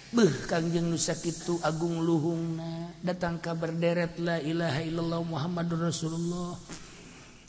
Beuh 0.09 0.45
Kangjeng 0.49 0.89
Nusa 0.89 1.17
itu 1.25 1.57
Agung 1.61 2.01
Luhungna. 2.01 2.93
Datang 3.01 3.37
kabar 3.41 3.73
deret 3.73 4.17
la 4.21 4.37
ilaha 4.41 4.81
illallah 4.81 5.21
Muhammadur 5.25 5.89
Rasulullah. 5.89 6.57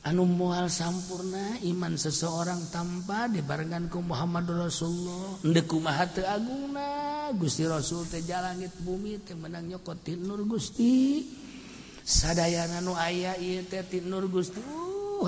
Anu 0.00 0.24
mual 0.24 0.72
sampurna 0.72 1.60
iman 1.60 1.92
seseorang 2.00 2.72
tanpa 2.72 3.28
dibarenganku 3.28 4.00
Muhammadur 4.00 4.64
Rasulullah. 4.64 5.44
Ndeku 5.44 5.76
kumaha 5.76 6.08
teu 6.08 6.24
agungna? 6.24 7.28
Gusti 7.36 7.68
Rasul 7.68 8.08
teh 8.08 8.24
jalangit 8.24 8.72
bumi 8.80 9.20
teh 9.20 9.36
menang 9.36 9.68
nyokot 9.68 10.08
nur 10.16 10.40
Gusti. 10.48 11.24
Sadayana 12.00 12.80
nu 12.80 12.96
aya 12.96 13.36
ieu 13.36 13.60
teh 13.68 13.84
nur 14.04 14.24
Gusti. 14.32 14.60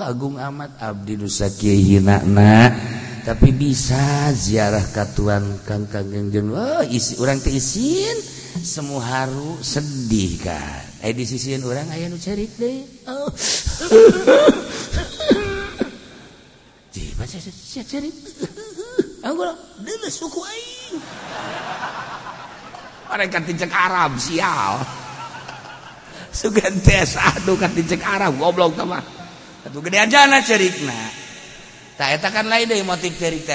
Agung 0.01 0.41
amat 0.41 0.81
Abdi 0.81 1.19
Nusakihinana 1.19 2.73
tapi 3.23 3.55
bisa 3.55 4.33
ziarah 4.35 4.83
katuan 4.91 5.63
Kang 5.63 5.87
Kageng 5.87 6.27
Jun 6.33 6.51
oh, 6.51 6.83
isi 6.83 7.15
orang 7.23 7.39
teh 7.39 7.55
isin. 7.55 8.17
Semu 8.53 9.01
haru 9.01 9.57
sedih 9.65 10.37
kan 10.45 10.93
eh 11.03 11.11
di 11.11 11.27
sisian 11.27 11.65
orang 11.67 11.89
aya 11.91 12.07
nu 12.07 12.15
cerit 12.15 12.47
deui 12.55 12.85
oh. 13.11 13.27
Di 16.93 17.11
baca 17.17 17.37
cerit? 17.83 18.15
Anggol 19.25 19.51
deuleus 19.83 20.15
suku 20.15 20.39
aing. 20.39 20.95
Mereka 23.09 23.41
ticek 23.41 23.73
Arab 23.73 24.15
sial. 24.21 24.79
Sugan 26.29 26.79
tes 26.85 27.17
aduh 27.17 27.57
kan 27.59 27.73
ticek 27.73 27.99
Arab 28.05 28.37
goblok 28.39 28.77
tamah 28.79 29.12
gede 29.71 29.97
anjana 29.99 30.43
cerikna. 30.43 30.97
Tak 31.93 32.09
eta 32.19 32.29
kan 32.33 32.49
lain 32.49 32.67
deh 32.67 32.81
motif 32.81 33.13
cerik 33.15 33.45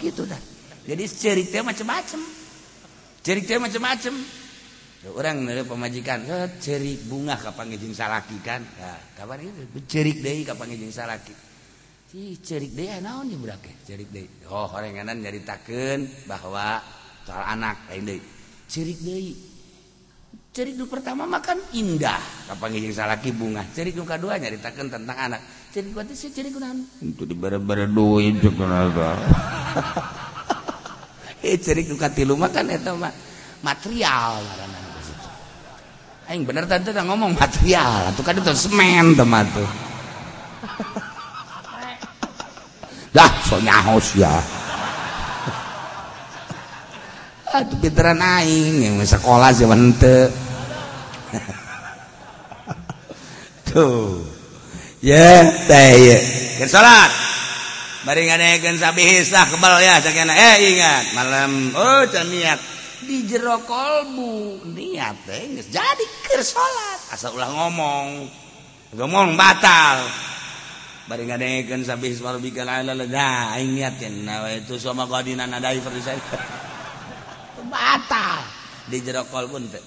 gitu 0.00 0.22
dah. 0.24 0.40
Jadi 0.84 1.04
cerita 1.08 1.64
macam-macam 1.64 2.20
Cerita 3.24 3.56
macam-macam 3.56 4.14
orang 5.16 5.48
dari 5.48 5.64
pemajikan 5.64 6.28
oh, 6.28 6.44
eh, 6.44 6.60
cerik 6.60 7.08
bunga 7.08 7.40
kapan 7.40 7.72
ngejeng 7.72 7.96
salaki 7.96 8.36
kan? 8.44 8.60
Nah, 8.60 9.00
kapan 9.16 9.48
itu 9.48 9.80
cerik 9.88 10.20
deh 10.20 10.44
kapan 10.44 10.76
ngejeng 10.76 10.92
salaki. 10.92 11.32
Si 12.12 12.36
cerik 12.44 12.76
deh 12.76 13.00
naon 13.00 13.32
nih 13.32 13.40
budak 13.40 13.64
cerik 13.88 14.12
deh 14.12 14.28
oh 14.52 14.68
orang 14.76 14.92
kanan 14.92 15.24
nyaritakan 15.24 16.28
bahwa 16.28 16.84
soal 17.24 17.44
anak 17.48 17.88
lain 17.88 18.12
deh 18.12 18.20
cerik 18.68 19.00
deh 19.00 19.32
cerik 20.54 20.78
nu 20.78 20.86
pertama 20.86 21.26
makan 21.26 21.58
indah. 21.74 22.22
Kapan 22.46 22.78
ngijing 22.78 22.94
salaki 22.94 23.34
bunga? 23.34 23.66
Cerik 23.74 23.98
nu 23.98 24.06
kedua 24.06 24.38
nyaritakan 24.38 24.86
tentang 24.86 25.18
anak. 25.18 25.42
Cerik 25.74 25.90
berarti 25.90 26.14
si 26.14 26.30
cerik 26.30 26.54
kunaon 26.54 26.86
itu 27.02 27.26
di 27.26 27.34
bara-bara 27.34 27.82
duit 27.90 28.38
juga 28.38 28.86
eh 31.42 31.58
cerik 31.58 31.90
nu 31.90 31.98
katilu 31.98 32.38
makan 32.38 32.70
eta 32.70 32.94
mah 32.94 33.10
material 33.66 34.38
ngaranna 34.38 34.78
Aing 36.24 36.48
bener 36.48 36.64
tadi 36.64 36.88
udah 36.88 37.04
ngomong 37.04 37.36
material, 37.36 38.08
tuh 38.16 38.24
kan 38.24 38.32
itu 38.32 38.48
semen 38.56 39.12
teman 39.12 39.44
tuh. 39.52 39.68
Dah, 43.12 43.28
so 43.44 43.60
nyahos 43.60 44.16
ya. 44.16 44.32
Aduh 47.60 47.76
pinteran 47.76 48.24
aing 48.24 48.80
yang 48.80 48.96
sekolah 49.04 49.52
zaman 49.52 49.92
teu. 50.00 50.43
tuh. 53.74 54.22
Ya 55.02 55.42
Keur 56.56 56.70
salat. 56.70 57.10
Bari 58.04 58.28
baringan 58.28 58.76
sabihsah 58.76 59.48
kebal 59.48 59.80
ya 59.80 59.96
sakena 60.04 60.36
eh 60.36 60.76
ingat 60.76 61.16
malam 61.16 61.72
oh 61.72 62.04
can 62.12 62.28
niat. 62.28 62.60
Di 63.00 63.24
jero 63.24 63.60
kolbu 63.64 64.60
niat 64.76 65.24
teh 65.24 65.60
jadi 65.72 66.04
keur 66.28 66.44
salat. 66.44 67.00
Asal 67.10 67.32
ulah 67.32 67.48
ngomong 67.48 68.28
ngomong 68.94 69.40
batal. 69.40 70.04
Bari 71.08 71.28
ngadengekeun 71.28 71.84
sabih 71.84 72.16
rabbikal 72.20 72.68
ala 72.68 72.92
la 72.92 73.56
aing 73.56 73.76
niatin 73.76 74.24
nah 74.24 74.48
itu 74.52 74.76
sama 74.76 75.08
qadina 75.08 75.48
nadai 75.48 75.80
saya. 75.80 76.20
Batal. 77.72 78.40
Di 78.88 79.00
jero 79.00 79.24
kolbu 79.32 79.56
teh. 79.72 79.84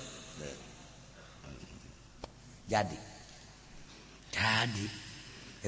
Jadi. 2.68 3.07
tadi 4.32 4.88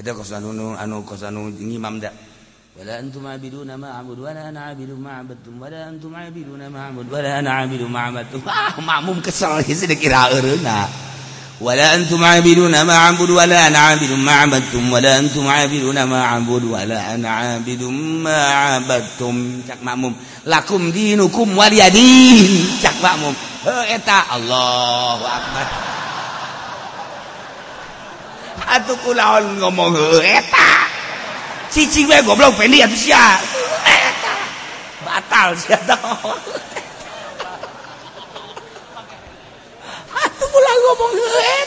itu 0.00 0.10
kosan 0.16 0.40
anu 0.46 0.72
anu 0.78 1.04
kosan 1.04 1.36
anu 1.36 1.52
ngimam 1.52 2.00
dak. 2.00 2.14
Wala 2.70 3.02
antum 3.02 3.26
abiduna 3.26 3.74
ma 3.76 3.98
a'budu 3.98 4.24
wala 4.24 4.46
ana 4.48 4.70
abidu 4.70 4.94
ma 4.94 5.20
abadtum 5.20 5.58
wala 5.58 5.90
antum 5.90 6.14
abiduna 6.14 6.70
ma 6.70 6.88
a'budu 6.88 7.10
wala 7.12 7.42
ana 7.42 7.66
abidu 7.66 7.84
ma 7.90 8.08
abadtum. 8.08 8.40
Ah 8.48 8.72
makmum 8.78 9.18
kesel 9.20 9.58
hisi 9.66 9.90
dikira 9.90 10.30
eureuna 10.32 10.86
wala 11.60 11.98
antum 11.98 12.22
abiduna 12.22 12.86
ma 12.86 13.10
a'budu 13.10 13.36
wala 13.36 13.68
ana 13.68 13.92
abidu 13.92 14.14
ma 14.16 14.46
abadtum 14.46 14.86
wala 14.86 15.10
antum 15.18 15.44
abiduna 15.50 16.06
ma 16.06 16.38
a'budu 16.38 16.72
wala 16.72 16.96
ana 17.10 17.58
abidu 17.58 17.90
ma 17.92 18.38
abadtum. 18.78 19.66
Cak 19.66 19.82
makmum. 19.82 20.14
Lakum 20.46 20.94
dinukum 20.94 21.50
waliyadin. 21.58 22.80
Cak 22.80 22.96
makmum. 23.02 23.34
Heuh 23.66 23.84
eta 23.98 24.30
Allahu 24.30 25.26
akbar. 25.26 25.89
Atuh 28.70 28.94
kunaon 29.02 29.58
ngomong 29.58 29.98
eta. 30.22 30.70
Cicing 31.74 32.06
we 32.06 32.18
goblok 32.22 32.54
pendi 32.54 32.78
atuh 32.78 32.94
sia. 32.94 33.34
Batal 35.02 35.58
sia 35.58 35.74
tah. 35.82 35.98
Atuh 40.14 40.48
ulah 40.54 40.74
ngomong 40.86 41.12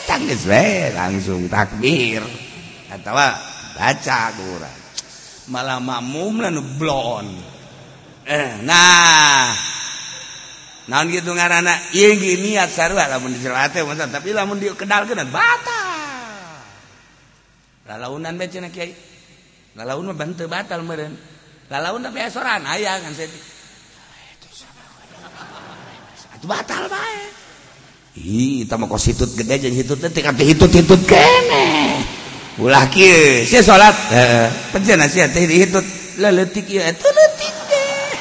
eta 0.00 0.14
geus 0.24 0.48
we 0.48 0.88
langsung 0.96 1.44
takbir. 1.52 2.24
Atawa 2.88 3.36
baca 3.76 4.20
urang. 4.40 4.80
Malah 5.52 5.84
makmum 5.84 6.40
nu 6.48 6.64
blon. 6.80 7.28
Eh, 8.24 8.64
nah. 8.64 9.52
Naon 10.88 11.12
gitu 11.12 11.36
ngaranna? 11.36 11.92
Ieu 11.92 12.16
ge 12.16 12.40
niat 12.40 12.72
sarua 12.72 13.08
lamun 13.12 13.36
dicelate 13.36 13.84
tapi 14.08 14.32
lamun 14.32 14.56
dikedalkeun 14.56 15.28
batal 15.28 15.93
lalaunan 17.84 18.40
be 18.40 18.48
cina 18.48 18.72
kiai 18.72 18.96
lalaun 19.76 20.08
mah 20.08 20.16
bantu 20.16 20.48
batal 20.48 20.80
meren 20.80 21.12
lalaun 21.68 22.00
tapi 22.00 22.24
esoran 22.24 22.64
ayah 22.72 22.96
kan 23.00 23.12
saya 23.12 23.28
itu 23.28 23.36
batal 26.48 26.88
bae 26.88 27.20
Ih, 28.14 28.62
kita 28.62 28.78
mau 28.78 28.86
kos 28.86 29.10
hitut 29.10 29.26
gede 29.34 29.66
jadi 29.66 29.74
hitut 29.74 29.98
nanti 29.98 30.22
kata 30.22 30.46
hitut 30.46 30.70
hitut 30.70 31.02
kene. 31.02 31.98
Ulah 32.62 32.86
kiri, 32.86 33.42
sih 33.42 33.58
sholat. 33.58 33.90
Pecah 34.70 34.94
nasi 34.94 35.18
hati 35.18 35.50
di 35.50 35.58
hitut 35.58 35.82
leletik 36.22 36.62
ya 36.70 36.94
itu 36.94 37.10
leletik 37.10 37.54
deh. 37.66 38.14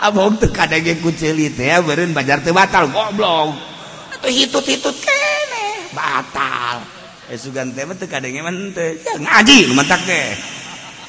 Abang 0.00 0.40
tuh 0.40 0.48
kadang 0.48 0.80
yang 0.80 0.96
kucil 1.04 1.36
itu 1.36 1.60
ya, 1.60 1.84
bajar 1.84 2.40
tuh 2.40 2.56
batal 2.56 2.88
goblok. 2.88 3.52
Itu 4.16 4.32
hitut 4.32 4.64
hitut 4.64 4.96
kene, 5.04 5.92
batal 5.92 6.97
sugan 7.36 7.76
teh 7.76 7.84
teu 7.84 8.08
kadenge 8.08 8.40
mah 8.40 8.56
teu 8.72 8.96
ngaji 9.20 9.68
lu 9.68 9.76
mentak 9.76 10.00
teh. 10.08 10.32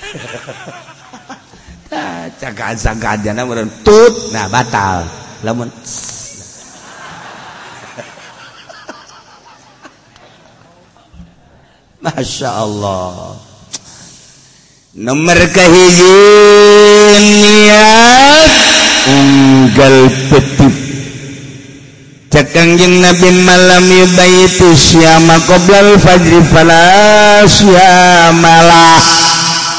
Tah 1.90 2.30
cagaan 2.38 2.78
sangkajana 2.78 3.48
meureun 3.48 3.72
tut. 3.82 4.14
Nah 4.36 4.52
batal. 4.52 5.08
Lamun 5.48 5.72
Masya 12.04 12.52
Allah. 12.52 13.40
Nomor 15.00 15.40
kahiji 15.54 16.20
niat 17.24 18.52
unggal 19.08 20.12
petit 20.28 20.79
cekangjeng 22.30 23.02
nabi 23.02 23.34
malam 23.46 23.86
yubaitu 23.90 24.78
syama 24.78 25.42
qoblal 25.50 25.98
fajri 25.98 26.38
fala 26.54 27.42
syamala 27.50 29.02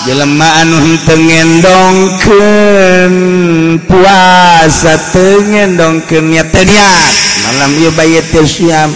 jelema 0.07 0.67
anu 0.67 0.77
henteu 0.83 1.15
ngendongkeun 1.15 3.15
puasa 3.87 4.99
teu 5.15 5.47
ngendongkeun 5.47 6.35
niat 6.35 6.51
niat 6.51 7.15
malam 7.47 7.71
yubaitu 7.79 8.43
syam 8.47 8.91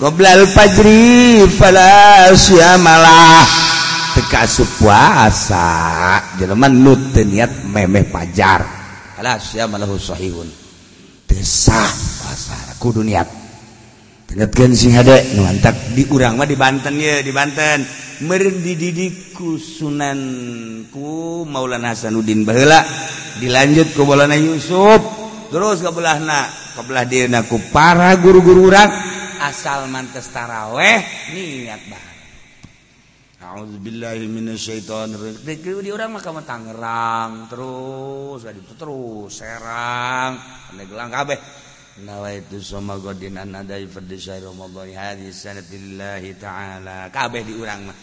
qoblal 0.00 0.48
fajri 0.48 1.44
fala 1.52 2.32
syamala 2.32 3.44
teu 4.12 4.24
kaasup 4.28 4.68
puasa 4.80 5.64
jelema 6.36 6.68
nu 6.68 6.96
teu 7.12 7.24
niat 7.24 7.50
memeh 7.68 8.04
pajar. 8.12 8.60
Ala 9.18 9.40
syamalahu 9.40 9.96
sahihun. 9.96 10.48
Teu 11.28 11.40
sah 11.40 11.92
puasa. 12.20 12.56
kudu 12.82 13.06
niat 13.06 13.30
ingatkan 14.32 14.72
sing 14.72 14.96
ada 14.98 15.22
nuantak 15.38 15.94
di 15.94 16.08
urang 16.08 16.40
mah 16.40 16.48
di 16.48 16.56
Banten 16.56 16.96
ya 16.96 17.20
di 17.20 17.30
Banten. 17.30 17.84
Merdididiku 18.22 19.58
sunanku 19.58 21.42
Maulana 21.44 21.92
Hasanuddin 21.92 22.46
baheula. 22.46 22.80
Dilanjut 23.42 23.92
ku 23.92 24.08
Maulana 24.08 24.38
Yusuf. 24.38 25.00
Terus 25.52 25.84
ke 25.84 25.90
belahna 25.92 26.48
ke 26.48 26.80
belah 26.86 27.04
dina 27.04 27.44
ku 27.44 27.60
para 27.74 28.16
guru-guru 28.16 28.72
urang. 28.72 28.88
Asal 29.42 29.90
mantes 29.90 30.30
taraweh 30.32 31.02
niat 31.34 31.82
bah 31.90 32.04
A'udzubillahi 33.42 34.22
minasyaitonir. 34.30 35.44
Di 35.44 35.90
urang 35.90 36.14
mah 36.14 36.22
ka 36.22 36.30
Tangerang 36.46 37.50
terus, 37.50 38.46
terus 38.78 39.34
Serang, 39.34 40.38
Pandeglang 40.70 41.10
kabeh. 41.10 41.38
nawaitu 42.00 42.56
godin 43.04 43.36
an 43.36 43.52
adai 43.52 43.84
fardhu 43.84 44.16
syahr 44.16 44.48
ramadan. 44.48 44.88
Hadhi 44.96 45.28
sanatillahi 45.28 46.40
ta'ala. 46.40 47.12
Kabeh 47.12 47.44
di 47.44 47.52
urang 47.52 47.92
mah. 47.92 47.96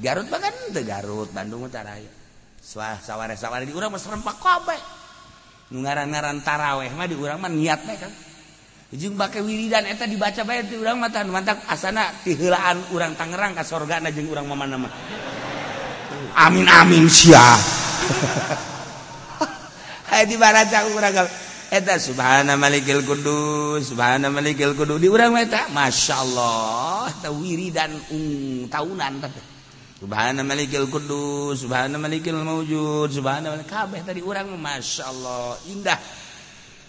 Garut 0.00 0.28
bahkan 0.28 0.52
teu 0.72 0.84
Garut 0.84 1.32
Bandung 1.32 1.64
Utara 1.64 1.96
ya 1.96 2.12
saware-saware 2.66 3.68
di 3.68 3.74
urang 3.76 3.92
mah 3.92 4.00
serempak 4.00 4.36
kabeh. 4.40 4.80
Nu 5.72 5.82
ngaran-ngaran 5.82 6.42
taraweh 6.42 6.90
mah 6.94 7.06
di 7.06 7.16
urang 7.18 7.38
mah 7.38 7.52
niat 7.52 7.84
mah 7.84 7.96
kan. 8.00 8.12
Jeung 8.94 9.18
bake 9.18 9.42
wiridan 9.42 9.82
eta 9.82 10.06
dibaca 10.06 10.46
bae 10.46 10.62
di 10.62 10.78
urang 10.78 11.02
mah 11.02 11.10
tah 11.10 11.26
mantap 11.26 11.58
asana 11.66 12.06
ti 12.22 12.38
heulaan 12.38 12.78
urang 12.94 13.18
Tangerang 13.18 13.58
ka 13.58 13.66
sorgana 13.66 14.14
jeung 14.14 14.30
urang 14.30 14.46
mamana 14.46 14.78
mah. 14.78 14.92
Amin 16.36 16.68
amin 16.68 17.08
sia. 17.10 17.40
Hai 20.10 20.22
di 20.22 20.38
barat 20.38 20.70
aku 20.70 20.94
eta 21.70 21.98
Subhana 21.98 22.54
Malikil 22.54 23.02
Kudus 23.02 23.90
Subhana 23.90 24.30
Malikil 24.30 24.78
Kudus 24.78 25.02
di 25.02 25.10
urang 25.10 25.34
eta 25.34 25.66
masyaallah 25.74 27.10
Allah 27.10 27.14
tawiri 27.18 27.74
dan 27.74 27.90
um, 28.14 28.70
tahunan 28.70 29.12
tapi 29.18 29.40
Subhana 29.98 30.46
Malikil 30.46 30.86
Kudus 30.86 31.66
Subhana 31.66 31.98
Malikil 31.98 32.38
Mawujud 32.38 33.10
Subhana 33.10 33.50
Malikil 33.50 33.70
Kabeh 33.70 34.00
tadi 34.06 34.20
urang 34.22 34.54
masyaallah 34.54 35.58
indah 35.70 35.98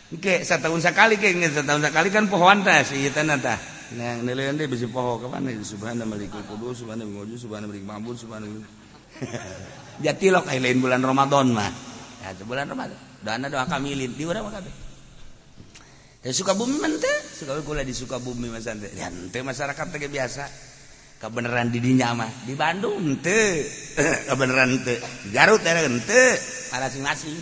Oke, 0.08 0.40
setahun 0.40 0.88
sekali 0.88 1.20
ke 1.20 1.36
ini 1.36 1.52
setahun 1.52 1.84
sekali 1.84 2.08
kan 2.08 2.32
pohon 2.32 2.64
teh 2.64 2.80
si 2.88 3.12
tanah 3.12 3.44
teh. 3.44 3.60
Yang 3.92 4.24
nilai 4.24 4.56
nanti 4.56 4.64
bisa 4.72 4.88
pohon 4.88 5.20
kapan 5.20 5.52
nih? 5.52 5.60
Subhana 5.60 6.08
malikil 6.08 6.48
Kudus, 6.48 6.80
Subhana 6.80 7.04
Malikil 7.04 7.28
Mawujud, 7.28 7.40
Subhana 7.44 7.68
Malikil 7.68 7.88
Mabud, 7.92 8.16
Subhana 8.16 8.48
Malikil. 8.48 8.72
Jadi 10.08 10.26
lo 10.32 10.48
kayak 10.48 10.64
lain 10.64 10.80
bulan 10.80 11.04
Ramadan 11.04 11.52
mah. 11.52 11.72
Ya, 12.24 12.32
bulan 12.48 12.72
Ramadan. 12.72 13.07
dana 13.24 13.50
doa 13.50 13.66
kamilin 13.66 14.14
di 14.14 14.24
urang 14.26 14.50
mah 14.50 14.62
Ya 16.26 16.34
Sukabumi 16.34 16.76
mah 16.82 16.92
teh, 16.98 17.18
suka 17.40 17.56
kula 17.64 17.88
di 17.88 17.94
Sukabumi 17.96 18.52
mah 18.52 18.60
santai 18.60 18.92
Ya 18.98 19.08
teh 19.08 19.40
masyarakat 19.46 19.86
teh 19.96 20.10
biasa. 20.12 20.46
Kabeneran 21.18 21.74
di 21.74 21.82
dinya 21.82 22.14
mah 22.14 22.30
di 22.46 22.54
Bandung 22.54 23.22
teu. 23.24 23.64
Kabeneran 24.30 24.82
teu. 24.84 25.00
Garut 25.32 25.64
teh 25.64 25.72
teu. 26.04 26.30
Masing-masing. 26.74 27.38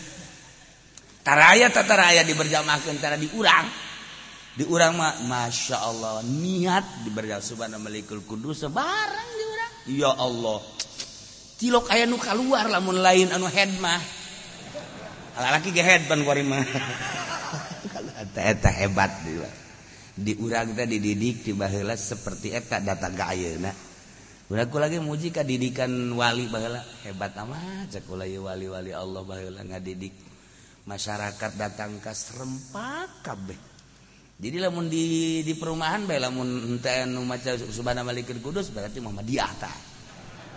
Taraya 1.26 1.74
tataraya 1.74 2.22
diberjamakeun 2.22 3.02
tara 3.02 3.18
di 3.18 3.26
urang. 3.34 3.66
Di 4.56 4.64
urang 4.70 4.96
mah 4.96 5.26
Masya 5.26 5.78
Allah 5.82 6.22
niat 6.22 7.10
diberjamaah 7.10 7.42
subhanahu 7.42 7.82
malikul 7.82 8.22
kudus 8.24 8.64
sebarang 8.64 9.30
di 9.34 9.44
urang. 9.50 9.74
Ya 9.98 10.12
Allah. 10.14 10.62
Cilok 11.58 11.90
aya 11.90 12.06
nu 12.06 12.22
kaluar 12.22 12.70
lamun 12.70 13.02
lain 13.02 13.34
anu 13.34 13.50
head 13.50 13.74
mah. 13.82 14.00
lalaki 15.36 15.70
gehed 15.76 16.08
pan 16.08 16.24
kuari 16.24 16.44
mah. 16.44 16.64
Eta 18.36 18.72
hebat 18.72 19.12
dia. 19.24 19.48
Urang 20.40 20.72
teh 20.76 20.88
dididik 20.88 21.44
tibaheula 21.44 22.00
seperti 22.00 22.56
eta 22.56 22.80
data 22.80 23.12
ka 23.12 23.36
ayeuna. 23.36 23.72
Urang 24.48 24.68
ku 24.72 24.80
lagi 24.80 25.00
muji 25.04 25.36
ka 25.36 25.44
didikan 25.44 25.92
wali 26.16 26.48
baheula. 26.48 26.80
Hebat 27.04 27.36
amat 27.44 27.92
cekula 27.92 28.24
ieu 28.24 28.48
wali-wali 28.48 28.96
Allah 28.96 29.24
baheula 29.28 29.64
ngadidik. 29.68 30.16
Masyarakat 30.88 31.52
datang 31.60 32.00
ka 32.00 32.16
serempak 32.16 33.26
kabeh. 33.28 33.60
Jadi 34.36 34.58
lamun 34.60 34.92
di 34.92 35.40
di 35.44 35.54
perumahan 35.56 36.04
bae 36.04 36.20
lamun 36.20 36.76
henteu 36.76 37.08
anu 37.08 37.24
maca 37.24 37.56
subhana 37.56 38.04
malikil 38.04 38.44
kudus 38.44 38.68
berarti 38.68 39.00
Muhammadiyah 39.00 39.52
tah 39.56 39.76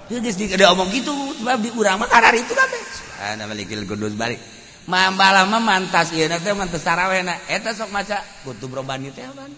Geus 0.08 0.34
di 0.40 0.48
omong 0.50 0.88
gitu 0.90 1.14
sebab 1.38 1.62
di 1.62 1.70
urang 1.76 2.00
mah 2.00 2.10
karar 2.10 2.32
itu 2.32 2.56
kabeh. 2.56 2.80
Subhana 2.90 3.44
malikil 3.46 3.86
kudus 3.86 4.18
balik 4.18 4.57
Mamba 4.88 5.44
mantas 5.60 6.08
ieu 6.16 6.32
teh 6.32 6.56
mantas 6.56 6.80
sarawena 6.80 7.36
eh, 7.44 7.60
eta 7.60 7.76
sok 7.76 7.92
maca 7.92 8.24
kutub 8.40 8.72
robani 8.72 9.12
teh 9.12 9.20
apaan? 9.20 9.52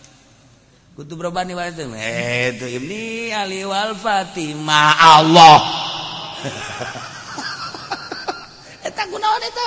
Kutub 0.98 1.22
robani 1.22 1.54
wae 1.54 1.70
teh 1.70 1.86
eh, 1.86 2.50
itu 2.50 2.66
Ibni 2.66 3.30
Ali 3.30 3.62
wal 3.62 3.94
Fatimah 3.94 4.98
Allah. 4.98 5.58
eta 8.90 9.02
kunaon 9.06 9.42
eta? 9.46 9.66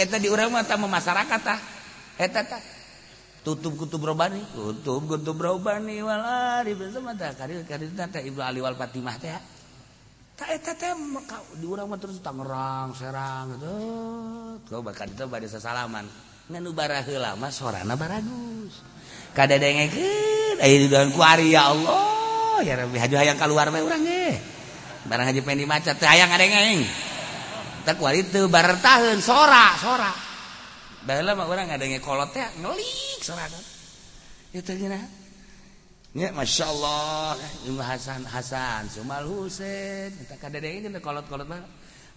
Eta 0.00 0.16
di 0.16 0.32
urang 0.32 0.48
mah 0.48 0.64
tama 0.64 0.88
masyarakat 0.88 1.40
tah. 1.44 1.60
Eta 2.16 2.48
tah. 2.48 2.62
Tutup 3.44 3.76
kutub 3.76 4.00
robani, 4.00 4.40
kutub 4.56 5.12
kutub 5.12 5.36
robani 5.36 6.00
wal 6.00 6.24
arif 6.64 6.80
sama 6.88 7.12
tah 7.12 7.36
kari 7.36 7.60
kari 7.68 7.92
teh 7.92 8.32
Ibnu 8.32 8.40
Ali 8.40 8.64
wal 8.64 8.80
Fatimah 8.80 9.20
teh. 9.20 9.36
Eh, 10.40 10.58
terus 12.00 12.18
Tangerang 12.24 12.96
Serang 12.96 13.48
salaman 15.60 16.06
lama 16.50 17.48
sorana 17.52 17.94
baragus. 17.94 18.74
Kada 19.32 19.56
dengekeun 19.56 20.60
aya 20.60 20.76
di 20.76 20.88
dalam 20.92 21.12
kuari 21.14 21.56
ya 21.56 21.72
Allah. 21.72 22.60
Ya 22.64 22.76
Rabbi 22.76 22.96
haju 23.00 23.16
hayang 23.16 23.38
keluar 23.40 23.72
mah 23.72 23.80
urang 23.80 24.04
ge 24.04 24.36
barang 25.02 25.26
haji 25.26 25.40
pengen 25.42 25.66
dimaca 25.66 25.92
teh 25.96 26.08
hayang 26.08 26.28
ngadengeng. 26.28 26.84
Teh 27.88 27.94
kuari 27.96 28.26
teu 28.28 28.48
bartaheun 28.52 29.24
sora 29.24 29.72
sora. 29.80 30.12
Baheula 31.06 31.32
mah 31.32 31.48
urang 31.48 31.70
ngadenge 31.72 32.02
kolot 32.04 32.30
teh 32.34 32.44
ngelik 32.60 33.20
sorana. 33.24 33.58
Itu 34.52 34.76
gina. 34.76 35.21
Nya, 36.12 36.28
Masya 36.28 36.64
Allah. 36.68 37.40
Hasan 37.80 38.28
Hasan 38.28 38.84
Sumal 38.92 39.24
Husain. 39.24 40.12
Kita 40.12 40.36
kadang-kadang 40.36 40.92
ini 40.92 41.00
kolot-kolot 41.00 41.48
mana 41.48 41.64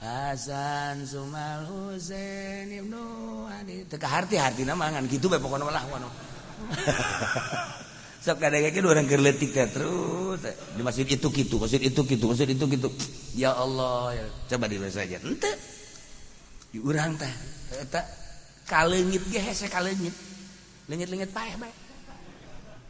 Hasan 0.04 1.08
Sumal 1.08 1.64
Husain 1.64 2.68
Ibnu 2.68 3.04
Adi. 3.48 3.88
Teka 3.88 4.04
harti-harti 4.04 4.68
namangan 4.68 5.08
Gitu 5.08 5.32
bae 5.32 5.40
pokoknya 5.40 5.72
lah 5.72 5.84
wano 5.88 6.12
Sok 8.26 8.44
kadang-kadang 8.44 8.84
orang 8.84 9.08
kerletik 9.08 9.56
teh 9.56 9.64
terus. 9.72 10.44
Di 10.76 10.84
masjid 10.84 11.08
itu 11.08 11.32
gitu 11.32 11.56
Masjid 11.56 11.80
itu 11.80 12.02
gitu 12.04 12.26
Masjid 12.28 12.52
itu 12.52 12.68
gitu 12.68 12.92
Ya 13.32 13.56
Allah 13.56 14.12
ya. 14.12 14.26
Coba 14.52 14.68
dibahas 14.68 15.00
aja. 15.00 15.24
Ente. 15.24 15.56
Urang 16.84 17.16
teh 17.16 17.32
Eta 17.80 18.04
Kalengit 18.68 19.24
ge 19.32 19.40
hese 19.40 19.72
kalengit. 19.72 20.12
Lengit-lengit 20.92 21.32
paeh 21.32 21.56
bae 21.56 21.85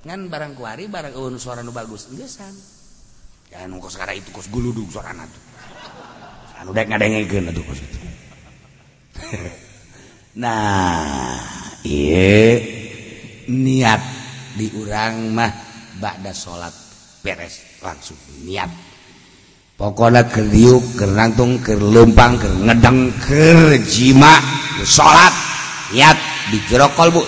ngan 0.06 0.30
barang 0.30 0.54
kuari 0.54 0.86
barang 0.86 1.18
oh, 1.18 1.28
eun 1.28 1.42
suara 1.42 1.66
nu 1.66 1.74
bagus. 1.74 2.14
Enggesan 2.14 2.54
ya 3.50 3.66
nu 3.66 3.82
kos 3.82 3.98
itu 4.14 4.30
kos 4.30 4.48
guludug 4.54 4.88
sorana 4.94 5.26
tuh. 5.26 5.44
Anu 6.62 6.72
dek 6.72 6.88
ngadengekeun 6.94 7.50
atuh 7.50 7.64
kos 7.66 7.80
itu. 7.82 8.00
Nah 10.36 11.40
iya 11.88 12.60
niat 13.48 14.04
diurang 14.60 15.32
mah 15.32 15.48
ba'da 15.96 16.36
salat 16.36 16.76
beres 17.24 17.80
langsung 17.80 18.20
niat. 18.44 18.68
Pokoknya 19.80 20.28
keriuk 20.28 21.00
kerangtung 21.00 21.64
kerlempang 21.64 22.36
kerngedeng 22.36 23.16
kerjima 23.24 24.44
salat 24.84 25.32
niat 25.96 26.20
dijerok 26.52 26.92
kolbu 27.00 27.24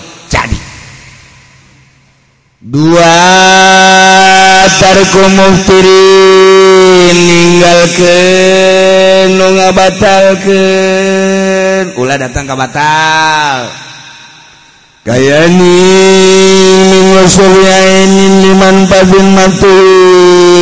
duatarku 2.68 3.00
muftirin 5.40 5.88
nunga 9.40 9.72
nu 9.72 10.36
ke 10.44 10.68
ulah 11.96 12.20
datang 12.20 12.44
ke 12.44 12.56
batal. 12.60 13.72
Kaya 15.08 15.48
ni 15.48 15.80
ini 16.92 17.00
liman 18.44 18.92
pabin 18.92 19.32
matuin 19.32 20.60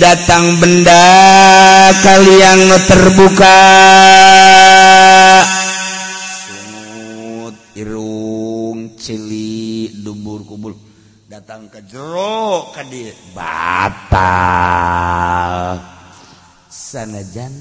datang 0.00 0.56
benda 0.56 1.04
kalian 2.00 2.72
terbuka. 2.88 3.60
datang 11.64 11.72
ke 11.72 11.80
jero 11.88 12.68
ka 12.76 12.84
batal. 13.32 14.52
Sanajan 16.68 17.54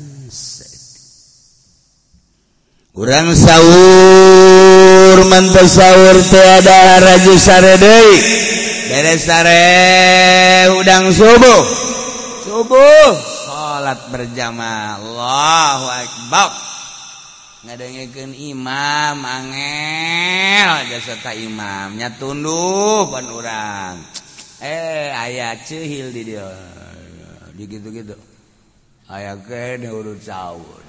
kurang 2.94 3.34
sahur 3.34 5.18
mantap 5.32 5.66
sahur 5.66 6.20
tiada 6.28 7.00
raju 7.00 7.34
sare 7.40 7.78
deui. 7.80 8.20
Beres 8.92 9.24
sare 9.24 10.68
udang 10.78 11.08
subuh. 11.10 11.64
Subuh 12.44 13.16
salat 13.48 14.00
berjamaah. 14.12 15.00
Allahu 15.00 15.88
akbar. 15.88 16.52
ngadangeken 17.64 18.32
imam 18.36 19.18
angel. 19.24 20.72
Jasata 20.92 21.32
imamnya 21.36 22.12
tunduh 22.20 23.08
pan 23.08 23.28
urang. 23.32 23.96
Eh 24.64 25.12
aya 25.12 25.56
cehil 25.64 26.12
di 26.12 26.36
dia. 26.36 26.48
Di 27.56 27.64
gitu-gitu. 27.68 28.16
Aya 29.12 29.36
ke 29.36 29.78
urut 29.84 30.24
sawur 30.24 30.84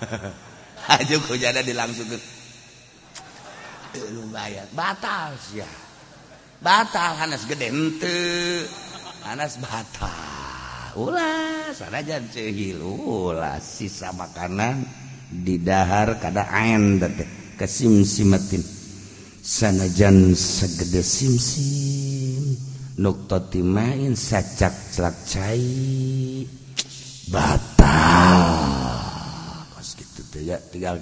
aja 0.96 1.16
kujana 1.28 1.60
dilangsungkan 1.60 2.20
lumayan 4.16 4.64
batal 4.72 5.36
ya 5.52 5.68
batal 6.64 7.16
hanas 7.20 7.44
gede 7.44 7.68
ente 7.68 8.20
hanas 9.24 9.60
batal. 9.60 10.12
Ulas 10.98 11.78
sana 11.78 12.02
jan 12.02 12.26
cehil. 12.34 12.82
Ulas 12.82 13.62
sisa 13.62 14.10
makanan. 14.10 14.82
Didahar 15.30 16.18
kada 16.18 16.50
ain 16.50 16.98
date 16.98 17.54
kesimsimatin 17.54 18.66
sanajan 19.40 20.34
segede 20.34 21.06
simsim 21.06 22.58
nuktoti 22.98 23.62
main 23.62 24.18
sacak 24.18 24.74
celak 24.92 25.16
cai 25.24 26.44
batal. 27.30 28.58
Gitu 29.80 30.20
tinggal 30.72 30.96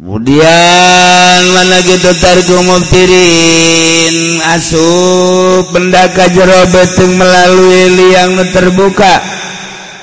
kemudian 0.00 1.40
mana 1.52 1.76
gitu 1.84 2.08
tarikupirin 2.16 4.40
asup 4.48 5.68
bendaka 5.76 6.32
jero 6.32 6.64
betung 6.72 7.20
melalui 7.20 8.00
liang 8.00 8.40
terbuka 8.48 9.39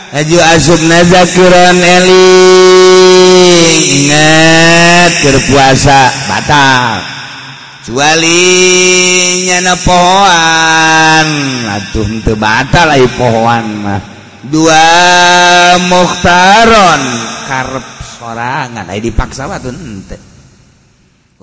Aju 0.07 0.39
asupna 0.39 1.03
nazakiran 1.03 1.75
eling 1.83 2.15
Ingat 4.07 5.11
berpuasa 5.19 5.43
puasa 5.51 6.31
batal 6.31 7.03
Cuali 7.87 8.43
nyana 9.47 9.79
pohoan. 9.79 11.27
Atuh 11.71 12.07
teu 12.19 12.35
batal 12.35 12.91
ai 12.91 13.07
pohoan 13.15 13.67
mah. 13.79 14.03
Dua 14.47 14.83
mukhtaron 15.87 17.03
karep 17.47 17.87
sorangan 18.19 18.87
ai 18.91 18.99
dipaksa 19.03 19.47
atuh 19.47 19.71
henteu 19.71 20.19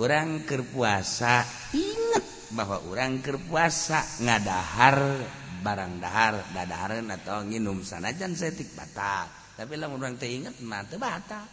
Urang 0.00 0.44
keur 0.48 0.64
puasa 0.68 1.44
inget 1.76 2.24
bahwa 2.52 2.80
urang 2.88 3.20
keur 3.20 3.40
puasa 3.40 4.04
ngadahar 4.20 5.22
barang 5.64 5.96
dahar 5.96 6.44
dadaran 6.52 7.08
atau 7.08 7.40
nginum 7.40 7.80
sanajan 7.80 8.36
setik 8.36 8.76
batal. 8.76 9.24
Tapi 9.56 9.80
lamun 9.80 10.04
orang 10.04 10.20
teh 10.20 10.28
inget 10.28 10.60
mah 10.60 10.84
teu 10.84 11.00
batal. 11.00 11.48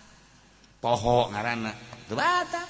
Poho 0.84 1.32
ngaranna 1.32 1.72
teu 2.12 2.20
batal. 2.20 2.68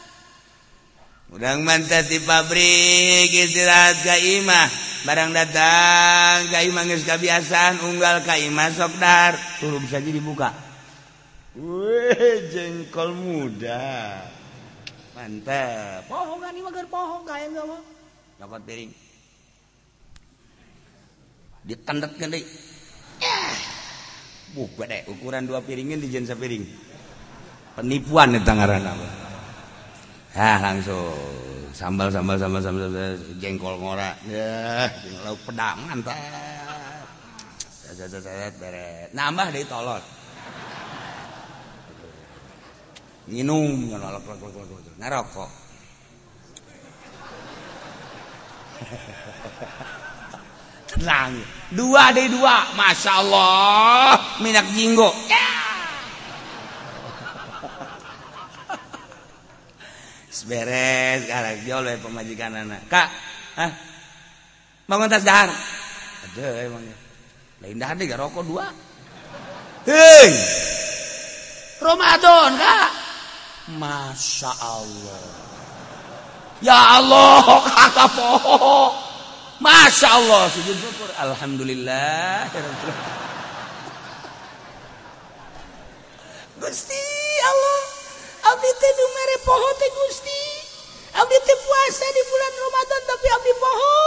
Udang 1.33 1.63
mantap 1.65 2.05
di 2.05 2.21
pabrik 2.21 3.33
istirahat 3.33 4.05
ka 4.05 4.15
imah. 4.21 4.69
Barang 5.01 5.33
datang 5.33 6.53
ka 6.53 6.61
imah 6.61 6.85
geus 6.85 7.07
kabiasaan 7.07 7.81
unggal 7.81 8.21
ka 8.21 8.37
imah 8.37 8.69
sok 8.77 8.93
dahar. 9.01 9.33
Turun 9.57 9.81
saja 9.89 10.05
dibuka 10.05 10.53
weh 11.57 12.47
jengkol 12.51 13.11
muda. 13.11 14.23
Mantap 15.17 16.07
poho 16.07 16.39
kan 16.39 16.53
imah 16.55 16.71
keur 16.71 16.87
poho 16.87 17.17
kaya 17.27 17.51
enggak 17.51 17.65
mah. 17.67 17.81
nyokot 18.39 18.61
piring. 18.65 19.10
Ditendet 21.61 22.11
deh. 22.17 22.45
Buh, 24.51 24.67
gede 24.75 25.07
ukuran 25.07 25.47
dua 25.47 25.63
piringin 25.63 26.01
di 26.01 26.11
jensa 26.11 26.35
piring. 26.35 26.65
Penipuan 27.77 28.35
nih 28.35 28.43
tangaran 28.43 28.83
apa. 28.83 29.07
ah 30.35 30.57
langsung. 30.59 31.15
Sambal 31.71 32.11
sambal 32.11 32.35
sambal 32.35 32.59
sambal, 32.59 32.91
sambal. 32.91 33.15
Jengkol 33.39 33.79
ngora 33.79 34.11
ya 34.27 34.91
lauk 35.23 35.39
pedang 35.47 35.79
mantap. 35.87 36.19
Beret 37.91 39.11
nambah 39.11 39.51
dari 39.51 39.67
tolol 39.67 39.99
minum 43.27 43.91
ngerokok 44.95 45.51
tenang. 50.95 51.39
Dua 51.71 52.11
dari 52.11 52.27
dua. 52.27 52.75
Masya 52.75 53.11
Allah. 53.23 54.19
Minyak 54.43 54.67
jinggo. 54.75 55.09
Ya. 55.31 55.47
Beres 60.41 61.29
galak. 61.29 61.61
Jol 61.69 61.85
we 61.85 61.95
pemajikan 62.01 62.51
anak. 62.57 62.81
Kak 62.89 63.07
ah 63.61 63.71
bangun 64.89 65.05
tas 65.05 65.21
dahar. 65.21 65.53
Ada 66.25 66.65
emangnya 66.65 66.97
lain 67.61 67.77
dahar 67.77 67.93
deh 67.93 68.09
rokok 68.09 68.43
dua. 68.49 68.65
Hei. 69.85 70.33
Ramadan 71.77 72.57
kak. 72.57 72.89
Masya 73.77 74.51
Allah. 74.65 75.23
Ya 76.65 76.77
Allah 76.97 77.45
kakak 77.61 78.09
poho 78.17 79.10
Masya 79.61 80.07
Allah 80.09 80.49
sujud 80.49 80.73
syukur 80.73 81.09
Alhamdulillah 81.21 82.49
Gusti 86.57 87.05
Allah 87.45 87.81
Abdi 88.41 88.71
teh 88.73 88.91
nu 88.97 89.05
mere 89.13 89.37
poho 89.45 89.69
teh 89.77 89.91
Gusti. 89.93 90.43
Abdi 91.13 91.37
teh 91.45 91.57
puasa 91.61 92.05
di 92.09 92.21
bulan 92.25 92.53
Ramadan 92.57 93.01
tapi 93.05 93.27
abdi 93.37 93.53
poho. 93.61 93.97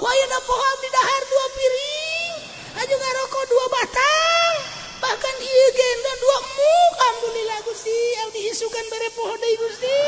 Ku 0.00 0.04
ayeuna 0.08 0.40
poho 0.48 0.64
abdi 0.72 0.88
dahar 0.88 1.22
dua 1.28 1.46
piring. 1.52 2.34
Aju 2.80 2.94
ngarokok 2.96 3.44
dua 3.44 3.64
batang. 3.76 4.56
Bahkan 5.04 5.34
ieu 5.36 5.68
ge 5.76 5.88
dua 6.00 6.38
muk. 6.42 6.92
Alhamdulillah 6.96 7.58
Gusti. 7.68 7.98
Abdi 8.24 8.40
isukan 8.50 8.84
mere 8.88 9.08
poho 9.12 9.34
deui 9.36 9.56
Gusti. 9.60 9.98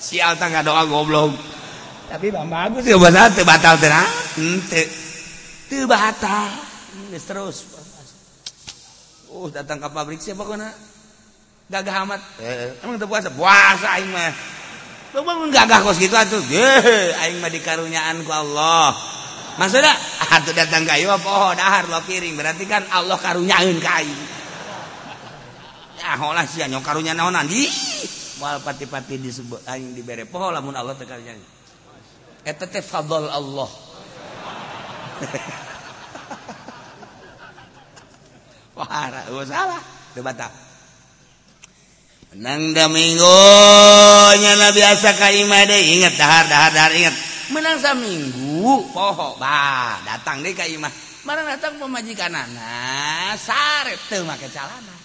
Sial 0.00 0.40
tangga 0.40 0.64
doa 0.64 0.88
goblok. 0.88 1.36
tapi 2.08 2.26
Bang 2.32 2.48
bagus. 2.50 2.82
Ya 2.84 2.96
batal 2.98 3.30
teu 3.32 3.44
batal 3.46 3.74
teh 3.78 3.88
henteu 3.88 4.84
hmm, 4.84 5.68
teu 5.70 5.84
batal. 5.86 6.48
Hmm, 6.92 7.06
geus 7.12 7.24
terus. 7.24 7.56
Uh 9.32 9.48
datang 9.48 9.80
ke 9.80 9.88
pabrik 9.88 10.20
siapa 10.20 10.44
pokona 10.44 10.68
gagah 11.72 12.04
amat. 12.04 12.20
Eh, 12.42 12.84
emang 12.84 13.00
teu 13.00 13.08
puasa? 13.08 13.32
Puasa 13.32 13.96
aing 13.96 14.10
mah. 14.12 14.32
Lu 15.16 15.24
bangun 15.24 15.48
gagah 15.52 15.84
kos 15.84 16.00
gitu 16.00 16.12
atuh. 16.12 16.40
Ye 16.52 16.68
aing 17.28 17.40
mah 17.40 17.48
dikaruniaan 17.48 18.24
ku 18.28 18.32
Allah. 18.32 18.92
Maksudnya 19.56 19.92
atuh 20.32 20.52
datang 20.56 20.88
ka 20.88 20.96
ieu 20.96 21.12
poho 21.20 21.52
dahar 21.56 21.88
lo 21.88 22.00
piring. 22.04 22.36
Berarti 22.36 22.64
kan 22.68 22.84
Allah 22.92 23.16
karunyaeun 23.16 23.80
ka 23.80 23.90
aing. 24.04 24.20
Ya 26.02 26.18
holah 26.18 26.44
sia 26.44 26.66
nyok 26.66 26.82
karunya 26.82 27.14
naonan 27.14 27.46
di 27.46 27.64
moal 28.42 28.58
pati-pati 28.58 29.22
disebut 29.22 29.64
aing 29.70 29.94
dibere 29.94 30.26
poho 30.26 30.50
lamun 30.50 30.74
Allah 30.74 30.98
teu 30.98 31.06
karunyaeun 31.06 31.51
Eta 32.42 32.66
teh 32.66 32.82
fadl 32.82 33.30
Allah. 33.30 33.70
Wahara, 38.78 39.22
salah. 39.46 39.78
Tuh 40.16 40.22
bata. 40.26 40.50
Menang 42.32 42.72
dah 42.72 42.88
minggu, 42.88 43.38
nyana 44.40 44.72
biasa 44.72 45.12
kaima 45.20 45.68
deh. 45.68 46.00
Ingat 46.00 46.16
dahar, 46.16 46.48
dahar, 46.48 46.72
dahar, 46.72 46.92
ingat. 46.96 47.12
Menang 47.52 47.76
sa 47.76 47.92
minggu, 47.92 48.88
poho, 48.90 49.36
bah, 49.36 50.00
datang 50.02 50.40
deh 50.40 50.56
kaima. 50.56 50.88
Mana 51.22 51.46
datang 51.46 51.78
pemajikan 51.78 52.34
anak, 52.34 53.38
sarep 53.38 54.00
tuh 54.10 54.26
make 54.26 54.50
calana. 54.50 54.96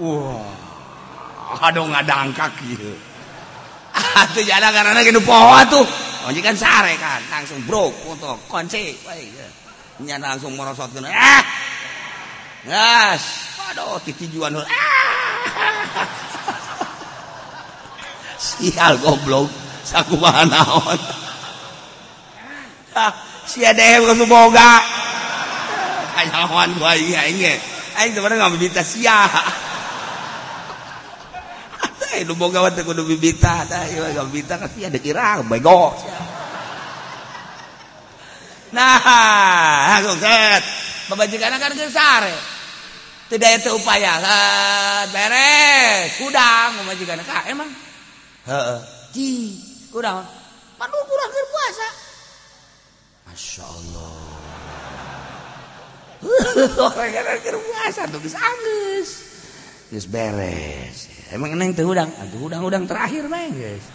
Wah, 0.00 0.48
wow. 1.52 1.60
aduh 1.60 1.84
ngadangkak 1.92 2.56
gitu. 2.64 2.96
pohon 5.24 5.66
oh, 6.26 6.54
sare 6.54 6.92
kan 6.98 7.20
langsung 7.30 7.62
bro 7.64 7.90
foto 7.90 8.38
kunci 8.50 8.96
nya 10.04 10.20
langsung 10.20 10.52
merosot 10.52 10.92
ke 10.92 11.00
ah. 11.08 11.44
Gas. 12.66 13.22
Aduh 13.72 13.96
titijuan 14.04 14.58
ah. 14.60 14.66
Sial 18.36 19.00
goblok. 19.00 19.48
Sakumaha 19.86 20.44
naon. 20.44 20.98
Sia 23.46 23.70
deh 23.70 24.02
kasu 24.02 24.26
boga 24.26 24.82
ayawan 26.16 26.72
gua 26.80 26.96
ini 26.96 27.12
aing 28.00 28.12
sebenarnya 28.16 28.40
nggak 28.40 28.56
minta 28.56 28.82
sia. 28.82 29.28
lu 32.24 32.38
bogawan 32.38 32.72
teh 32.72 32.86
kudu 32.86 33.04
bibita 33.04 33.66
tah 33.68 33.84
iya, 33.84 34.14
gak 34.16 34.24
mah 34.24 34.30
bibita 34.32 34.54
kan, 34.56 34.70
iya, 34.78 34.88
ada 34.88 34.96
sia 34.96 35.02
dikira 35.02 35.42
bego. 35.44 35.92
Nah 38.72 40.00
aku 40.00 40.16
set. 40.22 40.62
Pembajikan 41.06 41.54
kan 41.58 41.72
besar. 41.74 42.22
Ya. 42.26 42.38
Tidak 43.26 43.50
ada 43.62 43.70
upaya 43.74 44.12
beres. 45.10 46.16
Kudang 46.22 46.78
pembajikan 46.78 47.20
ka 47.26 47.46
emang? 47.50 47.70
Ji 49.10 49.58
kudang. 49.90 50.22
Panu 50.78 50.98
kurang 51.08 51.30
berpuasa. 51.30 51.88
Masya 53.26 53.64
Allah. 53.66 54.36
orang 56.96 57.12
keur 57.44 57.56
puasa 57.60 58.08
tuh 58.08 58.18
geus 58.24 58.36
anggeus 58.36 59.10
geus 59.92 60.06
beres 60.08 61.15
emang 61.34 61.56
neng 61.58 61.72
tuh 61.74 61.88
udang 61.88 62.10
aduh 62.20 62.46
udang-udang 62.46 62.84
terakhir 62.86 63.26
neng 63.26 63.54
guys 63.54 63.86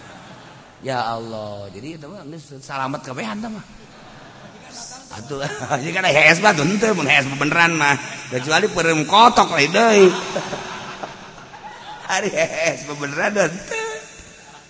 ya 0.81 1.15
Allah 1.15 1.69
jadi 1.71 1.99
itu 1.99 2.05
mah 2.09 2.23
selamat 2.59 3.01
kebehan 3.05 3.39
mah 3.45 3.65
Atuh, 5.11 5.43
ini 5.83 5.91
kan 5.91 6.07
HS 6.07 6.39
mah 6.39 6.55
tuh 6.55 6.63
ente 6.63 6.87
mun 6.95 7.03
HS 7.03 7.35
beneran 7.35 7.75
mah. 7.75 7.99
Kecuali 8.31 8.71
perem 8.71 9.03
kotok 9.03 9.59
lain 9.59 9.67
deui. 9.67 10.07
Hari 12.07 12.31
HS 12.31 12.87
beneran 12.95 13.51
ente. 13.51 13.83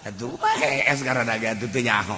Atuh 0.10 0.34
mah 0.42 0.58
HS 0.58 1.06
karena 1.06 1.30
daga 1.30 1.54
tuh 1.62 1.70
teu 1.70 1.86
nyaho. 1.86 2.18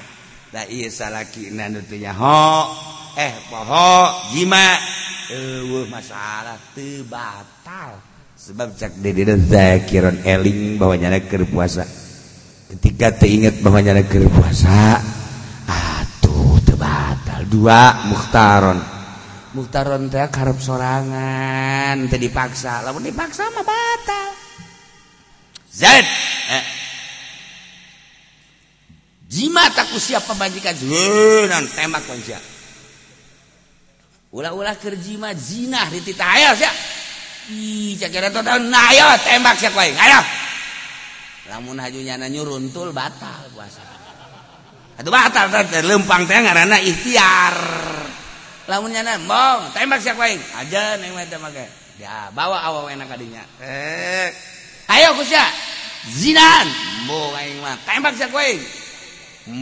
Da 0.56 0.64
ieu 0.72 0.88
salakina 0.88 1.68
nu 1.68 1.84
teu 1.84 1.99
nyaho 1.99 2.72
eh 3.14 3.34
pohok 3.49 4.34
jima 4.34 4.78
masalah 5.90 6.57
tebatal 6.74 8.02
sebab 8.44 8.76
cak 8.76 8.99
dede 8.99 9.24
dan 9.24 9.40
zakiron 9.40 10.20
eling 10.20 10.76
bahwa 10.76 10.99
nyana 10.99 11.24
puasa. 11.48 11.88
Ketika 12.76 13.15
teringat 13.15 13.64
bahwa 13.64 13.80
nyana 13.80 14.03
keur 14.03 14.28
puasa 14.28 14.99
atuh 15.64 16.60
tebatal 16.68 17.48
dua 17.48 18.03
muhtaron 18.11 18.84
muhtaron 19.56 20.11
teh 20.11 20.28
karep 20.28 20.60
sorangan 20.60 21.95
teh 22.11 22.20
dipaksa. 22.20 22.84
Lamun 22.84 23.07
dipaksa 23.07 23.48
mah 23.48 23.64
batal. 23.64 24.28
Zed, 25.72 26.06
eh. 26.52 26.65
Jima 29.32 29.72
tak 29.72 29.90
siap 29.95 30.28
pembajikan 30.28 30.76
non 31.48 31.65
tembak 31.72 32.03
manusia. 32.11 32.38
Ulah-ulah 34.36 34.76
kerjima 34.78 35.32
zina 35.32 35.88
ayah 35.90 36.53
siap 36.60 37.02
ayo 37.49 39.07
tembak 39.26 39.60
lamun 41.44 41.76
hajunya 41.76 42.15
nyuruntul 42.15 42.95
batal 42.95 43.52
puasa. 43.52 43.84
Itu 44.95 45.11
batal 45.11 45.52
lempang 45.84 46.24
teh 46.24 46.40
ngaranna 46.40 46.80
ikhtiar. 46.80 47.56
Lamun 48.72 48.95
nyana 48.95 49.20
bong 49.20 49.76
tembak 49.76 49.99
siapa 49.99 50.24
lain 50.24 50.40
aja 50.56 50.95
neng 51.03 51.11
mah 51.11 51.28
tembak 51.28 51.52
ya 51.99 52.32
bawa 52.32 52.64
awal 52.64 52.88
enak 52.88 53.11
kadinya 53.11 53.44
eh. 53.60 54.32
Ayo 54.88 55.20
kusya. 55.20 55.44
Zinan. 56.07 56.68
Bong 57.07 57.36
aing 57.36 57.60
mah. 57.60 57.76
Tembak 57.84 58.15
siapa 58.15 58.40
lain 58.40 58.64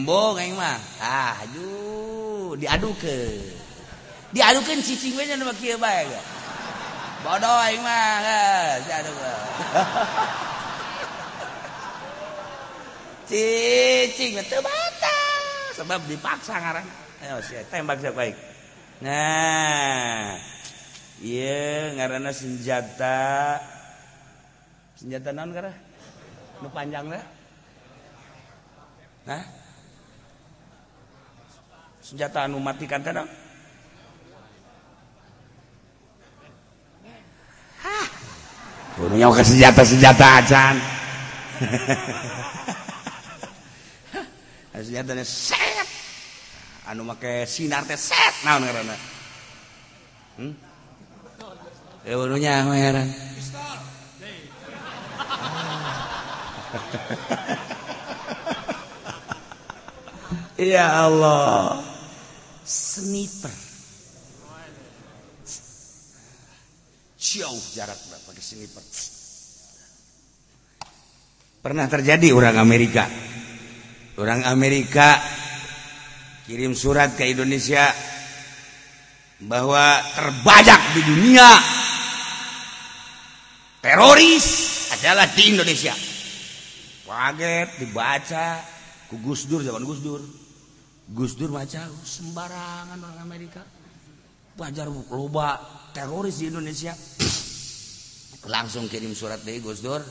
bong 0.06 0.38
aing 0.38 0.54
mah. 0.54 0.78
Ah 1.02 1.42
haju 1.42 2.54
diadukeun. 2.62 3.58
Diadukeun 4.30 4.80
cicing 4.86 5.18
we 5.18 5.26
nya 5.26 5.34
nu 5.34 5.50
bae 5.50 6.06
bodoh 7.22 7.56
aing 7.62 7.82
mah 7.86 8.78
aduh 8.82 9.14
cicing 13.30 14.42
teu 14.50 14.58
batal 14.58 15.42
sebab 15.78 16.00
dipaksa 16.10 16.58
ngaran 16.58 16.86
ayo 17.22 17.38
sia 17.40 17.62
tembak 17.70 18.02
siap 18.02 18.18
baik 18.18 18.36
nah 18.98 20.34
iya 21.22 21.94
ngaranna 21.94 22.34
senjata 22.34 23.62
senjata 24.98 25.30
naon 25.30 25.54
karena 25.54 25.72
nu 26.58 26.68
panjang 26.74 27.06
lah 27.06 27.24
nah 29.30 29.42
senjata 32.02 32.50
anu 32.50 32.58
matikan 32.58 32.98
teh 33.06 33.14
punya 38.96 39.28
ke 39.32 39.42
senjata-senjata 39.42 40.26
acan 40.42 40.76
senjatanya 44.82 45.22
set. 45.22 45.86
Anu 46.90 47.06
make 47.06 47.46
sinar 47.46 47.86
teh 47.86 47.96
set 47.96 48.34
naon 48.42 48.66
ngaranna 48.66 48.96
hmm? 50.42 50.52
Ya 52.02 52.18
ununya 52.18 52.66
heran 52.66 53.06
Ya 60.62 61.10
Allah. 61.10 61.82
Sniper 62.62 63.71
jauh 67.40 67.62
jarak 67.72 67.96
pakai 68.28 68.44
sniper 68.44 68.84
pernah 71.62 71.86
terjadi 71.86 72.34
orang 72.34 72.58
Amerika. 72.58 73.06
Orang 74.18 74.44
Amerika 74.44 75.16
kirim 76.44 76.74
surat 76.76 77.14
ke 77.14 77.30
Indonesia 77.32 77.86
bahwa 79.40 80.02
terbajak 80.12 80.80
di 80.98 81.02
dunia 81.06 81.48
teroris 83.80 84.46
adalah 84.98 85.30
di 85.32 85.42
Indonesia. 85.54 85.94
Kaget 87.12 87.68
dibaca 87.76 88.56
ku 89.12 89.20
Gus 89.20 89.44
Dur 89.44 89.62
zaman 89.62 89.84
Gus 89.86 90.00
Dur. 90.02 90.20
Gus 91.12 91.36
Dur 91.36 91.52
baca 91.52 91.88
sembarangan 92.04 92.98
orang 92.98 93.20
Amerika. 93.20 93.62
Pajar 94.56 94.88
loba 94.88 95.60
teroris 95.92 96.40
di 96.40 96.48
Indonesia. 96.48 96.96
Langsung 98.50 98.90
kirim 98.90 99.14
surat 99.14 99.44
dari 99.46 99.62
Gus 99.62 99.84
Dur 99.84 100.02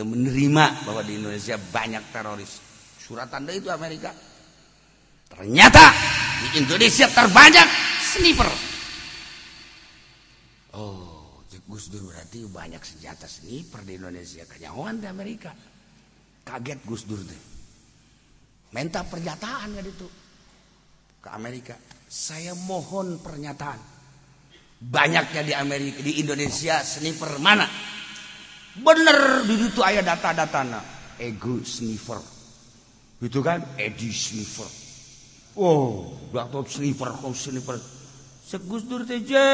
menerima 0.00 0.88
bahwa 0.88 1.04
di 1.04 1.20
Indonesia 1.20 1.60
banyak 1.60 2.08
teroris. 2.08 2.56
Surat 2.96 3.28
tanda 3.28 3.52
itu 3.52 3.68
Amerika. 3.68 4.10
Ternyata 5.28 5.92
di 6.40 6.64
Indonesia 6.64 7.06
terbanyak 7.06 7.68
sniper. 8.00 8.50
Oh 10.74 11.20
Gus 11.70 11.86
Dur 11.92 12.10
berarti 12.10 12.42
banyak 12.48 12.82
senjata 12.82 13.28
sniper 13.28 13.84
di 13.86 14.00
Indonesia. 14.00 14.42
Kenyawan 14.48 14.98
di 14.98 15.06
Amerika. 15.06 15.52
Kaget 16.42 16.80
Gus 16.82 17.04
Dur 17.06 17.20
deh. 17.22 17.42
Minta 18.74 19.06
pernyataan 19.06 19.68
kan 19.78 19.84
itu. 19.86 20.08
Ke 21.20 21.28
Amerika 21.30 21.76
saya 22.10 22.56
mohon 22.56 23.22
pernyataan 23.22 23.99
banyaknya 24.80 25.42
di 25.44 25.52
Amerika 25.52 26.00
di 26.00 26.24
Indonesia 26.24 26.80
sniper 26.80 27.36
mana? 27.36 27.68
Bener 28.80 29.44
di 29.44 29.54
situ 29.60 29.84
ayah 29.84 30.00
data-data 30.00 30.60
na 30.64 30.80
ego 31.20 31.60
sniper. 31.60 32.16
Itu 33.20 33.44
kan? 33.44 33.60
Edi 33.76 34.08
sniper. 34.08 34.68
Oh 35.60 36.08
waktu 36.32 36.64
sniper 36.64 37.12
kau 37.20 37.36
sniper. 37.36 37.76
Segus 38.40 38.88
dur 38.88 39.04
teja 39.04 39.46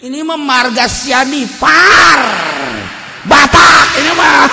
ini 0.00 0.24
mah 0.24 0.40
marga 0.40 0.88
siani 0.88 1.44
par! 1.58 2.20
Batak 3.26 3.88
ini 3.98 4.12
mah. 4.14 4.46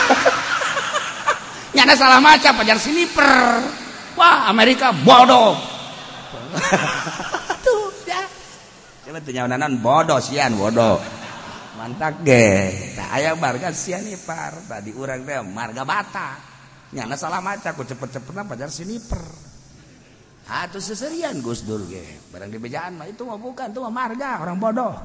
Nyana 1.77 1.93
salah 1.95 2.19
maca 2.19 2.49
pajar 2.49 2.81
sniper. 2.81 3.61
Wah 4.17 4.49
Amerika 4.49 4.91
bodoh. 4.91 5.55
tuh 6.51 7.37
nyawanan 9.19 9.83
bodoh 9.83 10.23
sian 10.23 10.55
bodoh. 10.55 10.95
Mantap 11.75 12.23
ge. 12.23 12.71
Tak 12.95 13.19
ayah 13.19 13.35
marga 13.35 13.75
sian 13.75 14.07
nih 14.07 14.15
par 14.23 14.55
tadi 14.63 14.95
orang 14.95 15.27
teh 15.27 15.43
marga 15.43 15.83
bata. 15.83 16.39
Nyana 16.95 17.19
salah 17.19 17.43
maca 17.43 17.75
ku 17.75 17.83
cepet-cepetan 17.87 18.51
pacar 18.51 18.67
siniper 18.67 19.23
Atuh 20.51 20.83
seserian 20.83 21.39
Gus 21.39 21.63
Dur 21.63 21.87
ge. 21.87 22.03
Barang 22.27 22.51
di 22.51 22.59
bejaan 22.59 22.99
mah 22.99 23.07
itu 23.07 23.23
mah 23.23 23.39
bukan 23.39 23.71
tuh 23.71 23.87
mah 23.87 23.93
marga 23.93 24.43
orang 24.43 24.59
bodoh. 24.59 24.95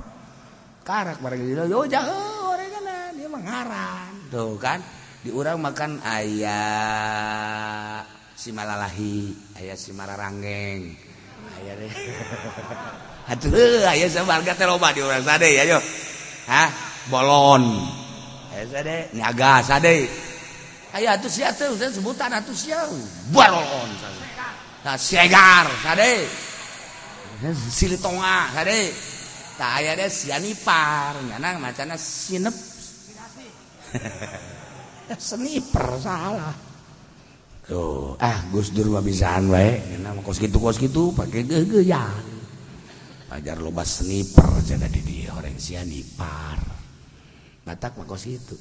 Karak 0.82 1.22
barang 1.22 1.38
di 1.38 1.54
yo 1.54 1.86
jauh 1.86 2.50
orang 2.50 2.70
kana 2.70 2.96
dia 3.14 3.28
mah 3.30 3.42
ngaran. 3.42 4.12
Tuh 4.30 4.58
kan 4.58 4.82
di 5.22 5.30
orang 5.30 5.62
makan 5.62 6.02
ayah 6.02 8.02
si 8.36 8.52
malalahi 8.54 9.34
ayah 9.58 9.74
si 9.74 9.90
mararanggeng 9.96 10.94
aduh 13.26 13.82
ayo 13.90 14.06
sebarga 14.06 14.54
teh 14.54 14.66
loba 14.66 14.94
di 14.94 15.02
urang 15.02 15.22
sade 15.26 15.50
ya 15.50 15.66
yo. 15.66 15.78
Hah? 16.46 16.70
Bolon. 17.10 17.64
Ayo 18.54 18.64
sade, 18.70 19.10
niaga 19.14 19.66
sade. 19.66 20.06
Ayo 20.94 21.06
atuh 21.10 21.30
sia 21.30 21.50
teh 21.50 21.66
sebutan 21.74 22.30
atuh 22.30 22.54
sia. 22.54 22.86
Bolon 23.34 23.90
sade. 23.98 24.22
Nah, 24.86 24.94
segar 24.94 25.66
sade. 25.82 26.22
Silitonga 27.50 28.54
sade. 28.54 28.94
Tah 29.58 29.80
aya 29.82 29.98
teh 29.98 30.06
sianipar, 30.06 31.18
nyana 31.26 31.58
macana 31.58 31.98
sinep. 31.98 32.54
Seniper 35.18 35.86
salah. 36.02 36.54
Tuh, 37.66 38.14
ah 38.22 38.46
Gus 38.54 38.70
Dur 38.70 38.90
mah 38.94 39.02
bisaan 39.02 39.50
wae. 39.50 39.82
Nyana 39.98 40.14
kos 40.22 40.38
kitu 40.38 40.62
kos 40.62 40.78
kitu 40.78 41.10
pake 41.10 41.42
geugeuyan. 41.42 42.35
ajar 43.30 43.58
loba 43.58 43.82
sniper 43.82 44.62
jaga 44.62 44.86
di 44.86 45.02
dia 45.02 45.34
orang 45.34 45.58
sia 45.58 45.82
nipar. 45.82 46.58
Batak 47.66 47.98
mah 47.98 48.06
kos 48.06 48.30
itu 48.30 48.54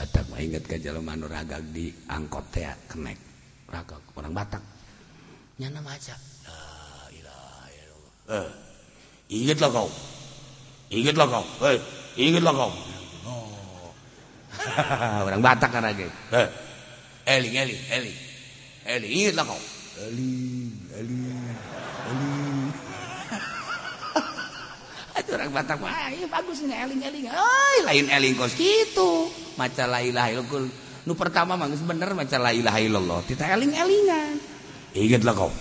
batak 0.00 0.24
mah 0.32 0.40
inget 0.40 0.64
ke 0.64 0.80
jalan 0.80 1.04
manuragak 1.04 1.60
di 1.68 1.92
angkot 2.08 2.48
teh 2.48 2.64
kenek. 2.88 3.20
Ragak 3.68 4.00
orang 4.16 4.32
batak. 4.32 4.64
Nyana 5.60 5.84
maca 5.84 6.16
la 6.48 6.60
ilaha 7.12 7.66
illallah. 7.68 8.14
Eh 8.32 8.48
ingetlah 9.36 9.68
kau. 9.68 9.88
Ingetlah 10.88 11.28
kau. 11.28 11.44
Eh 11.68 11.78
ingetlah 12.16 12.54
kau. 12.56 12.72
Oh. 13.28 13.92
orang 15.28 15.44
batak 15.44 15.70
kan 15.72 15.84
aja 15.84 16.08
eh 16.08 16.48
eling 17.28 17.54
eling 17.60 17.80
eling 17.92 18.18
eling 18.88 19.12
ingetlah 19.12 19.44
kau. 19.44 19.60
Eling 20.00 20.72
eling 20.96 21.39
Batak 25.50 25.82
ah, 25.82 26.08
bagus 26.30 26.62
ini 26.62 26.74
eling 26.74 27.00
eling 27.02 27.24
Ay, 27.30 27.76
lain 27.84 28.06
eling 28.08 28.34
kos 28.38 28.54
gitu. 28.54 29.28
Maca 29.58 29.84
la 29.90 30.00
ilaha 30.00 30.30
illallah. 30.30 30.70
Nu 31.04 31.12
pertama 31.18 31.58
mah 31.58 31.66
bener 31.66 32.14
maca 32.14 32.36
la 32.38 32.54
ilaha 32.54 32.78
illallah. 32.78 33.20
Kita 33.26 33.50
eling 33.50 33.74
elingan 33.74 34.34
eh, 34.94 35.06
ingatlah 35.06 35.34
kau. 35.34 35.52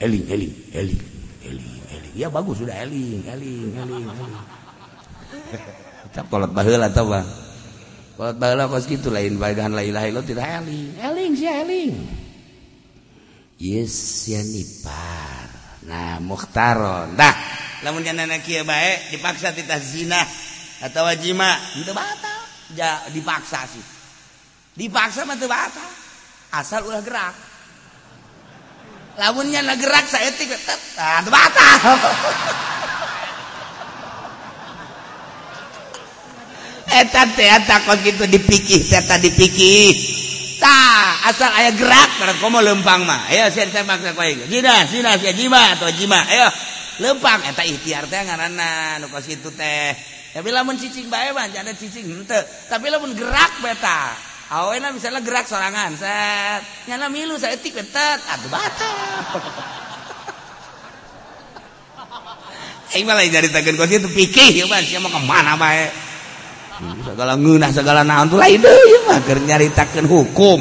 Eling 0.00 0.24
eling 0.26 0.54
eling 0.72 1.02
eling 1.46 1.80
eling. 1.92 2.12
Ya 2.16 2.26
bagus 2.32 2.62
sudah 2.62 2.74
eling 2.82 3.22
eling 3.26 3.70
eling 3.76 4.04
eling. 4.06 4.34
Kita 6.10 6.26
kolot 6.26 6.50
baheula 6.50 6.90
tau 6.90 7.06
bang. 7.06 7.28
Kolot 8.18 8.36
baheula 8.38 8.66
kos 8.66 8.88
gitu 8.90 9.14
lain 9.14 9.38
bagahan 9.38 9.74
la 9.74 9.84
ilaha 9.84 10.06
illallah 10.08 10.26
tidak 10.26 10.46
eling. 10.64 10.90
Eling 10.98 11.32
sih 11.36 11.50
eling. 11.50 11.94
Yes 13.60 14.24
ya 14.24 14.40
nipar 14.40 15.52
nah 15.84 16.22
muhtaron 16.22 17.12
dah. 17.18 17.49
namun 17.80 18.04
baik 18.04 18.98
dipaksa 19.16 19.56
kita 19.56 19.80
zina 19.80 20.20
atau 20.80 21.04
wajima 21.04 21.56
itu 21.76 21.92
batal. 21.92 22.40
Ja, 22.76 23.02
dipaksa 23.12 23.66
sih. 23.68 23.84
Dipaksa 24.76 25.28
mah 25.28 25.36
batal. 25.36 25.90
Asal 26.50 26.82
ulah 26.88 27.02
gerak. 27.04 27.34
Lamunnya 29.20 29.60
na 29.60 29.76
gerak 29.76 30.06
saya 30.08 30.32
tik 30.32 30.48
tetap 30.48 30.80
ah, 30.96 31.20
batal. 31.28 31.76
Eta 36.90 37.22
teh 37.38 37.46
takut 37.70 38.02
gitu 38.02 38.26
dipikir 38.26 38.82
eta 38.82 39.14
dipikir 39.22 39.94
tah 40.58 41.30
asal 41.30 41.46
aya 41.54 41.70
gerak 41.70 42.18
kana 42.18 42.34
komo 42.42 42.58
lempang 42.58 43.06
mah. 43.06 43.30
Ayo 43.30 43.46
saya 43.54 43.70
saya 43.70 43.86
maksa 43.86 44.10
kau 44.10 44.26
jina 44.26 44.90
zina 44.90 45.14
zina 45.14 45.32
jima 45.32 45.62
atau 45.78 45.86
jima. 45.94 46.18
Ayo. 46.26 46.50
lempang 47.00 47.40
eta 47.48 47.64
ikhtiar 47.64 48.04
teh 48.06 48.20
ngaranna 48.20 49.00
nu 49.00 49.08
itu 49.08 49.50
teh 49.56 49.96
tapi 50.30 50.48
lamun 50.52 50.76
cicing 50.76 51.08
bae 51.08 51.32
mah 51.32 51.48
ada 51.48 51.72
cicing 51.72 52.06
hmm, 52.06 52.22
henteu 52.22 52.44
tapi 52.68 52.92
lamun 52.92 53.16
gerak 53.16 53.50
beta 53.64 54.14
awena 54.52 54.92
misalnya 54.92 55.24
gerak 55.24 55.48
sorangan 55.48 55.96
set 55.96 56.62
nyana 56.86 57.08
milu 57.08 57.40
saeutik 57.40 57.74
betet 57.74 58.20
atuh 58.28 58.50
batal 58.52 59.40
Aing 62.90 63.06
malah 63.06 63.22
jadi 63.22 63.46
tagen 63.54 63.78
kos 63.78 63.86
itu 63.86 64.10
pikir 64.10 64.50
ya 64.50 64.66
mas, 64.66 64.90
mau 64.98 65.14
kemana 65.14 65.54
bae? 65.54 65.86
Segala 67.06 67.38
ngeunah 67.38 67.70
segala 67.70 68.02
naon 68.02 68.26
tuh 68.26 68.42
lain 68.42 68.58
deh 68.58 68.66
ya 68.66 69.00
mah 69.06 69.22
keur 69.22 69.38
nyaritakeun 69.46 70.10
hukum. 70.10 70.58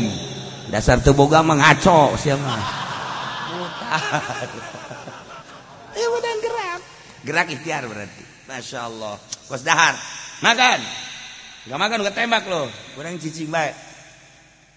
Dasar 0.70 1.02
teu 1.02 1.18
boga 1.18 1.42
mengaco 1.42 2.14
siapa? 2.22 2.54
Mutah. 3.50 4.04
Gerak 7.24 7.48
ikhtiar 7.52 7.86
berarti. 7.86 8.24
Masya 8.50 8.80
Allah 8.90 9.16
kos 9.46 9.62
dahar. 9.62 9.96
Makan. 10.42 10.80
Nggak 11.70 11.80
makan 11.80 11.98
nggak 12.02 12.16
tembak 12.16 12.44
lo 12.48 12.72
kurang 12.96 13.20
cicing 13.20 13.52
baik. 13.52 13.76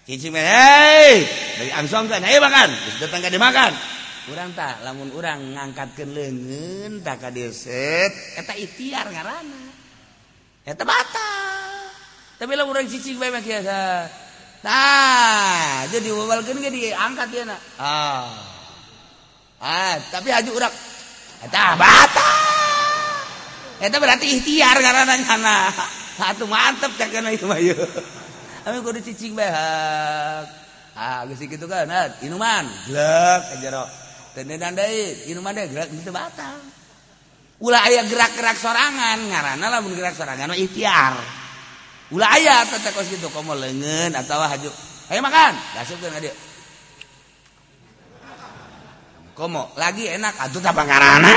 Cicing 0.05 0.35
baik. 0.35 0.45
Hei! 0.45 1.13
Dari 1.57 1.71
angsong 1.73 2.11
kan? 2.11 2.21
Ayo 2.21 2.43
makan. 2.43 2.69
Terus 2.69 2.97
datang 3.07 3.23
ke 3.23 3.39
makan. 3.39 3.71
Kurang 4.23 4.55
tak 4.55 4.79
lamun 4.87 5.11
orang 5.11 5.51
ngangkatkan 5.51 6.15
lengan 6.15 7.03
tak 7.03 7.27
ke 7.27 7.29
deset 7.35 8.11
eta 8.39 8.55
ikhtiar 8.55 9.11
ngarana 9.11 9.63
eta 10.63 10.83
batal. 10.87 11.91
Tapi 12.39 12.51
lamun 12.55 12.71
orang 12.71 12.87
cicing 12.87 13.19
baik 13.19 13.35
mah 13.35 13.43
biasa 13.43 13.79
nah 14.63 15.83
jadi 15.91 16.07
wabalkan 16.15 16.55
gak 16.63 16.71
diangkat 16.71 17.27
dia 17.35 17.43
nak 17.43 17.59
ah. 17.75 18.31
Ah 19.59 19.99
tapi 20.07 20.31
haju 20.31 20.55
urak 20.55 20.71
Eta 21.43 21.75
bata. 21.75 22.29
Eta 23.83 23.97
berarti 23.99 24.39
ikhtiar 24.39 24.79
karena 24.79 25.15
sana. 25.27 25.57
Satu 26.13 26.45
mantep 26.45 26.93
cak 26.93 27.09
kana 27.09 27.33
itu 27.33 27.49
mah 27.49 27.57
Kami 28.63 28.77
kudu 28.79 29.03
cicing 29.03 29.35
bae 29.35 29.51
Ah 30.93 31.25
geus 31.25 31.41
kitu 31.41 31.65
kan 31.65 31.89
inuman 32.21 32.63
glek 32.87 33.59
jero. 33.59 33.83
Tendenan 34.37 34.77
deui 34.77 35.33
inuman 35.33 35.51
deui 35.57 35.73
glek 35.73 35.89
itu 35.89 36.13
batal. 36.13 36.61
Ulah 37.59 37.81
aya 37.83 38.05
gerak-gerak 38.05 38.55
sorangan 38.61 39.19
ngaranna 39.25 39.67
lamun 39.67 39.97
gerak 39.97 40.13
sorangan 40.13 40.53
mah 40.53 40.59
ikhtiar. 40.59 41.17
Ulah 42.13 42.29
aya 42.37 42.61
tetekos 42.69 43.09
kitu 43.09 43.27
komo 43.33 43.57
leungeun 43.57 44.13
atawa 44.13 44.47
haju. 44.53 44.69
Ayo 45.11 45.19
makan. 45.19 45.53
Gasupkeun 45.81 46.13
ka. 46.13 46.52
komo 49.33 49.73
lagi 49.81 50.05
enak 50.05 50.37
atuh 50.37 50.61
tapangarana 50.61 51.33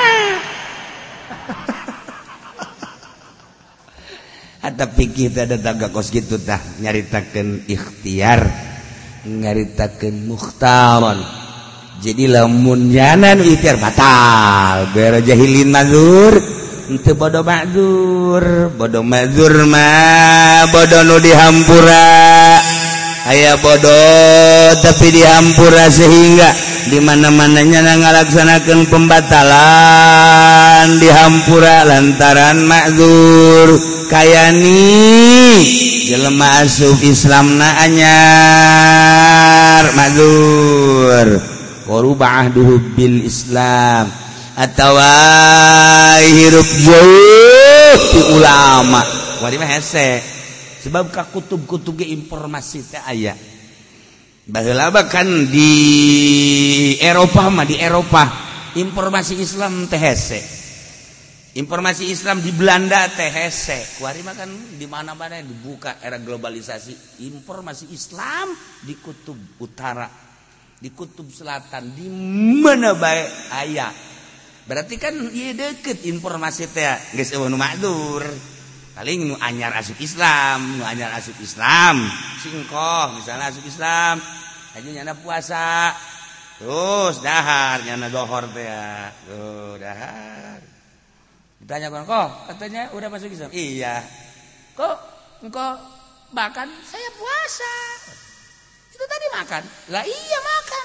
tapi 4.60 5.04
kita 5.16 5.48
ada 5.48 5.56
tangga 5.56 5.88
kos 5.88 6.12
gitu 6.12 6.36
tah 6.36 6.60
nyaritakan 6.84 7.64
ikhtiar 7.64 8.44
nyaritakan 9.26 10.14
mukhtaron. 10.28 11.18
Jadi 11.96 12.28
lamun 12.28 12.92
janan 12.92 13.40
ikhtiar 13.40 13.80
batal 13.80 14.92
biar 14.92 15.24
jahilin 15.24 15.72
mazur 15.72 16.36
itu 16.92 17.16
bodoh 17.16 17.42
mazur 17.42 18.70
bodoh 18.76 19.02
mazur 19.02 19.64
mah 19.64 20.68
bodoh 20.68 21.02
nu 21.02 21.16
dihampura. 21.18 22.60
Ayah 23.26 23.56
bodoh 23.58 24.76
tapi 24.84 25.16
dihampura 25.16 25.88
sehingga 25.88 26.75
di 26.86 27.02
mana-mananya 27.02 27.98
ngalaksanakan 27.98 28.86
pembatalan 28.90 30.98
dihampura 31.02 31.84
lantaran 31.84 32.66
makzur 32.66 33.78
kayani 34.06 35.66
jelema 36.06 36.62
asup 36.62 37.02
Islam 37.02 37.58
na 37.58 37.68
anyar 37.82 39.84
makzur 39.94 41.56
korubaah 41.86 42.50
duhu 42.50 42.82
bil 42.98 43.22
Islam. 43.22 44.10
Atau 44.56 44.96
hirup 46.24 46.64
jauh 46.64 48.00
di 48.10 48.20
ulama. 48.34 49.04
Wadi 49.44 49.60
mah 49.60 49.68
hese. 49.68 50.24
Sebab 50.80 51.12
kakutub-kutubnya 51.12 52.08
informasi 52.08 52.88
teh 52.88 53.02
ayah 53.04 53.36
Bahula 54.46 54.94
kan 55.10 55.26
di 55.50 55.74
Eropa 57.02 57.50
mah 57.50 57.66
di 57.66 57.82
Eropa 57.82 58.30
informasi 58.78 59.42
Islam 59.42 59.90
teh 59.90 59.98
hese. 59.98 60.38
Informasi 61.58 62.06
Islam 62.06 62.38
di 62.38 62.54
Belanda 62.54 63.10
teh 63.10 63.26
hese. 63.26 63.98
Kuari 63.98 64.22
mah 64.22 64.38
kan 64.38 64.46
di 64.78 64.86
mana-mana 64.86 65.42
dibuka 65.42 65.98
era 65.98 66.22
globalisasi 66.22 67.26
informasi 67.26 67.90
Islam 67.90 68.54
di 68.86 68.94
kutub 69.02 69.58
utara, 69.58 70.06
di 70.78 70.94
kutub 70.94 71.26
selatan, 71.26 71.90
di 71.98 72.06
mana 72.62 72.94
baik 72.94 73.50
aya. 73.50 73.90
Berarti 74.62 74.94
kan 74.94 75.26
ieu 75.34 75.58
deket 75.58 76.06
informasi 76.06 76.70
teh 76.70 77.18
geus 77.18 77.34
eueuh 77.34 77.50
madur. 77.50 78.22
Paling 78.96 79.28
nu 79.28 79.36
anyar 79.36 79.76
asup 79.76 80.00
Islam 80.00 80.80
nu 80.80 80.82
anyar 80.88 81.12
asup 81.12 81.36
Islam. 81.44 82.08
Singkoh 82.40 83.20
misalnya 83.20 83.52
asup 83.52 83.68
Islam. 83.68 84.16
Aja 84.72 84.88
nyana 84.88 85.12
puasa. 85.12 85.92
Terus 86.56 87.20
dahar 87.20 87.84
nyana 87.84 88.08
dohor 88.08 88.48
teh 88.56 88.64
ya. 88.64 89.12
Tuh 89.28 89.76
dahar. 89.76 90.64
Ditanya 91.60 91.92
kan 91.92 92.02
kok? 92.08 92.28
Katanya 92.48 92.82
udah 92.96 93.08
masuk 93.12 93.28
Islam? 93.28 93.52
Iya. 93.52 94.00
Kok 94.72 94.96
engkau 95.44 95.76
makan? 96.32 96.68
Saya 96.80 97.08
puasa. 97.20 97.74
Itu 98.96 99.04
tadi 99.04 99.26
makan? 99.36 99.62
Lah 99.92 100.04
iya 100.08 100.38
makan. 100.40 100.84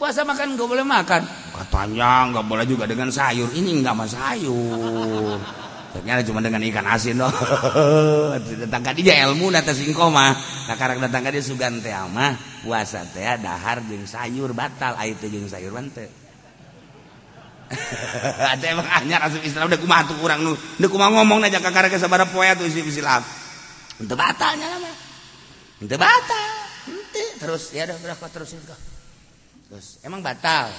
Puasa 0.00 0.20
makan 0.24 0.56
nggak 0.56 0.68
boleh 0.68 0.86
makan? 0.86 1.22
Katanya 1.52 2.32
nggak 2.32 2.46
boleh 2.48 2.64
juga 2.64 2.88
dengan 2.88 3.12
sayur. 3.12 3.52
Ini 3.52 3.84
nggak 3.84 3.96
mas 3.98 4.16
sayur 4.16 5.36
ternyata 5.88 6.20
cuma 6.24 6.44
dengan 6.44 6.60
ikan 6.60 6.84
asin 6.84 7.20
datang 8.66 8.82
ka 8.86 8.92
dia 8.92 9.24
ilmu 9.28 9.48
nata 9.48 9.72
singko 9.72 10.12
mah. 10.12 10.36
Karak 10.68 11.00
datang 11.00 11.24
ka 11.24 11.30
dia 11.32 11.40
sugan 11.40 11.80
teh 11.80 11.92
mah 11.92 12.36
puasa 12.64 13.08
teh 13.08 13.24
dahar 13.40 13.80
jeung 13.88 14.04
sayur 14.04 14.52
batal. 14.52 14.96
Aya 15.00 15.16
teh 15.16 15.28
sayur 15.28 15.72
mante 15.72 16.28
ada 17.68 18.64
emang 18.72 18.88
anyar 18.88 19.20
asup 19.28 19.44
Islam. 19.44 19.68
Udah 19.68 19.80
kumaha 19.80 20.08
tuh 20.08 20.16
urang 20.24 20.40
nu. 20.40 20.56
Udah 20.56 20.88
kumaha 20.88 21.20
ngomong 21.20 21.44
aja 21.44 21.60
ka 21.60 21.68
karek 21.68 22.00
sabara 22.00 22.24
poe 22.24 22.48
tuh 22.56 22.64
isi 22.64 22.80
Islam 22.80 23.20
henteu 23.98 24.14
batalnya 24.14 24.66
lah 24.70 24.78
mah. 24.80 24.96
Henteu 25.82 25.98
batal. 25.98 26.50
Terus 27.38 27.62
ya 27.74 27.84
udah 27.86 27.98
berapa 28.00 28.24
terusin 28.30 28.62
kok? 28.64 28.80
Terus 29.68 30.00
emang 30.06 30.24
batal? 30.24 30.70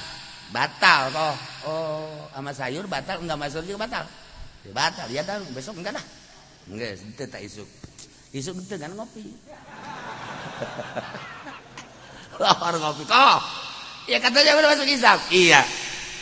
Batal 0.49 1.14
kok 1.14 1.36
oh 1.69 2.26
sama 2.34 2.52
sayur 2.57 2.90
batal 2.90 3.22
enggak 3.22 3.38
masuk 3.38 3.61
juga 3.69 3.86
batal 3.86 4.10
batal. 4.72 5.07
Ya 5.11 5.23
tahu 5.23 5.44
besok 5.56 5.80
enggak 5.80 5.95
dah. 5.95 6.06
Enggak 6.69 6.99
tak 7.31 7.41
isuk 7.41 7.68
isuk 8.30 8.61
itu 8.61 8.76
kan 8.77 8.94
ngopi. 8.94 9.26
Lapar 12.41 12.73
ngopi. 12.77 13.03
Kok 13.10 13.40
ya 14.06 14.18
katanya 14.22 14.57
udah 14.57 14.69
masuk 14.77 14.88
Islam. 14.90 15.18
Iya. 15.34 15.61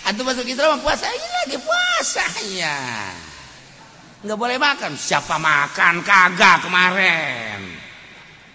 Antum 0.08 0.24
masuk 0.24 0.48
Islam 0.48 0.80
puasa 0.80 1.08
ini 1.12 1.28
lagi. 1.44 1.58
Puasanya 1.60 2.76
nggak 4.24 4.40
boleh 4.40 4.58
makan. 4.58 4.96
Siapa 4.96 5.36
makan? 5.36 6.02
Kagak 6.02 6.64
kemarin. 6.64 7.76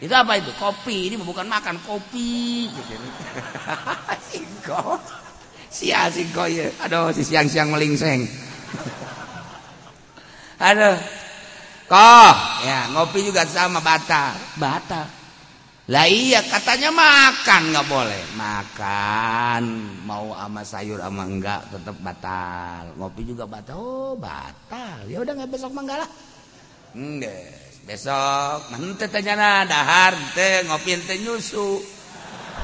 Itu 0.03 0.11
apa 0.17 0.41
itu? 0.41 0.51
Kopi. 0.59 1.13
Ini 1.13 1.21
bukan 1.21 1.47
makan 1.47 1.79
kopi. 1.85 2.67
Gitu. 2.73 2.97
singko 4.33 4.97
singko 6.13 6.45
ya 6.53 6.69
aduh 6.85 7.13
si 7.17 7.25
siang-siang 7.25 7.73
melingseng 7.73 8.29
aduh. 10.63 10.97
Kok 11.91 12.35
ya 12.65 12.89
ngopi 12.95 13.27
juga 13.27 13.45
sama 13.45 13.83
bata 13.83 14.33
bata 14.57 15.23
lah 15.91 16.07
iya 16.07 16.39
katanya 16.47 16.95
makan 16.95 17.75
nggak 17.75 17.89
boleh. 17.91 18.23
Makan. 18.39 19.63
Mau 20.07 20.31
ama 20.31 20.63
sayur 20.63 21.03
ama 21.03 21.27
enggak 21.27 21.67
tetap 21.75 21.99
batal. 21.99 22.95
Ngopi 22.97 23.27
juga 23.27 23.51
batal. 23.51 23.75
Oh 23.77 24.15
batal. 24.15 25.03
Ya 25.11 25.19
udah 25.21 25.35
nggak 25.37 25.51
besok 25.51 25.75
manggalah 25.75 26.07
enggak 26.95 27.35
besok. 27.83 28.71
Mante 28.71 29.11
tanya 29.11 29.67
dahar 29.67 30.15
teh 30.39 30.63
ngopi 30.71 31.03
teh 31.03 31.19
nyusu. 31.19 31.83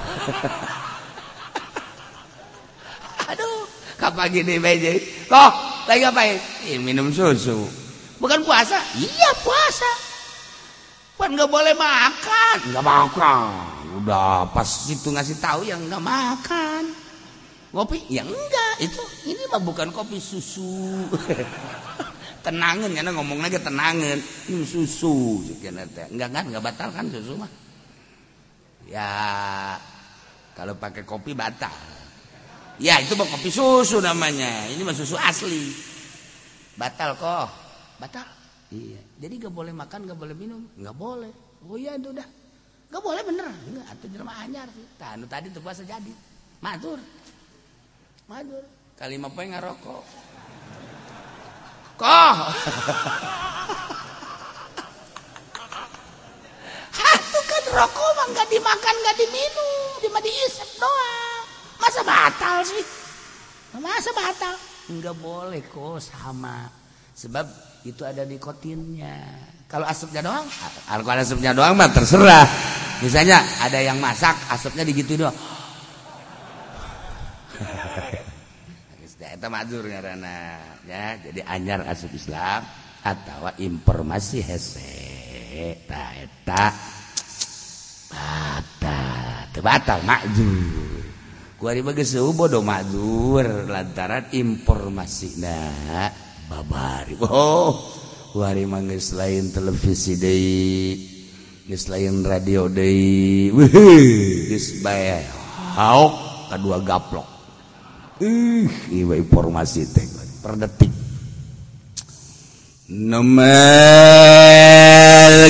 Aduh 3.29 3.67
kapan 3.99 4.31
gini 4.31 4.63
beje 4.63 5.03
kok 5.27 5.53
lagi 5.85 6.01
ngapain? 6.07 6.39
Eh, 6.71 6.79
minum 6.81 7.13
susu 7.13 7.69
bukan 8.19 8.43
puasa? 8.45 8.79
Iya 8.99 9.31
puasa. 9.43 9.91
Kan 11.19 11.35
nggak 11.35 11.51
boleh 11.51 11.75
makan. 11.75 12.57
Nggak 12.73 12.87
makan. 12.87 13.51
Udah 14.01 14.49
pas 14.55 14.65
itu 14.87 15.11
ngasih 15.11 15.37
tahu 15.43 15.67
yang 15.67 15.83
nggak 15.91 16.01
makan. 16.01 16.95
Ngopi? 17.75 18.07
Ya 18.09 18.25
enggak. 18.25 18.75
Itu 18.81 19.03
ini 19.29 19.45
mah 19.51 19.61
bukan 19.61 19.93
kopi 19.93 20.17
susu. 20.17 21.05
Tenangan 22.47 22.89
karena 22.89 23.13
ngomong 23.13 23.45
lagi 23.45 23.61
tenangan. 23.61 24.17
Ini 24.49 24.65
susu. 24.65 25.45
Enggak 26.09 26.31
kan? 26.33 26.45
Enggak 26.49 26.65
batal 26.65 26.89
kan 26.97 27.11
susu 27.13 27.37
mah? 27.37 27.51
Ya 28.89 29.11
kalau 30.57 30.81
pakai 30.81 31.05
kopi 31.05 31.37
batal. 31.37 31.75
Ya 32.81 33.03
itu 33.05 33.19
mah 33.21 33.29
kopi 33.29 33.53
susu 33.53 34.01
namanya. 34.01 34.71
Ini 34.73 34.81
mah 34.81 34.97
susu 34.97 35.19
asli. 35.21 35.75
Batal 36.79 37.19
kok 37.21 37.68
batal. 37.99 38.27
Iya. 38.73 39.01
Jadi 39.19 39.35
nggak 39.43 39.55
boleh 39.55 39.75
makan 39.75 40.01
nggak 40.07 40.19
boleh 40.19 40.35
minum? 40.35 40.63
Nggak 40.75 40.97
boleh. 40.97 41.33
Oh 41.67 41.77
iya 41.79 41.99
itu 41.99 42.11
udah. 42.15 42.29
Nggak 42.89 43.03
boleh 43.03 43.23
bener. 43.27 43.51
Enggak 43.69 43.87
atau 43.93 44.07
jelma 44.09 44.33
anyar 44.43 44.67
sih. 44.73 44.87
Tanu 44.97 45.27
tadi 45.27 45.51
tuh 45.53 45.63
puasa 45.63 45.83
jadi. 45.83 46.13
Matur 46.59 46.99
matur 48.29 48.61
kalimat 49.01 49.33
apa 49.33 49.41
yang 49.41 49.57
ngarokok 49.57 50.05
kok 51.97 52.35
Hatu 56.99 57.41
kan 57.41 57.65
rokok 57.73 58.11
mah 58.21 58.27
nggak 58.37 58.49
dimakan 58.53 58.95
nggak 59.01 59.17
diminum. 59.17 60.03
Cuma 60.03 60.19
diisep 60.19 60.67
doang. 60.77 61.43
Masa 61.79 62.03
batal 62.03 62.59
sih? 62.67 62.85
Masa 63.79 64.11
batal? 64.13 64.55
Nggak 64.93 65.17
boleh 65.23 65.63
kok 65.63 66.03
sama. 66.03 66.69
Sebab 67.15 67.47
itu 67.91 68.03
ada 68.05 68.23
nikotinnya. 68.25 69.17
Kalau 69.69 69.85
asapnya 69.85 70.25
doang 70.25 70.49
kalau 70.89 71.21
asapnya 71.21 71.53
doang 71.53 71.77
mah 71.77 71.93
terserah. 71.93 72.47
Misalnya 73.05 73.41
ada 73.63 73.79
yang 73.79 74.01
masak 74.01 74.35
asapnya 74.53 74.85
digitu 74.85 75.17
doang. 75.17 75.37
Eta 79.29 79.47
mazur 79.53 79.87
ngaranna 79.87 80.59
ya. 80.89 81.21
Jadi 81.21 81.41
anyar 81.47 81.85
asup 81.87 82.11
Islam 82.17 82.65
atau 83.05 83.53
informasi 83.61 84.43
hese. 84.43 84.95
Ta 85.87 86.17
eta. 86.17 86.65
Batal. 88.09 89.53
Teu 89.53 89.63
batal 89.63 90.01
makjur 90.07 90.89
ku 91.59 91.67
ari 91.67 91.83
geus 91.83 92.15
bodoh 92.39 92.63
makjur 92.63 93.67
lantaran 93.67 94.31
informasina 94.31 95.59
babari. 96.49 97.13
Oh 97.29 97.77
wari 98.33 98.65
manggis 98.69 99.13
lain 99.17 99.53
televisi 99.53 100.17
deui 100.21 100.99
geus 101.69 101.89
lain 101.93 102.25
radio 102.25 102.69
deui. 102.73 103.53
Geus 104.49 104.81
bae. 104.81 105.21
Haok 105.77 106.13
kadua 106.51 106.81
gaplok. 106.81 107.29
Ih 108.25 108.67
iwa 108.99 109.15
informasi 109.15 109.87
teh 109.93 110.09
per 110.43 110.57
detik. 110.59 110.91
Nomel 112.89 113.45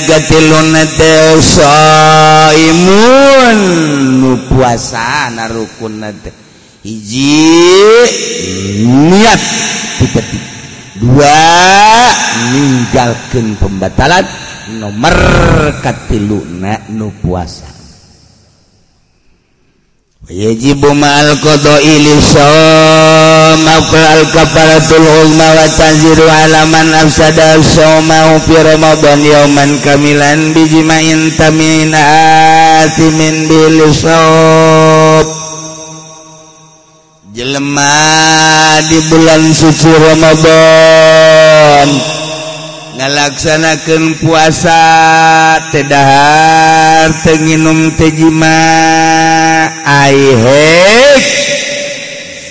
gatilun 0.05 0.75
teh 0.99 1.41
saimun. 1.41 3.59
Nu 4.21 4.37
puasa 4.51 5.31
na 5.33 5.47
rukun 5.47 6.03
teh. 6.19 6.35
Hiji 6.83 7.47
niat 8.87 9.43
tiga 9.99 10.23
tiga 10.23 10.58
dua 10.99 11.39
ninggalkeun 12.53 13.55
pembatalan 13.59 14.27
nomor 14.83 15.17
katilu 15.81 16.45
na 16.61 16.77
nu 16.93 17.09
puasa. 17.23 17.79
Wajib 20.29 20.85
ma'al 20.85 21.41
qada 21.41 21.81
ili 21.81 22.21
shom 22.21 23.65
afal 23.65 24.05
al 24.13 24.25
kafaratul 24.29 25.07
ulma 25.25 25.49
wa 25.57 25.67
tanziru 25.73 26.27
ala 26.29 26.69
man 26.69 26.93
afsada 26.93 27.57
shom 27.65 28.11
fi 28.45 28.55
ramadan 28.61 29.25
yawman 29.25 29.81
kamilan 29.81 30.53
bijima'in 30.53 31.33
tamina 31.33 32.03
asimin 32.85 33.49
bil 33.49 33.89
shom 33.89 35.25
jelema 37.39 38.83
di 38.91 38.99
bulan 39.07 39.55
suci 39.55 39.87
Ramadan. 39.95 41.87
Ngalaksanakan 42.99 44.19
puasa 44.19 44.83
tedahar 45.71 47.15
tenginum 47.23 47.95
tejima 47.95 48.59
aihek 49.87 51.23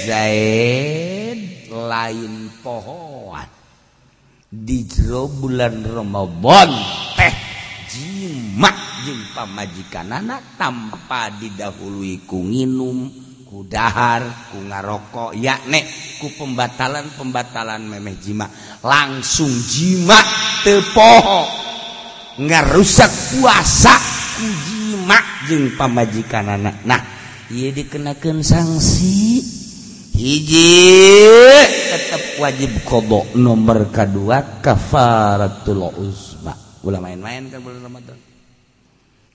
zaid 0.08 1.68
lain 1.68 2.48
pohon. 2.64 3.44
Di 4.48 4.88
jero 4.88 5.28
bulan 5.28 5.84
Ramadan 5.84 6.72
teh 7.20 7.36
jima. 7.92 8.72
Jeung 9.04 9.36
pamajikanana 9.36 10.40
tanpa 10.56 11.28
didahului 11.44 12.24
ku 12.24 12.40
nginum. 12.40 13.27
kudahar 13.48 14.52
ku 14.52 14.60
ngarokok 14.60 15.32
yaknek 15.40 15.88
ku 16.20 16.28
pembatalan 16.36 17.08
pembatalan 17.16 17.88
memeh 17.88 18.20
jima. 18.20 18.46
Langsung 18.84 19.50
jima 19.50 20.20
tepoho 20.68 21.48
nggak 22.38 22.64
rusak 22.76 23.10
puasa 23.34 23.96
ku 24.38 24.48
jima 24.68 25.18
jeng 25.48 25.74
pamajikan 25.80 26.46
anak. 26.60 26.84
Nah 26.84 27.02
ia 27.48 27.72
dikenakan 27.72 28.44
sanksi 28.44 29.40
hiji 30.12 30.84
tetap 31.72 32.24
wajib 32.44 32.72
kodok 32.84 33.32
nomor 33.40 33.88
kedua 33.90 34.60
kafaratul 34.60 35.88
uzma. 35.96 36.52
Ulah 36.84 37.00
main-main 37.00 37.48
kan 37.48 37.64
bulan 37.64 37.88
Ramadan. 37.88 38.18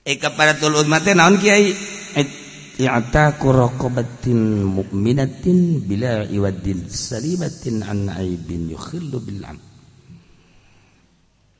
Eh 0.05 0.19
kafaratul 0.21 0.77
uzma 0.77 1.01
teh 1.01 1.17
naon 1.17 1.39
kiai? 1.41 1.73
Eh, 2.13 2.42
i'taku 2.87 3.51
raqabatin 3.53 4.67
mu'minatin 4.67 5.83
bila 5.83 6.25
iwadin 6.27 6.87
salimatin 6.87 7.83
an 7.83 8.09
aibin 8.09 8.71
yukhillu 8.71 9.19
bil 9.23 9.43
am 9.45 9.59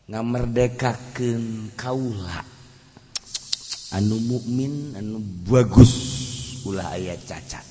ngamerdekakeun 0.10 1.72
kaula 1.80 2.44
anu 3.94 4.18
mukmin 4.18 4.98
anu 4.98 5.22
bagus 5.46 5.94
ulah 6.66 6.98
aya 6.98 7.14
cacat 7.22 7.64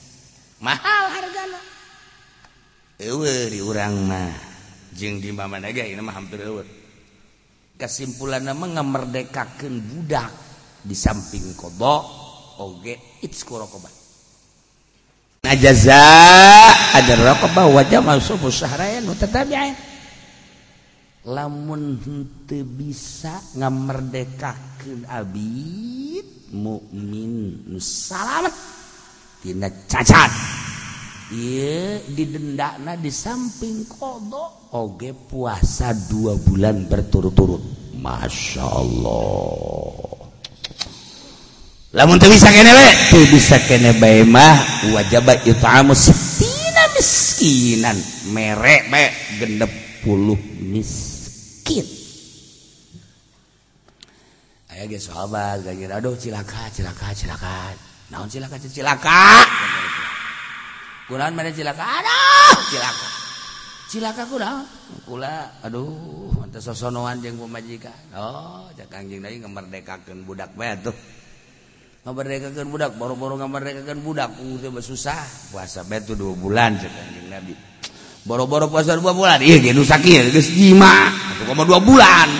mahal 0.62 1.04
hargana 1.10 1.60
eueuh 3.02 3.50
urang 3.66 4.06
mah 4.06 4.30
jeung 4.94 5.18
di 5.18 5.34
mana 5.34 5.72
ge 5.74 5.82
ieu 5.82 5.98
mah 5.98 6.14
hampir 6.14 6.46
eueuh 6.46 6.68
kesimpulanna 7.74 8.54
mah 8.54 8.78
ngamerdekakeun 8.78 9.74
budak 9.82 10.30
di 10.86 10.94
samping 10.94 11.58
kodok 11.58 12.21
oge 12.58 13.00
itsku 13.24 13.56
raqabah 13.56 13.92
na 15.46 15.52
jaza 15.56 16.02
ada 16.92 17.14
raqabah 17.16 17.66
wa 17.70 17.82
jamal 17.88 18.18
sufu 18.20 18.52
sahrayan 18.52 19.08
mutatabi'ain 19.08 19.74
lamun 21.28 22.02
henteu 22.02 22.66
bisa 22.66 23.38
ngamerdekakeun 23.54 25.06
abid 25.06 26.26
mukmin 26.52 27.64
nu 27.66 27.80
salamet 27.80 28.52
tina 29.42 29.66
cacat. 29.88 30.30
Ieu 31.32 31.98
didendana 32.12 32.94
di 33.00 33.08
samping 33.08 33.88
qada 33.88 34.70
oge 34.76 35.16
puasa 35.16 35.96
dua 35.96 36.36
bulan 36.36 36.86
berturut-turut. 36.86 37.96
Masya 37.96 38.64
Allah. 38.68 40.21
lamun 41.92 42.16
teu 42.16 42.32
bisa 42.32 42.48
kene 42.48 42.72
we. 42.72 42.88
Teu 43.12 43.24
bisa 43.28 43.56
kene 43.68 43.92
bae 44.00 44.24
mah 44.24 44.88
wajib 44.96 45.28
it'amu 45.44 45.92
sittina 45.92 46.88
miskinan. 46.96 47.96
Mere 48.32 48.88
bae 48.88 49.12
gendep 49.36 49.72
puluh 50.00 50.40
miskin. 50.60 51.84
Aya 54.72 54.88
ge 54.88 54.96
sahabat 54.96 55.68
lagi 55.68 55.84
aduh 55.84 56.16
cilaka 56.16 56.72
cilaka 56.72 57.12
cilaka. 57.12 57.76
Naon 58.08 58.28
cilaka 58.28 58.56
cilaka? 58.56 59.44
Kunaon 61.08 61.36
mere 61.36 61.52
cilaka? 61.52 61.84
Aduh 61.84 62.56
cilaka. 62.72 63.08
Cilaka 63.92 64.24
kunaon 64.24 64.64
kula 65.04 65.60
aduh 65.60 66.32
henteu 66.40 66.64
sosonoan 66.64 67.20
jeung 67.20 67.36
pamajikan 67.36 67.92
oh 68.16 68.64
cak 68.72 68.88
anjing 68.96 69.20
deui 69.20 69.44
ngemerdekakeun 69.44 70.24
budak 70.24 70.48
bae 70.56 70.72
tuh 70.80 70.96
ngamerdekakan 72.02 72.66
budak 72.66 72.90
boro-boro 72.98 73.38
ngamerdekakan 73.38 73.98
budak. 74.02 74.30
Uh, 74.42 74.82
susah. 74.82 75.22
Puasa 75.54 75.86
betul 75.86 76.18
dua 76.18 76.34
bulan 76.34 76.78
kanjeng 76.78 77.30
Nabi. 77.30 77.54
Boro-boro 78.22 78.70
puasa 78.70 78.98
dua 78.98 79.14
bulan. 79.14 79.42
Iya 79.42 79.70
jadi 79.70 79.78
sakit 79.78 80.34
geus 80.34 80.50
jima. 80.50 81.10
Koma 81.46 81.66
dua 81.66 81.82
bulan. 81.82 82.30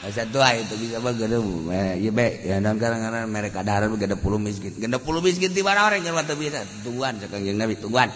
Satu 0.00 0.40
tua 0.40 0.56
itu 0.56 0.74
bisa 0.80 0.96
mah 0.96 1.12
gede 1.12 1.36
bu 1.36 1.68
ya 1.70 2.08
be 2.08 2.40
ya 2.42 2.56
dan 2.56 2.80
karang 2.80 3.04
karang 3.04 3.28
mereka 3.28 3.60
darah 3.60 3.84
gede 3.84 4.16
puluh 4.16 4.40
miskin. 4.40 4.72
Gede 4.72 4.96
puluh 4.96 5.20
miskin 5.20 5.52
tiba 5.52 5.76
orang 5.76 6.00
yang 6.00 6.16
waktu 6.16 6.34
bisa 6.40 6.64
tuan 6.80 7.20
kanjeng 7.20 7.60
Nabi 7.60 7.76
tungguan, 7.76 8.08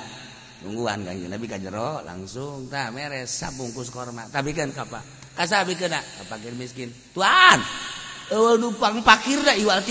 tungguan 0.64 1.04
kanjeng 1.04 1.28
Nabi 1.28 1.44
kajero 1.44 2.00
langsung 2.00 2.72
tak 2.72 2.88
meres 2.96 3.28
sabungkus 3.28 3.92
korma. 3.92 4.26
Tapi 4.32 4.56
kan 4.56 4.72
kapa 4.72 5.04
kasabi 5.36 5.76
kena 5.76 6.00
kapakir 6.24 6.56
miskin. 6.56 6.88
Tuan! 7.12 7.60
dupang 8.32 9.04
pakir 9.04 9.40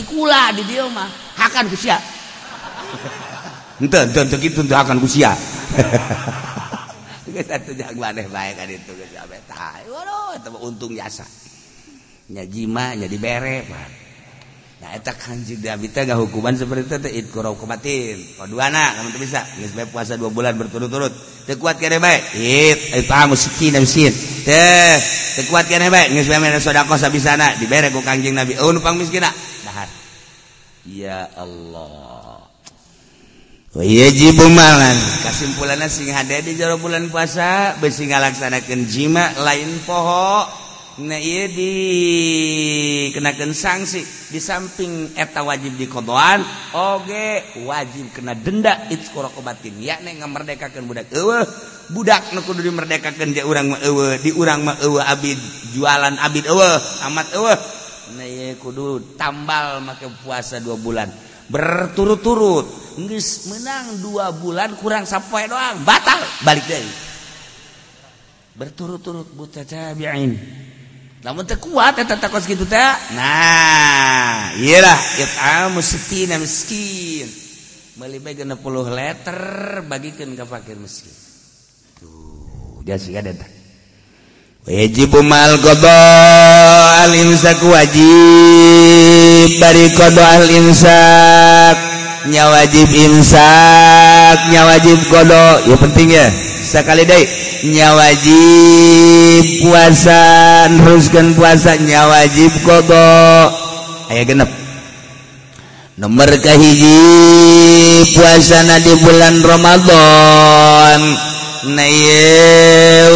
kula 0.06 0.54
di 0.58 0.64
dia 0.66 0.86
mah. 0.90 1.10
Hakan 1.38 1.70
kusia 1.70 1.98
enten 3.82 4.14
enten 4.14 4.38
gitu 4.38 4.62
ente 4.62 4.76
hakan 4.76 5.02
kusia 5.02 5.34
usia 7.26 7.42
satu 7.44 7.74
jangan 7.74 7.98
maneh 7.98 8.30
baik 8.30 8.54
kan 8.56 8.70
itu 8.70 8.92
geus 8.94 9.12
abe 9.18 9.42
tah 9.50 9.82
untung 10.62 10.94
jasa 10.94 11.26
nyajima 12.30 12.94
jima 12.94 13.02
bere 13.02 13.10
dibere 13.10 13.56
pak 13.66 14.03
hukuman 16.20 16.54
seperti 16.54 16.82
itu 16.86 16.98
teh 17.00 17.12
itqura 17.24 17.56
kumatin. 17.56 18.20
Koduana 18.36 19.00
kamu 19.00 19.16
tuh 19.16 19.22
bisa. 19.24 19.42
Geus 19.58 19.72
puasa 19.90 20.20
2 20.20 20.28
bulan 20.30 20.54
berturut-turut. 20.60 21.12
Teu 21.48 21.60
kuat 21.60 21.80
kene 21.80 22.00
bae. 22.00 22.20
It 22.40 23.04
itu 23.04 23.14
miskin 23.32 23.80
miskin. 23.80 24.14
Teh 24.44 25.00
teu 25.40 25.48
kuat 25.48 25.68
kene 25.72 25.88
bae. 25.88 26.12
Geus 26.12 26.28
bae 26.28 26.40
mere 26.44 26.60
sedekah 26.60 27.00
sabisana. 27.00 27.56
Dibere 27.60 27.90
ku 27.90 28.04
kanjeng 28.04 28.36
Nabi. 28.36 28.60
Oh 28.60 28.72
numpang 28.72 29.00
miskin 29.00 29.24
dahar. 29.24 29.90
Ya 30.84 31.32
Allah. 31.40 32.44
Wajib 33.74 34.38
malan 34.54 34.94
kesimpulannya 35.26 35.90
sing 35.90 36.14
hade 36.14 36.46
di 36.46 36.54
jero 36.54 36.78
bulan 36.78 37.10
puasa 37.10 37.74
besi 37.82 38.06
ngalaksanakeun 38.06 38.86
jima 38.86 39.34
lain 39.42 39.82
poho. 39.90 40.63
dikenakan 41.50 43.50
sanksi 43.54 44.02
di 44.30 44.38
samping 44.38 45.18
eta 45.18 45.42
wajib 45.42 45.74
di 45.74 45.90
kodoan 45.90 46.46
Oge 46.74 47.44
wajib 47.66 48.14
kena 48.14 48.38
denda. 48.38 48.78
Itbatin 48.94 49.82
ya 49.82 49.98
merdekakan 50.04 50.86
budak 50.86 51.10
ewe 51.14 51.46
budak 51.90 52.34
nukudu 52.38 52.62
dimerdekakan 52.62 53.34
dia 53.34 53.46
orang 53.46 53.74
ewe 53.82 54.18
di 54.22 54.32
urang 54.38 54.62
ewe 54.86 55.02
abid 55.02 55.38
jualan 55.74 56.18
abid 56.22 56.46
ewe 56.46 56.70
amat 57.10 57.34
ewe 57.34 57.58
Nah, 58.04 58.28
kudu 58.60 59.16
tambal 59.16 59.80
make 59.80 60.04
puasa 60.22 60.60
dua 60.60 60.76
bulan. 60.76 61.08
Berturut-turut 61.48 62.68
nggis 63.00 63.48
menang 63.50 64.04
dua 64.04 64.36
bulan 64.36 64.76
kurang 64.78 65.08
sampai 65.08 65.48
doang. 65.48 65.80
Batal 65.88 66.20
balik 66.44 66.68
deh 66.68 66.84
berturut-turut 68.54 69.34
buta 69.34 69.66
tabi'in. 69.66 70.38
namun 71.24 71.48
kuat 71.56 71.96
gitu 72.44 72.68
nah 73.16 74.52
iyalah 74.60 75.00
miskin. 76.36 77.26
Melibai 77.94 78.36
60 78.36 78.60
letter 78.92 79.40
bagikan 79.88 80.36
ke 80.36 80.44
fakir 80.44 80.76
miskin. 80.76 81.16
Tuh 82.02 82.84
dia 82.84 83.00
sih 83.00 83.16
ada 83.16 83.32
wajib 84.68 85.16
mal 85.24 85.56
qada 85.64 86.00
al 87.08 87.14
imsak 87.16 87.64
wajib. 87.64 89.50
Dari 89.64 89.96
kodo 89.96 90.20
al 90.20 90.48
imsak 90.52 91.78
nya 92.28 92.52
wajib 92.52 92.88
imsak 92.92 94.03
nya 94.50 94.62
wajib 94.68 95.00
kodo 95.10 95.46
ya 95.70 95.76
penting 95.78 96.10
ya 96.14 96.28
sekali 96.64 97.04
denya 97.04 97.94
wajib 97.94 99.44
puasa 99.66 100.24
teruskan 100.80 101.36
puasanya 101.36 102.08
wajib 102.08 102.52
kodo. 102.64 103.10
Aya 104.10 104.24
genep. 104.24 104.50
Nomorkah 105.94 106.58
hiji 106.58 106.98
puasana 108.18 108.82
di 108.82 108.98
bulan 108.98 109.46
Romadhon 109.46 111.02
na 111.70 111.88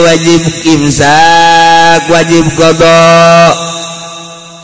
wajib 0.07 0.45
Imsak 0.64 2.07
wajib 2.07 2.48
kodok 2.56 3.77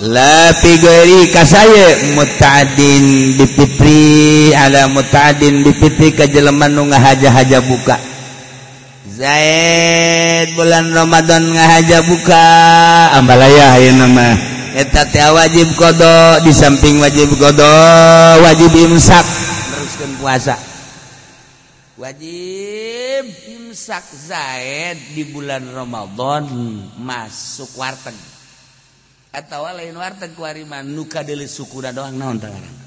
lari 0.03 1.31
saya 1.47 2.11
mutadin 2.11 3.39
dipitri 3.39 4.51
ada 4.51 4.91
mutadin 4.91 5.63
dipitri 5.63 6.11
ke 6.11 6.27
Jeleman 6.27 6.75
nu 6.75 6.91
ngahaja-haja 6.91 7.63
buka. 7.63 7.95
Zaid 9.07 10.59
bulan 10.59 10.91
Ramadan 10.91 11.55
ngahaja 11.55 12.03
buka. 12.03 12.45
Ambalaya 13.15 13.79
ya 13.79 13.91
nama. 13.95 14.35
Eta 14.75 15.07
teh 15.07 15.23
wajib 15.23 15.71
kodo 15.79 16.41
di 16.43 16.51
samping 16.51 16.99
wajib 16.99 17.31
kodo 17.39 17.71
wajib 18.43 18.75
imsak. 18.75 19.23
Teruskan 19.23 20.11
puasa. 20.19 20.55
Wajib 21.95 23.29
imsak 23.53 24.03
Zaid 24.11 25.15
di 25.15 25.23
bulan 25.29 25.63
Ramadan 25.71 26.49
masuk 26.99 27.71
warteg. 27.79 28.32
atau 29.33 29.65
lain 29.65 29.97
warteg 29.97 30.37
kuariman 30.37 30.85
nu 30.85 31.09
kadele 31.09 31.49
sukuna 31.49 31.89
doang 31.89 32.13
naon 32.13 32.37
tangarang 32.37 32.83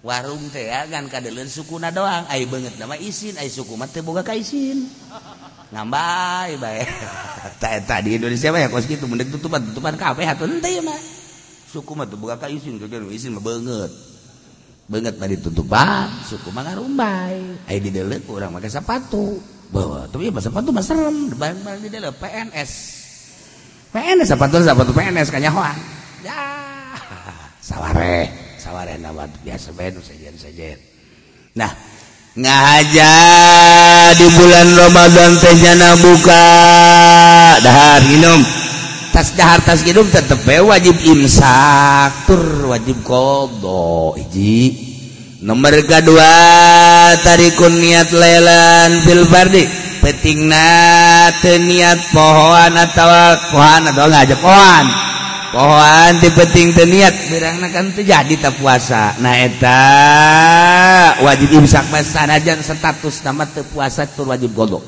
warung 0.00 0.48
teh 0.48 0.68
kan 0.68 1.04
kadele 1.12 1.44
sukuna 1.44 1.92
doang. 1.92 2.24
Ai 2.28 2.48
banget 2.48 2.76
nama 2.80 2.96
isin 2.96 3.36
ai 3.36 3.52
suku 3.52 3.76
mah 3.76 3.88
teh 3.88 4.00
boga 4.00 4.24
kaisin 4.24 4.88
ngambai 5.70 6.56
bae. 6.56 6.82
Tadi 7.90 8.16
Indonesia 8.16 8.48
mah 8.50 8.60
ya 8.64 8.68
kos 8.72 8.88
kitu 8.88 9.04
mendek 9.04 9.30
tutupan 9.30 9.60
tutupan 9.70 9.94
kabeh 10.00 10.24
atuh 10.24 10.48
henteu 10.48 10.80
mah. 10.82 11.00
Suku 11.70 11.92
mah 11.92 12.08
teh 12.08 12.16
boga 12.16 12.40
kaisin 12.40 12.80
kagian 12.80 13.06
isin 13.12 13.36
mah 13.36 13.44
banget 13.44 13.92
banget 14.90 15.14
mah 15.22 15.28
ditutupan 15.28 16.08
suku 16.26 16.48
mah 16.50 16.64
ngarumbai. 16.64 17.68
Ai 17.68 17.78
didelek 17.78 18.24
urang 18.26 18.56
make 18.56 18.72
sepatu 18.72 19.38
bawa 19.70 20.10
tapi 20.10 20.26
ya 20.26 20.34
sepatu 20.42 20.74
mah 20.74 20.82
serem 20.82 21.30
barang-barang 21.30 21.80
didelek 21.86 22.18
PNS 22.18 22.99
PNS 23.90 24.30
apa 24.38 24.46
tuh 24.46 24.62
apa 24.62 24.82
tuh 24.86 24.94
PNS 24.94 25.34
kayaknya 25.34 25.50
hoang 25.50 25.74
ah. 25.74 25.76
ya. 26.22 26.42
Saware 27.68 28.30
saware 28.60 28.94
nama 29.02 29.26
biasa 29.42 29.74
ben 29.74 29.98
sejen 29.98 30.36
sejen. 30.38 30.78
Nah 31.58 31.74
ngahaja 32.38 33.12
di 34.14 34.26
bulan 34.36 34.68
Ramadan 34.78 35.30
teh 35.42 35.56
jana 35.58 35.98
buka 35.98 36.46
dahar 37.64 38.04
minum 38.06 38.38
tas 39.10 39.34
dahar 39.34 39.58
tas 39.66 39.82
minum 39.82 40.06
tetep 40.06 40.38
be 40.46 40.62
wajib 40.62 40.94
imsak 41.02 42.30
tur 42.30 42.70
wajib 42.70 43.00
kodo 43.02 44.14
hiji. 44.14 44.86
Nomor 45.40 45.72
kedua 45.88 46.30
tarikun 47.24 47.80
niat 47.80 48.12
lelan 48.12 49.02
fil 49.08 49.24
bardi. 49.26 49.64
Petingna 50.00 50.68
niat 51.60 52.00
pohon 52.14 52.72
atau 52.74 53.10
pohon 53.52 53.82
atau 53.90 54.06
ngajak 54.08 54.40
pohon 54.40 54.86
pohon 55.50 56.12
dipeting 56.22 56.70
teniat 56.72 57.14
berang 57.26 57.58
kan 57.74 57.90
terjadi 57.90 58.34
tak 58.38 58.54
puasa. 58.62 59.18
Naeta 59.18 59.82
wajib 61.26 61.50
imsak 61.58 61.90
sanajan 62.06 62.62
status 62.62 63.22
nama 63.26 63.44
terpuasa 63.44 64.06
tur 64.06 64.30
wajib 64.30 64.54
godok 64.54 64.82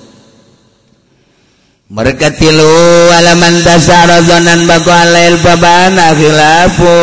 mereka 1.92 2.32
tilu 2.32 2.72
alaman 3.12 3.60
dasar 3.60 4.08
zonan 4.24 4.64
bago 4.64 4.88
alail 4.88 5.36
babana 5.44 6.16
khilafu 6.16 6.96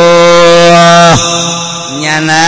nyana 2.02 2.48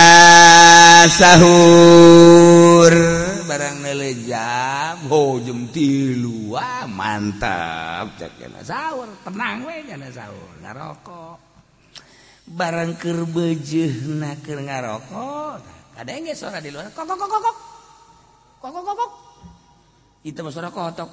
sahur. 1.06 2.90
Barang 3.46 3.78
nele 3.84 4.18
jam 4.26 5.06
ho 5.06 5.38
jam 5.38 5.70
tilu 5.70 6.41
Wah 6.52 6.84
mantap. 6.84 8.12
Sahur. 8.60 9.08
Tenang 9.24 9.64
rokok 10.76 11.52
barangker 12.48 13.18
beje 13.30 13.88
naker 14.06 14.58
ngarokok. 14.66 15.60
Ada 15.96 16.10
yang 16.18 16.34
suara 16.34 16.58
di 16.58 16.72
luar? 16.72 16.90
Kokok 16.90 17.16
kokok 17.16 17.40
kokok 17.40 17.56
kokok 18.62 18.82
kokok 18.84 19.10
itu 20.22 20.38
suara 20.54 20.70
kotok. 20.70 21.10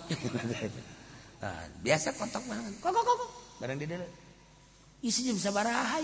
Nah, 1.41 1.65
biasa 1.85 2.13
kotok 2.13 2.43
banget 2.45 2.73
kokok 2.81 3.03
kokok 3.03 3.29
barang 3.59 3.75
di 3.75 3.85
dalam 3.89 4.09
isi 5.03 5.27
jam 5.27 5.35
sabaraha 5.35 5.99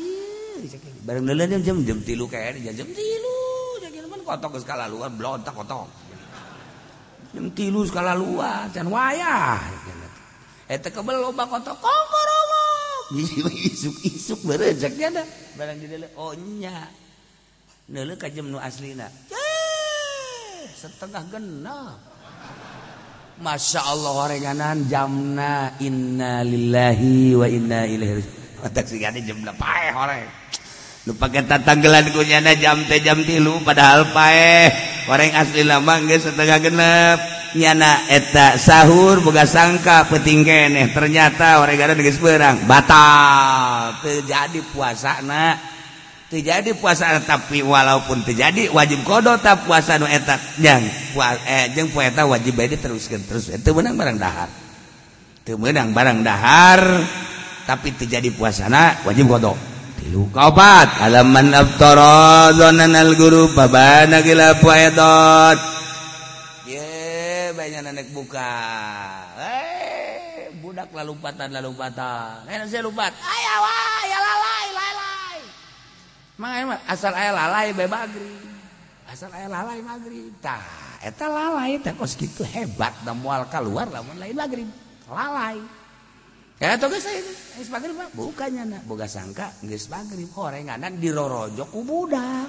barang 1.07 1.23
dalam 1.23 1.47
jam 1.47 1.61
jam 1.63 1.77
jam 1.85 1.99
tilu 2.03 2.25
kayak 2.27 2.59
jam 2.61 2.75
jam 2.75 2.89
tilu. 2.91 3.37
Jadi 3.79 3.97
kotok 4.25 4.57
ke 4.57 4.59
skala 4.65 4.89
luar 4.89 5.13
belontak 5.13 5.53
kotok. 5.53 5.87
jam 7.35 7.51
tilu 7.51 7.83
skala 7.83 8.15
luar 8.15 8.71
dan 8.71 8.87
wayah. 8.87 9.59
Eh, 10.71 10.79
Eta 10.79 10.89
kebel 10.89 11.19
loba 11.21 11.45
kotok 11.45 11.77
kongkorong 11.77 12.45
isuk 13.13 13.95
isuk 14.01 14.39
berejak 14.49 14.97
jada 14.97 15.21
barang 15.53 15.77
di 15.77 15.85
dalam 15.85 16.09
oh, 16.17 16.33
nya. 16.33 16.89
Nele 17.85 18.17
kajem 18.17 18.49
nu 18.49 18.57
aslina. 18.57 19.05
Setengah 20.73 21.21
genap 21.29 22.01
Masya 23.35 23.83
Allah 23.83 24.11
warenganan 24.15 24.87
jamna 24.87 25.75
inna 25.83 26.41
lillahi 26.41 27.35
wa 27.35 27.45
inna 27.45 27.83
ilaihi 27.83 28.23
Matak 28.63 28.89
sih 28.89 28.97
jam 28.97 29.37
8 29.43 29.53
orang 29.93 30.25
pakai 31.13 31.45
tatanggelan 31.45 32.09
kunyana 32.09 32.57
jam 32.57 32.81
teh 32.89 32.97
jam 32.97 33.21
tilu 33.21 33.61
padahal 33.61 34.09
pae 34.09 34.73
orang 35.05 35.37
asli 35.37 35.61
lama 35.61 36.01
nggak 36.01 36.17
setengah 36.17 36.57
genep. 36.57 37.19
Nyana 37.55 38.11
eta 38.11 38.59
sahur 38.59 39.23
boga 39.23 39.47
sangka 39.47 40.11
peting 40.11 40.43
keneh. 40.43 40.91
Ternyata 40.91 41.63
orang 41.63 41.79
gara 41.79 41.95
geus 41.95 42.19
berang 42.19 42.67
batal 42.67 43.95
terjadi 44.03 44.59
puasa 44.75 45.23
nak 45.23 45.55
terjadi 46.27 46.75
puasa 46.75 47.15
tapi 47.23 47.63
walaupun 47.63 48.27
terjadi 48.27 48.67
wajib 48.75 49.07
kodo 49.07 49.39
tak 49.39 49.63
puasa 49.63 49.95
nu 49.95 50.09
eta. 50.09 50.35
Jang 50.59 50.83
eh 51.47 51.71
jeng 51.71 51.95
puasa 51.95 52.27
wajib 52.27 52.59
bae 52.59 52.67
teruskan 52.75 53.23
terus. 53.23 53.47
Eh, 53.53 53.61
Itu 53.61 53.71
menang 53.71 53.95
barang 53.95 54.17
dahar. 54.19 54.49
Itu 55.45 55.55
menang 55.55 55.95
barang 55.95 56.27
dahar 56.27 56.81
tapi 57.63 57.95
terjadi 57.95 58.35
puasana 58.35 59.05
wajib 59.07 59.31
kodok. 59.31 59.74
Tilu 60.05 60.29
kaopat 60.29 61.01
alaman 61.01 61.49
aftara 61.49 62.53
zonan 62.53 62.93
al 62.93 63.17
guru 63.17 63.49
babana 63.57 64.21
gila 64.21 64.53
puedot 64.61 65.57
ye 66.69 67.49
banyak 67.57 67.81
nanek 67.81 68.13
buka. 68.13 68.53
Eh 69.41 70.53
budak 70.61 70.93
lalu 70.93 71.17
patah 71.17 71.49
lalu 71.49 71.73
patah 71.73 72.45
eh 72.45 72.53
saya 72.69 72.85
lupa 72.85 73.09
ayo 73.09 73.57
ayo 73.65 74.17
lalai. 74.21 74.67
Lalai 76.37 76.77
asal 76.85 77.13
aya 77.17 77.31
lalai 77.33 77.73
be 77.73 77.89
maghrib. 77.89 78.45
Asal 79.09 79.33
aya 79.33 79.49
lalai 79.49 79.81
maghrib. 79.81 80.29
Tah 80.37 81.01
eta 81.01 81.25
lalai 81.25 81.81
teh 81.81 81.97
kos 81.97 82.13
hebat 82.53 82.93
da 83.01 83.17
moal 83.17 83.49
keluar 83.49 83.89
lamun 83.89 84.21
lain 84.21 84.37
maghrib. 84.37 84.69
Lalai 85.09 85.57
Ya, 86.55 86.79
toga 86.79 86.95
saya. 87.03 87.19
Geus 87.59 87.67
magrib 87.67 87.99
mah 87.99 88.07
bukannya 88.15 88.63
na. 88.63 88.79
Boga 88.87 89.11
sangka 89.11 89.51
geus 89.59 89.91
magrib 89.91 90.31
horenganan 90.39 90.95
dirorojok 90.95 91.67
ku 91.67 91.83
budak. 91.83 92.47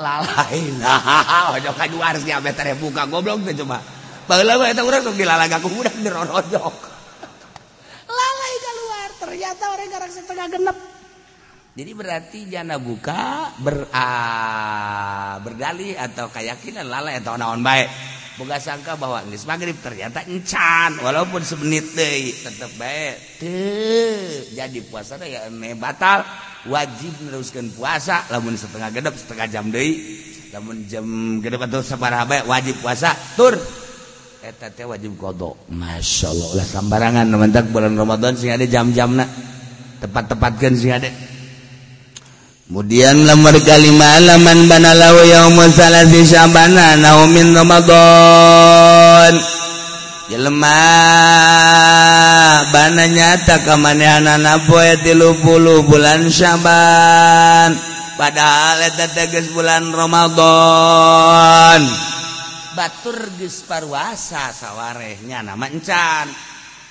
Lalain. 0.00 0.76
Ojok 1.56 1.74
ka 1.76 1.84
juar 1.92 2.16
sia 2.16 2.40
betere 2.40 2.80
buka 2.80 3.04
goblok 3.04 3.44
teh 3.44 3.52
cuma. 3.52 3.76
Baheula 4.24 4.56
mah 4.56 4.72
eta 4.72 4.88
urang 4.88 5.04
sok 5.04 5.20
dilalaga 5.20 5.60
ku 5.60 5.68
budak 5.68 5.92
dirorojok. 6.00 6.76
Lalai 8.16 8.54
keluar 8.56 9.08
ternyata 9.20 9.64
orang 9.68 9.88
garang 9.92 10.12
setengah 10.12 10.46
genep. 10.48 10.78
Jadi 11.70 11.92
berarti 11.94 12.40
jana 12.50 12.82
buka 12.82 13.52
ber, 13.60 13.86
uh, 13.88 15.34
berdalih 15.44 15.94
atau 15.94 16.32
keyakinan 16.32 16.88
lalai 16.88 17.20
atau 17.20 17.36
naon 17.36 17.60
baik. 17.60 18.19
Boga 18.40 18.56
sangka 18.56 18.96
bahwa 18.96 19.20
geus 19.28 19.44
maghrib 19.44 19.76
ternyata 19.84 20.24
encan. 20.24 20.96
Walaupun 21.04 21.44
semenit 21.44 21.92
deui 21.92 22.32
tetep 22.32 22.72
bae. 22.80 23.12
Teu 23.36 24.56
jadi 24.56 24.80
puasa 24.88 25.20
ya 25.20 25.52
ne 25.52 25.76
batal. 25.76 26.24
Wajib 26.64 27.20
neruskeun 27.20 27.68
puasa 27.76 28.24
lamun 28.32 28.56
setengah 28.56 28.88
gedep 28.96 29.12
setengah 29.12 29.44
jam 29.44 29.68
deui. 29.68 30.24
Lamun 30.56 30.88
jam 30.88 31.04
gedep 31.44 31.68
atau 31.68 31.84
sabaraha 31.84 32.24
bae 32.24 32.40
wajib 32.48 32.80
puasa 32.80 33.12
tur. 33.36 33.60
Eta 34.40 34.72
teh 34.72 34.88
wajib 34.88 35.20
qada. 35.20 35.52
Masyaallah 35.68 36.50
lah 36.56 36.64
sambarangan 36.64 37.28
mentak 37.36 37.68
bulan 37.68 37.92
Ramadan 37.92 38.40
sing 38.40 38.48
ada 38.48 38.64
jam-jamna. 38.64 39.28
Tepat-tepatkeun 40.00 40.74
sing 40.80 40.96
ada. 40.96 41.12
kemudian 42.70 43.26
nomor 43.26 43.58
kalima 43.66 44.22
laman 44.22 44.70
bana 44.70 44.94
lahu 44.94 45.26
yaumul 45.26 45.74
salasi 45.74 46.22
syabana 46.22 46.94
naumin 46.94 47.50
ramadhan 47.50 49.34
jelema 50.30 50.78
bana 52.70 53.10
nyata 53.10 53.66
kamanehanana 53.66 54.70
poe 54.70 54.94
30 55.02 55.42
bulan 55.82 56.30
syaban. 56.30 57.74
Padahal 58.14 58.86
eta 58.86 59.10
tegas 59.18 59.50
bulan 59.50 59.90
ramadhan 59.90 61.82
batur 62.78 63.18
geus 63.34 63.66
parwasa 63.66 64.54
sawarehnya 64.54 65.42
nama 65.42 65.66
encan. 65.66 66.30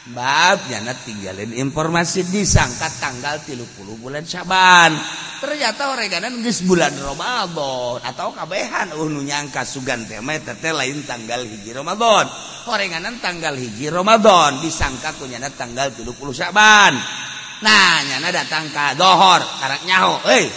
Babnya 0.09 0.81
na 0.83 0.97
tinggalin 0.97 1.53
informasi 1.53 2.25
disangkat 2.27 2.91
tanggal 2.99 3.39
30 3.45 3.63
bulan 4.03 4.25
syaban. 4.27 4.97
ternyata 5.39 5.95
oreganan 5.95 6.43
geus 6.43 6.61
bulan 6.67 6.91
Ramadan 6.99 8.03
atau 8.03 8.35
kabehan. 8.35 8.91
Uh, 8.91 9.07
anu 9.07 9.23
nyangka 9.23 9.63
sugan 9.63 10.03
teh 10.05 10.19
mah 10.19 10.37
teteh 10.37 10.75
lain 10.75 11.01
tanggal 11.07 11.41
hiji 11.47 11.71
Ramadan. 11.71 12.27
Oreganan 12.67 13.17
tanggal 13.23 13.55
hiji 13.55 13.87
Ramadan 13.89 14.59
disangka 14.61 15.15
kunyana 15.15 15.49
tanggal 15.49 15.89
30 15.95 16.05
Syaban. 16.35 16.93
Nah 17.59 17.95
nyana 18.05 18.29
datang 18.29 18.67
ka 18.69 18.93
dohor 18.93 19.39
karak 19.39 19.81
nyaho. 19.87 20.19
Euy 20.27 20.47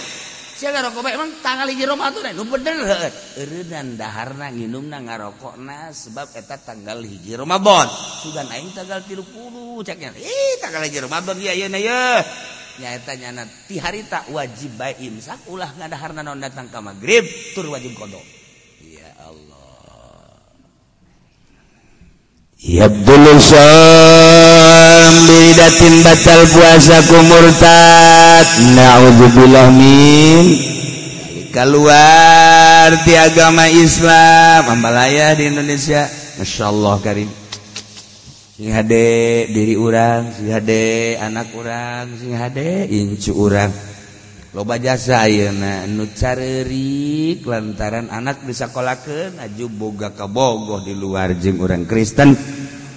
sia 0.63 0.71
ngarokok 0.71 1.03
bae 1.03 1.19
emang 1.19 1.43
tanggal 1.43 1.67
hiji 1.67 1.83
Ramadan 1.83 2.23
eh? 2.31 2.35
nu 2.39 2.47
bener 2.47 2.87
heueuh. 2.87 3.13
Eureun 3.43 3.99
daharna 3.99 4.47
nginumna 4.55 5.03
ngarokokna 5.03 5.91
sebab 5.91 6.31
eta 6.39 6.55
tanggal 6.63 7.03
hiji 7.03 7.35
Ramadan. 7.35 7.91
Sugan 8.23 8.47
aing 8.47 8.71
tanggal 8.71 9.03
30 9.03 9.27
ceknya 9.83 10.15
ih 10.15 10.55
tanggal 10.63 10.87
hiji 10.87 11.03
Ramadan 11.03 11.35
ieu 11.43 11.51
ayeuna 11.51 11.83
ye 11.83 12.03
nyaetanya 12.81 13.45
ti 13.69 13.77
harita 13.77 14.25
wajib 14.33 14.77
baik 14.79 15.01
imsak 15.03 15.41
ulah 15.53 15.69
ngadahar 15.77 16.17
non 16.17 16.41
datang 16.41 16.69
ke 16.73 16.79
maghrib 16.81 17.25
tur 17.53 17.69
wajib 17.69 17.93
kodok. 17.99 18.25
Ya 18.81 19.11
Allah. 19.21 20.39
Ya 22.63 22.87
bulusam 22.87 23.59
bidatin 25.27 26.07
batal 26.07 26.47
puasa 26.55 27.03
kumurtad 27.11 28.47
na'udzubillah 28.79 29.67
min 29.75 30.47
keluar 31.51 33.03
ti 33.03 33.19
agama 33.19 33.67
Islam 33.67 34.79
ambalaya 34.79 35.35
di 35.35 35.51
Indonesia. 35.51 36.07
Masya 36.39 36.65
Allah 36.71 36.97
Karim. 37.03 37.42
sing 38.53 38.69
hade 38.69 39.49
diri 39.49 39.81
urang 39.81 40.29
sing 40.29 40.53
hade 40.53 41.17
anak 41.17 41.57
urang 41.57 42.13
sing 42.21 42.37
hade 42.37 42.85
incu 42.93 43.33
urang. 43.33 43.73
Loba 44.53 44.77
jasa 44.77 45.25
ayeuna 45.25 45.89
nu 45.89 46.13
carerik 46.13 47.41
lantaran 47.49 48.13
anak 48.13 48.45
disakolakeun 48.45 49.41
aju 49.41 49.67
boga 49.73 50.13
kabogoh 50.13 50.85
di 50.85 50.93
luar 50.93 51.33
jeung 51.41 51.65
urang 51.65 51.89
Kristen. 51.89 52.37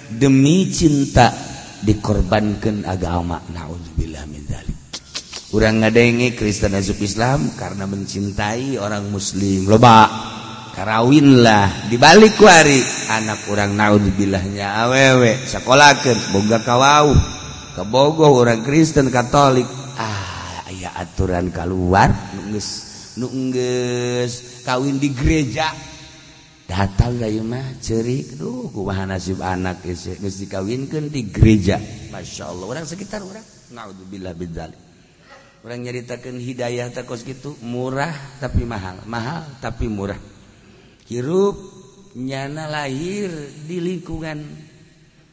Demi 0.06 0.68
cinta 0.68 1.32
dikorbankan 1.80 2.84
agama 2.84 3.40
naudzubillah 3.52 4.24
min 4.28 4.44
dzalik 4.44 4.76
urang 5.56 5.80
ngadenge 5.80 6.36
Kristen 6.36 6.76
asup 6.76 7.00
Islam 7.00 7.56
karena 7.56 7.88
mencintai 7.88 8.76
orang 8.76 9.08
muslim. 9.08 9.64
Loba. 9.64 10.36
Karawinlah 10.76 11.88
dibalik 11.88 12.36
wari 12.36 12.84
anak 13.08 13.48
kurang 13.48 13.80
naudbilahnya 13.80 14.84
awewe. 14.84 15.32
Sakolakeun 15.48 16.36
boga 16.36 16.60
kawau 16.60 17.16
kabogoh 17.72 18.44
orang 18.44 18.60
Kristen 18.60 19.08
Katolik. 19.08 19.64
Ah 19.96 20.68
aya 20.68 20.92
aturan 21.00 21.48
keluar 21.48 22.12
nungges 22.36 22.68
nungges 23.16 24.60
kawin 24.68 25.00
di 25.00 25.16
gereja. 25.16 25.72
Datang 26.68 27.24
gay 27.24 27.40
mah 27.40 27.80
cerik 27.80 28.36
duh 28.36 28.68
kumaha 28.68 29.08
nasib 29.08 29.40
anak 29.40 29.80
geus 29.80 30.20
dikawinkeun 30.20 31.08
di 31.08 31.32
gereja. 31.32 31.80
Masya 32.12 32.52
Allah 32.52 32.68
orang 32.68 32.84
sekitar 32.84 33.24
orang 33.24 33.40
naudzubillah 33.72 34.36
bidzalik. 34.36 34.76
Orang 35.64 35.88
nyaritakeun 35.88 36.36
hidayah 36.36 36.92
takos 36.92 37.24
gitu 37.24 37.56
murah 37.64 38.12
tapi 38.44 38.68
mahal. 38.68 39.00
Mahal 39.08 39.56
tapi 39.64 39.88
murah. 39.88 40.35
hirup 41.06 41.56
nyana 42.16 42.70
lahir 42.70 43.30
di 43.66 43.78
lingkungan 43.82 44.38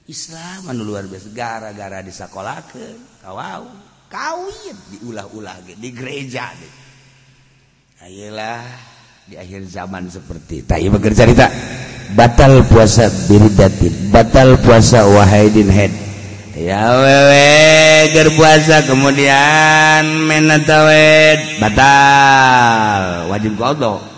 Islam 0.07 0.69
anu 0.69 0.87
luar 0.87 1.07
biasa. 1.09 1.31
Gara-gara 1.31 1.99
disekolakan 2.05 3.23
kawau. 3.23 3.65
Kawin 4.13 4.77
diulah-ulah 4.93 5.57
di 5.65 5.89
gereja 5.89 6.53
deh 6.53 6.83
ayolah 8.03 8.59
di 9.23 9.39
akhir 9.39 9.63
zaman 9.71 10.11
seperti 10.11 10.67
tadi 10.67 10.91
bercerita 10.91 11.47
batal 12.19 12.67
puasa 12.67 13.07
biridatin 13.31 14.11
batal 14.11 14.59
puasa 14.59 15.07
wahidin 15.07 15.71
head. 15.71 15.93
Ya 16.53 16.85
wewe 16.93 18.13
gerpuasa 18.13 18.85
kemudian 18.85 20.05
menatawed 20.29 21.63
batal. 21.63 23.31
Wajib 23.33 23.57
kodok. 23.57 24.12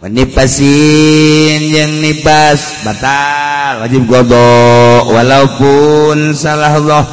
menipasin 0.00 1.60
yang 1.60 2.00
nipas 2.00 2.80
batal 2.82 3.84
wajib 3.84 4.08
godok. 4.08 5.12
Walaupun 5.12 6.32
salah 6.32 6.80
loh 6.80 7.04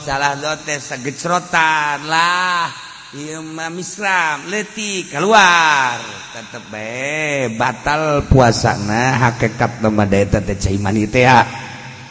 salah 0.00 0.34
loh 0.40 0.56
teh 0.64 0.80
segecrotan 0.80 2.08
lah. 2.08 2.66
Ima 3.10 3.74
misram 3.74 4.46
letik 4.54 5.10
keluar 5.10 5.98
tetep 6.30 6.62
be 6.70 7.50
batal 7.58 8.22
puasana 8.30 9.18
hakikat 9.18 9.82
nama 9.82 10.06
daya 10.06 10.38
teh 10.38 10.54
caiman 10.54 10.94
itu 10.94 11.18
ya 11.18 11.42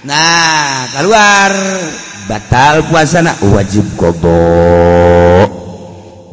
nah 0.04 0.92
keluar 0.92 1.56
batal 2.28 2.84
puasana 2.92 3.32
wajib 3.48 3.88
godok. 3.96 5.49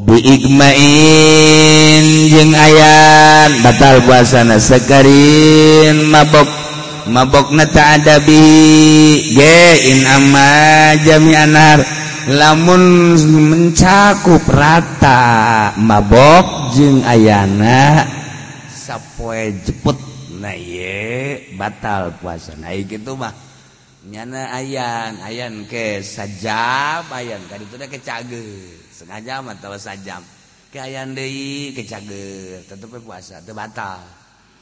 biigmain 0.06 2.04
jeung 2.30 2.54
ayat 2.54 3.60
batal 3.66 4.06
puasana 4.06 4.62
sekarin 4.62 6.06
mabok 6.06 6.46
mabok 7.10 7.50
na 7.50 7.66
ta'adabi 7.66 9.34
ge 9.34 9.90
in 9.90 10.06
amma 10.06 10.94
jami'anar 11.02 11.82
lamun 12.30 13.18
mencakup 13.50 14.46
rata 14.46 15.74
mabok 15.74 16.74
jeung 16.78 17.02
ayana 17.02 18.06
sapoe 18.86 19.50
jeput. 19.66 19.98
Na 20.38 20.54
ye 20.54 21.56
batal 21.58 22.14
puasana. 22.22 22.70
Gitu 22.78 23.18
mah. 23.18 23.34
Nyana 24.06 24.54
ayan 24.54 25.18
ayan 25.26 25.66
ke 25.66 25.98
sajab 26.06 27.10
ayan. 27.10 27.42
Kan 27.50 27.66
itu 27.66 27.74
ke 27.74 27.98
cage 27.98 28.46
setengah 28.96 29.20
jam 29.20 29.44
atau 29.52 29.76
sajam. 29.76 30.24
Keayaan 30.72 31.12
deui 31.12 31.76
kecager 31.76 32.64
tetep 32.64 32.88
puasa 33.04 33.44
teu 33.44 33.52
batal. 33.52 34.00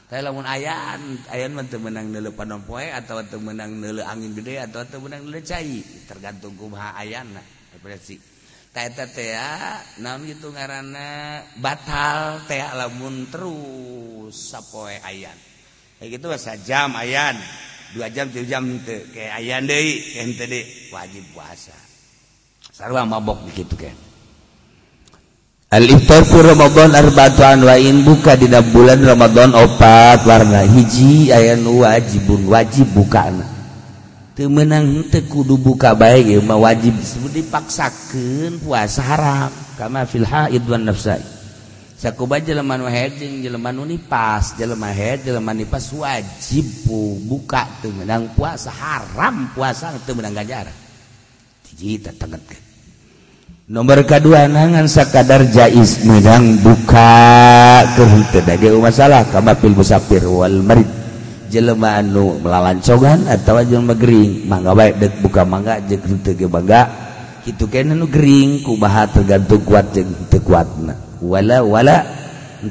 Tapi 0.05 0.21
lamun 0.21 0.45
ayaan 0.45 1.17
ayaan 1.33 1.57
mah 1.57 1.65
teu 1.65 1.81
meunang 1.81 2.13
neuleuh 2.13 2.35
panon 2.37 2.61
poe 2.61 2.85
atau 2.93 3.25
teu 3.25 3.41
meunang 3.41 3.73
neuleuh 3.73 4.05
angin 4.05 4.37
gede 4.37 4.61
atau 4.61 4.85
teu 4.85 5.01
meunang 5.01 5.25
neuleuh 5.25 5.41
cai 5.41 5.81
tergantung 6.05 6.53
kumaha 6.53 6.93
ayana 7.01 7.41
referensi 7.73 8.21
ta 8.69 8.85
eta 8.85 9.09
teh 9.09 9.33
naon 10.03 10.29
kitu 10.29 10.53
ngaranna 10.53 11.41
batal 11.57 12.45
teh 12.45 12.61
lamun 12.61 13.25
terus 13.33 14.35
sapoe 14.35 14.93
ayaan. 14.93 15.39
Kayak 15.97 16.21
gitu 16.21 16.25
mah 16.29 16.57
jam 16.61 16.89
ayaan 16.93 17.35
dua 17.97 18.13
jam 18.13 18.29
tiga 18.29 18.59
jam 18.59 18.63
teu 18.85 19.09
kayak 19.09 19.41
ayaan 19.41 19.65
deui 19.65 20.05
kayak 20.13 20.37
teu 20.37 20.45
deui 20.53 20.63
wajib 20.93 21.23
puasa. 21.33 21.73
Sarua 22.69 23.09
mabok 23.09 23.49
begitu 23.49 23.73
kan 23.73 24.04
Al-Iftafu 25.75 26.39
Ramadan 26.39 26.95
arba'atu 26.95 27.43
anwa'in 27.43 28.07
buka 28.07 28.39
dina 28.39 28.63
bulan 28.63 29.03
Ramadan 29.03 29.51
opat 29.51 30.23
warna 30.23 30.63
hiji 30.63 31.35
aya 31.35 31.59
nu 31.59 31.83
wajibun 31.83 32.47
wajib 32.47 32.87
bukana. 32.95 33.43
Teu 34.39 34.47
meunang 34.47 35.03
teu 35.11 35.27
kudu 35.27 35.59
buka 35.59 35.91
bae 35.91 36.23
ge 36.23 36.39
mah 36.39 36.55
wajib 36.55 36.95
disebut 36.95 37.27
dipaksakeun 37.27 38.63
puasa 38.63 39.03
haram 39.03 39.51
kama 39.75 40.07
fil 40.07 40.23
haid 40.23 40.63
wan 40.63 40.87
nafsai. 40.87 41.19
Sakuba 41.99 42.39
jelema 42.39 42.79
nu 42.79 42.87
haid 42.87 43.19
jeung 43.19 43.43
jelema 43.43 43.75
nu 43.75 43.83
nipas, 43.83 44.55
jelema 44.55 44.95
haid 44.95 45.27
jelema 45.27 45.51
nipas 45.51 45.91
wajib 45.91 46.87
pu 46.87 47.19
buka 47.19 47.67
teu 47.83 47.91
meunang 47.91 48.31
puasa 48.31 48.71
haram 48.71 49.51
puasa 49.51 49.91
teu 50.07 50.15
meunang 50.15 50.39
ganjaran. 50.39 50.71
Hiji 51.67 51.99
teteget 51.99 52.64
nomor 53.65 54.05
kedua 54.05 54.45
nangan 54.45 54.85
sakadar 54.85 55.49
jais 55.49 56.05
medang 56.05 56.61
buka. 56.61 57.81
Ke 57.97 58.41
tadi 58.45 58.69
masalah 58.77 59.25
kama 59.33 59.57
pil 59.57 59.73
musafir 59.73 60.21
wal 60.25 60.61
marid. 60.61 60.87
Jelema 61.49 62.01
anu 62.01 62.41
melancongan 62.41 63.29
atau 63.29 63.61
jeung 63.63 63.85
megering 63.85 64.49
mangga 64.49 64.73
baik 64.73 64.97
dek 64.97 65.13
buka 65.21 65.41
mangga 65.45 65.81
jeung 65.81 66.01
henteu 66.03 66.37
ge 66.37 66.47
bangga. 66.49 66.81
Kitu 67.45 67.69
keneh 67.69 67.93
nu 67.93 68.09
gering 68.09 68.65
kumaha 68.65 69.05
tergantung 69.05 69.61
kuat 69.61 69.93
jeung 69.93 70.09
teu 70.33 70.41
kuatna 70.41 70.97
wala 71.21 71.61
wala 71.61 71.97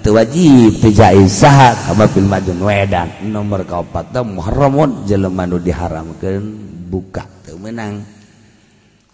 teu 0.03 0.19
wajib 0.19 0.83
teu 0.83 0.91
jais 0.91 1.31
saha 1.31 1.79
kama 1.87 2.11
pil 2.11 2.27
majun 2.27 2.59
wedan. 2.59 3.07
Nomor 3.31 3.63
kaopat 3.63 4.15
muharramun 4.27 5.07
jelema 5.07 5.47
nu 5.47 5.63
diharamkeun 5.63 6.45
buka 6.91 7.23
teu 7.47 7.55
menang. 7.59 8.14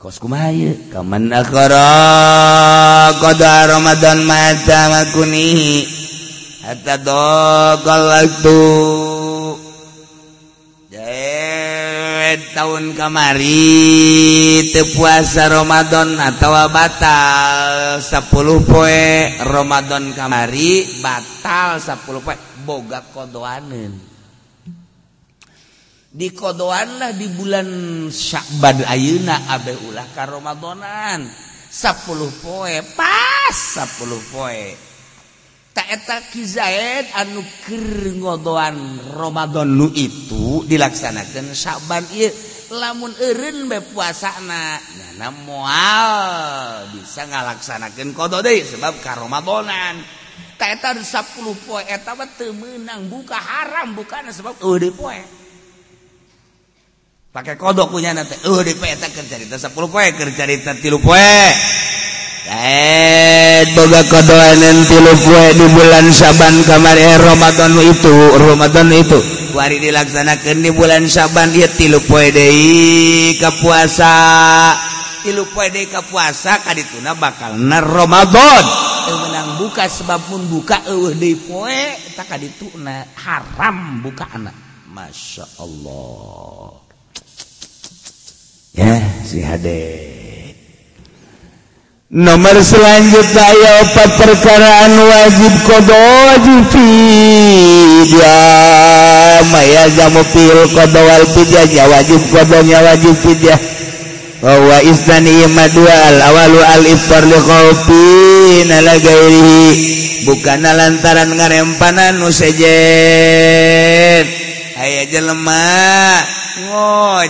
kos 0.01 0.17
kumaya 0.17 0.73
kaman 0.89 1.29
akara 1.29 1.93
kada 3.21 3.69
ramadan 3.69 4.25
aku 4.25 5.29
ni 5.29 5.85
hatta 6.65 6.97
dogol 7.05 8.03
waktu. 8.09 8.63
Dewet 10.89 12.41
tahun 12.57 12.97
Kamari 12.97 14.73
tepuasa 14.73 15.53
Ramadan 15.53 16.17
atau 16.17 16.57
batal 16.73 18.01
10 18.01 18.25
poe. 18.65 19.07
Ramadan 19.45 20.17
Kamari 20.17 20.89
batal 21.05 21.77
10 21.77 22.25
poe. 22.25 22.37
Boga 22.65 23.05
kodoanin 23.13 24.10
dikodoanlah 26.11 27.15
di 27.15 27.31
bulan 27.31 27.69
Syakban 28.11 28.83
Ayeuna 28.83 29.47
Abe 29.55 29.79
ulah 29.87 30.11
ka 30.11 30.27
Ramadonan 30.27 31.23
10 31.71 32.43
poe 32.43 32.75
pas 32.99 33.55
10 33.55 34.35
poe. 34.35 34.65
Taeta 35.71 36.19
Kizaid 36.35 37.15
anu 37.15 37.47
keur 37.63 38.11
ngodoan 38.19 38.99
Ramadan 39.15 39.71
nu 39.71 39.87
itu 39.95 40.67
dilaksanakeun 40.67 41.55
Syaban 41.55 42.03
ieu. 42.11 42.35
Lamun 42.75 43.15
eureun 43.15 43.71
bae 43.71 43.83
puasana 43.83 44.83
nyana 44.83 45.31
moal 45.31 46.91
bisa 46.91 47.23
ngalaksanakeun 47.31 48.11
kodo 48.19 48.43
deui 48.43 48.67
sebab 48.67 48.99
ka 48.99 49.15
Ramadonan 49.15 50.03
taeta 50.59 50.91
10 50.91 51.07
poe 51.63 51.87
eta 51.87 52.19
mah 52.19 52.27
teu 52.35 52.51
meunang 52.51 53.07
buka 53.07 53.39
haram 53.39 53.95
bukan 53.95 54.27
sebab 54.35 54.59
eueuh 54.59 54.91
poe. 54.91 55.40
pakai 57.31 57.55
kodok 57.55 57.95
punya 57.95 58.11
nanti. 58.11 58.35
Uh 58.47 58.61
di 58.67 58.75
poe 58.75 58.91
tak 58.99 59.15
cerita 59.15 59.57
sepuluh 59.57 59.87
poe 59.87 60.07
cerita 60.11 60.75
tilu 60.79 60.99
poe. 60.99 61.39
Eh 62.51 63.63
boga 63.79 64.03
kodoanen 64.11 64.79
tilu 64.91 65.15
poe 65.23 65.45
di 65.55 65.67
bulan 65.71 66.11
Saban 66.11 66.67
kamari 66.67 67.07
eh, 67.07 67.19
Ramadan 67.19 67.79
itu 67.79 68.15
Ramadan 68.39 68.91
itu. 68.91 69.19
Wari 69.55 69.83
dilaksanakan 69.83 70.59
di 70.63 70.71
bulan 70.75 71.07
Saban 71.07 71.55
dia 71.55 71.71
tilu 71.71 72.03
poe 72.03 72.35
deui 72.35 73.39
ka 73.39 73.55
puasa. 73.63 74.15
Tilu 75.23 75.47
poe 75.55 75.71
deui 75.71 75.87
ka 75.87 76.03
puasa 76.03 76.59
kadituna 76.67 77.15
bakal 77.15 77.55
na 77.55 77.79
Ramadan. 77.79 78.65
Eh, 79.07 79.17
menang 79.17 79.63
buka 79.63 79.87
sebab 79.87 80.19
pun 80.27 80.43
buka 80.51 80.83
eueuh 80.91 81.15
deui 81.15 81.39
poe 81.39 81.83
tak 82.19 82.35
kadituna 82.35 83.07
haram 83.15 84.03
buka 84.03 84.27
anak 84.35 84.57
Masya 84.91 85.47
Allah. 85.63 86.80
ya 88.81 88.97
si 89.29 89.45
hade. 89.45 90.01
Nomor 92.11 92.59
selanjutnya 92.59 93.55
ya 93.55 93.87
opat 93.87 94.11
perkaraan 94.19 94.99
wajib 94.99 95.55
kodo 95.63 95.95
wajib 96.27 96.67
fidyah 96.75 98.27
maya 99.47 99.87
jamu 99.95 100.19
pil 100.35 100.59
kodo 100.75 101.07
wal 101.07 101.23
fidyahnya 101.31 101.87
wajib 101.87 102.19
kodonya 102.35 102.83
wajib 102.83 103.15
fidyah 103.15 103.55
bahwa 104.43 104.83
istani 104.83 105.47
ima 105.47 105.71
dua 105.71 105.95
al 106.11 106.19
awalu 106.35 106.59
al 106.59 106.83
iftar 106.91 107.23
li 107.23 107.39
khawfin 107.39 108.75
ala 108.75 108.99
gairihi. 108.99 110.03
Bukan 110.21 110.61
lantaran 110.67 111.33
ngarempanan 111.33 112.21
nusejet 112.21 113.61
Hai 114.81 114.97
aja 114.97 115.21
lemah 115.21 116.25
ngo 116.65 117.29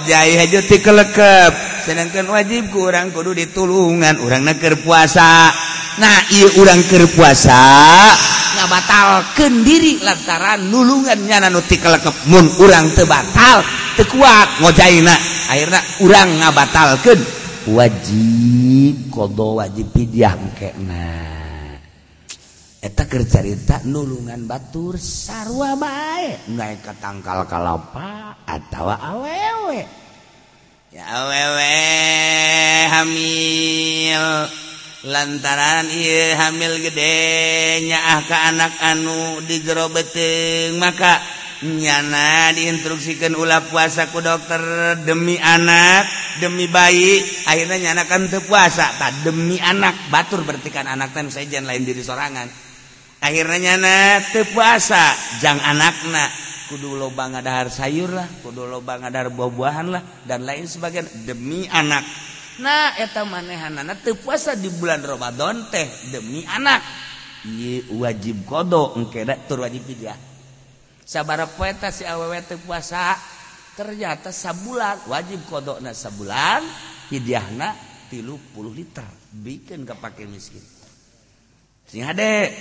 ti 0.70 0.76
kelekep. 0.78 1.82
Sedangkan 1.82 2.30
wajib 2.30 2.70
kurang 2.70 3.10
kudu 3.10 3.34
ditulungan. 3.34 4.22
Orang 4.22 4.46
neker 4.46 4.78
puasa. 4.86 5.50
Nah 5.98 6.30
orang 6.62 6.86
ker 6.86 7.10
puasa 7.10 7.58
nggak 8.54 8.66
batal 8.70 9.34
diri 9.66 9.98
lantaran 9.98 10.70
nulungannya 10.70 11.50
nanuti 11.50 11.74
kelekep. 11.74 12.30
Mun 12.30 12.46
orang 12.62 12.94
tebatal 12.94 13.66
tekuat 13.98 14.62
ngojaina. 14.62 15.18
Akhirnya 15.50 15.82
orang 16.06 16.28
ngabatalkan 16.38 17.18
wajib 17.66 19.10
kodo 19.10 19.58
wajib 19.58 19.90
pidiah 19.90 20.38
kena. 20.54 21.29
eta 22.80 23.04
kercarita 23.04 23.84
nulungan 23.84 24.48
batur 24.48 24.96
sarwa 24.96 25.76
bae. 25.76 26.48
Naik 26.48 26.80
ke 26.80 26.92
tangkal 26.96 27.44
kalapa 27.44 28.40
atau 28.48 28.88
awewe. 28.88 29.84
Ya 30.88 31.04
awewe 31.04 31.76
hamil. 32.88 34.26
Lantaran 35.00 35.88
iya 35.92 36.36
hamil 36.36 36.76
gede 36.84 37.16
nyaah 37.88 38.20
ke 38.20 38.36
anak 38.36 38.72
anu 38.84 39.40
di 39.48 39.64
jero 39.64 39.88
beteng 39.88 40.76
maka 40.76 41.16
nyana 41.64 42.52
diinstruksikan 42.52 43.32
ulah 43.32 43.64
puasa 43.68 44.08
ku 44.08 44.24
dokter. 44.24 44.60
Demi 45.04 45.36
anak 45.36 46.08
demi 46.40 46.64
bayi 46.64 47.20
akhirnya 47.44 47.92
nyanakan 47.92 48.28
teu 48.28 48.40
puasa. 48.44 48.88
Tak 48.96 49.24
demi 49.24 49.60
anak 49.60 50.08
batur 50.08 50.44
bertikan 50.48 50.88
anak 50.88 51.12
teh 51.12 51.28
saya 51.28 51.44
jangan 51.44 51.76
lain 51.76 51.84
diri 51.84 52.00
sorangan. 52.00 52.69
akhirnya 53.20 53.76
nyana 53.76 54.24
puasa 54.52 55.14
jang 55.38 55.60
anakna. 55.60 56.28
Kudu 56.70 56.94
lobang 56.94 57.34
ngadahar 57.34 57.66
sayur 57.66 58.14
lah 58.14 58.30
kudu 58.46 58.62
lobang 58.62 59.02
ngadahar 59.02 59.34
buah-buahan 59.34 59.90
lah 59.90 60.02
dan 60.22 60.46
lain 60.46 60.70
sebagainya 60.70 61.26
demi 61.26 61.66
anak. 61.66 62.06
Nah 62.62 62.94
eta 62.94 63.26
manehanana 63.26 63.98
teu 63.98 64.14
puasa 64.14 64.54
di 64.54 64.70
bulan 64.70 65.02
Ramadan 65.02 65.66
teh 65.66 65.90
demi 66.14 66.46
anak. 66.46 66.78
Ieu 67.42 67.98
wajib 67.98 68.46
kodo 68.46 68.94
engke 68.94 69.26
tur 69.50 69.66
wajib 69.66 69.82
fidyah 69.82 70.30
sabar 71.10 71.42
poeta 71.58 71.90
si 71.90 72.06
awewe 72.06 72.38
teu 72.46 72.54
puasa 72.62 73.18
ternyata 73.74 74.30
sabulan 74.30 75.10
wajib 75.10 75.42
kodokna 75.50 75.90
sabulan 75.90 76.62
fidyahna 77.10 77.74
30 78.14 78.30
liter. 78.70 79.06
Bikin 79.30 79.82
kepake 79.86 80.26
miskin. 80.30 80.62
Sing 81.90 82.06
hade 82.06 82.54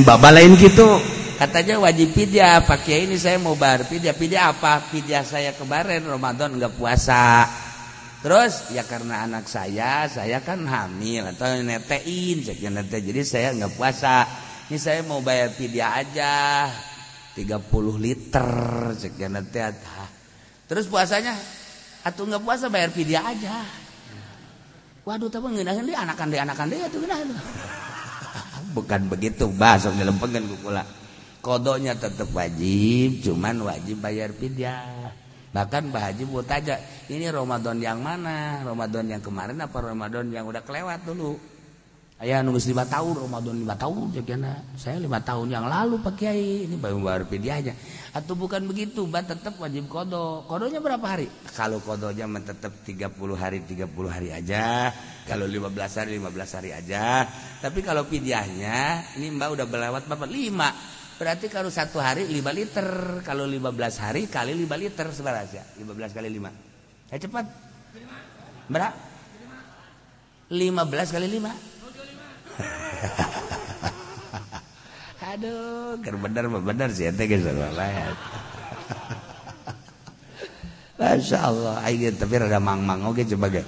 mbaba 0.00 0.28
lain 0.34 0.56
gitu 0.58 0.98
katanya 1.40 1.80
wajib 1.80 2.12
pidia 2.12 2.60
pakai 2.68 3.08
ini 3.08 3.16
saya 3.16 3.40
mau 3.40 3.56
bar 3.56 3.88
pidia 3.88 4.12
pidia 4.12 4.52
apa? 4.52 4.92
Pidia 4.92 5.24
saya 5.24 5.56
kemarin 5.56 6.04
Ramadan 6.04 6.52
nggak 6.52 6.76
puasa. 6.76 7.48
Terus 8.20 8.68
ya 8.76 8.84
karena 8.84 9.24
anak 9.24 9.48
saya 9.48 10.04
saya 10.04 10.44
kan 10.44 10.60
hamil 10.68 11.32
atau 11.32 11.48
netein 11.64 12.44
nete 12.44 13.00
jadi 13.00 13.24
saya 13.24 13.48
nggak 13.56 13.72
puasa. 13.72 14.28
Ini 14.68 14.76
saya 14.76 15.00
mau 15.00 15.24
bayar 15.24 15.56
pidia 15.56 15.96
aja 15.96 16.68
30 17.34 17.56
liter 17.96 18.50
sekian 19.00 19.34
nete 19.34 19.72
terus 20.68 20.86
puasanya 20.86 21.34
atau 22.04 22.28
nggak 22.28 22.44
puasa 22.44 22.68
bayar 22.68 22.92
pidia 22.92 23.24
aja 23.24 23.64
waduh 25.04 25.28
tapi 25.32 25.46
ngenahin 25.54 25.84
dia 25.88 25.98
anakan 26.04 26.26
dia 26.28 26.40
anakan 26.44 26.66
dia 26.68 26.86
tuh 26.88 27.00
bukan 28.76 29.00
begitu 29.10 29.50
bahasa 29.50 29.90
dalam 29.94 30.14
pengen 30.20 30.46
kukula 30.46 30.84
kodoknya 31.40 31.96
tetap 31.96 32.28
wajib 32.36 33.24
cuman 33.24 33.64
wajib 33.64 33.96
bayar 34.00 34.30
pidyah. 34.36 35.12
Bahkan 35.50 35.90
Mbah 35.90 36.14
Haji 36.14 36.24
buat 36.30 36.46
aja 36.46 36.78
ini 37.10 37.26
Ramadan 37.26 37.82
yang 37.82 37.98
mana? 37.98 38.62
Ramadan 38.62 39.10
yang 39.10 39.18
kemarin 39.18 39.58
apa 39.58 39.82
Ramadan 39.82 40.30
yang 40.30 40.46
udah 40.46 40.62
kelewat 40.62 41.02
dulu? 41.02 41.34
Ayah 42.20 42.44
nunggu 42.44 42.60
lima 42.60 42.84
tahun 42.84 43.16
Ramadan 43.16 43.54
lima 43.64 43.74
tahun 43.74 44.12
jadinya 44.12 44.52
saya 44.76 45.00
lima 45.00 45.18
tahun 45.24 45.48
yang 45.50 45.64
lalu 45.66 45.98
Pak 46.04 46.14
Kiai 46.20 46.68
ini 46.68 46.76
baru 46.76 47.00
bayar 47.00 47.24
pidyahnya 47.24 47.72
atau 48.10 48.34
bukan 48.34 48.66
begitu 48.66 49.06
Mbak 49.06 49.24
tetap 49.38 49.54
wajib 49.62 49.86
kodok 49.86 50.50
kodonya 50.50 50.82
berapa 50.82 51.06
hari? 51.06 51.30
Kalau 51.54 51.78
kodonya 51.78 52.26
tetap 52.42 52.82
30 52.82 53.06
hari 53.38 53.62
30 53.62 53.86
hari 54.10 54.34
aja. 54.34 54.90
Kalau 55.30 55.46
15 55.46 55.70
hari 55.94 56.18
15 56.18 56.56
hari 56.58 56.70
aja. 56.74 57.22
Tapi 57.62 57.86
kalau 57.86 58.10
pidyahnya 58.10 59.14
ini 59.14 59.30
Mbak 59.30 59.48
udah 59.54 59.66
berlewat 59.70 60.02
Bapak 60.10 60.26
5 60.26 61.22
berarti 61.22 61.46
kalau 61.46 61.70
satu 61.70 62.02
hari 62.02 62.26
5 62.26 62.50
liter. 62.50 62.88
Kalau 63.22 63.46
15 63.46 64.02
hari 64.02 64.26
kali 64.26 64.58
5 64.58 64.82
liter 64.82 65.06
sebenarnya 65.14 65.62
15 65.78 66.10
kali 66.10 66.28
5 66.34 67.14
ya 67.14 67.18
cepat. 67.22 67.46
Berapa? 68.66 68.94
15 70.50 71.14
kali 71.14 71.26
5 71.38 71.46
aduh. 75.36 75.98
Kan 76.00 76.04
Ker 76.04 76.16
bener 76.18 76.44
bener 76.48 76.88
sih 76.90 77.06
ente 77.10 77.24
geus 77.26 77.44
lain. 77.46 78.14
Masya 81.00 81.38
Allah 81.40 81.80
ayo 81.88 82.12
tapi 82.12 82.34
rada 82.36 82.60
mang-mang. 82.60 83.08
Oke 83.08 83.24
coba 83.24 83.48
ge. 83.48 83.62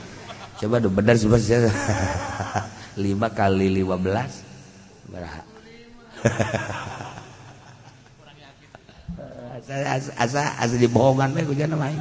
Coba 0.61 0.83
do 0.83 0.93
bener 0.93 1.17
coba 1.17 1.37
sih 1.41 1.57
lima 3.05 3.33
kali 3.33 3.73
lima 3.73 3.97
belas. 3.97 4.45
Berapa? 5.09 5.43
Asa 9.63 10.11
asa 10.19 10.43
asa 10.59 10.75
dibohongan 10.75 11.39
eh, 11.39 11.47
mah 11.47 11.47
kujaran 11.47 11.79
mah 11.79 11.95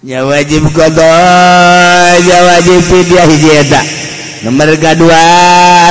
Ya 0.00 0.24
wajib 0.24 0.66
qada 0.72 1.14
ya 2.16 2.38
wajib 2.48 2.80
fidyah 2.90 3.26
hiji 3.28 3.50
nomor 4.42 4.74
kedua 4.74 5.22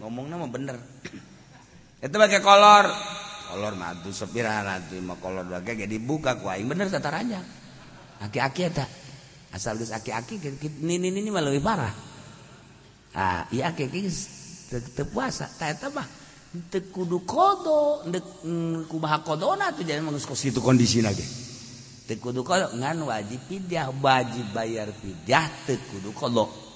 Ngomongna 0.00 0.36
mah 0.36 0.50
bener. 0.52 0.76
Itu 2.04 2.16
pakai 2.16 2.40
kolor. 2.44 2.84
Kolor 3.46 3.72
madu 3.78 4.10
sepira 4.12 4.60
nanti 4.60 5.00
mau 5.00 5.16
kolor 5.16 5.48
ge 5.64 5.88
dibuka 5.88 6.36
ku 6.36 6.52
aing. 6.52 6.68
bener 6.68 6.92
kata 6.92 7.08
raja. 7.08 7.40
Aki-aki 8.20 8.62
tak 8.72 8.88
asal 9.52 9.80
geus 9.80 9.92
aki-aki 9.92 10.40
ini 10.84 11.08
ini 11.08 11.30
malah 11.32 11.48
lebih 11.48 11.64
parah. 11.64 11.94
Ah 13.16 13.48
iya 13.48 13.72
aki-aki 13.72 14.04
teu 14.92 15.04
puasa. 15.08 15.48
Tah 15.56 15.72
eta 15.72 15.88
mah 15.88 16.25
kudu 16.92 17.22
kodo 17.24 18.04
itu 20.44 20.60
kondisi 20.62 21.02
lagi 21.02 21.24
kudu 22.06 22.42
ngan 22.46 22.98
wajib 23.02 23.40
pidah 23.50 23.90
wajib 23.98 24.46
bayar 24.54 24.92
pidah 24.94 25.46
teu 25.66 25.80
kudu 25.90 26.10
kodo 26.14 26.66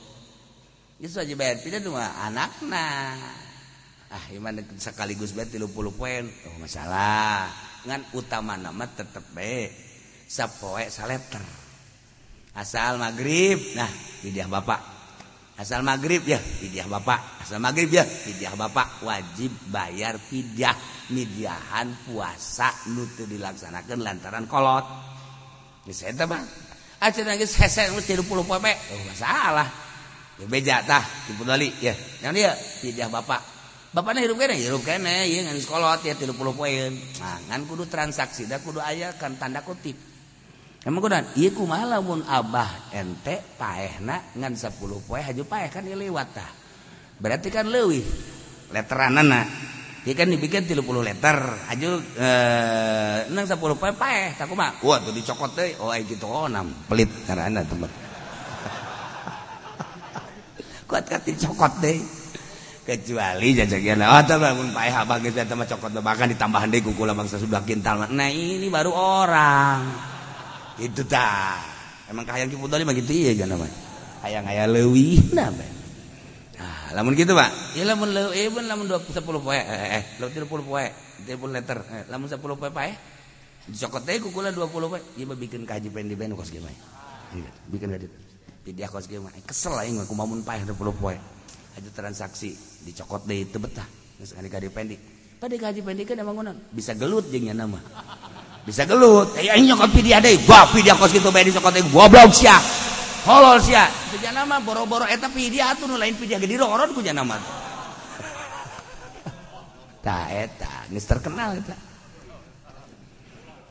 Geus 1.00 1.16
wajib 1.16 1.40
bayar 1.40 1.56
pidah 1.64 1.80
tuh 1.80 1.96
anakna. 1.96 3.16
Ah 4.12 4.24
iman 4.36 4.60
sekaligus 4.76 5.32
bae 5.32 5.48
30 5.48 5.64
poin. 5.96 6.28
Oh 6.28 6.60
masalah. 6.60 7.48
Ngan 7.88 8.12
utama 8.12 8.60
nama 8.60 8.84
tetep 8.84 9.24
be 9.32 9.72
sapoe 10.28 10.84
saleter. 10.92 11.40
Asal 12.52 13.00
maghrib. 13.00 13.56
Nah, 13.72 13.88
pidah 14.20 14.44
bapak 14.44 14.89
asal 15.60 15.84
magrib 15.84 16.24
ya 16.24 16.40
fidyah 16.40 16.88
bapak. 16.88 17.44
Asal 17.44 17.60
magrib 17.60 17.92
ya 17.92 18.08
fidyah 18.08 18.56
bapak. 18.56 19.04
Wajib 19.04 19.52
bayar 19.68 20.16
fidyah. 20.16 20.72
Midyahan 21.12 22.06
puasa 22.06 22.70
nu 22.94 23.04
teu 23.12 23.28
dilaksanakeun 23.28 24.00
lantaran 24.00 24.48
kolot. 24.48 24.86
Geus 25.84 26.00
eta 26.08 26.24
bang. 26.24 26.42
Ah, 27.00 27.12
Acan 27.12 27.36
geus 27.36 27.56
hese 27.60 27.92
30 27.92 28.24
poe 28.24 28.56
oh, 28.60 29.00
masalah 29.08 29.68
ya 30.40 30.46
beja 30.48 30.80
tah 30.84 31.04
tipu 31.28 31.44
doli 31.44 31.68
ya. 31.84 31.92
Yang 32.24 32.32
dia 32.32 32.50
fidyah 32.56 33.08
bapak. 33.12 33.60
Bapaknya 33.90 34.22
hirup 34.22 34.38
kene, 34.38 34.54
hirup 34.54 34.86
kene, 34.86 35.26
ya 35.26 35.42
ngan 35.50 35.58
kolot 35.66 35.98
ya 36.06 36.14
30 36.14 36.30
poin. 36.54 36.94
Nah, 36.94 37.42
ngan 37.50 37.66
kudu 37.66 37.90
transaksi, 37.90 38.46
dah 38.46 38.62
kudu 38.62 38.78
ayah 38.78 39.18
kan 39.18 39.34
tanda 39.34 39.66
kutip. 39.66 39.98
Emang 40.80 41.00
kudu 41.04 41.16
iya 41.36 41.52
kumaha 41.52 41.84
lamun 41.96 42.24
abah 42.24 42.88
ente 42.96 43.36
paehna 43.60 44.32
ngan 44.32 44.56
10 44.56 44.80
poe 44.80 45.20
haju 45.20 45.42
paeh 45.44 45.68
kan 45.68 45.84
ieu 45.84 45.96
lewat 45.96 46.28
tah. 46.32 46.50
Berarti 47.20 47.52
kan 47.52 47.68
leuwih 47.68 48.00
letteranana. 48.72 49.44
Dia 50.00 50.16
kan 50.16 50.32
dibikin 50.32 50.64
30 50.64 50.80
letter. 50.80 51.36
Haju 51.68 51.90
eh 52.16 53.28
nang 53.28 53.44
10 53.44 53.60
poe 53.60 53.92
paeh 53.92 54.32
tak 54.40 54.48
kumaha 54.48 54.80
wah 54.80 54.96
tuh 55.04 55.12
dicokot 55.12 55.52
deui 55.52 55.76
oh 55.84 55.92
ai 55.92 56.08
kitu. 56.08 56.24
Oh 56.24 56.48
nam 56.48 56.72
pelit 56.88 57.12
karena 57.28 57.60
teman 57.60 57.88
kuat 60.88 61.04
kat 61.04 61.28
dicokot 61.28 61.76
deui 61.84 62.00
kecuali 62.90 63.54
jajakian 63.54 64.02
oh 64.02 64.22
tuh 64.24 64.40
bangun 64.40 64.72
paeh 64.72 64.90
abah 64.90 65.20
gitu 65.20 65.36
sama 65.44 65.68
cokot 65.68 66.00
bahkan 66.00 66.32
ditambahan 66.32 66.72
deh 66.72 66.80
kukula 66.80 67.12
bangsa 67.12 67.38
sudah 67.38 67.62
kintal 67.62 68.08
nah 68.08 68.26
ini 68.26 68.66
baru 68.66 68.90
orang 68.90 70.09
itu 70.80 71.04
dah. 71.04 71.60
Emang 72.10 72.26
kahayang 72.26 72.50
kita 72.50 72.76
lima 72.80 72.90
gitu 72.96 73.12
ya 73.14 73.38
jangan 73.38 73.60
namanya 73.60 73.76
hayang 74.26 74.44
hayang 74.48 74.68
lewi 74.74 75.20
nama. 75.30 75.62
Nah 76.58 76.98
lamun 76.98 77.14
gitu 77.14 77.38
pak. 77.38 77.78
Ya 77.78 77.86
lamun 77.86 78.10
lewi 78.10 78.34
eh 78.34 78.50
pun 78.50 78.66
lamun 78.66 78.90
dua 78.90 78.98
sepuluh 79.06 79.38
poe 79.38 79.54
eh 79.54 79.62
eh, 79.62 80.02
eh. 80.02 80.04
tiga 80.18 80.48
puluh 80.48 80.66
poe 80.66 80.84
tiga 81.22 81.38
puluh 81.38 81.54
liter. 81.54 81.78
Eh, 81.86 82.04
lamun 82.10 82.26
sepuluh 82.26 82.58
poe 82.58 82.72
pak 82.74 82.84
eh 82.90 82.96
cokot 83.70 84.02
teh 84.02 84.18
kukulan 84.18 84.50
dua 84.50 84.66
puluh 84.66 84.90
poe. 84.90 84.98
Iya 85.14 85.30
bikin 85.38 85.62
kaji 85.62 85.88
pendi 85.94 86.18
pendi 86.18 86.34
kos 86.34 86.50
gimana 86.50 86.74
bikin 87.70 87.88
kaji. 87.94 88.06
Dia 88.74 88.90
kos 88.90 89.06
gimana 89.06 89.38
kesel 89.46 89.72
lah 89.78 89.86
ingat 89.86 90.10
kumamun 90.10 90.42
pahit 90.42 90.66
dua 90.66 90.74
puluh 90.74 90.92
poe. 90.98 91.14
Aja 91.78 91.90
transaksi 91.94 92.58
dicokot 92.82 93.30
deh 93.30 93.46
itu 93.46 93.62
betah. 93.62 93.86
Nggak 94.18 94.26
sekali 94.26 94.48
kaji 94.50 94.68
pendi. 94.74 94.96
Pada 95.40 95.56
kaji 95.56 95.80
pendi 95.80 96.02
kan 96.04 96.20
emang 96.20 96.52
bisa 96.74 96.92
gelut 96.92 97.30
jengnya 97.30 97.54
nama 97.54 97.80
bisa 98.70 98.86
gelut. 98.86 99.34
Eh 99.34 99.50
aing 99.50 99.66
nyokot 99.66 99.90
pidia 99.90 100.22
deui 100.22 100.38
gua 100.46 100.62
pidia 100.70 100.94
kos 100.94 101.10
kitu 101.10 101.34
bae 101.34 101.42
dicokot 101.42 101.74
deui 101.74 101.90
goblok 101.90 102.30
sia. 102.30 102.54
Holol 103.26 103.58
sia. 103.58 103.90
Itu 104.14 104.22
nama 104.30 104.62
boro-boro. 104.62 105.10
Eta 105.10 105.26
pidia 105.26 105.74
atuh 105.74 105.90
nu 105.90 105.98
lain 105.98 106.14
pidia 106.14 106.38
gede. 106.38 106.54
Roron 106.54 106.94
ku 106.94 107.02
nama. 107.02 107.34
Tah 110.06 110.30
eta 110.30 110.86
geus 110.86 111.06
terkenal 111.10 111.58
eta. 111.58 111.74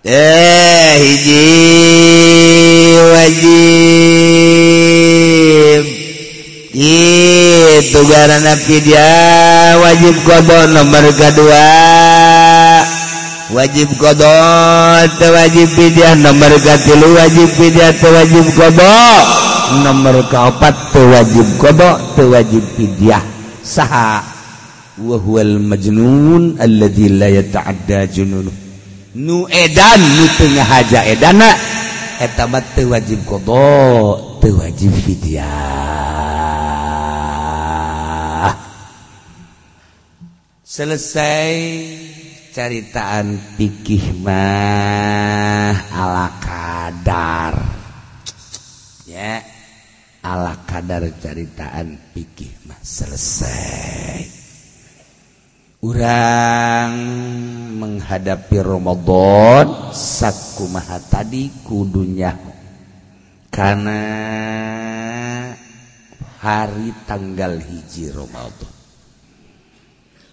Eh 0.03 0.99
hiji 0.99 1.47
wajib. 3.15 3.87
Itu 6.79 7.99
karena 8.05 8.55
dia 8.67 9.09
wajib 9.79 10.15
kodok 10.27 10.67
nomor 10.71 11.11
kedua 11.15 11.88
wajib 13.49 13.89
godot 13.97 15.17
wajib 15.17 15.69
pidiah 15.73 16.13
nomor 16.17 16.53
katilu 16.61 17.17
wajib 17.17 17.49
pidiah 17.57 17.93
wajib 17.93 18.45
godok 18.53 19.25
nomor 19.81 20.21
keempat 20.29 20.75
teu 20.93 21.09
wajib 21.09 21.47
godok 21.57 21.97
teu 22.13 22.29
wajib 22.33 22.63
pidiah 22.77 23.21
saha 23.65 24.21
wahual 24.99 25.59
majnun 25.59 26.59
alladzi 26.59 27.07
la 27.09 27.27
yata'adda 27.31 28.07
jununuh. 28.11 28.53
Nu 29.15 29.47
edan 29.49 29.99
nu 29.99 30.25
teu 30.37 30.49
ngahaja 30.53 31.07
edana. 31.07 31.49
Eta 32.19 32.51
mah 32.51 32.63
teu 32.75 32.91
wajib 32.91 33.23
godok 33.23 34.43
teu 34.43 34.59
wajib 34.59 34.91
pidiah 35.07 35.89
selesai. 40.69 42.28
Caritaan 42.59 43.39
pikih 43.55 44.19
mah 44.19 45.71
ala 45.95 46.27
kadar. 46.43 47.55
Ya 49.07 49.39
ala 50.19 50.59
kadar 50.67 51.07
caritaan 51.23 51.95
pikih 52.11 52.51
mah 52.67 52.75
selesai. 52.83 54.27
Orang 55.79 56.91
menghadapi 57.79 58.59
Ramadan 58.59 59.95
sakumaha 59.95 60.99
tadi 61.07 61.47
kudunya. 61.63 62.35
Karena 63.47 64.03
hari 66.43 66.91
tanggal 67.07 67.55
hiji 67.55 68.11
Ramadan 68.11 68.78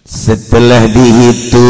setelah 0.07 0.87
dihitung 0.87 1.67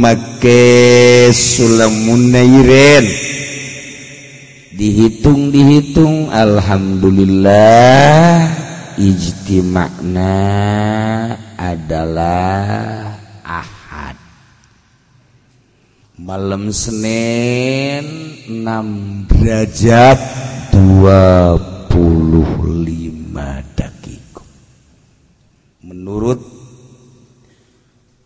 make 0.00 1.28
Sulamunairen 1.28 3.04
dihitung 4.72 5.52
dihitung 5.52 6.32
Alhamdulillah 6.32 8.48
ijti 8.96 9.60
makna 9.60 10.32
adalah 11.60 13.12
ahad. 13.44 14.16
Malam 16.16 16.72
Senin 16.72 18.08
6 18.48 19.28
derajat 19.28 20.16
25 20.72 21.71
menurut 26.12 26.44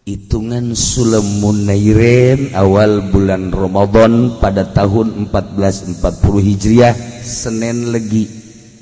hitungan 0.02 0.74
Sulamunairen 0.74 2.50
awal 2.58 3.14
bulan 3.14 3.54
Ramadan 3.54 4.42
pada 4.42 4.66
tahun 4.66 5.30
1440 5.30 6.02
Hijriah 6.50 6.98
Senin 7.22 7.94
Legi 7.94 8.26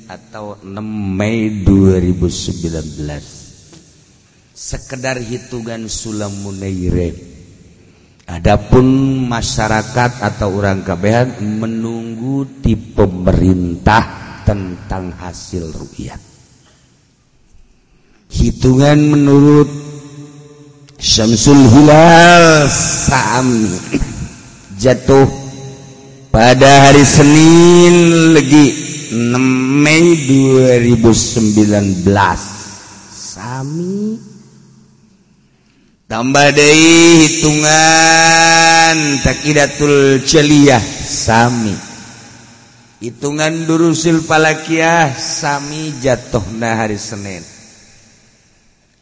atau 0.09 0.57
6 0.57 0.73
Mei 0.89 1.61
2019 1.61 4.57
sekedar 4.57 5.21
hitungan 5.21 5.85
Sulamunairen 5.85 7.37
Adapun 8.25 8.89
masyarakat 9.29 10.17
atau 10.17 10.49
orang 10.57 10.81
kabehan 10.81 11.45
menunggu 11.61 12.41
di 12.57 12.73
pemerintah 12.73 14.01
tentang 14.49 15.13
hasil 15.13 15.69
rukyat 15.69 16.34
hitungan 18.35 18.99
menurut 18.99 19.69
Syamsul 20.99 21.63
Hilal 21.71 22.67
Sa'am. 22.67 23.71
Jatuh 24.75 25.27
pada 26.35 26.91
hari 26.91 27.07
Senin 27.07 27.95
lagi 28.35 28.75
6 29.15 29.39
Mei 29.85 30.27
2019 30.27 32.03
sami. 33.15 34.19
Tambah 36.05 36.47
dari 36.53 37.25
hitungan 37.25 38.97
takidatul 39.25 40.21
celiyah 40.27 40.83
sami. 41.01 41.73
Hitungan 42.99 43.65
durusil 43.65 44.27
palakiyah 44.27 45.15
sami 45.15 45.95
jatuh 46.03 46.43
nah 46.59 46.77
hari 46.77 46.99
Senin 46.99 47.54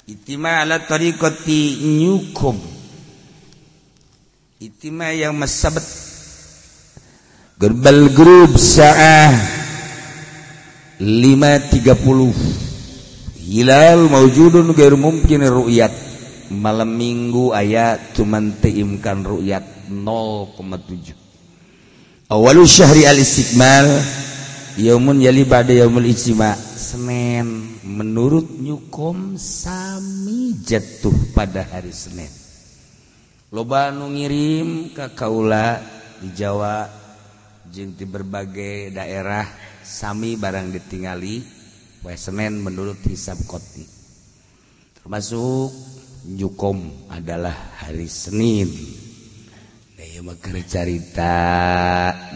Itima 0.04 0.60
ala 0.60 0.84
tariqati 0.84 1.80
nyukum. 1.80 2.60
Itima 4.60 5.16
yang 5.16 5.32
masabat. 5.32 5.84
Gerbal 7.56 8.12
grup 8.12 8.60
sa'ah 8.60 9.32
5.30. 11.00 11.88
Hilal 13.48 14.12
maujudun 14.12 14.76
gair 14.76 15.00
mungkin 15.00 15.48
ru'yat. 15.48 15.96
Malam 16.52 17.00
minggu 17.00 17.56
ayat 17.56 18.12
cuman 18.20 18.60
teimkan 18.60 19.24
ru'yat 19.24 19.88
0,7. 19.88 21.16
Awalu 22.28 22.68
syahri 22.68 23.08
al-istiqmal 23.08 23.88
yaumun 24.80 25.22
yali 25.22 25.46
ba'da 25.46 25.74
yaumul 25.74 26.08
ijtima 26.08 26.56
Senin. 26.58 27.80
Menurut 27.84 28.50
nyukom 28.50 29.38
sami 29.38 30.58
jatuh 30.64 31.14
pada 31.36 31.68
hari 31.68 31.94
Senin. 31.94 32.32
Loba 33.54 33.94
nu 33.94 34.10
ngirim 34.10 34.90
ke 34.98 35.14
kaula 35.14 35.78
di 36.18 36.34
Jawa 36.34 36.90
jeung 37.70 37.94
di 37.94 38.06
berbagai 38.06 38.94
daerah 38.94 39.46
sami 39.84 40.40
barang 40.40 40.72
ditingali 40.72 41.44
poe 42.00 42.16
Senin 42.16 42.60
menurut 42.60 43.00
hisab 43.08 43.40
koti 43.48 43.84
termasuk 45.00 45.72
nyukom 46.32 47.10
adalah 47.12 47.56
hari 47.84 48.08
Senin 48.08 48.72
maka 50.22 50.54
carita 50.70 51.34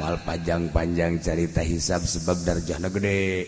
mal 0.01 0.17
panjang-panjang 0.25 1.21
carita 1.21 1.61
hisab 1.61 2.01
sebab 2.01 2.41
darjahna 2.41 2.89
gede. 2.89 3.45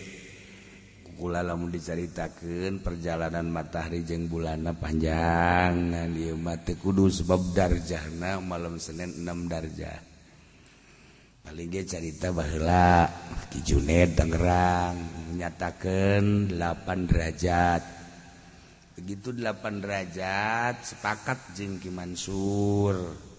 Kula 1.18 1.42
lamun 1.42 1.68
diceritakan 1.68 2.80
perjalanan 2.80 3.50
matahari 3.50 4.06
jeng 4.06 4.30
bulana 4.30 4.70
panjang. 4.70 5.92
Dia 6.14 6.32
mati 6.38 6.78
kudu 6.78 7.10
sebab 7.10 7.50
darjahna 7.52 8.38
malam 8.38 8.78
Senin 8.78 9.26
6 9.26 9.50
darjah. 9.50 10.00
Paling 11.44 11.68
dia 11.68 11.84
cerita 11.84 12.30
bahwa 12.30 13.10
Ki 13.50 13.60
Juned 13.66 14.16
Tangerang 14.16 14.96
menyatakan 15.32 16.54
8 16.54 17.08
derajat. 17.10 17.82
Begitu 18.96 19.32
8 19.36 19.82
derajat 19.82 20.86
sepakat 20.86 21.52
jeng 21.52 21.80
Ki 21.80 21.92
Mansur 21.92 23.29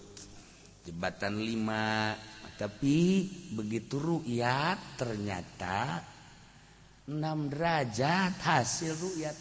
jembatan 0.82 1.38
5 1.38 2.58
tapi 2.58 3.26
begitu 3.54 3.98
ru'yat 3.98 4.98
ternyata 4.98 6.02
6 7.06 7.18
derajat 7.50 8.34
hasil 8.38 8.94
rukyat 8.94 9.36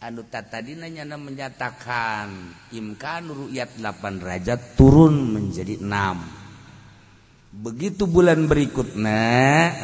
anuta 0.00 0.44
tadi 0.44 0.76
nanya 0.76 1.16
menyatakan 1.16 2.52
imkan 2.72 3.24
rukyat 3.28 3.80
8 3.80 4.20
derajat 4.20 4.60
turun 4.76 5.32
menjadi 5.32 5.80
6 5.80 7.56
begitu 7.56 8.04
bulan 8.04 8.44
berikutnya 8.44 9.24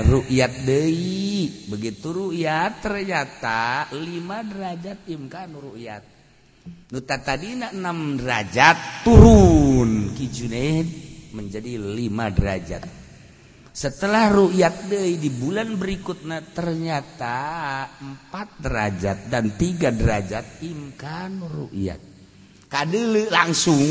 rukyat 0.04 0.52
Dewi 0.68 1.68
begitu 1.72 2.12
rukyat 2.12 2.84
ternyata 2.84 3.88
5 3.92 4.50
derajat 4.52 4.98
imkan 5.08 5.50
rukyat 5.56 6.11
nuta 6.92 7.16
tadi 7.20 7.56
6 7.56 8.20
derajat 8.20 9.06
turun. 9.06 10.12
Kijunid 10.12 10.86
menjadi 11.32 11.80
5 11.80 12.36
derajat. 12.36 12.82
Setelah 13.72 14.28
rukyat 14.28 14.92
Day 14.92 15.16
di 15.16 15.32
bulan 15.32 15.80
berikutnya 15.80 16.44
ternyata 16.52 17.38
4 18.28 18.60
derajat 18.60 19.32
dan 19.32 19.56
3 19.56 19.88
derajat 19.96 20.44
imkan 20.60 21.40
rukyat 21.40 22.12
kadele 22.72 23.28
langsung 23.28 23.84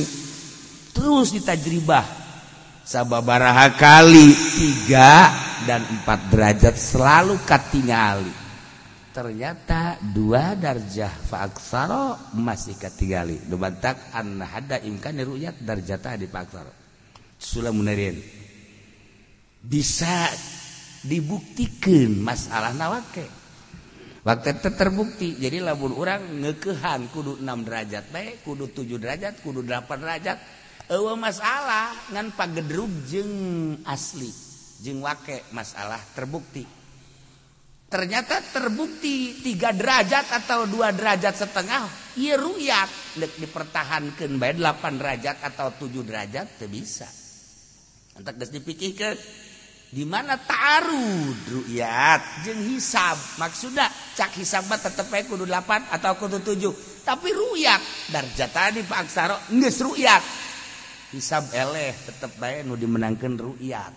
terus 0.89 1.29
ditajribah. 1.37 2.19
Sababaraha 2.81 3.77
kali 3.77 4.33
3 4.89 5.69
dan 5.69 5.85
4 6.01 6.33
derajat 6.33 6.75
selalu 6.75 7.37
katingali 7.45 8.40
ternyata 9.11 9.99
dua 9.99 10.55
darjah 10.55 11.11
faaksaro 11.11 12.35
masih 12.39 12.79
ketigali 12.79 13.43
dubantak 13.45 13.99
an 14.15 14.39
hada 14.39 14.79
imkan 14.79 15.19
ruyat 15.21 15.59
darjata 15.59 16.15
di 16.15 16.27
faaksaro. 16.31 16.71
Sulamunerin 17.35 18.17
bisa 19.61 20.31
dibuktikan 21.05 22.17
masalah 22.17 22.73
nawake 22.73 23.27
waktu 24.25 24.57
itu 24.57 24.69
terbukti. 24.73 25.29
Jadi 25.37 25.61
labun 25.61 25.93
orang 25.93 26.41
ngekehan 26.41 27.11
kudu 27.11 27.37
6 27.43 27.67
derajat 27.67 28.05
baik 28.09 28.47
kudu 28.47 28.71
7 28.73 28.97
derajat 28.97 29.33
kudu 29.45 29.61
8 29.65 29.85
derajat. 30.01 30.37
Ewa 30.91 31.15
masalah 31.15 31.93
ngan 32.11 32.35
pagedrug 32.35 32.91
jeng 33.07 33.31
asli 33.87 34.27
jeng 34.81 34.99
wake 34.99 35.45
masalah 35.53 36.01
terbukti. 36.17 36.80
Ternyata 37.91 38.39
terbukti 38.39 39.43
3 39.43 39.75
derajat 39.75 40.25
atau 40.31 40.63
2 40.63 40.95
derajat 40.95 41.35
setengah 41.35 42.15
iya 42.15 42.39
ruyat 42.39 42.87
dipertahankan 43.19 44.39
baik 44.39 44.63
8 44.63 44.99
derajat 44.99 45.37
atau 45.43 45.75
7 45.75 46.07
derajat 46.07 46.47
bisa. 46.71 47.07
Entak 48.15 48.39
geus 48.39 48.55
dipikirkeun 48.55 49.19
di 49.91 50.07
mana 50.07 50.39
taruh 50.39 51.35
rukyat? 51.51 52.47
Jeng 52.47 52.63
hisab. 52.71 53.19
Maksudnya 53.35 53.91
cak 54.15 54.39
hisab 54.39 54.71
tetep 54.71 55.11
kudu 55.27 55.43
8 55.43 55.91
atau 55.91 56.15
kudu 56.15 56.39
7 56.39 56.91
tapi 57.01 57.33
ruyat 57.33 57.81
darjat 58.13 58.51
tadi 58.53 58.85
Pak 58.85 58.99
Aksaro 59.09 59.37
nges 59.57 59.77
ruyat 59.81 60.23
hisab 61.11 61.49
eleh 61.51 61.91
tetep 62.05 62.31
baik 62.37 62.63
nu 62.69 62.77
dimenangkan 62.77 63.35
ruyat 63.35 63.93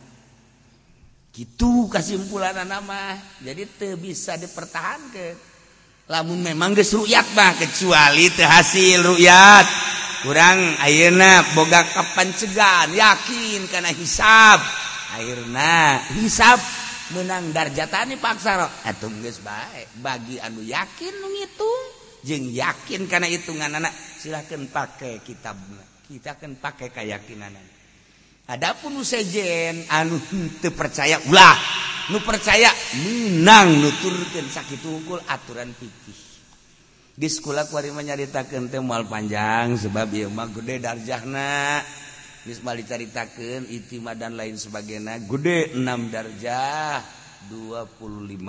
gitu 1.34 1.90
kesimpulan 1.90 2.54
nama 2.62 3.18
jadi 3.42 3.66
te 3.66 3.98
bisa 3.98 4.38
dipertahankan 4.38 5.34
lamun 6.06 6.38
memang 6.38 6.78
geus 6.78 6.94
ruyat 6.94 7.26
mah 7.34 7.58
kecuali 7.58 8.30
teu 8.30 8.46
hasil 8.46 9.02
ruyat 9.02 9.66
kurang 10.22 10.78
ayeuna 10.80 11.42
boga 11.52 11.84
kapancegan 11.84 12.96
yakin 12.96 13.68
kana 13.68 13.92
hisab. 13.92 14.56
Akhirna 15.14 16.00
hisab 16.16 16.56
menang 17.12 17.52
darjatani 17.52 18.16
paksa 18.16 18.66
atuh 18.86 19.12
geus 19.20 19.42
bae 19.44 19.84
bagi 20.00 20.40
anu 20.40 20.64
yakin 20.64 21.12
nu 21.18 21.28
ngitung 21.34 21.82
jeung 22.24 22.46
yakin 22.50 23.04
kana 23.10 23.28
hitunganna 23.28 23.90
silakan 24.18 24.70
pakai 24.72 25.20
kitabna 25.20 25.84
kita 26.08 26.40
akan 26.40 26.56
pakai 26.56 26.88
keyakinanana 26.88 27.73
Adapun 28.44 29.00
sejen 29.00 29.88
anu 29.88 30.20
teu 30.60 30.68
percaya 30.76 31.16
ulah 31.32 31.56
nu 32.12 32.20
percaya 32.20 32.68
menang 33.00 33.80
nuturkeun 33.80 34.52
sakit 34.52 34.84
unggul 34.84 35.16
aturan 35.24 35.72
fikih. 35.72 36.20
di 37.14 37.30
sekolah 37.30 37.70
nyaritakeun 37.72 38.68
teu 38.68 38.84
moal 38.84 39.08
panjang 39.08 39.80
sebab 39.80 40.12
ieu 40.12 40.28
mah 40.28 40.52
gede 40.52 40.76
darjahna. 40.82 41.80
Geus 42.44 42.60
mah 42.60 42.76
dicaritakeun 42.76 43.72
itima 43.72 44.12
dan 44.12 44.36
lain 44.36 44.60
sebagainya 44.60 45.24
gede 45.24 45.72
6 45.72 46.12
darjah 46.12 47.00
25 47.48 48.44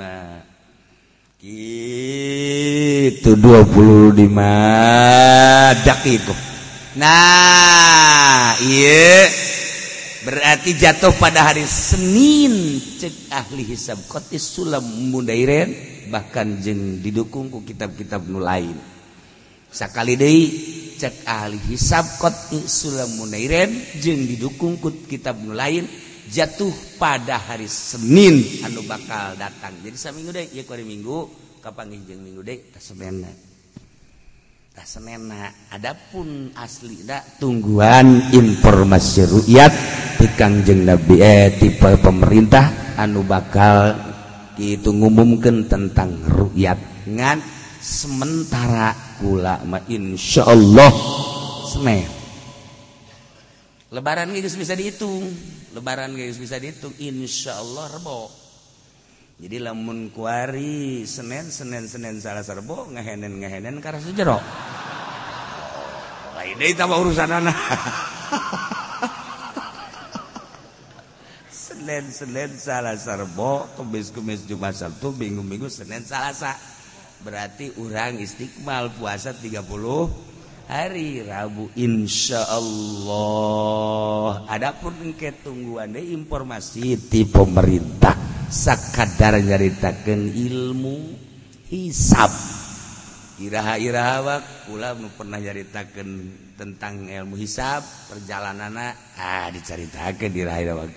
itu 1.40 3.32
25 3.40 4.20
itu 6.12 6.36
nah 7.00 8.60
iya 8.60 9.32
berarti 10.26 10.74
jatuh 10.74 11.14
pada 11.22 11.54
hari 11.54 11.64
Senin 11.70 12.82
cek 12.98 13.30
ahli 13.30 13.62
hisab. 13.62 14.02
Kotis 14.10 14.42
sulam 14.42 14.82
mudairen 15.14 15.70
bahkan 16.10 16.58
jeng 16.60 17.00
didukung 17.06 17.54
ku 17.54 17.62
kitab-kitab 17.62 18.26
nu 18.26 18.42
lain. 18.42 18.74
Sakali 19.70 20.18
deui 20.18 20.44
cek 20.98 21.30
ahli 21.30 21.62
hisab 21.70 22.18
kotis 22.18 22.66
sulam 22.66 23.14
mudairen 23.22 23.70
jeng 24.02 24.26
didukung 24.26 24.82
ku 24.82 24.90
kitab 25.06 25.38
nu 25.38 25.54
lain 25.54 25.86
jatuh 26.34 26.74
pada 26.98 27.38
hari 27.38 27.70
Senin. 27.70 28.66
Anu 28.66 28.82
bakal 28.90 29.38
datang. 29.38 29.78
Jadi 29.86 29.96
saminggu 29.96 30.34
deui 30.34 30.50
ieu 30.58 30.66
minggu. 30.82 31.18
Kapanggih 31.62 32.02
jeung 32.06 32.22
minggu 32.26 32.42
deui 32.42 32.74
tasabena 32.74 33.45
Senena 34.84 35.48
Adapun 35.72 36.52
asli 36.52 37.08
dak 37.08 37.40
tungguan 37.40 38.36
informasi 38.36 39.24
rukyat 39.24 39.72
tikangjeng 40.20 40.84
Nabi 40.84 41.24
eh, 41.24 41.56
tipe 41.56 41.96
pemerintah 42.04 42.98
anu 43.00 43.24
bakal 43.24 43.96
itu 44.60 44.92
ngumumkan 44.92 45.68
tentang 45.72 46.20
rukyat. 46.28 47.08
Ngan 47.08 47.40
sementara 47.80 48.92
kula 49.24 49.64
ma 49.64 49.80
insya 49.88 50.44
Allah 50.44 50.92
semen 51.72 52.08
lebaran 53.96 54.34
geus 54.36 54.60
bisa 54.60 54.76
dihitung 54.76 55.24
lebaran 55.72 56.12
geus 56.20 56.36
bisa 56.36 56.60
dihitung 56.60 56.92
insya 57.00 57.56
Allah 57.62 57.96
rebo. 57.96 58.45
jadi 59.36 59.60
lamun 59.60 60.16
kuari 60.16 61.04
Senin 61.04 61.52
Senin 61.52 61.92
Senin 61.92 62.24
salah 62.24 62.40
serbo 62.40 62.88
ngehenen 62.88 63.44
ngehenen 63.44 63.84
karena 63.84 64.00
sejero 64.00 64.40
lain 66.40 66.56
deh 66.56 66.72
tambah 66.72 67.04
urusan 67.04 67.28
anak 67.28 67.52
Senin 71.52 72.08
Senin 72.16 72.56
salah 72.56 72.96
serbo 72.96 73.68
kemis 73.76 74.16
kemis 74.16 74.48
Jumat 74.48 74.80
Sabtu 74.80 75.12
Minggu 75.12 75.44
Minggu 75.44 75.68
Senin 75.68 76.08
Selasa 76.08 76.56
berarti 77.20 77.76
orang 77.76 78.24
istiqmal 78.24 78.96
puasa 78.96 79.36
30 79.36 79.68
hari 80.72 81.28
Rabu 81.28 81.76
Insya 81.76 82.40
Allah 82.48 84.48
adapun 84.48 85.12
keungguan 85.12 86.00
informasi 86.00 86.96
di 86.96 87.28
pemerintah. 87.28 88.35
sakadar 88.56 89.36
nyaritakan 89.44 90.32
ilmu 90.32 90.96
hisab. 91.68 92.32
Iraha-irawak 93.36 94.72
pula 94.72 94.96
pernah 94.96 95.44
nyaritakan 95.44 96.08
tentang 96.56 97.12
ilmu 97.12 97.36
hisab 97.36 97.84
perjalanan 98.08 98.96
ah 99.20 99.52
diceritakan 99.52 100.32
dirahawak 100.32 100.96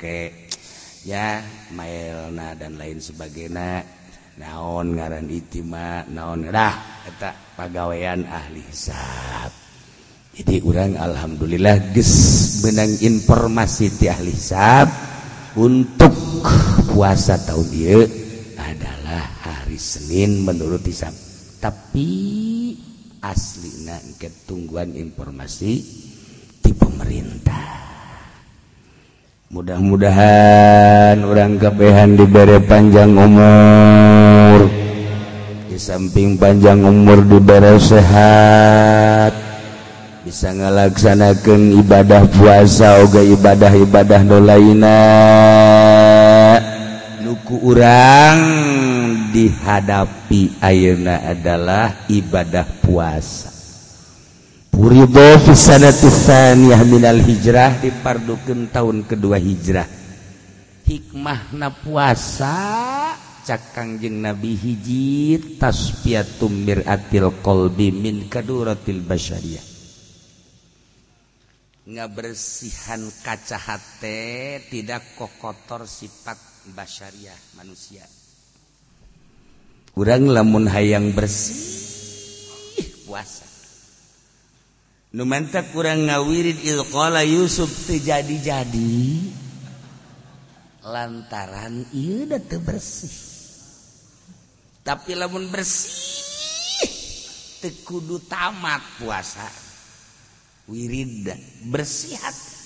ya 1.03 1.43
Mailna 1.75 2.55
dan 2.55 2.79
lain 2.79 3.03
sebagainya. 3.03 3.83
Naon 4.39 4.95
ngaran 4.95 5.27
itima 5.35 6.07
naon 6.07 6.47
dah 6.47 7.03
eta 7.11 7.35
pagawean 7.59 8.23
ahli 8.23 8.63
hisab. 8.71 9.51
Jadi 10.31 10.63
orang 10.63 10.95
Alhamdulillah 10.95 11.91
ges 11.91 12.15
benang 12.63 13.03
informasi 13.03 13.99
ti 13.99 14.07
ahli 14.07 14.31
hisab. 14.31 14.87
Untuk 15.59 16.15
puasa 16.95 17.35
tahun 17.43 17.67
dia 17.75 17.99
adalah 18.55 19.27
hari 19.43 19.75
Senin 19.75 20.47
menurut 20.47 20.87
hisab. 20.87 21.11
Tapi 21.59 22.11
asli 23.19 23.91
ketungguan 24.23 24.95
informasi 24.95 25.83
di 26.63 26.71
pemerintah. 26.71 27.67
Mudah-mudahan 29.51 31.19
orang 31.27 31.59
kebehan 31.59 32.15
diberi 32.15 32.63
panjang 32.63 33.11
umur. 33.19 34.71
Di 35.67 35.79
samping 35.81 36.39
panjang 36.39 36.79
umur 36.87 37.27
diberi 37.27 37.81
sehat 37.83 39.48
bisa 40.29 40.53
ngalaksanakan 40.53 41.81
ibadah 41.81 42.29
puasa 42.29 43.01
oga 43.01 43.25
ibadah-ibadah 43.25 44.21
do 44.29 44.37
laina 44.45 45.01
nuku 47.25 47.57
urang 47.65 48.37
dihadapi 49.33 50.61
ayeuna 50.61 51.33
adalah 51.33 52.05
ibadah 52.13 52.69
puasa. 52.85 53.49
Puribo 54.69 55.41
fisanatisaniah 55.49 56.85
minal 56.85 57.25
hijrah 57.25 57.81
dipardukeun 57.81 58.69
tahun 58.69 59.09
kedua 59.09 59.41
hijrah. 59.41 59.89
Hikmahna 60.85 61.73
puasa 61.73 62.77
kangjeng 63.49 64.21
nabi 64.21 64.53
hiji 64.61 65.41
tasfiatum 65.57 66.69
miratil 66.69 67.33
qalbi 67.41 67.89
min 67.97 68.29
kaduratil 68.29 69.01
basyariyah. 69.01 69.78
Ngabersihan 71.89 73.01
kaca 73.25 73.57
hate 73.57 74.61
tidak 74.69 75.17
kokotor 75.17 75.89
sifat 75.89 76.37
basyariah 76.77 77.57
manusia. 77.57 78.05
Kurang 79.97 80.29
lamun 80.29 80.69
hayang 80.69 81.17
bersih 81.17 82.85
puasa. 83.09 83.49
Numanta 85.17 85.65
kurang 85.73 86.13
ngawirid 86.13 86.61
ilqala 86.61 87.25
Yusuf 87.25 87.89
terjadi-jadi 87.89 89.01
lantaran 90.85 91.89
iya 91.97 92.29
udah 92.29 92.61
bersih. 92.61 93.17
Tapi 94.85 95.17
lamun 95.17 95.49
bersih 95.49 96.05
tekudu 97.65 98.21
tamat 98.29 98.85
puasa 99.01 99.68
wirid 100.69 101.33
bersih 101.73 102.15
hati 102.21 102.57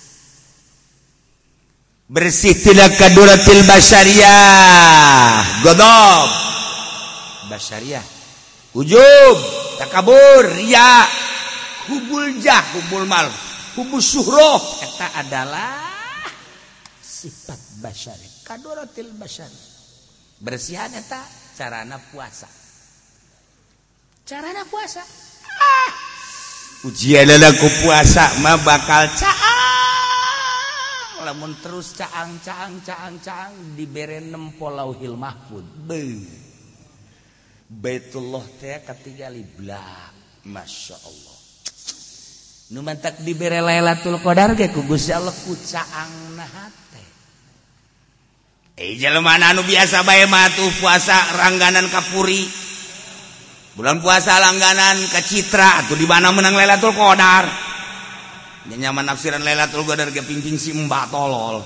bersih 2.10 2.54
tidak 2.58 2.98
kaduratil 2.98 3.62
basyariah 3.64 5.62
godok 5.64 6.28
basyariah 7.48 8.04
ujub 8.74 9.36
takabur 9.78 10.44
ria 10.52 11.06
hubul 11.88 12.38
jah 12.38 12.62
hubul 12.76 13.04
mal. 13.06 13.26
Hubul 13.72 14.04
suhroh. 14.04 14.60
Eta 14.84 15.16
adalah 15.24 15.80
sifat 17.00 17.80
basyari 17.80 18.28
kadoratil 18.44 19.10
basyari. 19.16 19.60
Bersihan 20.42 20.92
eta 20.92 21.22
carana 21.56 21.98
puasa. 21.98 22.50
Carana 24.26 24.62
puasa? 24.68 25.02
Ah. 25.58 26.11
ujian 26.82 27.30
ku 27.58 27.68
puasa 27.82 28.42
mah 28.42 28.58
bakal 28.66 29.06
caang. 29.14 29.50
Lamun 31.22 31.54
terus 31.62 31.94
caang 31.94 32.42
caang 32.42 32.82
caang 32.82 33.14
caang 33.22 33.54
dibere 33.78 34.18
nem 34.18 34.50
polauhil 34.58 35.14
mahfud. 35.14 35.62
Be. 35.86 36.18
Baitullah 37.72 38.42
teh 38.58 38.82
ketiga 38.82 39.30
liblak 39.30 40.12
Masya 40.44 40.98
Allah. 40.98 41.38
Nu 42.74 42.82
mantak 42.82 43.22
dibere 43.22 43.62
Lailatul 43.62 44.18
Qadar 44.18 44.58
ge 44.58 44.68
ku 44.74 44.82
Gusti 44.82 45.14
Allah 45.14 45.32
ku 45.32 45.54
caang 45.54 46.34
nah 46.34 46.66
teh. 46.90 47.08
Eh 48.82 48.98
jelema 48.98 49.38
anu 49.38 49.62
biasa 49.62 50.02
bae 50.02 50.26
mah 50.26 50.50
puasa 50.82 51.16
rangganan 51.38 51.86
kapuri. 51.86 52.71
Bulan 53.72 54.04
puasa 54.04 54.36
langganan 54.36 55.00
ke 55.08 55.20
Citra 55.24 55.84
atuh 55.84 55.96
di 55.96 56.04
mana 56.04 56.28
menang 56.32 56.52
Lailatul 56.52 56.92
Qadar 56.92 57.48
nyaman 58.68 59.08
nafsiran 59.08 59.40
Lailatul 59.40 59.88
Qadar 59.88 60.12
ge 60.12 60.22
pingping 60.22 60.60
si 60.60 60.76
mbak 60.76 61.08
tolol 61.08 61.64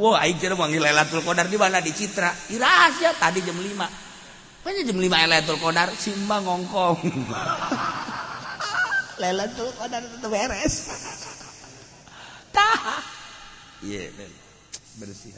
Wah, 0.00 0.24
aing 0.24 0.40
kira 0.40 0.56
manggil 0.56 0.80
Lailatul 0.80 1.20
Qadar 1.20 1.44
di 1.44 1.60
mana 1.60 1.78
di 1.78 1.92
Citra. 1.92 2.32
Irahasia 2.50 3.12
tadi 3.20 3.44
jam 3.44 3.52
5. 3.52 4.64
Mana 4.64 4.80
jam 4.80 4.96
lima 4.96 5.28
Lailatul 5.28 5.60
Qadar 5.60 5.92
simba 5.92 6.40
ngongkong. 6.40 7.04
Lailatul 9.20 9.70
Qadar 9.76 10.00
itu 10.00 10.26
beres. 10.26 10.74
Tah. 12.56 13.04
Iya, 13.84 14.08
yeah, 14.08 14.32
bersih. 14.96 15.36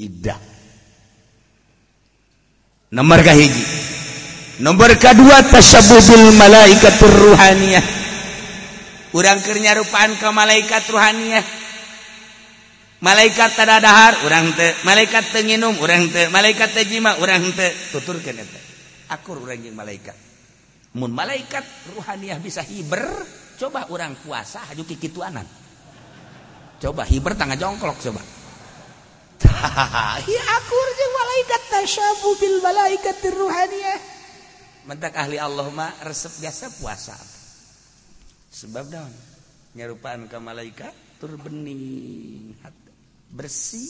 Idah. 0.00 0.55
nomor 2.94 3.22
kahiji 3.26 3.64
nomor 4.62 4.94
kedua 4.96 5.44
tasabudul 5.46 6.32
malaikatur 6.36 7.12
ruhaniyah? 7.12 7.84
Urang 9.16 9.40
keur 9.40 9.56
nyarupaan 9.56 10.12
ka 10.20 10.28
malaikat 10.28 10.84
ruhaniyah. 10.92 11.44
Malaikat 13.00 13.52
tada 13.56 13.80
dahar 13.80 14.24
urang 14.24 14.52
teu 14.56 14.72
malaikat 14.84 15.24
teu 15.32 15.44
nginum 15.44 15.76
urang 15.80 16.08
teu 16.08 16.28
malaikat 16.32 16.72
teu 16.72 16.84
jima 16.84 17.16
urang 17.20 17.44
teu 17.52 17.68
tuturkeun 17.92 18.40
eta. 18.40 18.60
Akur 19.12 19.40
urang 19.40 19.60
jeung 19.60 19.76
malaikat. 19.76 20.16
Mun 20.96 21.12
malaikat 21.12 21.64
ruhaniyah 21.92 22.40
bisa 22.40 22.64
hiber 22.64 23.04
coba 23.56 23.88
urang 23.92 24.16
puasa 24.20 24.60
hajuk 24.68 24.96
kikituanan 24.96 25.48
coba 26.76 27.08
hiber 27.08 27.32
tangga 27.36 27.56
jongkok 27.56 27.96
coba. 28.00 28.35
Akur 29.44 30.88
jeung 30.96 31.14
malaikat. 31.14 31.62
Tasyabu 31.66 32.30
bil 32.40 32.56
malaikat 32.64 33.20
ruhaniah 33.36 34.00
mentak 34.86 35.18
ahli 35.18 35.36
Allah 35.36 35.66
mah 35.74 35.92
resep 36.06 36.40
biasa 36.40 36.70
puasa. 36.78 37.16
Sebab 38.54 38.86
daun 38.88 39.12
nyarupaan 39.76 40.30
ke 40.30 40.38
malaikat 40.40 40.94
tur 41.20 41.36
bening 41.36 42.54
bersih. 43.34 43.84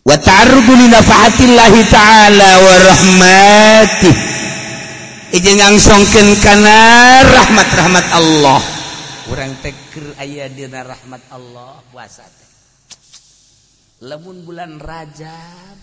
Wa 0.00 0.16
ta'arrudu 0.16 0.72
li 0.78 0.86
nafa'atillahi 0.88 1.80
ta'ala 1.92 2.50
wa 2.64 2.74
rahmatih 2.80 4.14
ije 5.30 5.52
ngangsongkeun 5.54 6.28
kana 6.42 6.78
rahmat-rahmat 7.22 8.06
Allah 8.16 8.79
kurang 9.30 9.54
teker 9.62 10.18
ayah 10.18 10.50
dina 10.50 10.82
rahmat 10.82 11.22
Allah 11.30 11.78
puasa 11.94 12.26
lemun 14.02 14.42
bulan 14.42 14.82
Rajab 14.82 15.78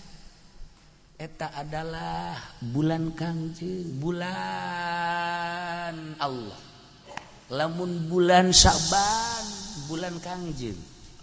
eta 1.16 1.56
adalah 1.56 2.36
bulan 2.60 3.16
kangjeng 3.16 3.96
bulan 3.96 4.28
Allah. 6.20 6.60
Lamun 7.48 8.12
bulan 8.12 8.52
Syaban 8.52 9.44
bulan 9.88 10.20
kangjeng 10.20 10.76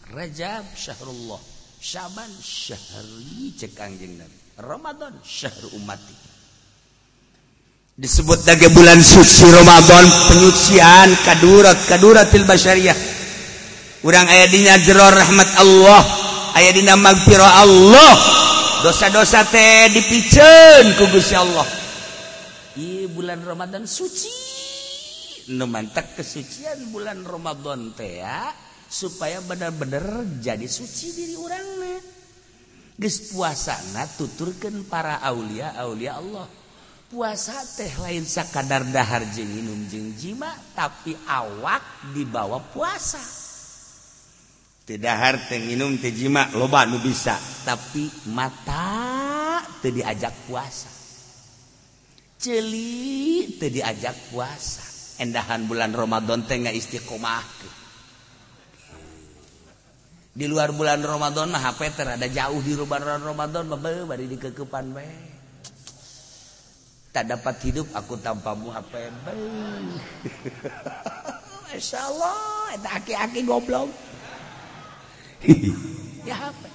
Rajab 0.10 0.66
syahrullah. 0.74 1.38
Syaban 1.78 2.34
syahri 2.42 3.54
cek 3.54 3.78
kangjeng 3.78 4.18
Nabi 4.18 4.34
Ramadan 4.58 5.14
syahr 5.22 5.62
umati 5.78 6.25
disebut 7.96 8.44
dage 8.44 8.68
bulan 8.76 9.00
suci 9.00 9.48
Romadhon 9.48 10.06
penyucian 10.28 11.16
kadurat 11.24 11.80
kaduratil 11.88 12.44
basyariah 12.44 12.98
urang 14.04 14.28
aya 14.28 14.52
dina 14.52 14.76
jero 14.84 15.08
rahmat 15.08 15.50
Allah 15.64 16.04
aya 16.56 16.72
dina 16.72 16.96
magfirah 16.96 17.68
Allah. 17.68 18.14
Dosa-dosa 18.84 19.44
teh 19.50 19.92
dipiceun 19.92 20.94
ku 20.96 21.10
Gusti 21.12 21.36
Allah. 21.36 21.66
Ieu 22.78 23.10
bulan 23.12 23.42
Ramadan 23.42 23.84
suci. 23.88 24.32
Nu 25.56 25.66
mantak 25.70 26.18
kesucian 26.18 26.90
bulan 26.90 27.22
Ramadan 27.26 27.94
teh 27.94 28.22
ya 28.22 28.50
supaya 28.86 29.42
benar-benar 29.42 30.26
jadi 30.38 30.66
suci 30.66 31.12
diri 31.16 31.36
urangna. 31.38 31.98
Geus 32.96 33.36
puasana 33.36 34.08
tuturkeun 34.16 34.88
para 34.88 35.20
aulia 35.20 35.76
aulia 35.82 36.16
Allah. 36.16 36.48
Puasa 37.16 37.56
teh 37.80 37.88
lain 38.04 38.28
kadar 38.28 38.84
dahar 38.92 39.24
jeng 39.32 39.48
minum 39.48 39.88
jeng 39.88 40.12
jima 40.20 40.52
tapi 40.76 41.16
awak 41.24 42.12
dibawa 42.12 42.60
puasa. 42.76 43.24
Tidakhar 44.84 45.48
teh 45.48 45.64
minum 45.64 45.96
tejima 45.96 46.52
loba 46.60 46.84
nu 46.84 47.00
bisa. 47.00 47.40
Tapi 47.64 48.12
mata 48.36 49.64
teu 49.80 49.96
diajak 49.96 50.36
puasa. 50.44 50.92
Celi 52.36 53.48
teu 53.64 53.72
diajak 53.72 54.36
puasa. 54.36 54.84
Endahan 55.24 55.72
bulan 55.72 55.96
Ramadan 55.96 56.44
teh 56.44 56.60
nggak 56.60 56.76
istiqomah 56.76 57.48
di 60.36 60.52
luar 60.52 60.76
bulan 60.76 61.00
Ramadan 61.00 61.48
mah 61.48 61.64
HP 61.64 61.96
ada 61.96 62.28
jauh 62.28 62.60
di 62.60 62.76
bulan 62.76 63.24
Ramadan 63.24 63.72
mah 63.72 63.80
bari 63.80 64.28
di 64.28 64.36
kekepan 64.36 64.92
tak 67.16 67.32
dapat 67.32 67.56
hidup 67.64 67.88
aku 67.96 68.20
tanpamu 68.20 68.76
apa 68.76 69.00
yang 69.00 69.16
Masya 71.72 72.00
Allah, 72.12 72.76
itu 72.76 72.88
aki-aki 72.92 73.42
goblok. 73.48 73.88
ya 76.28 76.52
apa? 76.52 76.68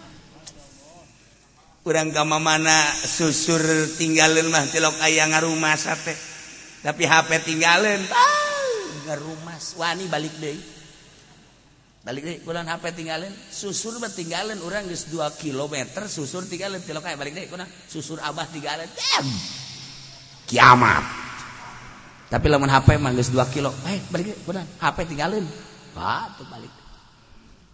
Kurang 1.84 2.12
kama 2.16 2.40
mana 2.40 2.88
susur 3.04 3.60
tinggalin 4.00 4.48
mah 4.48 4.64
tilok 4.68 4.96
ayah 5.04 5.28
ngarumah 5.28 5.76
sate. 5.76 6.16
Tapi 6.80 7.04
HP 7.04 7.30
tinggalin. 7.44 8.00
Ah, 8.08 9.12
ngarumah. 9.12 9.60
Wani 9.76 10.04
balik 10.08 10.32
deh. 10.40 10.56
Balik 12.00 12.22
deh, 12.24 12.36
kurang 12.44 12.68
HP 12.68 12.96
tinggalin. 12.96 13.32
Susur 13.48 13.96
mah 14.00 14.12
tinggalin. 14.12 14.60
Orang 14.60 14.88
geus 14.88 15.08
2 15.08 15.20
km 15.40 16.04
susur 16.08 16.44
tinggalin. 16.48 16.80
Tilok 16.84 17.08
ayah 17.08 17.16
balik 17.16 17.36
deh. 17.36 17.48
Kurang 17.48 17.68
susur 17.88 18.20
abah 18.20 18.48
tinggalin. 18.48 18.88
Damn. 18.88 19.59
Kiamat. 20.50 21.06
Tapi 22.26 22.46
lamun 22.50 22.66
HP 22.66 22.98
manggis 22.98 23.30
2 23.30 23.54
kilo. 23.54 23.70
Eh 23.86 24.02
balik 24.10 24.42
benar 24.42 24.66
HP 24.82 25.14
tinggalin. 25.14 25.46
Pak 25.94 26.42
tuh 26.42 26.46
balik. 26.50 26.70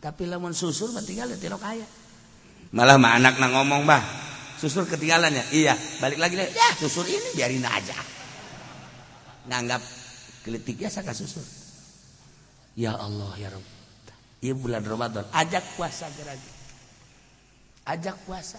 Tapi 0.05 0.29
lamun 0.29 0.53
susur 0.53 0.93
mah 0.93 1.01
tinggalin 1.01 1.41
tilo 1.41 1.57
kaya. 1.57 1.85
Malah 2.77 3.01
mah 3.01 3.17
anak 3.17 3.41
nang 3.41 3.57
ngomong 3.57 3.89
bah 3.89 4.05
susur 4.61 4.85
ketinggalan 4.85 5.33
ya? 5.33 5.45
Iya 5.57 5.75
balik 6.05 6.21
lagi 6.21 6.37
deh. 6.37 6.53
Ya 6.53 6.69
susur 6.77 7.09
ini 7.09 7.33
biarin 7.33 7.65
aja. 7.65 7.97
Nganggap 9.49 9.81
kelitik 10.45 10.85
ya 10.85 10.93
saka 10.93 11.17
susur. 11.17 11.45
Ya 12.77 12.93
Allah 12.93 13.33
ya 13.41 13.49
Rabb. 13.49 13.67
Iya 14.45 14.53
bulan 14.53 14.85
Ramadan. 14.85 15.25
Ajak 15.33 15.65
puasa 15.81 16.13
geragi 16.13 16.57
ajak 17.87 18.19
puasa 18.27 18.59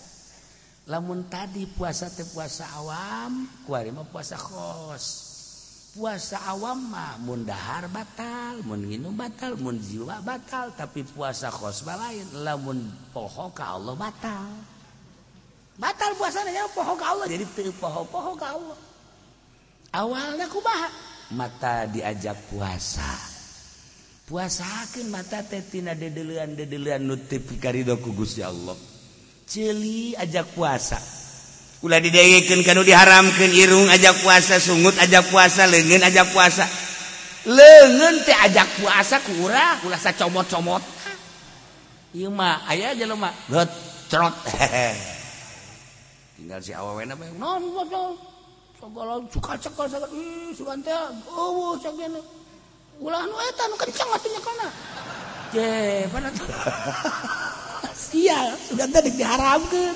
lamun 0.87 1.27
tadi 1.27 1.67
puasa 1.67 2.07
teh 2.07 2.23
puasa 2.31 2.63
awam 2.79 3.43
kuari 3.67 3.91
mah 3.91 4.07
puasa 4.07 4.39
khos. 4.39 5.27
Puasa 5.97 6.39
awam 6.47 6.79
mah 6.93 7.19
mun 7.19 7.43
dahar 7.43 7.91
batal 7.91 8.63
mun 8.63 8.87
nginum 8.87 9.11
batal 9.17 9.59
mun 9.59 9.75
jiwa 9.81 10.23
batal 10.23 10.71
tapi 10.79 11.03
puasa 11.03 11.51
khos 11.51 11.83
mah 11.83 11.99
lain. 11.99 12.27
Lamun 12.47 12.87
poho 13.11 13.51
ka 13.51 13.75
Allah 13.75 13.99
batal. 13.99 14.51
Batal 15.77 16.15
puasanya 16.15 16.55
ya 16.55 16.65
poho 16.71 16.95
ka 16.95 17.05
Allah. 17.13 17.27
Jadi 17.29 17.45
teu 17.53 17.69
poho-poho 17.75 18.33
ka 18.33 18.47
Allah. 18.55 18.77
Awalnya 19.93 20.49
kumaha? 20.49 20.89
Mata 21.37 21.85
diajak 21.85 22.49
puasa. 22.49 23.05
Puasakeun 24.27 25.07
mata 25.07 25.39
teh 25.39 25.63
tina 25.63 25.95
dedeulean-dedeulean 25.95 26.99
nu 26.99 27.15
teu 27.15 27.39
pikaridho 27.39 27.95
ku 28.03 28.11
Gusti 28.11 28.43
Allah. 28.43 28.75
celi 29.47 30.11
ajak 30.19 30.51
puasa. 30.51 30.99
Ulah 31.79 32.03
didayakan 32.03 32.67
kanu 32.67 32.83
diharamkan 32.83 33.51
irung 33.55 33.87
ajak 33.87 34.19
puasa 34.19 34.59
sungut 34.59 34.99
ajak 34.99 35.31
puasa 35.31 35.63
lengan 35.71 36.03
ajak 36.11 36.27
puasa. 36.35 36.67
Lengan 37.47 38.27
teh 38.27 38.35
ajak 38.35 38.83
puasa 38.83 39.23
kurang 39.23 39.87
ulah 39.87 39.95
sa 39.95 40.11
comot-comot. 40.11 40.83
Ieu 42.11 42.27
mah 42.27 42.67
aya 42.67 42.91
aja 42.91 43.07
mah 43.15 43.31
dot 43.47 43.71
cerot. 44.11 44.35
Tinggal 46.35 46.59
si 46.59 46.75
awawena 46.75 47.15
bae 47.15 47.31
naon 47.39 47.71
buat 47.71 47.87
naon 47.87 48.13
sagala 48.77 49.15
suka 49.31 49.53
cekal 49.57 49.87
sagala 49.87 50.11
ih 50.11 50.51
sugan 50.53 50.83
teh 50.83 50.93
eueuh 51.29 51.79
sagena 51.79 52.19
ulah 52.99 53.21
nu 53.23 53.37
eta 53.47 53.63
nu 53.69 53.75
kenceng 53.79 54.11
atuh 54.11 54.29
nya 54.33 54.41
kana. 54.43 54.67
Je 55.55 55.67
pana 56.11 56.29
sial 57.93 58.55
sudah 58.69 58.87
tadi 58.89 59.13
diharamkan 59.13 59.93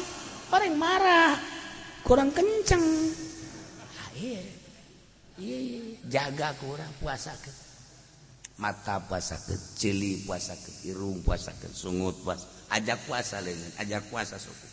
orang 0.51 0.75
marah 0.75 1.33
kurang 2.03 2.29
kenceng. 2.33 2.83
Akhir 4.09 4.43
jaga 6.11 6.53
kurang 6.59 6.91
puasa 7.01 7.31
ke 7.39 7.49
mata 8.61 9.01
puasa 9.01 9.41
ke 9.41 9.57
celi 9.73 10.21
puasa 10.21 10.53
ke 10.53 10.85
irung 10.85 11.23
puasa 11.25 11.49
ke 11.57 11.65
sungut 11.73 12.13
puasa 12.21 12.45
ajak 12.77 12.99
puasa 13.09 13.41
lengan 13.41 13.71
ajak 13.81 14.05
puasa 14.13 14.37
suku 14.37 14.67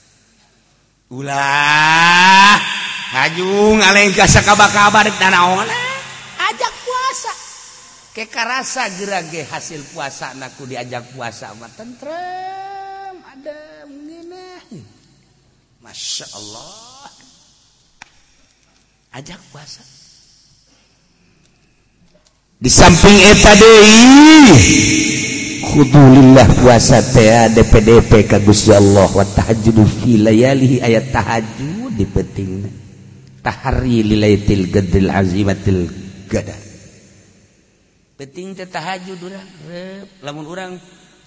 ulah 1.16 2.58
hajung 3.16 3.80
aleng 3.80 4.12
kasa 4.12 4.44
kaba-kaba 4.44 5.08
dek 5.08 5.16
danaon 5.16 5.64
ajak 6.52 6.74
puasa. 6.84 7.32
Kekarasa 8.12 8.82
gerage 8.98 9.46
hasil 9.46 9.80
puasa 9.94 10.34
naku 10.34 10.66
diajak 10.68 11.06
puasa 11.14 11.54
mah 11.56 11.70
tentrem. 11.72 12.67
ada 13.38 13.86
mengenai. 13.86 14.82
Masya 15.78 16.26
Allah. 16.34 17.10
Ajak 19.14 19.38
puasa. 19.54 19.82
Di 22.58 22.66
samping 22.66 23.18
eta 23.30 23.54
deui. 23.54 24.42
Khudulillah 25.68 26.48
puasa 26.58 26.98
teh 26.98 27.54
DPDP 27.54 28.26
ka 28.26 28.42
Gusti 28.42 28.74
Allah. 28.74 29.06
Wa 29.06 29.22
tahajjudu 29.22 29.86
fi 29.86 30.18
layalihi 30.18 30.82
ayat 30.82 31.14
tahajud 31.14 31.94
di 31.94 32.06
pentingna 32.06 32.70
tahari 33.38 34.02
lilaitil 34.02 34.66
gadil 34.70 35.08
azimatil 35.14 35.86
gadar 36.26 36.68
penting 38.18 38.50
teh 38.58 38.66
tahajud 38.66 39.18
urang. 39.22 39.48
Lamun 40.26 40.46
urang 40.50 40.72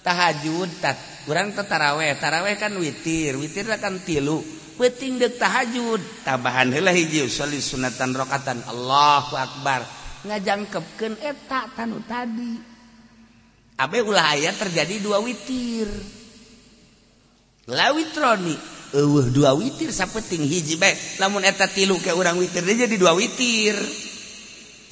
tahajud 0.02 0.68
tat 0.82 0.98
kurang 1.24 1.54
tetaraweh. 1.54 2.18
Taraweh 2.18 2.58
kan 2.58 2.74
witir 2.76 3.38
witir 3.38 3.66
kan 3.78 4.02
tilu. 4.02 4.42
Peting 4.76 5.22
dek 5.22 5.38
tahajud. 5.38 6.02
Tambahan 6.26 6.74
heula 6.74 6.90
hiji 6.90 7.22
sholli 7.30 7.62
sunatan 7.62 8.18
rokatan. 8.18 8.66
Allahu 8.66 9.38
akbar. 9.38 9.86
Ngajangkepkeun 10.26 11.22
eta 11.22 11.70
tanu 11.74 12.02
tadi. 12.02 12.58
Abe 13.78 13.98
ulah 14.02 14.34
aya 14.34 14.50
terjadi 14.54 14.98
dua 14.98 15.22
witir. 15.22 15.86
La 17.70 17.94
witroni. 17.94 18.54
Eueuh 18.92 19.32
dua 19.32 19.56
witir 19.56 19.88
sapeting 19.88 20.44
hiji 20.44 20.76
bae 20.76 20.92
lamun 21.16 21.40
eta 21.48 21.64
tilu 21.64 21.96
ke 21.96 22.12
urang 22.12 22.36
witir 22.36 22.60
dia 22.60 22.84
jadi 22.84 22.96
dua 23.00 23.16
witir. 23.16 23.72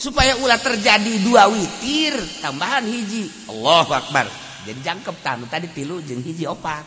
Supaya 0.01 0.41
ulah 0.41 0.57
terjadi 0.57 1.21
dua 1.21 1.53
witir 1.53 2.17
tambahan 2.41 2.89
hiji. 2.89 3.29
Allahu 3.53 3.93
akbar. 3.93 4.40
jadi 4.69 4.81
jangkep 4.85 5.17
tanu 5.25 5.49
tadi 5.49 5.69
tilu 5.73 6.01
jeung 6.05 6.21
hiji 6.21 6.45
opat. 6.45 6.85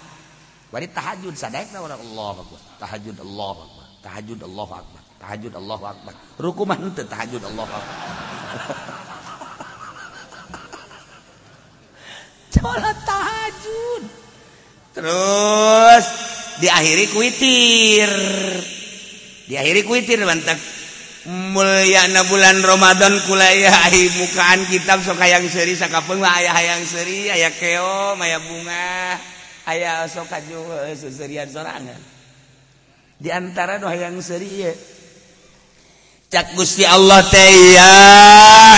Bari 0.74 0.90
tahajud 0.90 1.38
sadayakna 1.38 1.82
orang 1.86 2.02
Allahu 2.02 2.42
akbar. 2.46 2.60
Tahajud 2.82 3.18
Allahu 3.22 3.60
akbar. 3.62 3.86
Tahajud 4.02 4.42
Allahu 4.42 4.74
akbar. 4.74 5.02
Tahajud 5.22 5.54
Allahu 5.54 5.86
akbar. 5.86 6.14
Ruku 6.42 6.66
mah 6.66 6.78
tahajud 6.82 7.42
Allahu 7.46 7.70
akbar. 7.70 7.98
Salat 12.54 12.98
tahajud. 13.06 14.04
Terus 14.94 16.06
diakhiri 16.62 17.06
kuitir. 17.12 18.10
Diakhiri 19.50 19.82
kuitir 19.84 20.22
mantap 20.24 20.58
mulyana 21.28 22.28
bulan 22.28 22.60
Romadhon 22.60 23.24
kulayai 23.24 24.04
mukaan 24.20 24.68
kitab 24.68 25.00
soka 25.00 25.24
yang 25.24 25.48
seri 25.48 25.72
sakapun 25.72 26.20
aya 26.20 26.52
hayang 26.52 26.84
seri 26.84 27.32
aya 27.32 27.48
keo 27.56 28.20
maya 28.20 28.44
bunga 28.44 29.16
aya 29.64 30.04
soka 30.12 30.44
eh, 30.44 30.96
seserian 30.96 31.48
sorangan. 31.48 32.00
Di 33.16 33.32
antara 33.32 33.80
doa 33.80 33.96
yang 33.96 34.20
seri 34.20 34.68
cak 36.28 36.60
Gusti 36.60 36.84
Allah 36.84 37.24
teya 37.32 37.96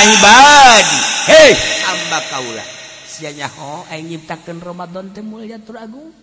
ibad. 0.06 0.88
Hei! 1.26 1.52
Amba 1.90 2.20
kaulah. 2.30 2.68
Sianya 3.10 3.50
ho 3.50 3.90
aing 3.90 4.12
nyiptakeun 4.12 4.62
Ramadan 4.62 5.10
teh 5.16 5.26
mulya 5.26 5.58
tur 5.58 5.82
agung 5.82 6.14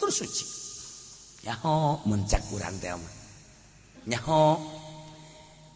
tur 0.00 0.08
suci. 0.08 0.48
Nyaho 1.44 2.06
mencak 2.08 2.40
kurang 2.48 2.78
teh 2.80 2.94
nyaho 4.06 4.58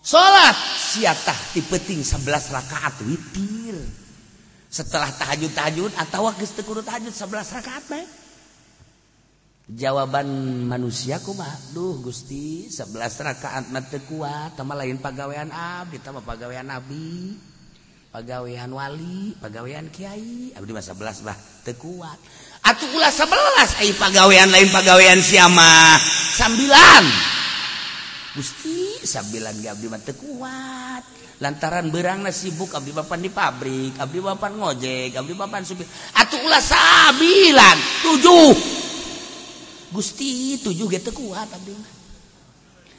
salat 0.07 0.55
siatah 0.79 1.35
dipeting 1.51 2.07
11 2.07 2.55
rakaat 2.55 2.95
witir. 3.03 3.75
Setelah 4.71 5.11
tahajud-tahajud 5.19 5.99
atau 5.99 6.31
geus 6.39 6.55
teu 6.55 6.63
kudu 6.63 6.87
tahajud 6.87 7.11
11 7.11 7.59
rakaat 7.59 7.85
bae. 7.91 8.07
Jawaban 9.67 10.31
manusia 10.71 11.19
kumaha? 11.19 11.59
Duh 11.75 11.99
Gusti 11.99 12.71
11 12.71 12.87
rakaat 13.03 13.65
mah 13.75 13.83
teu 13.91 13.99
kuat. 14.07 14.55
Tama 14.55 14.79
lain 14.79 15.03
pagawean 15.03 15.51
abdi 15.51 15.99
tama 15.99 16.23
pagawean 16.23 16.71
nabi 16.71 17.35
pagawean 18.15 18.71
wali 18.71 19.35
pagawean 19.43 19.91
kiai. 19.91 20.55
Abdi 20.55 20.71
mah 20.71 20.87
11 20.87 21.27
bah 21.27 21.35
teu 21.67 21.75
kuat. 21.83 22.19
Atuh 22.63 22.95
ulah 22.95 23.11
11 23.11 23.83
ai 23.83 23.91
pagawean 23.99 24.55
lain 24.55 24.71
pagawean 24.71 25.19
siamah 25.19 25.99
9 26.39 27.46
Gusti 28.37 29.01
sabilan 29.01 29.57
Abdi 29.65 29.89
mah 29.89 30.01
kuat. 30.05 31.05
Lantaran 31.41 31.89
berangna 31.89 32.29
sibuk 32.29 32.69
Abdi 32.77 32.93
Bapan 32.93 33.25
di 33.25 33.33
pabrik 33.33 33.97
Abdi 33.97 34.21
Bapan 34.21 34.61
ngojek 34.61 35.17
Abdi 35.17 35.33
Bapan 35.33 35.65
supir. 35.65 35.89
Atuh 36.13 36.45
ulah 36.45 36.61
sabilan 36.61 37.79
tujuh. 38.05 38.53
Gusti 39.89 40.61
tujuh 40.61 40.85
ge 40.93 41.01
kuat 41.09 41.49
Abdi 41.49 41.73
mah. 41.73 41.93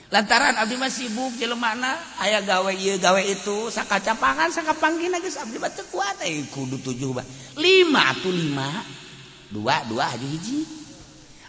Lantaran 0.09 0.57
Abdi 0.57 0.73
mah 0.81 0.89
sibuk 0.89 1.37
mana 1.53 1.93
aya 2.17 2.41
gawe 2.41 2.73
ieu 2.73 2.97
gawe 2.97 3.21
itu 3.21 3.69
sakacapangan 3.69 4.49
sakapangkina 4.49 5.21
geus 5.21 5.37
Abdi 5.37 5.61
mah 5.61 5.69
teu 5.69 5.85
kuat. 5.93 6.17
Eh 6.25 6.49
kudu 6.49 6.81
tujuh 6.81 7.13
bah 7.13 7.25
lima 7.61 8.09
tuh 8.25 8.33
lima. 8.33 8.69
Dua 9.53 9.85
dua 9.85 10.09
hiji 10.17 10.27
hiji. 10.33 10.59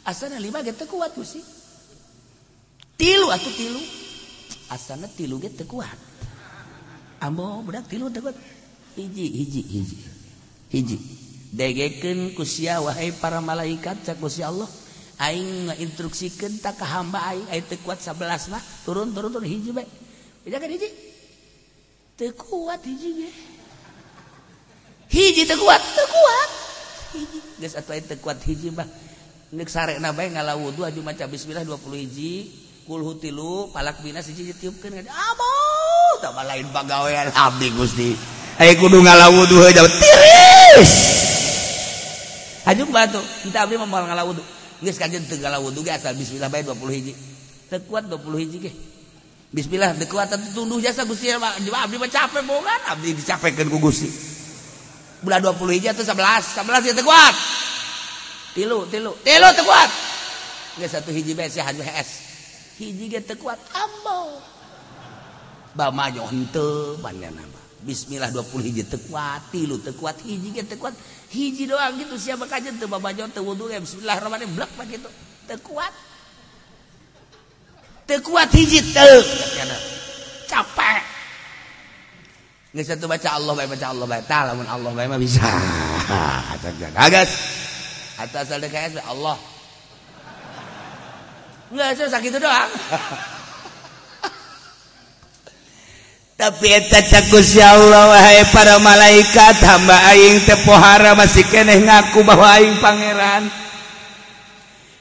Asalna 0.05 0.37
lima 0.37 0.61
ge 0.61 0.77
kuat 0.77 1.17
Gusti. 1.17 1.58
tilu 2.99 3.31
atau 3.31 3.53
tilu. 3.55 3.81
Asana 4.69 5.09
tilu 5.09 5.39
ge 5.41 5.49
teu 5.55 5.65
kuat. 5.65 5.97
Ambo 7.23 7.63
budak 7.63 7.87
tilu 7.89 8.11
teu 8.11 8.21
kuat. 8.27 8.37
Hiji 8.99 9.27
hiji 9.31 9.63
hiji. 9.63 9.97
Hiji. 10.75 10.97
Degekeun 11.55 12.37
kusia 12.37 12.83
wahai 12.85 13.15
para 13.15 13.41
malaikat 13.41 14.03
cak 14.05 14.19
sakusi 14.19 14.43
Allah. 14.45 14.69
Aing 15.19 15.71
ngainstruksikeun 15.71 16.63
tak 16.63 16.79
ka 16.79 16.87
hamba 16.87 17.23
aing 17.33 17.47
aing 17.49 17.65
teu 17.71 17.79
kuat 17.87 18.03
11 18.03 18.53
mah. 18.53 18.63
Turun 18.85 19.15
turun 19.15 19.31
turun 19.33 19.47
hiji 19.47 19.71
bae 19.71 19.87
bejakeun 20.45 20.75
hiji. 20.75 20.91
Teu 22.19 22.35
kuat 22.35 22.83
hiji 22.83 23.11
ge 23.25 23.31
hiji 25.15 25.43
teu 25.47 25.57
kuat 25.57 25.81
teu 25.81 26.07
kuat. 26.11 26.51
Hiji. 27.15 27.39
Geus 27.63 27.75
atuh 27.79 27.95
aing 27.95 28.07
teu 28.11 28.19
kuat 28.21 28.43
hiji 28.43 28.75
mah. 28.75 28.87
Nek 29.49 29.71
sarek 29.73 29.97
nabai 29.97 30.29
ngalau 30.29 30.69
wudu 30.69 30.85
aju 30.85 31.01
maca 31.01 31.25
bismillah 31.25 31.65
20 31.65 32.05
hiji. 32.05 32.68
kulhu 32.89 33.21
tilu 33.21 33.69
palak 33.69 34.01
bina 34.01 34.25
siji 34.25 34.49
ditiupkeun 34.49 35.05
ka 35.05 35.13
abuh 35.13 35.99
tah 36.25 36.33
lain 36.33 36.65
pagawean. 36.73 37.29
Abdi 37.37 37.69
Gusti. 37.77 38.17
Haye 38.57 38.75
kudu 38.81 39.05
ngalawudu 39.05 39.61
heuh 39.61 39.73
tiris! 39.77 40.93
Hajung 42.67 42.89
batu. 42.91 43.21
Kita 43.45 43.69
abdi 43.69 43.77
mah 43.77 43.85
moal 43.85 44.09
ngalawudu 44.09 44.43
geus 44.81 44.97
kajeun 44.97 45.29
teu 45.29 45.37
ngalawudu 45.37 45.85
ge 45.85 45.93
asal 45.93 46.17
bismillah 46.17 46.49
bae 46.49 46.65
20 46.65 46.75
hiji. 46.97 47.13
Teu 47.69 47.85
kuat 47.87 48.09
20 48.09 48.25
hiji 48.41 48.59
ge. 48.67 48.73
Bismillah 49.53 49.93
teu 49.95 50.09
kuat 50.09 50.33
tunduh 50.57 50.81
jasa 50.81 51.05
Gusti. 51.05 51.29
Abdi 51.29 51.97
mah 52.01 52.09
capek 52.09 52.43
bogan. 52.49 52.81
Abdi 52.89 53.15
dicapekeun 53.15 53.69
ku 53.69 53.79
Gusti. 53.79 54.09
Bulan 55.23 55.45
20 55.45 55.77
hiji 55.77 55.87
atau 55.93 56.03
11 56.03 56.57
11 56.65 56.89
ya 56.89 56.95
teu 56.97 57.05
kuat. 57.05 57.35
Tilu 58.57 58.89
tilu. 58.91 59.13
Tilu 59.23 59.49
teu 59.55 59.65
kuat. 59.69 59.91
Geus 60.83 60.91
satu 60.91 61.13
hiji 61.15 61.37
bae 61.37 61.53
si 61.53 61.63
hajung 61.63 61.85
es 61.85 62.28
hiji 62.79 63.11
ge 63.11 63.21
teu 63.27 63.37
kuat 63.37 63.59
ambau 63.75 64.39
ba 65.75 65.91
jo 66.15 66.23
henteu 66.31 66.95
bandana 67.03 67.43
bismillah 67.83 68.31
20 68.31 68.67
hiji 68.71 68.83
teu 68.87 69.03
kuat 69.11 69.43
tilu 69.51 69.83
teu 69.83 69.95
kuat 69.99 70.17
hiji 70.23 70.55
ge 70.55 70.63
teu 70.63 70.79
kuat 70.79 70.95
hiji 71.35 71.67
doang 71.67 71.99
gitu 71.99 72.15
siapa 72.15 72.47
kajen 72.47 72.79
teu 72.79 72.87
babajo 72.87 73.27
teu 73.35 73.43
wudu 73.43 73.67
ge 73.67 73.83
bismillahirrahmanirrahim 73.83 74.55
blak 74.55 74.71
mah 74.79 74.87
kitu 74.87 75.11
teu 75.51 75.59
kuat 75.59 75.93
teu 78.07 78.23
kuat 78.23 78.51
hiji 78.55 78.81
teu 78.95 79.19
capek 80.47 81.19
Nggak 82.69 82.85
satu 82.85 83.09
baca 83.09 83.29
Allah 83.33 83.53
baik 83.57 83.69
baca 83.75 83.87
Allah 83.97 84.07
baik 84.07 84.25
tak 84.29 84.43
namun 84.53 84.69
Allah 84.69 84.93
baik 84.93 85.09
mah 85.09 85.17
bisa. 85.17 85.41
Atas 87.01 87.33
atas 88.21 88.47
ada 88.53 88.67
KS 88.69 89.01
Allah 89.09 89.41
Nggak, 91.69 92.09
sakit 92.09 92.33
doang. 92.41 92.71
tapi 96.39 96.71
takusya 96.87 97.75
Allah 97.75 98.15
wahai 98.15 98.47
para 98.55 98.79
malaikat 98.79 99.59
hamba 99.59 100.15
aing 100.15 100.39
tepohara 100.47 101.19
masih 101.19 101.43
keneh 101.51 101.83
ngaku 101.83 102.23
bahwa 102.23 102.47
aing 102.55 102.79
pangeran. 102.79 103.51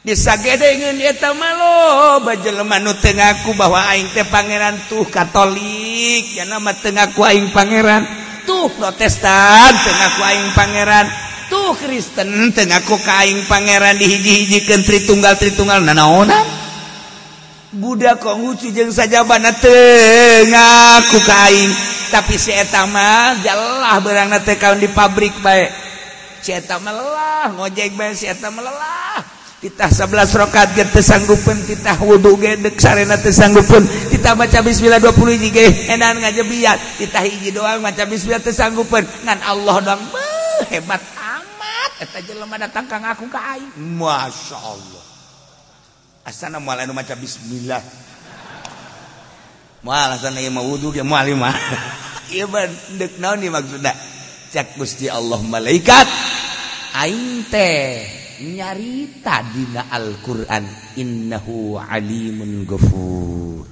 Disagedengeun 0.02 0.98
eta 0.98 1.38
malo 1.38 2.26
bajelema 2.26 2.82
nu 2.82 2.98
teu 2.98 3.14
ngaku 3.14 3.54
bahwa 3.54 3.86
aing 3.94 4.10
teh 4.18 4.26
pangeran 4.26 4.82
tuh 4.90 5.06
katolik. 5.14 6.26
Ya 6.34 6.50
nama 6.50 6.74
teu 6.74 6.90
ngaku 6.90 7.22
aing 7.22 7.54
pangeran. 7.54 8.02
Tuh 8.50 8.74
protestan 8.74 9.78
teu 9.78 9.94
ngaku 9.94 10.22
aing 10.26 10.50
pangeran. 10.58 11.06
Aduh 11.68 11.84
Kristen 11.84 12.32
teh 12.56 12.64
aku 12.64 12.96
kaing 12.96 13.44
pangeran 13.52 14.00
dihiji-hijikeun 14.00 14.88
tritunggal-tritunggal 14.88 15.84
nanaonan. 15.84 16.48
Budak 17.76 18.24
kok 18.24 18.40
ngucu 18.40 18.72
jeung 18.72 18.88
sajabana 18.88 19.52
teu 19.52 20.48
ngaku 20.48 21.20
kaing. 21.28 21.72
Tapi 22.08 22.40
si 22.40 22.56
eta 22.56 22.88
mah 22.88 23.44
jalah 23.44 24.00
beurangna 24.00 24.40
teh 24.40 24.56
kaon 24.56 24.80
di 24.80 24.88
pabrik 24.88 25.36
bae. 25.44 25.68
Si 26.40 26.56
eta 26.56 26.80
melelah, 26.80 27.52
ngojek 27.60 28.00
bae 28.00 28.16
si 28.16 28.32
eta 28.32 28.48
melelah. 28.48 29.20
Titah 29.60 29.92
11 29.92 30.40
rakaat 30.40 30.72
ge 30.72 30.88
teu 30.88 31.04
sanggupeun, 31.04 31.68
titah 31.68 32.00
wudu 32.00 32.40
ge 32.40 32.56
deuk 32.64 32.80
sarena 32.80 33.20
teu 33.20 33.36
sanggupeun, 33.36 33.84
titah 34.08 34.40
maca 34.40 34.64
bismillah 34.64 35.04
20 35.04 35.36
hiji 35.36 35.50
ge 35.52 35.68
enan 35.92 36.16
ngajebiat, 36.24 37.04
titah 37.04 37.28
hiji 37.28 37.52
doang 37.52 37.84
maca 37.84 38.08
bismillah 38.08 38.40
teu 38.40 38.56
sanggupeun. 38.56 39.04
Ngan 39.28 39.40
Allah 39.44 39.76
doang 39.84 40.04
beuh 40.16 40.64
hebat 40.72 41.17
eta 41.98 42.22
jelema 42.22 42.62
datang 42.62 42.86
ka 42.86 43.02
ngaku 43.02 43.26
ka 43.30 43.58
aing. 43.58 43.74
Masyaallah 43.98 45.06
asana 46.28 46.60
moal 46.60 46.84
anu 46.84 46.92
maca 46.92 47.16
bismillah. 47.16 47.80
Moal 49.82 50.20
asana 50.20 50.44
ieu 50.44 50.52
mah 50.52 50.62
wudu 50.62 50.92
ge 50.92 51.02
moal 51.02 51.24
lima 51.24 51.50
ieu 52.30 52.46
ban 52.52 52.68
deuk 53.00 53.18
naon 53.24 53.42
ieu 53.42 53.54
maksudna? 53.54 53.96
Cek 54.52 54.76
Gusti 54.80 55.08
Allah 55.08 55.40
malaikat. 55.44 56.08
Aing 56.98 57.46
teh 57.52 58.04
nyarita 58.42 59.44
dina 59.54 59.92
Al-Qur'an 59.92 60.66
innahu 61.00 61.78
alimun 61.80 62.64
ghafur. 62.68 63.68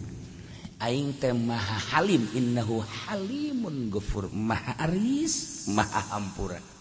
Aing 0.83 1.15
teh 1.17 1.33
maha 1.33 1.79
halim 1.95 2.27
innahu 2.35 2.83
halimun 2.83 3.89
ghafur 3.89 4.29
maha 4.31 4.75
aris 4.83 5.65
maha 5.71 6.13
ampuran 6.13 6.74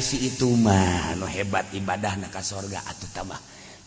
si 0.00 0.32
itumah 0.32 1.20
no 1.20 1.28
hebat 1.28 1.68
ibadah 1.76 2.16
naka 2.16 2.40
sorga 2.40 2.80
atau 2.80 3.08
tambah 3.12 3.36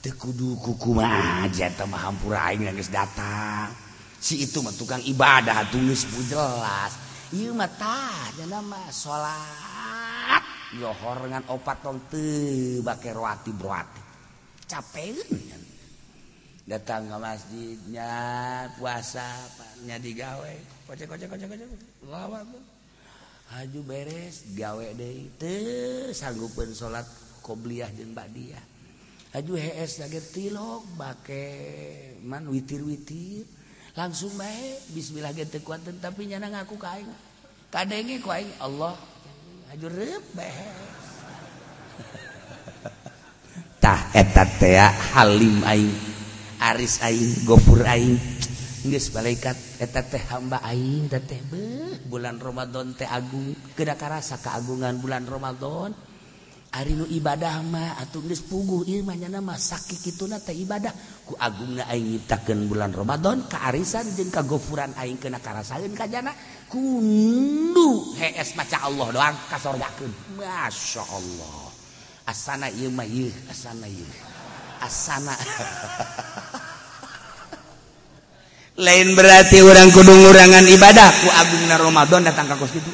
tekudu 0.06 0.54
kuku 0.62 1.02
aja 1.02 1.74
tambah 1.74 1.98
hampura 1.98 2.54
aing 2.54 2.70
nangis 2.70 2.94
datang. 2.94 3.74
Si 4.20 4.46
itu 4.46 4.62
mah 4.62 4.76
tukang 4.76 5.02
ibadah 5.02 5.66
tulis 5.74 6.06
bu 6.14 6.22
jelas. 6.30 6.94
Ieu 7.34 7.58
mah 7.58 7.72
tah 7.74 8.30
nama 8.46 8.86
salat 8.94 10.44
lohor 10.78 11.26
ngan 11.26 11.50
opat 11.50 11.78
tong 11.82 11.98
teu 12.06 12.86
bake 12.86 13.10
roati 13.10 13.50
broati. 13.50 14.02
Capek 14.70 15.18
datang 16.70 17.10
ke 17.10 17.18
masjidnya 17.18 18.14
puasa 18.78 19.26
nya 19.90 19.98
digawe 19.98 20.54
kocek 20.86 21.10
kocek 21.10 21.26
kocek 21.34 21.50
kocek. 21.50 21.70
Lawan. 22.06 22.78
haju 23.50 23.82
beres 23.82 24.46
gawe 24.54 24.94
de 24.94 25.50
sanggupun 26.14 26.70
salat 26.78 27.06
qobliyah 27.42 27.90
jeung 27.98 28.14
badiah. 28.14 28.62
Haju 29.34 29.54
HS 29.58 30.06
lagi 30.06 30.22
tilok 30.34 30.86
bake 30.98 31.46
man 32.26 32.50
witir-witir. 32.50 33.46
Langsung 33.98 34.34
bae 34.38 34.78
bismillah 34.94 35.34
ge 35.34 35.50
teu 35.50 35.62
kuat 35.66 35.82
tapi 36.02 36.30
nyana 36.30 36.50
ngaku 36.50 36.78
ka 36.78 36.98
aing. 36.98 37.10
Kadenge 37.74 38.22
ku 38.22 38.30
aing 38.30 38.54
Allah. 38.62 38.98
Haju 39.74 39.88
reup 39.90 40.26
bae 40.34 40.50
tah 43.84 44.02
eta 44.14 44.46
teh 44.58 44.78
halim 45.14 45.62
aing 45.66 45.94
aris 46.62 47.02
aing 47.06 47.46
gopur 47.46 47.86
aing. 47.86 48.18
Inggris 48.80 49.12
balaikat 49.12 49.60
eta 49.84 50.00
teh 50.08 50.24
hamba 50.32 50.64
aing 50.64 51.12
teh 51.12 51.44
bulan 52.08 52.40
Ramadan 52.40 52.96
teh 52.96 53.04
agung 53.04 53.52
kedah 53.76 54.00
karasa 54.00 54.40
keagungan 54.40 55.04
bulan 55.04 55.28
Ramadan. 55.28 55.92
Ari 56.70 56.94
nu 56.94 57.04
ibadah 57.04 57.66
mah 57.66 57.98
atuh 57.98 58.22
geus 58.24 58.46
puguh 58.46 58.86
ieu 58.86 59.02
mah 59.04 59.18
nyana 59.20 59.44
mah 59.44 59.60
sakik 59.60 60.16
teh 60.16 60.56
ibadah. 60.56 60.96
Ku 61.28 61.36
agungna 61.36 61.92
aing 61.92 62.24
nyiptakeun 62.24 62.72
bulan 62.72 62.96
Ramadan 62.96 63.52
kaarisan 63.52 64.16
jeung 64.16 64.32
kagofuran 64.32 64.96
aing 64.96 65.20
keuna 65.20 65.44
karasaeun 65.44 65.92
ka 65.92 66.08
jana. 66.08 66.32
Kundu 66.72 68.16
hees 68.16 68.56
maca 68.56 68.88
Allah 68.88 69.08
doang 69.12 69.36
ka 69.52 69.60
sorgakeun. 69.60 70.40
Masyaallah 70.40 71.68
asana 72.32 72.72
ieu 72.72 72.88
mah 72.96 73.04
ieu 73.04 73.28
asana 73.52 73.92
ieu. 73.92 74.08
Asana. 74.80 75.36
lain 78.80 79.14
berarti 79.14 79.60
orang 79.60 79.92
kudungurangan 79.92 80.64
ibadahku 80.72 81.28
Agung 81.28 81.68
Romadhon 81.68 82.24
datang 82.24 82.48
kakos 82.48 82.74
itu 82.80 82.92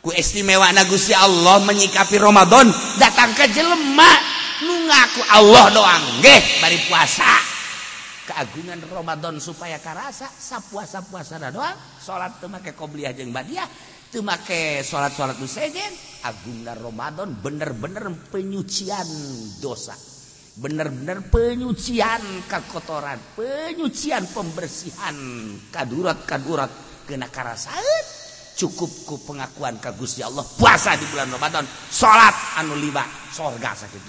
ku 0.00 0.14
istimewa 0.16 0.70
Nagus 0.72 1.12
ya 1.12 1.26
Allah 1.26 1.60
menyikapi 1.66 2.16
Romadhon 2.16 2.70
datang 2.96 3.34
ke 3.36 3.50
jelemah 3.52 4.40
ngaku 4.90 5.20
Allah 5.30 5.64
doang. 5.72 6.04
Geh 6.20 6.40
bari 6.60 6.78
puasa. 6.90 7.28
Keagungan 8.28 8.78
Romadhon 8.86 9.42
supaya 9.42 9.80
karasa 9.82 10.28
sapuasa 10.28 11.02
puasa 11.02 11.40
doang. 11.50 11.74
Salat 11.98 12.38
teu 12.38 12.50
make 12.50 12.74
qobliyah 12.76 13.14
jeung 13.16 13.34
badiah. 13.34 13.66
Teu 14.10 14.26
make 14.26 14.82
salat-salat 14.82 15.38
nu 15.38 15.46
sejen. 15.46 15.90
Agung 16.26 16.66
Romadhon 16.66 17.40
bener-bener 17.40 18.10
penyucian 18.28 19.08
dosa 19.62 20.09
bener-bener 20.60 21.24
penyucian 21.32 22.20
kekotoran 22.44 23.16
penyucian 23.32 24.28
pembersihan. 24.28 25.16
Kadurat-kadurat 25.72 26.68
kena 27.08 27.26
Cukup 27.32 27.72
cukupku 28.60 29.24
pengakuan 29.24 29.80
kagus 29.80 30.20
ya 30.20 30.28
Allah. 30.28 30.44
Puasa 30.44 30.92
di 31.00 31.08
bulan 31.08 31.32
Ramadan 31.32 31.64
salat 31.88 32.36
anu 32.60 32.76
lima 32.76 33.08
sorga 33.32 33.72
sakit 33.72 34.04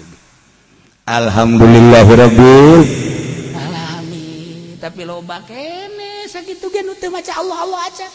Alhamdulillahirabbil 1.08 2.84
alamin 3.58 4.78
tapi 4.78 5.02
loba 5.02 5.42
kene 5.42 6.30
sakit 6.30 6.62
nu 6.86 6.94
teu 6.94 7.10
maca 7.10 7.32
Allah 7.34 7.58
Allah 7.58 7.80
aja 7.90 8.08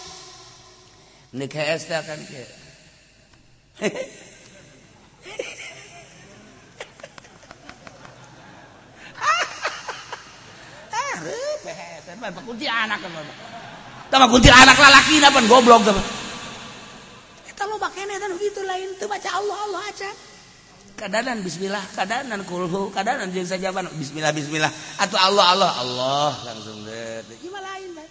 nek 1.35 1.51
kan 1.51 2.19
kunti 12.45 12.65
anak 12.67 12.99
Tama 14.07 14.25
kunti 14.31 14.47
anak 14.47 14.79
lalaki 14.79 15.19
apa 15.19 15.39
goblok 15.51 15.83
sama. 15.83 15.99
Kita 17.43 17.63
lo 17.67 17.75
pakai 17.75 18.07
netan 18.07 18.31
gitu 18.39 18.63
lain 18.63 18.95
tuh 18.95 19.09
baca 19.11 19.29
Allah 19.35 19.57
Allah 19.67 19.81
aja. 19.89 20.09
Kadanan 20.97 21.45
Bismillah, 21.45 21.83
kadanan 21.93 22.41
kulhu, 22.41 22.89
kadanan 22.89 23.29
jeung 23.29 23.45
sajaban 23.45 23.85
Bismillah 24.01 24.33
Bismillah 24.33 24.71
atau 24.97 25.17
Allah 25.19 25.45
Allah 25.53 25.71
Allah 25.77 26.33
langsung 26.41 26.81
deh. 26.87 27.21
Gimana 27.37 27.67
lain 27.77 27.89
kan? 27.93 28.09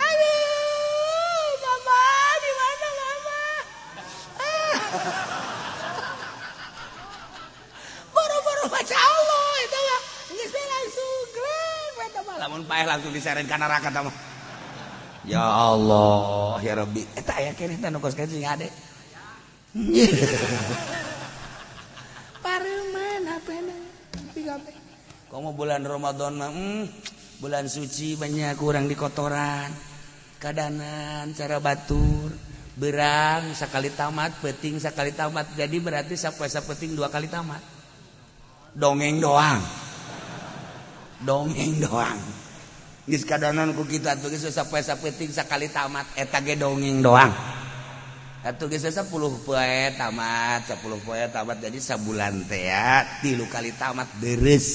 Aduh, 0.00 1.44
mama 1.60 2.04
di 2.40 2.50
mana 2.56 2.88
mama? 2.96 3.40
Ah. 4.40 5.41
baca 8.68 8.96
Allah 8.96 9.52
itu 9.64 9.78
mah 9.82 10.00
geus 10.32 10.54
langsung 10.54 11.12
gleb 11.34 11.94
eta 12.06 12.20
mah 12.26 12.36
lamun 12.42 12.62
paeh 12.66 12.86
langsung 12.86 13.12
diseret 13.14 13.46
ka 13.46 13.56
neraka 13.58 13.90
tah 13.90 14.02
mah. 14.06 14.14
Ya 15.22 15.46
Allah 15.46 16.58
ya 16.66 16.74
Rabbi. 16.82 17.02
Eh, 17.14 17.22
eta 17.22 17.38
aya 17.38 17.54
keneh 17.54 17.78
teh 17.78 17.90
nu 17.90 18.02
kos 18.02 18.18
sing 18.18 18.42
ade. 18.42 18.66
Pareman 22.42 23.22
HP-na 23.22 23.76
komo 25.30 25.56
bulan 25.56 25.80
Ramadan 25.86 26.36
mah 26.36 26.50
hmm, 26.52 26.82
bulan 27.40 27.70
suci 27.70 28.18
banyak 28.18 28.58
kurang 28.58 28.90
di 28.90 28.98
kotoran. 28.98 29.70
Kadanan 30.42 31.30
cara 31.38 31.62
batur 31.62 32.34
berang 32.74 33.54
sekali 33.54 33.94
tamat 33.94 34.42
peting 34.42 34.82
sekali 34.82 35.14
tamat. 35.14 35.54
Jadi 35.54 35.76
berarti 35.78 36.18
sapuasa 36.18 36.60
peting 36.66 36.98
dua 36.98 37.08
kali 37.08 37.30
tamat. 37.30 37.81
dongeng 38.76 39.20
doang. 39.20 39.60
Dongeng 41.22 41.78
doang. 41.78 42.18
Geus 43.02 43.26
kadanan 43.26 43.74
ku 43.74 43.82
kita 43.82 44.14
tuh 44.18 44.30
geus 44.30 44.46
sapoe-sapeting 44.46 45.34
sakali 45.34 45.66
tamat 45.70 46.06
eta 46.14 46.38
ge 46.38 46.54
dongeng 46.54 47.02
doang. 47.02 47.30
Atuh 48.42 48.66
geus 48.66 48.82
10 48.82 49.06
poe 49.46 49.74
tamat 49.94 50.66
10 50.66 51.06
poe 51.06 51.22
tamat 51.30 51.56
jadi 51.62 51.78
sabulan 51.78 52.46
teh 52.46 52.66
ya 52.66 53.06
tilu 53.22 53.46
kali 53.46 53.74
tamat 53.74 54.06
deres. 54.18 54.66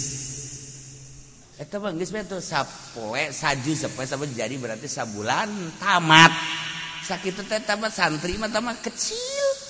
Eta 1.58 1.82
mah 1.82 1.92
geus 1.96 2.12
betul 2.12 2.40
sapoe 2.44 3.32
saju 3.32 3.72
sapoe 3.76 4.06
sapoe 4.08 4.28
jadi 4.32 4.56
berarti 4.56 4.88
sabulan 4.88 5.52
tamat. 5.80 6.32
Sakit 7.08 7.44
teh 7.48 7.60
tamat 7.64 7.92
santri 7.96 8.36
mah 8.36 8.52
tamat 8.52 8.80
kecil. 8.84 9.67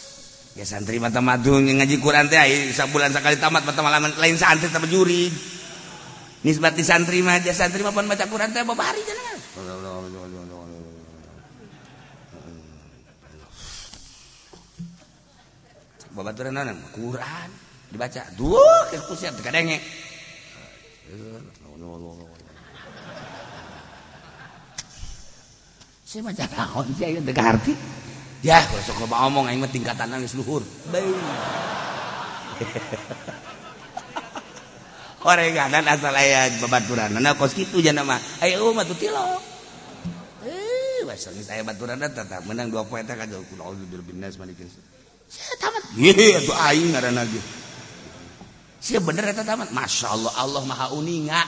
ya 0.58 0.66
santri 0.66 0.98
mata 0.98 1.22
madun 1.22 1.70
yang 1.70 1.78
ngaji 1.78 2.02
Quran 2.02 2.26
teh 2.34 2.74
bulan 2.90 3.14
sekali 3.14 3.38
tamat 3.38 3.62
mata 3.62 3.86
malam 3.86 4.10
lain 4.18 4.36
santri 4.42 4.74
tapi 4.74 4.90
juri 4.90 5.30
di 6.42 6.52
santri 6.82 7.22
mah 7.22 7.38
ya 7.46 7.54
santri 7.54 7.86
mah 7.86 7.94
baca 7.94 8.26
Quran 8.26 8.50
teh 8.50 8.66
beberapa 8.66 8.90
hari 8.90 9.06
jangan 9.06 9.38
bapak 16.18 16.50
nanan 16.50 16.82
Quran 16.98 17.50
dibaca. 17.94 18.22
Duh 18.34 18.84
ya 18.90 19.00
kusiat 19.06 19.38
kadangnya 19.38 19.78
saya 26.08 26.24
baca 26.24 26.44
naon 26.50 26.88
sih 26.98 27.06
ayo 27.06 27.20
dekat 27.22 27.46
hati 27.46 27.74
ya 28.46 28.62
besok 28.70 29.02
loba 29.06 29.26
omong 29.26 29.50
aing 29.50 29.62
mah 29.62 29.72
tingkatan 29.72 30.10
nangis 30.10 30.38
luhur. 30.38 30.62
Orenganan 35.28 35.84
asal 35.92 36.16
aya 36.16 36.48
babaturan 36.62 37.12
nah 37.20 37.36
kos 37.36 37.52
kitu 37.52 37.84
jana 37.84 38.08
mah 38.08 38.16
ayo 38.46 38.72
mah 38.72 38.88
tutilo 38.88 39.20
eh 40.46 41.04
wes 41.04 41.28
saya 41.44 41.68
baturan 41.68 42.00
tetap 42.00 42.48
menang 42.48 42.72
dua 42.72 42.88
poin 42.88 43.04
teh 43.04 43.18
kajau 43.18 43.44
kulo 43.52 43.76
bil 43.92 44.00
binas 44.08 44.40
malikin 44.40 44.72
saya 45.28 45.56
tamat? 45.60 45.84
Ye 46.00 46.40
atuh 46.40 46.56
aing 46.56 46.96
ngaranna 46.96 47.28
ge. 47.28 47.44
Sia 48.80 49.04
bener 49.04 49.36
eta 49.36 49.44
tamat? 49.44 49.76
Masya 49.76 50.16
Allah 50.16 50.32
Allah 50.40 50.64
maha 50.64 50.96
uninga. 50.96 51.44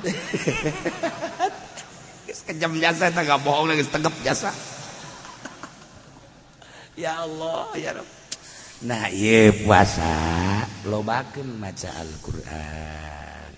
Kejam 2.48 2.80
jasa 2.80 3.12
eta 3.12 3.20
gak 3.20 3.44
bohong 3.44 3.68
lagi 3.68 3.84
tegap 3.84 4.16
jasa 4.24 4.48
ya 7.00 7.24
Allah 7.24 7.72
ya 7.80 7.96
Rabb 7.96 8.10
nah 8.84 9.08
ieu 9.08 9.56
puasa 9.64 10.40
lobakeun 10.88 11.60
maca 11.60 11.92
Al-Qur'an. 12.00 13.52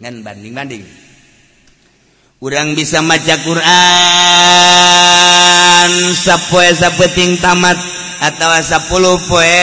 Ngan 0.00 0.22
banding-banding. 0.22 0.86
Urang 2.40 2.72
bisa 2.72 3.04
maca 3.04 3.36
Quran 3.44 3.68
sapoe 6.16 6.72
sapeting 6.72 7.36
tamat 7.36 7.76
atau 8.24 8.48
10 8.56 9.28
poe 9.28 9.60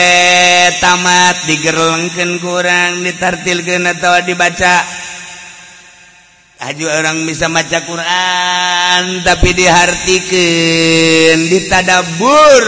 tamat. 0.78 1.42
Digerlengkeun 1.48 2.38
kurang 2.38 3.02
ditartilkeun 3.02 3.82
atau 3.98 4.22
dibaca. 4.22 4.86
Aju 6.58 6.86
orang 6.90 7.22
bisa 7.26 7.46
maca 7.50 7.82
Quran 7.82 9.26
tapi 9.26 9.54
dihartikan 9.58 11.38
ditadabur. 11.50 12.62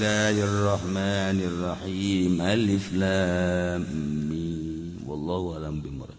Bismillahirrahmanirrahim. 0.00 2.40
Alif 2.40 2.88
Lam 2.96 3.84
Mim. 4.32 5.04
Wallahu 5.04 5.60
alam 5.60 5.84
bimurad. 5.84 6.16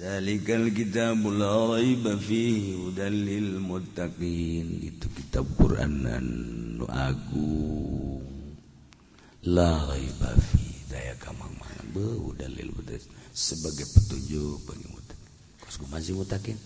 Zalikal 0.00 0.72
kitabul 0.72 1.36
la 1.36 1.76
raiba 1.76 2.16
fihi 2.16 2.80
hudan 2.80 3.12
lil 3.12 3.60
muttaqin. 3.60 4.72
Itu 4.72 5.12
kitab 5.12 5.52
Quran 5.60 6.08
anu 6.08 6.88
agung. 6.88 8.24
La 9.44 9.84
raiba 9.92 10.32
fi 10.32 10.64
daya 10.88 11.12
kamang 11.20 11.52
mana? 11.60 11.84
Beuh 11.92 12.24
hudan 12.24 12.56
lil 12.56 12.72
muttaqin. 12.72 13.04
Sebagai 13.36 13.84
petunjuk 13.84 14.64
bagi 14.64 14.88
muttaqin. 14.88 15.28
Kos 15.60 15.76
masih 15.92 16.16
muttaqin? 16.16 16.56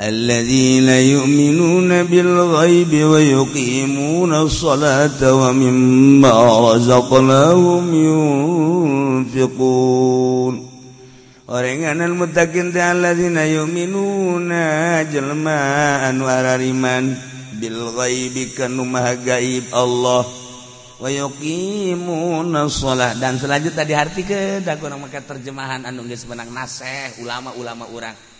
الذين 0.00 0.88
يؤمنون 0.88 2.02
بالغيب 2.02 2.92
ويقيمون 3.04 4.32
الصلاة 4.34 5.34
ومما 5.34 6.32
رزقناهم 6.72 7.84
ينفقون. 9.36 10.72
Orenganan 11.52 12.16
mutakin 12.16 12.72
teh 12.72 12.80
alladzina 12.80 13.44
yu'minuna 13.44 15.04
jelma 15.12 16.00
anu 16.08 16.24
arariman 16.24 17.12
bil 17.60 17.92
ghaibi 17.92 18.56
kanu 18.56 18.88
maha 18.88 19.20
gaib 19.20 19.68
Allah 19.76 20.24
wa 20.96 21.08
yuqimuna 21.12 22.64
shalah 22.72 23.12
dan 23.20 23.36
selanjutnya 23.36 23.84
dihartikeun 23.84 24.64
da 24.64 24.80
kuna 24.80 24.96
make 24.96 25.20
terjemahan 25.20 25.84
anu 25.84 26.08
geus 26.08 26.24
menang 26.24 26.48
naseh 26.48 27.20
ulama-ulama 27.20 27.84
urang. 27.92 28.16
-ulama 28.16 28.31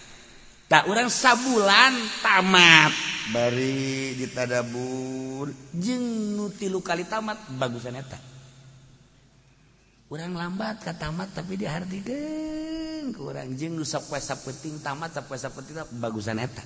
tak 0.73 0.89
orang 0.89 1.13
sabulan 1.13 1.93
tamat. 2.25 2.97
Bari 3.29 4.17
ditadabur. 4.17 5.53
Jeng 5.77 6.33
nu 6.33 6.49
tilu 6.49 6.81
kali 6.81 7.05
tamat 7.05 7.37
bagusan 7.61 8.01
eta 8.01 8.17
orang 10.09 10.33
lambat 10.37 10.85
ke 10.85 10.93
tamat 10.97 11.33
tapi 11.37 11.61
dihartikeun 11.61 13.13
ku 13.13 13.29
urang. 13.29 13.53
Jeung 13.53 13.77
nu 13.77 13.85
sapoe 13.85 14.17
sapenting 14.17 14.81
tamat 14.81 15.13
sapoe 15.13 15.37
sapenting 15.37 15.77
bagusan 16.01 16.41
eta 16.41 16.65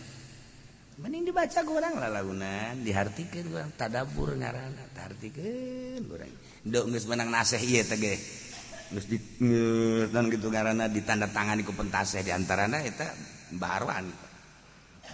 mending 1.02 1.28
dibaca 1.28 1.66
ku 1.66 1.74
urang 1.74 1.98
lalagunan 1.98 2.78
dihartikeun 2.86 3.46
urang. 3.50 3.70
Tadabur 3.74 4.38
ngaran 4.38 4.70
dihartikeun 4.94 6.06
urang. 6.06 6.30
Do 6.62 6.86
geus 6.94 7.10
menang 7.10 7.34
naseh 7.34 7.58
ieu 7.58 7.82
teh 7.82 7.98
geus 7.98 9.06
geus 9.10 10.14
dan 10.14 10.30
gitu 10.30 10.46
ngaranna 10.46 10.86
ditanda 10.86 11.26
tangan 11.26 11.58
ku 11.66 11.74
pentaseh 11.74 12.22
di 12.22 12.30
antarana 12.30 12.82
eta 12.86 13.35
baruan. 13.54 14.10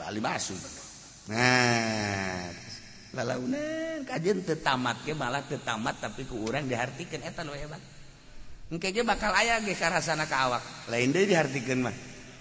Bali 0.01 0.21
masuk. 0.25 0.57
Nah. 1.29 2.49
Lalaunan 3.13 4.09
kajian 4.09 4.41
tetamat 4.41 5.05
ke 5.05 5.13
malah 5.13 5.45
tetamat 5.45 6.01
tapi 6.01 6.25
ku 6.25 6.49
orang 6.49 6.65
dihartikan. 6.65 7.21
Eta 7.21 7.45
lo 7.45 7.53
hebat 7.53 7.77
engke 8.73 8.89
ge 8.89 9.05
bakal 9.05 9.37
aya 9.37 9.61
ge 9.61 9.77
karasana 9.77 10.25
ka 10.25 10.49
awak. 10.49 10.65
Lain 10.89 11.13
deui 11.13 11.29
dihartikeun 11.29 11.85
mah 11.85 11.93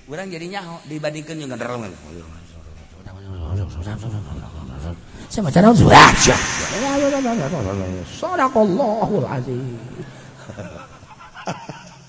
urang 0.08 0.32
jadi 0.32 0.48
nyaho 0.48 0.80
dibandingkeun 0.88 1.44
jeung 1.44 1.52
gandarangan 1.52 1.92
saya 5.32 5.48
macam 5.48 5.72
orang. 5.72 6.16
Sadaqallahul 8.20 9.28
azim. 9.28 9.80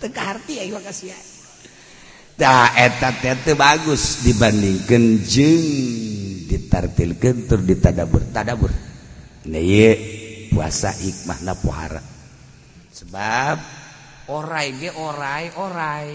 Tengah 0.02 0.24
hati 0.34 0.58
ya, 0.58 0.66
terima 0.66 0.82
kasih 0.82 1.14
ya. 1.14 1.18
Nah, 2.42 2.74
etat 2.74 3.22
bagus 3.54 4.26
dibandingkan 4.26 5.22
jeung 5.22 5.62
ditartilkeun 6.50 7.46
tur 7.46 7.62
ditadabur. 7.62 8.34
Tadabur. 8.34 8.74
Nah, 9.46 9.94
puasa 10.50 10.90
hikmahna 10.90 11.54
pohara. 11.54 12.02
Sebab 12.90 13.56
orai 14.26 14.74
ge 14.74 14.90
orai 14.90 15.54
orai. 15.54 16.10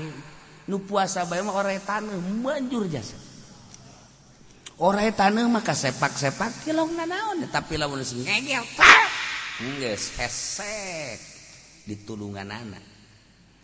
Nu 0.67 0.83
puasa 0.83 1.23
bae 1.23 1.39
mah 1.39 1.64
orai 1.64 1.80
taneuh 1.80 2.19
manjur 2.19 2.91
jasa. 2.91 3.15
Orai 4.83 5.15
taneuh 5.15 5.47
maka 5.47 5.72
sepak 5.72 6.11
sepak 6.11 6.67
kilong 6.67 6.91
nanaon 6.91 7.47
tapi 7.47 7.80
lamun 7.80 8.03
sing 8.03 8.27
ngegel 8.27 8.67
geus 9.80 10.11
hesek 10.19 11.23
ditulungan 11.88 12.51
anak. 12.51 12.97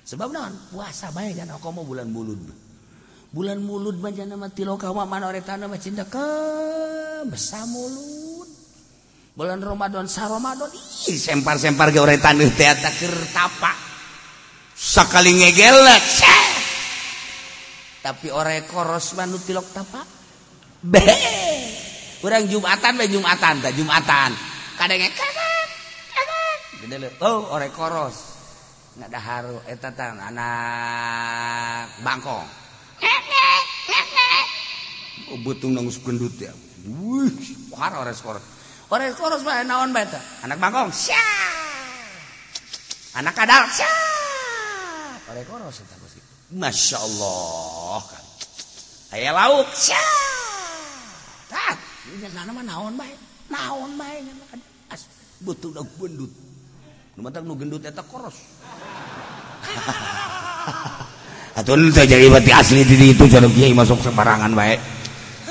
sebab 0.03 0.27
naon? 0.32 0.53
Puasa 0.72 1.11
bae 1.15 1.32
dan 1.32 1.51
aku 1.51 1.72
mau 1.72 1.88
bulan 1.88 2.07
mulud. 2.11 2.40
Bulan 3.33 3.64
mulud 3.65 3.98
banyak 3.98 4.30
nama 4.30 4.45
mana 4.45 4.69
ore 4.77 5.09
manoretana 5.09 5.65
macin 5.65 5.98
ke 5.98 6.27
besa 7.25 7.65
mulud. 7.65 8.45
Bulan 9.33 9.57
Ramadan 9.65 10.06
sa 10.06 10.30
Ramadan 10.30 10.69
ih 11.09 11.17
sempar-sempar 11.17 11.90
ge 11.90 11.98
orang 11.98 12.22
teh 12.22 12.49
teater 12.53 12.93
keur 13.01 13.17
tapak 13.33 13.73
sakali 14.77 15.33
ngegelek 15.41 16.06
tapi 18.03 18.27
ore 18.35 18.67
koros 18.67 19.15
manut 19.15 19.40
tilok 19.48 19.64
tapak 19.72 20.03
be 20.83 20.99
oh, 20.99 22.27
orang 22.27 22.45
Jumatan 22.51 22.99
be 22.99 23.07
Jumatan 23.07 23.64
tak 23.64 23.73
Jumatan. 23.80 24.32
Kadangnya 24.75 25.09
kadang 25.15 25.67
kadang 26.83 27.15
oh 27.23 27.56
ore 27.56 27.72
koros. 27.72 28.33
Nadaharu 28.94 29.58
eh, 29.66 29.74
eta 29.74 29.90
tan 29.90 30.22
anak 30.22 31.90
bangkong. 32.06 32.46
Oh, 35.34 35.40
betung 35.42 35.74
nangis 35.74 35.98
gendut 35.98 36.38
ya. 36.38 36.54
Wih, 36.86 37.34
kuar 37.74 37.90
ores 37.98 38.22
koros. 38.22 38.46
Ores 38.94 39.18
koros 39.18 39.42
mah 39.42 39.66
naon 39.66 39.90
bae 39.98 40.06
Anak 40.46 40.62
bangkong. 40.62 40.94
Sya. 40.94 41.26
Anak 43.18 43.34
kadal. 43.34 43.66
Sya. 43.74 43.90
Ores 45.34 45.46
koros 45.50 45.82
eta 45.82 45.96
Gusti. 45.98 46.22
Masya 46.54 46.98
Allah. 47.02 48.04
Aya 49.10 49.34
lauk. 49.34 49.74
Sya. 49.74 49.98
Tah, 51.50 51.74
nyeunana 52.14 52.52
mah 52.54 52.66
naon 52.70 52.94
bae? 52.94 53.14
Naon 53.50 53.98
bae 53.98 54.22
Betung 55.42 55.74
nangis 55.74 55.90
gendut. 55.98 56.43
gendut 57.16 57.83
eta 57.85 58.01
koros. 58.06 58.38
Atau 61.59 61.77
jadi 61.77 62.25
berarti 62.33 62.50
asli 62.50 62.82
di 62.82 63.14
itu 63.14 63.30
masuk 63.77 64.01
sembarangan 64.01 64.58
baik 64.58 64.82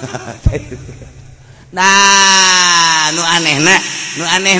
nah 1.79 3.07
nu 3.15 3.23
aneh 3.23 3.63
nu 4.19 4.25
aneh 4.27 4.59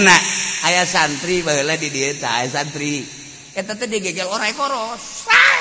aya 0.63 0.87
santri 0.87 1.43
baheula 1.43 1.75
di 1.75 1.91
dieta 1.91 2.47
santri. 2.47 3.03
Eta 3.59 3.75
teh 3.75 3.91
digegel 3.91 4.31
orai 4.31 4.55
koros. 4.55 5.27
Ah! 5.27 5.61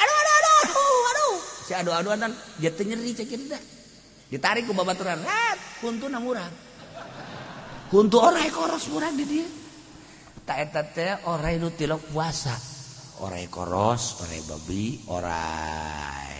Aduh 0.00 0.16
aduh 0.16 0.34
aduh 0.34 0.56
aduh 0.64 1.10
aduh. 1.12 1.36
Si 1.68 1.72
aduh 1.76 1.92
aduh 1.92 2.16
dan 2.16 2.32
dia 2.56 2.72
nyeri 2.72 3.12
cek 3.12 3.28
kita 3.28 3.60
ditarik 4.34 4.66
ku 4.66 4.74
babaturan 4.74 5.20
rat 5.22 5.58
kuntu 5.78 6.10
na 6.10 6.18
murah 6.18 6.50
kuntu 7.86 8.18
orai 8.18 8.50
koros 8.50 8.90
murah 8.90 9.14
di 9.14 9.24
dia 9.28 9.46
taetate 10.44 11.24
orai 11.24 11.56
nu 11.58 11.72
tilok 11.72 12.12
puasa. 12.12 12.52
Orai 13.24 13.48
koros 13.48 14.20
orai 14.20 14.40
babi 14.44 15.00
orai 15.08 16.36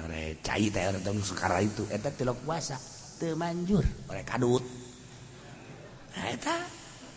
orai 0.00 0.40
cai 0.40 0.72
teh 0.72 0.88
orang 0.88 1.20
sekara 1.20 1.60
itu. 1.60 1.84
Eta 1.92 2.10
tilok 2.10 2.40
puasa 2.44 2.80
teu 3.20 3.36
manjur. 3.36 3.84
Orai 4.08 4.24
kadut. 4.24 4.64
Nah 6.16 6.26
eta. 6.32 6.56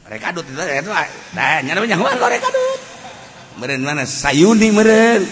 Orai 0.03 0.19
kadut 0.19 0.43
itu 0.43 0.59
eta 0.59 0.91
nah 1.31 1.63
nyana 1.63 1.79
banyak 1.79 1.99
mah 1.99 2.19
orai 2.19 2.39
kadut. 2.43 2.79
Meureun 3.63 3.83
mana 3.87 4.03
sayuni 4.03 4.67
meureun. 4.75 5.23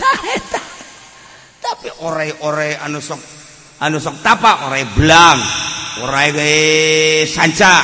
Tah 0.00 0.20
eta. 0.34 0.60
Tapi 1.62 1.88
orai-orai 2.02 2.74
anu 2.82 2.98
sok 2.98 3.20
anu 3.78 4.02
sok 4.02 4.18
tapa 4.26 4.66
orai 4.66 4.82
belang. 4.98 5.70
sanca 7.26 7.74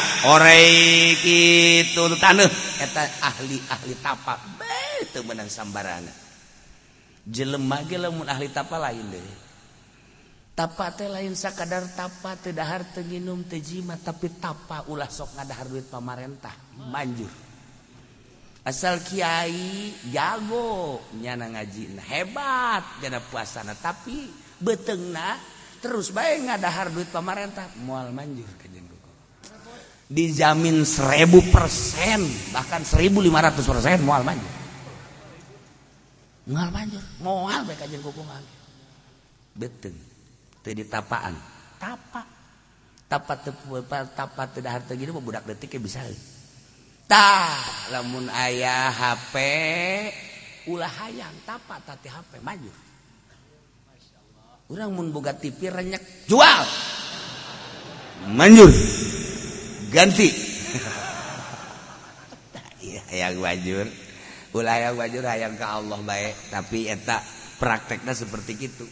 gitu 1.24 2.04
ahli 3.24 3.56
ahli 3.66 3.94
tapak 3.98 4.38
menang 5.26 5.48
sambarana 5.48 6.26
jelemah 7.26 7.82
lamun 7.82 8.26
ahli 8.30 8.48
tapa 8.54 8.78
lain 8.78 9.10
deh. 9.10 9.28
Tapak 10.56 10.96
teh 10.96 11.08
lain 11.10 11.36
sakadar 11.36 11.84
tapa 11.92 12.38
teh 12.40 12.54
dahar 12.54 12.86
teh 12.88 13.04
nginum 13.04 13.44
jima 13.60 13.98
tapi 14.00 14.32
tapa 14.40 14.88
ulah 14.88 15.10
sok 15.10 15.36
ngadahar 15.36 15.68
duit 15.68 15.84
pamarentah 15.90 16.54
manjur. 16.80 17.28
Asal 18.66 19.04
kiai 19.04 19.94
jago 20.10 20.98
nyana 21.20 21.52
ngaji 21.52 22.00
hebat 22.02 22.82
gana 23.04 23.20
puasana 23.20 23.76
tapi 23.76 24.32
betengna 24.58 25.36
terus 25.78 26.12
baik 26.12 26.48
ngadahar 26.48 26.92
duit 26.92 27.08
pemerintah? 27.10 27.66
Mual 27.82 28.10
manjur 28.10 28.46
dijamin 30.06 30.86
seribu 30.86 31.42
persen 31.50 32.22
bahkan 32.54 32.86
seribu 32.86 33.18
lima 33.18 33.42
ratus 33.42 33.66
persen 33.66 34.06
mual 34.06 34.22
manjur. 34.22 34.52
Mual 36.46 36.70
manjur 36.70 37.02
mual 37.18 37.60
baik 37.66 37.78
kajian 37.82 38.02
kukungan 38.06 38.42
beteng 39.58 39.96
tadi 40.62 40.86
tapaan. 40.86 41.34
Tapa. 41.76 42.22
Tapa 43.06 43.38
tapa 44.10 44.42
tidak 44.50 44.82
harta 44.82 44.92
gini 44.98 45.14
budak 45.14 45.46
detiknya 45.46 45.78
bisa. 45.82 46.02
Tah. 47.06 47.62
Lamun 47.94 48.26
ayah 48.30 48.90
HP 48.90 49.34
ulah 50.66 50.90
hayang 50.90 51.34
tapa 51.46 51.78
tati 51.86 52.10
HP 52.10 52.42
manjur 52.42 52.74
orang 54.72 54.90
membuka 54.94 55.36
TV 55.36 55.70
renyak 55.70 56.02
jual. 56.30 56.62
Manjur. 58.32 58.70
Ganti. 59.90 60.28
Iya 62.86 63.02
yang 63.10 63.42
wajur 63.42 63.82
yang 64.54 64.94
wajur 64.94 65.26
hayang 65.26 65.58
ke 65.58 65.66
Allah 65.66 65.98
baik. 66.06 66.54
Tapi 66.54 66.86
etak 66.86 67.18
prakteknya 67.58 68.14
seperti 68.14 68.52
itu 68.56 68.86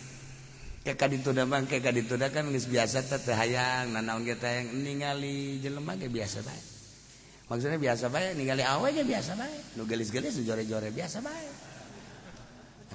kayak 0.85 1.17
ditunda 1.17 1.49
bang 1.49 1.65
kayak 1.65 1.97
ditunda 1.97 2.29
kan 2.29 2.45
geus 2.53 2.69
biasa 2.69 3.09
teh 3.09 3.33
hayang 3.33 3.97
nanaon 3.97 4.21
kita 4.21 4.45
yang 4.45 4.85
ningali 4.85 5.57
jelema 5.65 5.97
ge 5.97 6.13
biasa 6.13 6.45
baik 6.45 6.65
maksudnya 7.49 7.81
biasa 7.81 8.13
baik 8.13 8.37
ningali 8.37 8.61
awe 8.61 8.85
ge 8.93 9.01
biasa 9.01 9.33
baik 9.33 9.81
nu 9.81 9.89
gelis-gelis 9.89 10.37
jore-jore 10.45 10.93
biasa 10.93 11.25
baik 11.25 11.53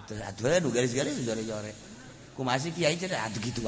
atuh 0.06 0.22
atuh 0.22 0.62
nu 0.62 0.70
gelis-gelis 0.70 1.18
jore-jore 1.26 1.89
masih 2.42 2.72
atuh 2.74 3.42
gitu 3.42 3.64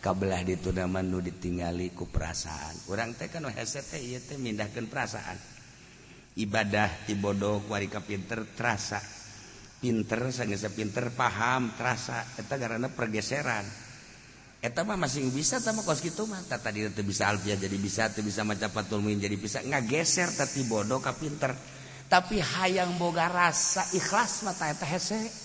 kabelah 0.00 0.40
ditunaman 0.42 1.04
nu 1.04 1.20
ditinggali 1.20 1.92
ku 1.92 2.08
perasaan. 2.08 2.88
Urang 2.88 3.12
teh 3.14 3.28
kan 3.28 3.44
hese 3.52 3.84
teh 3.84 4.00
iya 4.00 4.18
teh 4.18 4.40
mindahkan 4.40 4.88
perasaan. 4.88 5.36
Ibadah 6.40 7.04
ibodoh 7.12 7.60
warika 7.68 8.00
pinter 8.00 8.48
terasa. 8.56 8.98
Pinter 9.80 10.32
sangsa 10.32 10.72
pinter 10.72 11.12
paham 11.12 11.76
terasa. 11.76 12.24
Eta 12.40 12.56
karena 12.56 12.88
pergeseran. 12.88 13.64
Eta 14.60 14.84
mah 14.84 14.96
masih 14.96 15.24
bisa 15.32 15.60
sama 15.60 15.84
kos 15.84 16.00
gitu 16.00 16.24
mah. 16.24 16.40
Tadi 16.48 16.88
itu 16.88 16.92
teu 16.96 17.04
bisa 17.04 17.28
alfiah 17.28 17.56
jadi 17.56 17.76
bisa 17.76 18.08
teu 18.08 18.24
bisa 18.24 18.44
maca 18.44 18.72
fatul 18.72 19.04
muin 19.04 19.20
jadi 19.20 19.36
bisa. 19.36 19.60
Ngageser 19.60 20.32
tapi 20.32 20.64
bodoh 20.64 21.00
ka 21.04 21.12
pinter. 21.12 21.52
Tapi 22.10 22.42
hayang 22.42 22.98
boga 22.98 23.30
rasa 23.30 23.86
ikhlas 23.94 24.42
mata 24.42 24.66
eta 24.66 24.82
hese 24.82 25.39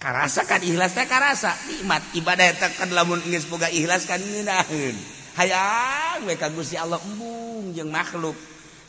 karasa 0.00 0.48
kan 0.48 0.64
ikhlas 0.64 0.96
teh 0.96 1.04
karasa. 1.04 1.52
Nikmat 1.68 2.16
ibadah 2.16 2.56
teh 2.56 2.72
kan 2.74 2.88
lamun 2.90 3.20
geus 3.28 3.44
boga 3.46 3.68
ikhlas 3.68 4.08
kan 4.08 4.18
ngeunaheun 4.18 5.20
hayang 5.40 6.26
we 6.26 6.34
ka 6.34 6.50
Gusti 6.50 6.76
Allah 6.76 6.98
embung 7.00 7.72
jeung 7.72 7.92
makhluk. 7.92 8.34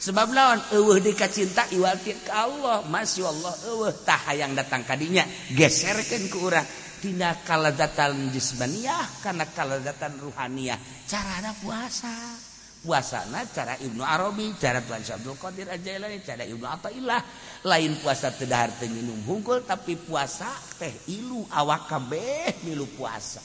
Sebab 0.01 0.33
lawan 0.33 0.57
eueuh 0.73 0.97
dikacinta 0.97 1.69
cinta 1.69 1.77
iwati 1.77 2.17
ka 2.25 2.49
Allah. 2.49 2.81
Masya 2.89 3.29
Allah 3.29 3.53
eueuh 3.69 3.93
tah 4.01 4.17
hayang 4.33 4.57
datang 4.57 4.81
ka 4.81 4.97
dinya. 4.97 5.21
Geserkeun 5.53 6.25
ku 6.33 6.49
urang. 6.49 6.65
Tina 7.01 7.37
kaladatan 7.45 8.33
jismaniyah 8.33 9.21
kana 9.21 9.45
kaladatan 9.53 10.17
ruhaniyah. 10.21 10.77
Carana 11.05 11.53
puasa. 11.61 12.50
puasana 12.81 13.45
cara 13.53 13.77
Ibnu 13.77 14.01
Arabi 14.01 14.57
cara 14.57 14.81
Tuhan 14.81 15.05
Syabdul 15.05 15.37
Qadir 15.37 15.69
Ajailani 15.69 16.19
cara 16.25 16.43
Ibnu 16.43 16.65
Atta'illah. 16.65 17.21
Lain 17.69 17.93
puasa 18.01 18.33
tedahar 18.33 18.73
teu 18.81 18.89
minum 18.89 19.21
hungkul 19.29 19.61
tapi 19.61 19.95
puasa 19.95 20.49
teh 20.81 20.91
ilu 21.13 21.45
awak 21.53 21.85
kabeh 21.85 22.65
milu 22.65 22.89
puasa. 22.97 23.41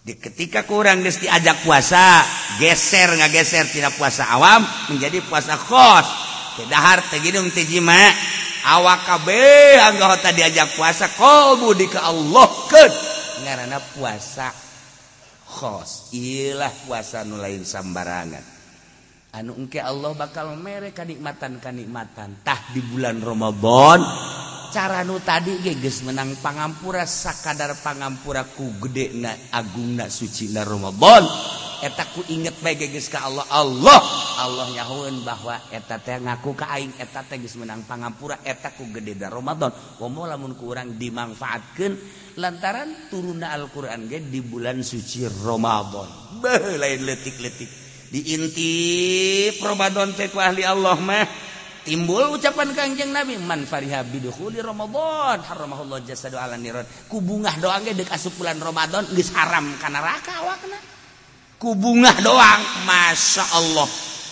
Di 0.00 0.16
ketika 0.16 0.64
kurang 0.64 1.04
geus 1.04 1.20
diajak 1.20 1.60
puasa 1.66 2.24
geser 2.62 3.12
ngageser 3.18 3.68
tidak 3.68 3.98
puasa 3.98 4.30
awam 4.30 4.62
menjadi 4.94 5.20
puasa 5.26 5.58
khos. 5.58 6.06
Tedahar 6.54 7.02
teh 7.10 7.18
tejima 7.18 7.50
jima 7.66 8.02
awak 8.78 9.10
kabeh 9.10 9.74
anggota 9.90 10.30
diajak 10.30 10.78
puasa 10.78 11.10
kalbu 11.18 11.74
di 11.74 11.90
ka 11.90 12.06
Allah 12.06 12.46
ke 12.70 12.84
ngarana 13.42 13.78
puasa. 13.98 14.69
khos. 15.50 16.14
Ilah 16.14 16.70
puasa 16.86 17.26
nu 17.26 17.34
lain 17.42 17.66
sambarangan. 17.66 18.62
Anu 19.30 19.54
engke 19.58 19.78
Allah 19.82 20.14
bakal 20.14 20.54
mere 20.58 20.90
kanikmatan 20.90 21.62
kanikmatan 21.62 22.42
tah 22.42 22.58
di 22.74 22.82
bulan 22.82 23.22
Ramadan 23.22 24.02
cara 24.70 25.02
nu 25.02 25.18
tadi 25.22 25.58
geges 25.62 26.06
menang 26.06 26.38
pangampura 26.38 27.02
sakadar 27.06 27.74
pangampura 27.82 28.46
ku 28.46 28.70
gede 28.86 29.14
na 29.18 29.34
agung 29.50 29.98
na 29.98 30.06
suci 30.06 30.50
na 30.54 30.62
Ramadan. 30.62 31.26
etaku 31.82 32.24
inget 32.32 32.56
PGGK 32.60 33.14
Allah. 33.16 33.46
Allah. 33.50 34.00
Allah 34.40 34.66
nyaun 34.72 35.20
bahwa 35.20 35.60
eta 35.68 36.00
teh 36.00 36.16
ngaku 36.16 36.56
kaing 36.56 36.96
eta 36.96 37.20
tegis 37.28 37.60
menang 37.60 37.84
pangampura 37.84 38.40
etaku 38.40 38.88
gededa 38.88 39.28
Romadhon 39.28 40.00
ngomo 40.00 40.24
lamun 40.24 40.56
kurang 40.56 40.96
dimanfaatkan 40.96 41.92
lantaran 42.40 43.12
turunna 43.12 43.52
Alquran 43.52 44.08
ge 44.08 44.24
di 44.24 44.40
bulan 44.40 44.80
suci 44.80 45.28
Romadhon 45.44 46.40
beuh 46.40 46.80
lain 46.80 47.04
letik-letik 47.04 47.68
diintip 48.08 49.60
Romadhon 49.60 50.16
teh 50.16 50.32
ahli 50.32 50.64
Allah 50.64 50.96
mah. 50.96 51.28
Timbul 51.80 52.36
ucapan 52.36 52.76
Kangjeng 52.76 53.08
Nabi 53.08 53.40
man 53.40 53.64
fariha 53.64 54.04
bidkhuli 54.04 54.60
Ramadan 54.60 55.40
harramahullah 55.40 56.04
jasadu 56.04 56.36
ala 56.36 56.60
nirat 56.60 56.84
ku 57.08 57.24
bungah 57.24 57.56
doang 57.56 57.80
ge 57.88 57.96
deuk 57.96 58.12
asup 58.12 58.36
bulan 58.36 58.60
Ramadan 58.60 59.08
geus 59.16 59.32
haram 59.32 59.64
ka 59.80 59.88
neraka 59.88 60.44
awakna. 60.44 60.99
Ku 61.60 61.76
bungah 61.76 62.16
doang. 62.24 62.62
Masya 62.88 63.44
Allah. 63.52 63.88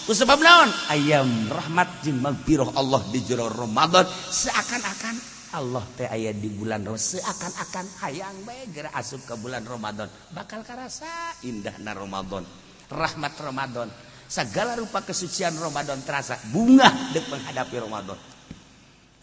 Sebab 0.08 0.40
naon? 0.40 0.73
Ayam 0.89 1.28
rahmat 1.52 2.00
jeung 2.00 2.24
magfirah 2.24 2.73
Allah 2.73 3.05
di 3.12 3.20
jero 3.20 3.52
Ramadan. 3.52 4.08
Seakan-akan 4.08 5.36
Allah 5.52 5.84
teh 5.97 6.08
aya 6.08 6.32
di 6.32 6.48
bulan 6.48 6.84
Ramadan 6.84 7.00
seakan-akan 7.00 7.86
hayang 8.05 8.36
bae 8.48 8.68
geura 8.73 8.89
asup 8.97 9.20
ke 9.28 9.36
bulan 9.36 9.68
Ramadan. 9.68 10.08
Bakal 10.32 10.65
karasa 10.65 11.36
indahna 11.44 11.92
Ramadan. 11.92 12.48
Rahmat 12.89 13.36
Ramadan. 13.36 13.92
Segala 14.28 14.76
rupa 14.81 15.05
kesucian 15.05 15.52
Ramadan 15.60 16.00
terasa 16.05 16.40
bunga 16.48 16.89
dek 17.12 17.28
menghadapi 17.28 17.76
Ramadan. 17.76 18.16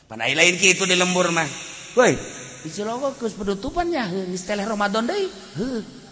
Panai 0.05 0.37
lain 0.37 0.53
ki 0.61 0.77
itu 0.77 0.85
di 0.85 0.93
lembur 0.93 1.33
mah. 1.33 1.49
Woi 1.97 2.13
di 2.61 2.69
Cilongok 2.73 3.21
geus 3.21 3.33
penutupannya 3.37 4.29
geus 4.29 4.45
Ramadan 4.49 5.05
deui. 5.05 5.29
Heuh 5.57 6.04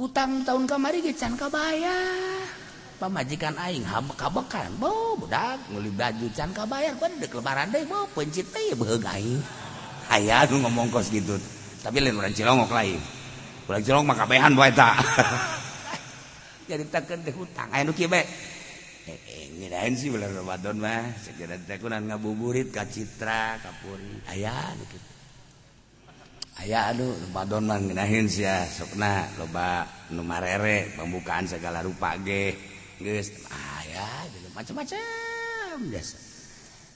hutang 0.00 0.40
tahun 0.48 0.64
kamari 0.64 1.04
gecan 1.04 1.36
kabayar. 1.36 2.48
Pamajikan 2.96 3.52
aing 3.60 3.84
kabekan. 4.16 4.72
Bo 4.80 5.20
budak 5.20 5.60
ngeuli 5.68 5.92
baju 5.92 6.26
can 6.32 6.48
kabayar. 6.56 6.96
Bedek 6.96 7.36
lebaran 7.36 7.68
deui 7.68 7.84
bo 7.84 8.08
pencit 8.16 8.48
teh 8.48 8.72
beuheug 8.72 9.04
aing. 9.04 9.40
Aya 10.08 10.48
nu 10.48 10.64
ngomong 10.64 10.88
kos 10.88 11.12
gitu. 11.12 11.36
Tapi 11.84 12.00
lain 12.00 12.16
urang 12.16 12.32
cilongok 12.32 12.72
lain. 12.72 13.00
Urang 13.68 13.82
cilongok 13.84 14.06
mah 14.08 14.16
kabehan 14.24 14.52
bae 14.56 14.72
eta. 14.72 14.90
Jadi 16.68 16.84
teh 16.88 17.34
hutang. 17.36 17.68
Aya 17.68 17.84
nu 17.84 17.92
kieu 17.92 18.08
bae 18.08 18.24
eh, 19.04 19.20
eh, 19.20 19.46
ngirain 19.60 19.92
sih 19.96 20.08
bulan 20.08 20.32
Ramadan 20.32 20.76
mah. 20.80 21.12
Segera 21.20 21.60
teh 21.60 21.76
kunan 21.76 22.08
ngabuburit 22.08 22.72
ka 22.72 22.88
Citra 22.88 23.60
ka 23.60 23.70
Puri. 23.84 24.28
Aya 24.28 24.76
nu 24.76 24.84
kitu 24.88 25.09
aya 26.60 26.92
aduh 26.92 27.16
sia 28.28 28.68
sokna 28.68 29.24
loba 29.40 29.88
nu 30.12 30.20
marere 30.20 30.92
pembukaan 30.92 31.48
segala 31.48 31.80
rupa 31.80 32.20
ge 32.20 32.52
aya 33.48 34.28
macam-macam 34.52 35.80
biasa. 35.88 36.16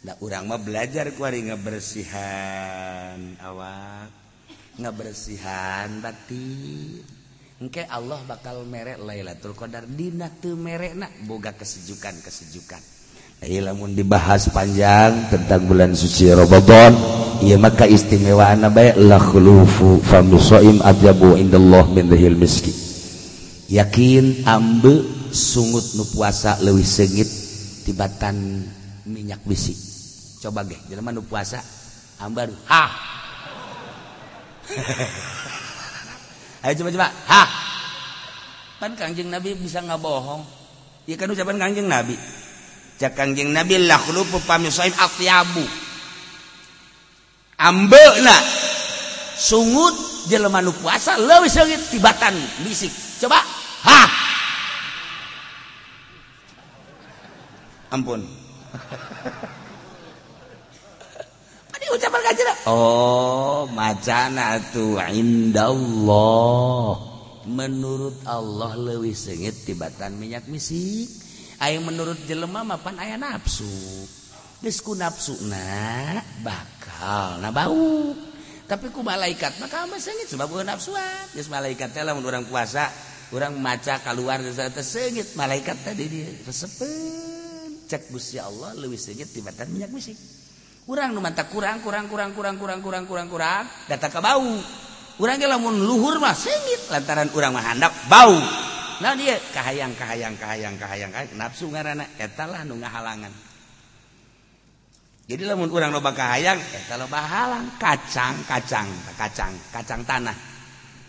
Da 0.05 0.13
urang 0.21 0.53
mah 0.53 0.61
belajar 0.61 1.09
ku 1.17 1.25
ari 1.25 1.49
ngabersihan 1.49 3.41
awak. 3.41 4.13
Ngabersihan 4.77 6.05
batin 6.05 7.01
engke 7.57 7.89
Allah 7.89 8.21
bakal 8.29 8.69
merek 8.69 9.01
Lailatul 9.01 9.57
Qadar. 9.57 9.89
Dina 9.89 10.29
teu 10.29 10.61
merena 10.61 11.09
boga 11.25 11.57
kesejukan 11.57 12.21
kesejukan 12.21 12.94
Ieu 13.45 13.61
lamun 13.61 13.93
dibahas 13.93 14.49
panjang 14.49 15.29
tentang 15.29 15.69
bulan 15.69 15.93
suci 15.93 16.33
Ramadan, 16.33 16.97
ieu 17.45 17.61
maka 17.61 17.85
istimewaana 17.85 18.73
bae 18.73 18.97
la 18.97 19.21
khulufu 19.21 20.01
famu 20.01 20.41
shaim 20.41 20.81
adyabu 20.81 21.37
indallah 21.37 21.85
min 21.93 22.09
dhil 22.09 22.41
miski. 22.41 22.73
Yakin 23.69 24.49
ambe 24.49 25.05
sungut 25.29 25.93
nu 25.93 26.09
puasa 26.09 26.57
leuwih 26.65 26.89
seungit 26.89 27.29
tibatan 27.85 28.65
minyak 29.05 29.45
bisi. 29.45 29.77
Coba 30.41 30.65
ge, 30.65 30.81
jelema 30.89 31.13
nu 31.13 31.21
puasa 31.21 31.61
ambar 32.25 32.49
ha. 32.73 32.85
Ayo 36.65 36.81
coba-coba. 36.81 37.13
Ha. 37.29 37.43
Kangjeng 38.81 39.29
Nabi 39.29 39.53
bisa 39.53 39.85
nggak 39.85 40.01
bohong. 40.01 40.41
Ya 41.05 41.21
kan 41.21 41.29
ucapan 41.29 41.61
Kangjeng 41.61 41.93
Nabi. 41.93 42.17
Kangjeng 42.99 43.55
lah 48.23 48.41
sungut 49.39 49.95
jelema 50.31 50.63
nu 50.63 50.73
puasa 50.75 51.19
leuwih 51.19 51.51
seungit 51.51 51.83
tibatan 51.91 52.35
bisik. 52.63 52.91
Coba. 53.21 53.39
Ha. 53.85 54.03
Ampun. 57.95 58.23
ucapan 61.95 62.21
kajian 62.27 62.57
oh 62.67 63.71
macana 63.71 64.59
tuh 64.75 64.99
indallah 64.99 66.99
menurut 67.47 68.19
Allah 68.27 68.75
lebih 68.75 69.15
sengit 69.15 69.55
tibatan 69.63 70.19
minyak 70.19 70.51
misik 70.51 71.24
Ayo 71.63 71.79
menurut 71.85 72.19
jelema 72.27 72.67
mapan 72.67 72.99
ayah 72.99 73.19
nafsu. 73.19 73.69
disku 74.65 74.97
nafsu 74.97 75.37
na 75.45 76.25
bakal 76.41 77.37
na 77.45 77.53
bau. 77.53 78.17
Tapi 78.65 78.89
ku 78.89 79.05
malaikat 79.05 79.61
maka 79.61 79.85
amat 79.85 80.01
sengit 80.01 80.25
sebab 80.33 80.49
bukan 80.49 80.73
nafsuan. 80.73 81.29
Gus 81.37 81.53
malaikat 81.53 81.93
teh 81.93 82.01
lamun 82.01 82.25
orang 82.25 82.49
puasa, 82.49 82.89
orang 83.29 83.61
maca 83.61 84.01
keluar 84.01 84.41
sengit 84.81 85.37
malaikat 85.37 85.77
tadi 85.85 86.09
dia 86.09 86.33
resepen. 86.49 87.85
Cek 87.85 88.09
gusti 88.09 88.41
Allah 88.41 88.73
lebih 88.73 88.97
sengit 88.97 89.29
tibatan 89.29 89.69
minyak 89.69 89.93
musik. 89.93 90.17
Kurang 90.89 91.13
nu 91.13 91.21
mantap 91.21 91.53
kurang 91.53 91.85
kurang 91.85 92.09
kurang 92.09 92.33
kurang 92.33 92.57
kurang 92.57 92.81
kurang 92.81 93.05
kurang 93.05 93.29
kurang 93.29 93.65
datang 93.85 94.09
ke 94.09 94.21
bau. 94.25 94.49
Urang 95.21 95.39
lamun 95.45 95.85
luhur 95.85 96.17
mah 96.17 96.33
sengit 96.33 96.89
lantaran 96.89 97.29
urang 97.37 97.53
mah 97.53 97.65
handap 97.69 97.93
bau. 98.09 98.33
nah 99.01 99.17
dia 99.17 99.41
kahayang 99.55 99.95
kahayang 99.97 100.35
kahayang 100.37 100.77
kahayang 100.77 101.11
kahayang. 101.11 101.35
Nafsu 101.39 101.71
ngarana 101.73 102.05
etalah 102.21 102.63
nu 102.63 102.79
ngahalangan. 102.79 103.33
Jadi 105.25 105.43
lamun 105.49 105.73
urang 105.73 105.89
loba 105.89 106.13
kahayang 106.13 106.61
eta 106.61 107.01
loba 107.01 107.25
halang. 107.25 107.81
Kacang 107.81 108.45
kacang 108.45 108.91
kacang 109.17 109.55
kacang 109.73 110.05
tanah. 110.05 110.37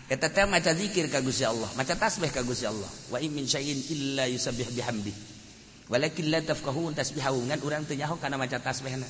Eta 0.08 0.32
teh 0.32 0.48
maca 0.48 0.72
zikir 0.72 1.12
ka 1.12 1.20
Gusti 1.20 1.44
Allah 1.44 1.68
maca 1.76 1.92
tasbih 1.92 2.32
ka 2.32 2.40
Gusti 2.40 2.64
Allah. 2.64 2.88
Wa 3.12 3.20
in 3.20 3.36
min 3.36 3.44
syai'in 3.44 3.76
illa 3.92 4.24
yusabbih 4.24 4.72
bihamdi. 4.72 5.12
Walakin 5.92 6.32
la 6.32 6.40
tafqahun 6.40 6.96
tasbihahu. 6.96 7.44
Ngan 7.52 7.60
urang 7.60 7.84
teu 7.84 7.92
nyaho 7.92 8.16
kana 8.16 8.40
maca 8.40 8.56
tasbihna. 8.56 9.04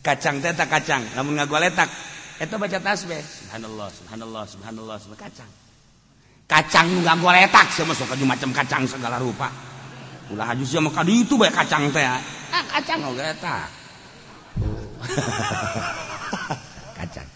Kacang 0.00 0.40
teh 0.40 0.56
kacang 0.56 1.04
lamun 1.12 1.36
ngagoletak 1.36 1.92
eta 2.40 2.56
baca 2.56 2.80
tasbih. 2.80 3.20
Subhanallah 3.20 3.92
subhanallah 3.92 4.44
subhanallah 4.48 4.96
subhanallah 4.96 5.20
kacang. 5.20 5.59
kacang 6.50 6.90
nggak 7.06 7.14
gua 7.22 7.38
letak 7.38 7.70
sih 7.70 7.86
masuk 7.86 8.10
ke 8.10 8.26
macam 8.26 8.50
kacang 8.50 8.82
segala 8.90 9.22
rupa. 9.22 9.46
Ulah 10.34 10.50
haju 10.50 10.66
sih 10.66 10.82
maka 10.82 11.06
di 11.06 11.22
itu 11.22 11.38
baik 11.38 11.54
kacang 11.54 11.94
teh 11.94 12.02
ah 12.02 12.18
kacang. 12.74 12.98
Nggak 13.06 13.38
letak 13.38 13.68
kacang. 16.98 17.28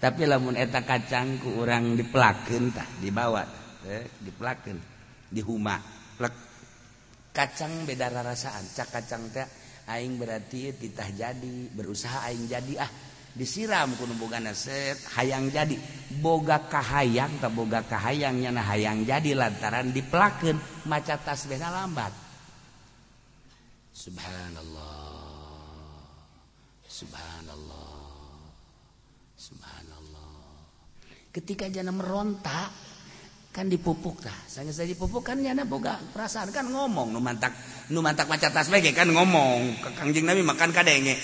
Tapi 0.00 0.22
lamun 0.28 0.56
eta 0.56 0.84
kacang 0.84 1.40
ku 1.40 1.64
orang 1.64 1.96
dipelakeun 1.96 2.72
tah 2.72 2.88
dibawa 3.00 3.44
eh, 3.88 4.20
dipelakeun 4.20 4.76
di 5.28 5.40
huma 5.40 5.76
plek. 6.16 6.34
Kacang 7.32 7.88
beda 7.88 8.12
rasaan 8.12 8.64
cak 8.76 8.88
kacang 8.92 9.28
teh 9.32 9.48
aing 9.88 10.20
berarti 10.20 10.76
titah 10.76 11.08
jadi 11.12 11.56
berusaha 11.72 12.28
aing 12.28 12.44
jadi 12.44 12.74
ah. 12.80 12.90
Disiram 13.34 13.94
kuno 13.94 14.14
boga 14.18 14.42
set 14.54 14.98
hayang 15.14 15.50
jadi. 15.50 15.78
Boga 16.18 16.66
kahayang 16.66 17.38
tak 17.38 17.54
boga 17.54 17.86
kahayangnya 17.86 18.50
nah 18.50 18.66
hayang 18.66 19.06
jadi 19.06 19.38
lantaran 19.38 19.94
dipelakeun 19.94 20.58
maca 20.90 21.14
tasbihna 21.22 21.70
lambat. 21.70 22.10
Subhanallah. 23.94 25.12
Subhanallah. 26.88 27.94
Subhanallah. 29.38 30.30
Ketika 31.30 31.70
jana 31.70 31.94
merontak 31.94 32.70
kan 33.50 33.66
dipupuk 33.66 34.22
dah 34.22 34.46
saya 34.46 34.70
saya 34.70 34.86
dipupuk 34.94 35.26
kan 35.26 35.34
nyana 35.42 35.66
boga 35.66 35.98
perasaan 36.14 36.50
kan 36.50 36.70
ngomong. 36.70 37.14
Nu 37.14 37.22
mantak 37.22 37.54
nu 37.90 38.02
mantak 38.02 38.26
maca 38.26 38.50
tasbih 38.50 38.82
kan 38.90 39.10
ngomong. 39.10 39.78
Kangjeng 39.94 40.26
nabi 40.26 40.42
makan 40.42 40.74
kadenge 40.74 41.14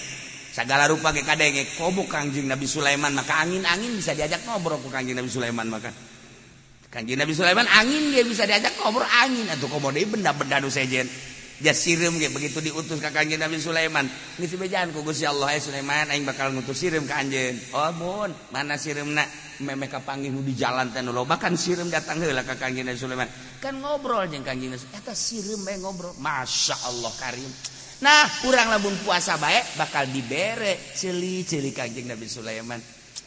segala 0.56 0.88
rupa 0.88 1.12
ke 1.12 1.20
kadenge 1.20 1.76
kobo 1.76 2.08
kangjeng 2.08 2.48
Nabi 2.48 2.64
Sulaiman 2.64 3.12
maka 3.12 3.44
angin-angin 3.44 3.92
bisa 3.92 4.16
diajak 4.16 4.40
ngobrol 4.48 4.80
ke 4.80 4.88
kangjeng 4.88 5.20
Nabi 5.20 5.28
Sulaiman 5.28 5.68
maka. 5.68 5.92
Kangjeng 6.88 7.20
Nabi 7.20 7.36
Sulaiman 7.36 7.68
angin 7.68 8.08
dia 8.08 8.24
bisa 8.24 8.48
diajak 8.48 8.72
ngobrol 8.80 9.04
angin. 9.04 9.44
Atau 9.52 9.68
komode 9.68 10.00
benda-benda 10.08 10.64
nu 10.64 10.72
sejen. 10.72 11.04
Dia 11.60 11.76
sirim 11.76 12.16
ge 12.16 12.32
begitu 12.32 12.64
diutus 12.64 12.96
ke 13.04 13.12
kangjeng 13.12 13.36
Nabi 13.36 13.60
Sulaiman. 13.60 14.08
Ini 14.40 14.48
sebejaan 14.48 14.96
ku 14.96 15.04
Gusti 15.04 15.28
Allah 15.28 15.52
ya 15.52 15.60
Sulaiman 15.60 16.08
aing 16.08 16.24
bakal 16.24 16.56
ngutus 16.56 16.72
sirim 16.72 17.04
ke 17.04 17.12
anjeun. 17.12 17.60
Oh 17.76 17.92
mun 17.92 18.32
mana 18.48 18.80
sirimna 18.80 19.28
memeh 19.60 19.92
kapanggih 19.92 20.32
nu 20.32 20.40
di 20.40 20.56
jalan 20.56 20.88
teh 20.88 21.04
nu 21.04 21.12
loba 21.12 21.36
kan 21.36 21.52
sirim 21.52 21.92
datang 21.92 22.16
heula 22.24 22.48
ka 22.48 22.56
kangjeng 22.56 22.88
Nabi 22.88 22.96
Sulaiman. 22.96 23.28
Kan 23.60 23.76
ngobrol 23.84 24.24
jeung 24.32 24.40
kangjeng 24.40 24.72
Nabi 24.72 24.88
eta 24.88 25.12
eh, 25.12 25.16
sirim 25.20 25.60
bae 25.68 25.76
ngobrol. 25.76 26.16
Masyaallah 26.16 27.12
karim. 27.20 27.75
Nah 27.96 28.28
kurang 28.44 28.68
lamun 28.68 28.92
puasa 29.00 29.40
baik 29.40 29.80
bakal 29.80 30.04
dibere. 30.12 30.92
Celi-celi 30.92 31.72
Kanjeng 31.72 32.08
Nabi 32.12 32.28
Sulaiman. 32.28 32.80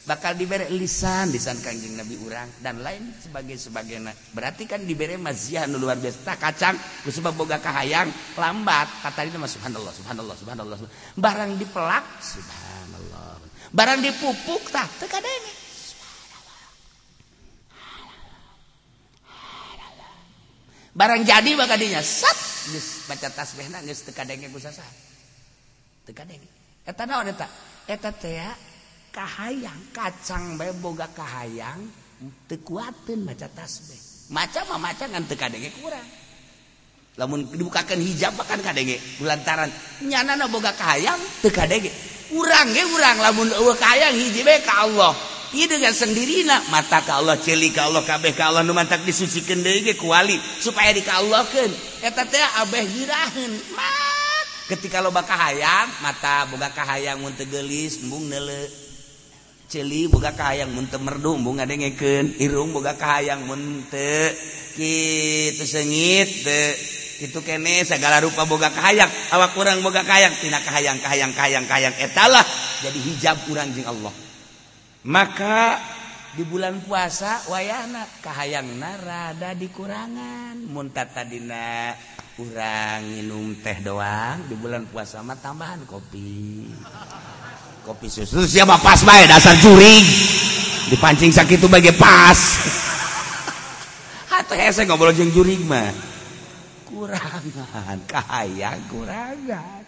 Bakal 0.06 0.38
dibere 0.38 0.69
lisan 0.69 1.33
lisan 1.33 1.57
Kanjeng 1.61 1.98
Nabi 1.98 2.17
urang. 2.22 2.49
Dan 2.61 2.85
lain 2.85 3.14
sebagai 3.17 3.57
sebagainya. 3.57 4.14
Berarti 4.33 4.69
kan 4.69 4.85
dibere 4.85 5.17
maziah 5.17 5.65
nu 5.65 5.81
luar 5.81 5.98
biasa. 5.98 6.38
Kacang 6.38 6.77
kusebab 7.01 7.33
boga 7.33 7.57
kahayang 7.57 8.14
lambat. 8.38 8.89
Kata 9.01 9.25
itu 9.25 9.41
mas 9.41 9.57
subhanallah 9.57 9.93
subhanallah 9.93 10.35
subhanallah. 10.38 10.77
Barang 11.17 11.57
dipelak 11.57 12.06
subhanallah. 12.22 13.41
Barang 13.69 14.01
dipupuk 14.01 14.69
tah 14.69 14.85
teu 14.98 15.06
kadenge 15.06 15.58
barang 20.99 21.23
jadi 21.23 21.55
maka 21.55 21.79
dinya 21.79 22.03
sat! 22.03 22.35
Geus 22.67 23.07
baca 23.07 23.31
tasbihna 23.31 23.79
geus 23.87 24.03
teu 24.03 24.11
kadenge 24.11 24.51
gusasa. 24.51 24.83
Teu 26.03 26.11
kadenge. 26.11 26.43
Eta 26.83 27.07
naon 27.07 27.31
eta? 27.31 27.47
Eta 27.87 28.11
teh 28.11 28.43
kahayang 29.15 29.95
kacang 29.95 30.59
bae 30.59 30.75
boga 30.75 31.07
kahayang 31.15 31.87
teu 32.51 32.59
kuatkeun 32.59 33.23
maca 33.23 33.47
tasbih. 33.47 34.27
Maca 34.35 34.67
mah 34.67 34.91
maca 34.91 35.07
ngan 35.07 35.23
teu 35.23 35.39
kadenge 35.39 35.71
kurang. 35.79 36.03
Lamun 37.15 37.47
dibukakan 37.47 37.99
hijab 38.03 38.35
kan 38.43 38.59
kadenge 38.59 38.99
gulantaran. 39.23 39.71
Nyana 40.03 40.35
na 40.35 40.51
boga 40.51 40.75
kahayang 40.75 41.19
teu 41.39 41.47
kadenge. 41.47 41.95
Urang 42.35 42.75
ge 42.75 42.83
urang 42.85 43.17
lamun 43.23 43.49
eueuh 43.55 43.73
kahayang 43.79 44.19
hiji 44.19 44.43
bae 44.43 44.59
ka 44.67 44.83
Allah. 44.83 45.28
dengan 45.49 45.93
sendiri 45.93 46.45
mata 46.69 47.01
ka 47.01 47.17
Allah 47.17 47.37
celik 47.41 47.73
ka 47.73 47.89
Allah 47.89 48.05
kabeh 48.05 48.37
ka 48.37 48.53
Allah. 48.53 48.61
Mantap 48.61 49.01
disucikan 49.01 49.65
deui 49.65 49.97
kuali. 49.97 50.37
Supaya 50.61 50.93
wali 50.93 51.01
supaya 51.01 51.41
kan 51.49 51.71
eta 51.99 52.23
teh 52.29 52.45
abeh 52.63 52.85
girahan 52.85 53.51
ketika 54.69 55.01
lo 55.01 55.09
bakal 55.09 55.33
hayang 55.33 55.89
mata 56.05 56.45
boga 56.45 56.69
kahayang 56.69 57.17
mun 57.17 57.33
tegelis 57.33 58.05
embung 58.05 58.29
neuleu. 58.29 58.69
Celi 59.65 60.05
boga 60.05 60.33
kahayang 60.37 60.69
mun 60.69 60.85
teu 60.85 61.01
merdu 61.01 61.33
embung 61.33 61.57
ngadengekeun. 61.57 62.37
Irung 62.37 62.69
boga 62.69 62.93
kahayang 62.93 63.49
mun 63.49 63.81
teu 63.89 64.29
kitu 64.77 65.65
sengit 65.65 66.45
teu. 66.45 66.77
Itu 67.19 67.43
kene 67.43 67.83
segala 67.83 68.21
rupa 68.21 68.45
boga 68.45 68.69
kahayang. 68.69 69.09
Awak 69.33 69.57
kurang 69.57 69.81
boga 69.81 70.05
kahayang 70.05 70.37
tina 70.37 70.61
kahayang 70.61 71.01
kahayang 71.01 71.33
kahayang 71.33 71.65
kahayang. 71.65 71.95
Etalah 71.97 72.45
jadi 72.85 72.99
hijab 73.01 73.37
kurang 73.49 73.73
jeung 73.73 73.89
Allah. 73.89 74.28
maka 75.07 75.79
di 76.35 76.43
bulan 76.45 76.83
puasa 76.83 77.47
wayana 77.47 78.05
kahayangna 78.19 78.99
narada 78.99 79.55
dikurangan. 79.55 80.59
Mun 80.67 80.91
tadina 80.93 81.95
kurang 82.35 83.03
minum 83.07 83.55
teh 83.59 83.79
doang 83.83 84.45
di 84.47 84.55
bulan 84.55 84.85
puasa 84.87 85.23
mah 85.23 85.39
tambahan 85.39 85.83
kopi. 85.87 86.67
Kopi 87.83 88.07
susu 88.11 88.43
siapa 88.45 88.77
pas 88.79 89.01
bae? 89.01 89.25
Dasar 89.25 89.55
juring 89.57 90.05
dipancing 90.91 91.31
sakit 91.31 91.57
itu 91.57 91.67
bagai 91.71 91.95
pas. 91.95 92.39
Atau 94.39 94.55
hese 94.55 94.85
ngobrol 94.85 95.15
jeung 95.15 95.31
juring 95.31 95.63
mah. 95.65 95.91
Kurangan 96.85 97.99
kahayang 98.05 98.79
kurangan. 98.91 99.83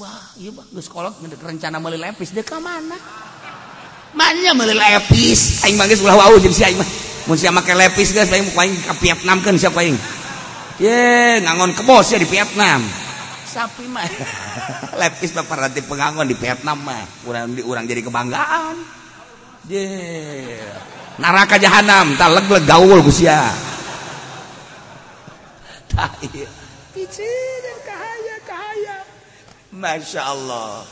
Wah 0.00 0.34
iya 0.40 0.50
kolot 0.50 0.82
sekolah 0.82 1.12
rencana 1.20 1.76
meuli 1.78 2.00
lepis 2.00 2.32
dia 2.32 2.42
ke 2.42 2.56
mana? 2.56 2.96
Mana 4.12 4.50
meuli 4.52 4.76
lepis 4.76 5.64
aing 5.64 5.76
mah 5.76 5.88
geus 5.88 6.04
ulah 6.04 6.16
wau 6.16 6.36
jeung 6.40 6.52
si 6.52 6.64
aing 6.64 6.78
mah. 6.78 6.88
Mun 7.28 7.36
sia 7.36 7.52
make 7.52 7.72
lepis 7.72 8.12
geus 8.12 8.28
aing 8.28 8.48
aing 8.52 8.74
ka 8.84 8.94
Vietnam 9.00 9.40
kan 9.40 9.56
siapa 9.56 9.80
aing? 9.82 9.96
Ye 10.80 11.40
ngangon 11.44 11.72
ke 11.76 11.82
bos 11.84 12.08
ya 12.12 12.20
di 12.20 12.28
Vietnam. 12.28 12.84
Sapi 13.48 13.84
mah. 13.88 14.08
Lepis 15.00 15.32
bapak 15.36 15.68
ranti 15.68 15.80
pengangon 15.84 16.24
di 16.24 16.36
Vietnam 16.36 16.80
mah. 16.80 17.04
Urang 17.28 17.52
di 17.52 17.60
urang 17.64 17.84
jadi 17.84 18.00
kebanggaan. 18.00 18.76
Ye. 19.68 19.88
Neraka 21.20 21.60
jahanam 21.60 22.16
tak 22.16 22.32
leg 22.32 22.48
gaul 22.64 23.04
gusia 23.04 23.52
tah 25.92 26.12
iya. 26.24 26.48
Dan 26.96 27.78
kahaya 27.84 28.36
kahaya 28.48 28.96
Masya 29.72 30.22
Allah 30.24 30.84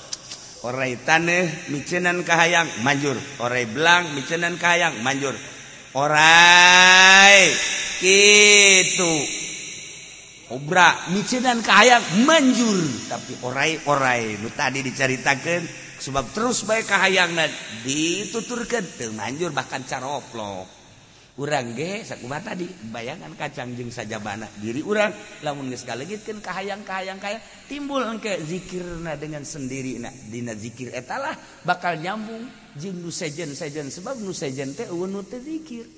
orai 0.64 1.00
taneh 1.04 1.70
micenan 1.72 2.24
kahayang 2.24 2.68
manjur. 2.84 3.16
Orai 3.40 3.64
belang 3.68 4.12
micenan 4.16 4.56
kahayang 4.60 5.00
manjur. 5.00 5.36
Orai 5.96 7.50
gitu 8.00 9.14
obra 10.50 11.10
micenan 11.14 11.62
kahayang 11.62 12.24
manjur. 12.26 12.78
Tapi 13.06 13.32
orai-orai 13.44 14.40
nu 14.42 14.48
tadi 14.52 14.82
diceritakan 14.82 15.62
sebab 16.00 16.32
terus 16.32 16.64
baik 16.64 16.88
kahayang 16.88 17.36
dituturkan 17.84 18.84
teu 18.96 19.12
manjur 19.12 19.52
bahkan 19.52 19.84
caroplok 19.84 20.79
urang 21.40 21.72
ge 21.72 22.04
sakumaha 22.04 22.52
tadi 22.52 22.68
bayangan 22.68 23.32
kacang 23.32 23.72
jeung 23.72 23.88
sajabana 23.88 24.44
diri 24.60 24.84
urang 24.84 25.08
lamun 25.40 25.72
geus 25.72 25.88
kalegitkeun 25.88 26.44
kahayang 26.44 26.84
kahayang 26.84 27.16
kaya 27.16 27.40
timbul 27.64 28.04
engke 28.04 28.36
zikirna 28.44 29.16
dengan 29.16 29.40
sendiri 29.40 29.96
na 29.96 30.12
dina 30.12 30.52
zikir 30.52 30.92
etalah 30.92 31.32
bakal 31.64 31.96
nyambung 31.96 32.44
jeung 32.76 33.00
nu 33.00 33.08
sejen 33.08 33.56
sejen 33.56 33.88
sebab 33.88 34.20
nu 34.20 34.36
sejen 34.36 34.76
teh 34.76 34.84
eueun 34.92 35.08
nu 35.08 35.24
teh 35.24 35.40
zikir. 35.40 35.88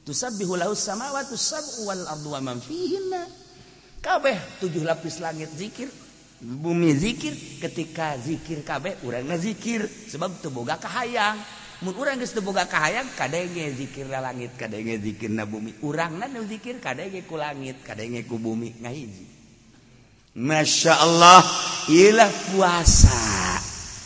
Tusabbihu 0.00 0.56
lahu 0.56 0.72
samawati 0.72 1.36
sab'u 1.36 1.86
wal 1.86 2.02
ardu 2.08 2.28
wa 2.32 2.40
man 2.40 2.58
fihinna. 2.58 3.28
Kabeh 4.00 4.58
tujuh 4.58 4.82
lapis 4.82 5.20
langit 5.20 5.52
zikir 5.54 5.86
bumi 6.40 6.96
zikir 6.96 7.36
ketika 7.60 8.16
zikir 8.16 8.64
kabeh 8.64 8.96
urang 9.04 9.28
ngazikir 9.28 9.84
sebab 9.86 10.40
teu 10.40 10.48
boga 10.48 10.80
kahayang. 10.80 11.59
mun 11.80 11.96
urang 11.96 12.20
geus 12.20 12.36
teu 12.36 12.44
boga 12.44 12.68
kahayang 12.68 13.08
kadenge 13.16 13.72
zikirna 13.72 14.20
langit 14.20 14.52
kadenge 14.60 15.00
zikirna 15.00 15.48
bumi. 15.48 15.80
Urangna 15.80 16.28
nu 16.28 16.44
zikir 16.44 16.76
kadenge 16.76 17.24
ku 17.24 17.40
langit 17.40 17.80
kadenge 17.80 18.28
ku 18.28 18.36
bumi. 18.36 18.76
Ngahiji 18.84 19.24
Masya 20.36 20.94
Allah 20.94 21.42
ilah 21.90 22.30
puasa. 22.52 23.20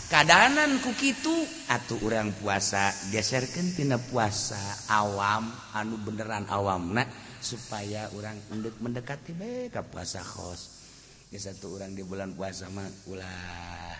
Kadanan 0.08 0.78
ku 0.80 0.94
kitu 0.94 1.34
atuh 1.66 1.98
urang 2.06 2.30
puasa. 2.38 2.94
Geserkeun 3.10 3.74
tina 3.74 3.98
puasa 3.98 4.56
awam 4.88 5.50
anu 5.74 5.98
beneran 6.00 6.46
awamna 6.46 7.04
supaya 7.42 8.08
orang 8.14 8.38
mendek 8.48 8.78
mendekati 8.78 9.34
bae 9.34 9.68
puasa 9.90 10.22
khos. 10.22 10.86
Geus 11.28 11.50
satu 11.50 11.74
orang 11.74 11.98
di 11.98 12.06
bulan 12.06 12.32
puasa 12.38 12.70
mah 12.70 12.86
ulah 13.10 13.98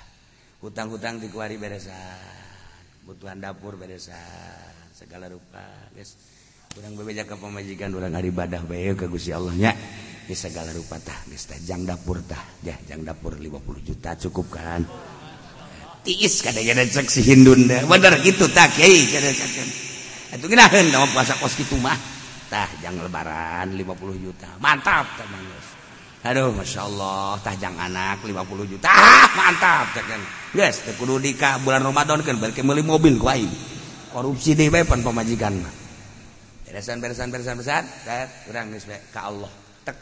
hutang-hutang 0.62 1.18
dikuari 1.18 1.58
beresan. 1.58 2.43
kebutuhan 3.04 3.36
dapur 3.36 3.76
beresa 3.76 4.16
segala 4.96 5.28
rupa 5.28 5.60
guys. 5.92 6.16
Kurang 6.72 6.96
bebeja 6.96 7.28
ke 7.28 7.36
pemajikan 7.36 7.92
orang 7.92 8.16
hari 8.16 8.32
ibadah 8.32 8.64
baik 8.64 9.04
ke 9.04 9.06
Gusti 9.12 9.28
Allahnya 9.28 9.76
di 10.24 10.32
segala 10.32 10.72
rupa 10.72 10.96
tah 10.96 11.20
guys 11.28 11.44
tah. 11.44 11.60
Jang 11.60 11.84
dapur 11.84 12.24
tah 12.24 12.40
ya 12.64 12.72
jang 12.88 13.04
dapur 13.04 13.36
50 13.36 13.60
juta 13.84 14.16
cukup 14.16 14.56
kan? 14.56 14.88
Tiis 16.00 16.40
kadanya 16.40 16.80
ada 16.80 16.88
cek 16.88 17.12
si 17.12 17.20
Hindun 17.20 17.68
deh 17.68 17.84
bener 17.84 18.24
gitu 18.24 18.48
tah 18.48 18.72
kiai 18.72 19.04
kada 19.12 19.28
itu 19.36 20.48
atuh 20.48 20.48
nama 20.88 21.04
puasa 21.12 21.36
kos 21.36 21.60
kitu 21.60 21.76
mah. 21.76 22.00
Tah 22.48 22.72
jang 22.80 22.96
lebaran 23.04 23.68
50 23.76 24.24
juta. 24.24 24.48
Mantap 24.64 25.04
teman 25.20 25.44
guys 25.44 25.73
Aduh 26.24 26.56
Masya 26.56 26.88
Allah 26.88 27.36
tajang 27.44 27.76
anak 27.76 28.24
50 28.24 28.72
juta. 28.72 28.88
Ah, 28.88 29.28
mantap 29.36 29.92
guys 30.56 30.80
kudu 30.96 31.20
dikah 31.20 31.60
bulan 31.60 31.84
Ramadan 31.84 32.24
kan 32.24 32.40
berarti 32.40 32.64
beli 32.64 32.80
mobil 32.80 33.20
kuain 33.20 33.50
korupsi 34.08 34.56
di 34.56 34.72
weapon 34.72 35.04
pemajikan 35.04 35.60
beresan 36.74 36.98
beresan 36.98 37.28
beresan 37.30 37.54
beresan. 37.60 37.84
Kurang 38.50 38.74
geus 38.74 38.88
ka 39.14 39.30
Allah. 39.30 39.52
Tek. 39.86 39.94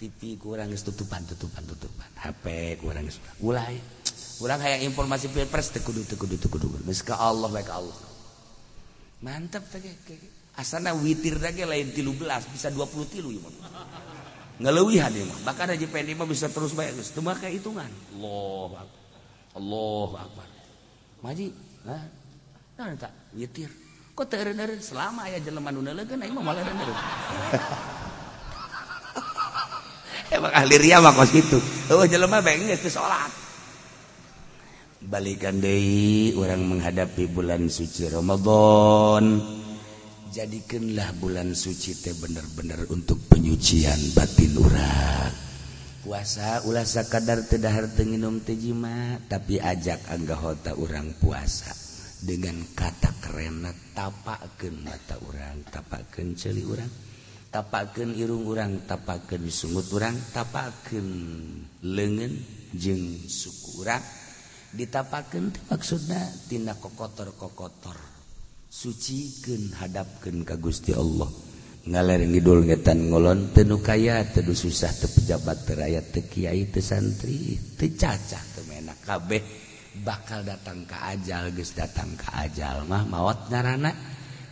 TV 0.00 0.40
kurang 0.40 0.72
geus 0.72 0.86
tutupan 0.86 1.20
tutupan 1.28 1.66
tutupan. 1.68 2.08
HP 2.16 2.78
kurang 2.80 3.04
geus. 3.04 3.20
Ulah 3.44 3.68
kurang 4.40 4.62
hayang 4.64 4.88
informasi 4.88 5.28
pilpres 5.34 5.74
tekudu 5.76 6.06
kudu 6.06 6.40
tekudu 6.40 6.70
kudu 6.70 6.80
ke 6.80 6.86
kudu. 6.86 7.02
Ka 7.04 7.20
Allah 7.20 7.52
bae 7.52 7.60
ka 7.60 7.76
Allah. 7.76 7.98
Mantap 9.20 9.68
teh 9.68 9.84
asana 10.56 10.96
witir 10.96 11.36
lagi 11.36 11.68
lain 11.68 11.92
13 11.92 12.24
bisa 12.48 12.72
20 12.72 13.12
tilu 13.12 13.28
ieu 13.36 13.44
ngelewihan 14.60 15.10
dia 15.12 15.24
mah. 15.28 15.38
Bahkan 15.52 15.76
aja 15.76 15.86
pendek 15.88 16.16
mah 16.16 16.28
bisa 16.28 16.48
terus 16.48 16.72
baik 16.72 16.96
terus 16.96 17.12
cuma 17.12 17.36
kayak 17.36 17.60
hitungan 17.60 17.90
Allah 18.16 18.84
Allah 19.56 20.08
Akbar. 20.24 20.48
Maji 21.24 21.52
nah 21.86 22.02
nah 22.76 22.92
tak 22.98 23.12
witir 23.32 23.70
kok 24.12 24.26
teren 24.28 24.58
teren 24.58 24.80
selama 24.82 25.30
ya 25.32 25.40
jelema 25.40 25.72
nu 25.72 25.80
neuleun 25.80 26.20
aing 26.20 26.34
mah 26.34 26.44
malah 26.44 26.60
teren 26.60 26.76
emang 30.36 30.52
ahli 30.52 30.76
ria 30.82 30.98
mah 30.98 31.14
kos 31.14 31.30
gitu 31.30 31.56
oh 31.94 32.04
jelema 32.04 32.42
bae 32.44 32.58
geus 32.60 32.82
teu 32.84 32.92
salat. 32.92 33.32
Balikan 35.06 35.62
deui 35.62 36.34
orang 36.34 36.66
menghadapi 36.66 37.30
bulan 37.30 37.70
suci 37.70 38.10
Ramadan 38.10 39.38
jadikanlah 40.36 41.16
bulan 41.16 41.56
suci 41.56 41.96
teh 41.96 42.12
bener-bener 42.12 42.84
untuk 42.92 43.16
penyucian 43.32 43.96
batin 44.12 44.52
urang. 44.60 45.32
Puasa 46.04 46.60
ulah 46.68 46.84
sakadar 46.84 47.48
tedahar 47.48 47.88
tenginum 47.96 48.44
tejima 48.44 49.16
tapi 49.32 49.56
ajak 49.56 50.12
anggahota 50.12 50.76
orang 50.76 51.16
puasa. 51.16 51.72
Dengan 52.20 52.60
kata 52.76 53.16
kerena 53.24 53.72
tapakeun 53.96 54.76
mata 54.84 55.16
orang 55.24 55.64
tapakeun 55.72 56.36
celi 56.36 56.64
orang 56.68 56.88
tapakeun 57.48 58.12
irung 58.16 58.44
orang 58.48 58.84
tapakeun 58.84 59.48
sungut 59.48 59.88
orang 59.96 60.16
tapakeun 60.36 61.08
lengan 61.80 62.32
jeng 62.72 63.20
suku 63.24 63.84
orang 63.84 64.00
ditapakan 64.72 65.52
maksudnya 65.68 66.24
tina 66.48 66.72
kokotor 66.76 67.36
kokotor 67.36 68.15
suciken 68.70 69.72
hadapkan 69.78 70.42
ka 70.42 70.58
Gusti 70.58 70.92
Allah. 70.92 71.30
Ngaler 71.86 72.26
ngidul 72.26 72.66
ngetan 72.66 73.14
ngolon 73.14 73.54
tenu 73.54 73.78
kaya 73.78 74.26
teduh 74.26 74.58
susah 74.58 74.90
te 74.90 75.06
pejabat 75.06 75.70
terayat 75.70 76.10
te 76.10 76.26
kiai 76.26 76.66
te 76.66 76.82
santri 76.82 77.54
te 77.78 77.94
cacah 77.94 78.42
te 78.42 78.60
menak 78.66 78.98
kabeh. 79.06 79.42
Bakal 79.96 80.44
datang 80.44 80.84
ke 80.84 80.98
ajal 80.98 81.54
geus 81.56 81.72
datang 81.72 82.18
ke 82.18 82.26
ajal 82.26 82.84
mah 82.84 83.06
maot 83.06 83.48
ngaranna 83.48 83.94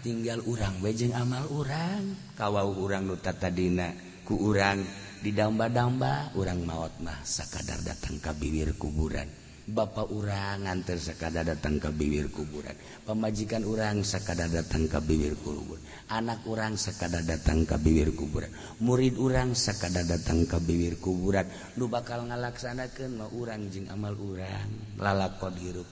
tinggal 0.01 0.41
urang 0.47 0.79
bejeng 0.79 1.11
jeung 1.11 1.21
amal 1.21 1.45
urang. 1.51 2.17
Kawau 2.39 2.71
urang 2.81 3.11
nu 3.11 3.19
tatadina 3.19 3.91
ku 4.23 4.39
urang 4.39 4.81
didamba-damba 5.21 6.39
urang 6.39 6.63
maut 6.63 6.95
mah 7.03 7.19
sakadar 7.27 7.83
datang 7.83 8.23
ka 8.23 8.31
bibir 8.31 8.79
kuburan. 8.79 9.44
Bapak 9.65 10.13
urang 10.13 10.69
nganter 10.69 11.01
sekada 11.01 11.41
datang 11.41 11.81
ke 11.81 11.89
bibir 11.89 12.29
kuburan. 12.29 12.77
Pemajikan 13.09 13.65
urang 13.65 14.05
sekada 14.05 14.45
datang 14.45 14.85
ke 14.85 15.01
bibir 15.01 15.41
kuburan. 15.41 15.81
Anak 16.13 16.45
urang 16.45 16.77
sekada 16.77 17.25
datang 17.25 17.65
ke 17.65 17.73
bibir 17.81 18.13
kuburan. 18.13 18.53
Murid 18.85 19.17
urang 19.17 19.57
sekada 19.57 20.05
datang 20.05 20.45
ke 20.45 20.61
bibir 20.61 21.01
kuburan. 21.01 21.49
Lu 21.81 21.89
bakal 21.89 22.29
ngalaksanakan 22.29 23.17
mau 23.17 23.33
urang 23.33 23.73
jeng 23.73 23.89
amal 23.89 24.13
urang. 24.21 25.01
Lalakon 25.01 25.57
hirup. 25.57 25.89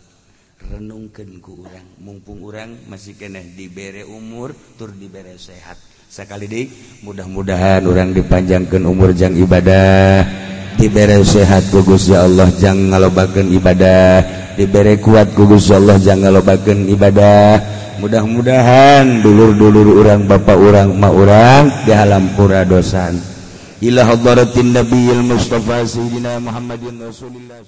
Renungkan 0.68 1.40
ku 1.40 1.64
urang. 1.64 1.96
Mumpung 1.96 2.44
urang 2.44 2.76
masih 2.92 3.16
kena 3.16 3.40
dibere 3.40 4.04
umur 4.04 4.52
tur 4.76 4.92
dibere 4.92 5.40
sehat. 5.40 5.80
Sekali 6.12 6.44
dik 6.44 6.68
mudah-mudahan 7.08 7.88
orang 7.88 8.12
dipanjangkan 8.12 8.84
umur 8.84 9.16
jang 9.16 9.32
ibadah. 9.32 10.28
dibere 10.82 11.22
sehat 11.22 11.70
gugus 11.70 12.10
ya 12.10 12.26
Allah 12.26 12.50
jangan 12.58 12.90
ngalobaken 12.98 13.54
ibadah. 13.54 14.26
Dibere 14.58 14.98
kuat 14.98 15.30
gugus 15.38 15.70
ya 15.70 15.78
Allah 15.78 16.02
jangan 16.02 16.34
ngalobaken 16.34 16.90
ibadah. 16.90 17.62
Mudah-mudahan 18.02 19.22
dulur-dulur 19.22 20.02
orang 20.02 20.26
bapak 20.26 20.58
orang 20.58 20.90
ma 20.98 21.14
orang 21.14 21.86
di 21.86 21.94
alam 21.94 22.34
pura 22.34 22.66
dosan 22.66 23.32
ila 23.82 24.06
hadratin 24.06 24.70
nabiyil 24.70 25.26
mustafa 25.26 25.82
sayyidina 25.82 26.38
muhammadin 26.38 27.02
rasulillah 27.02 27.58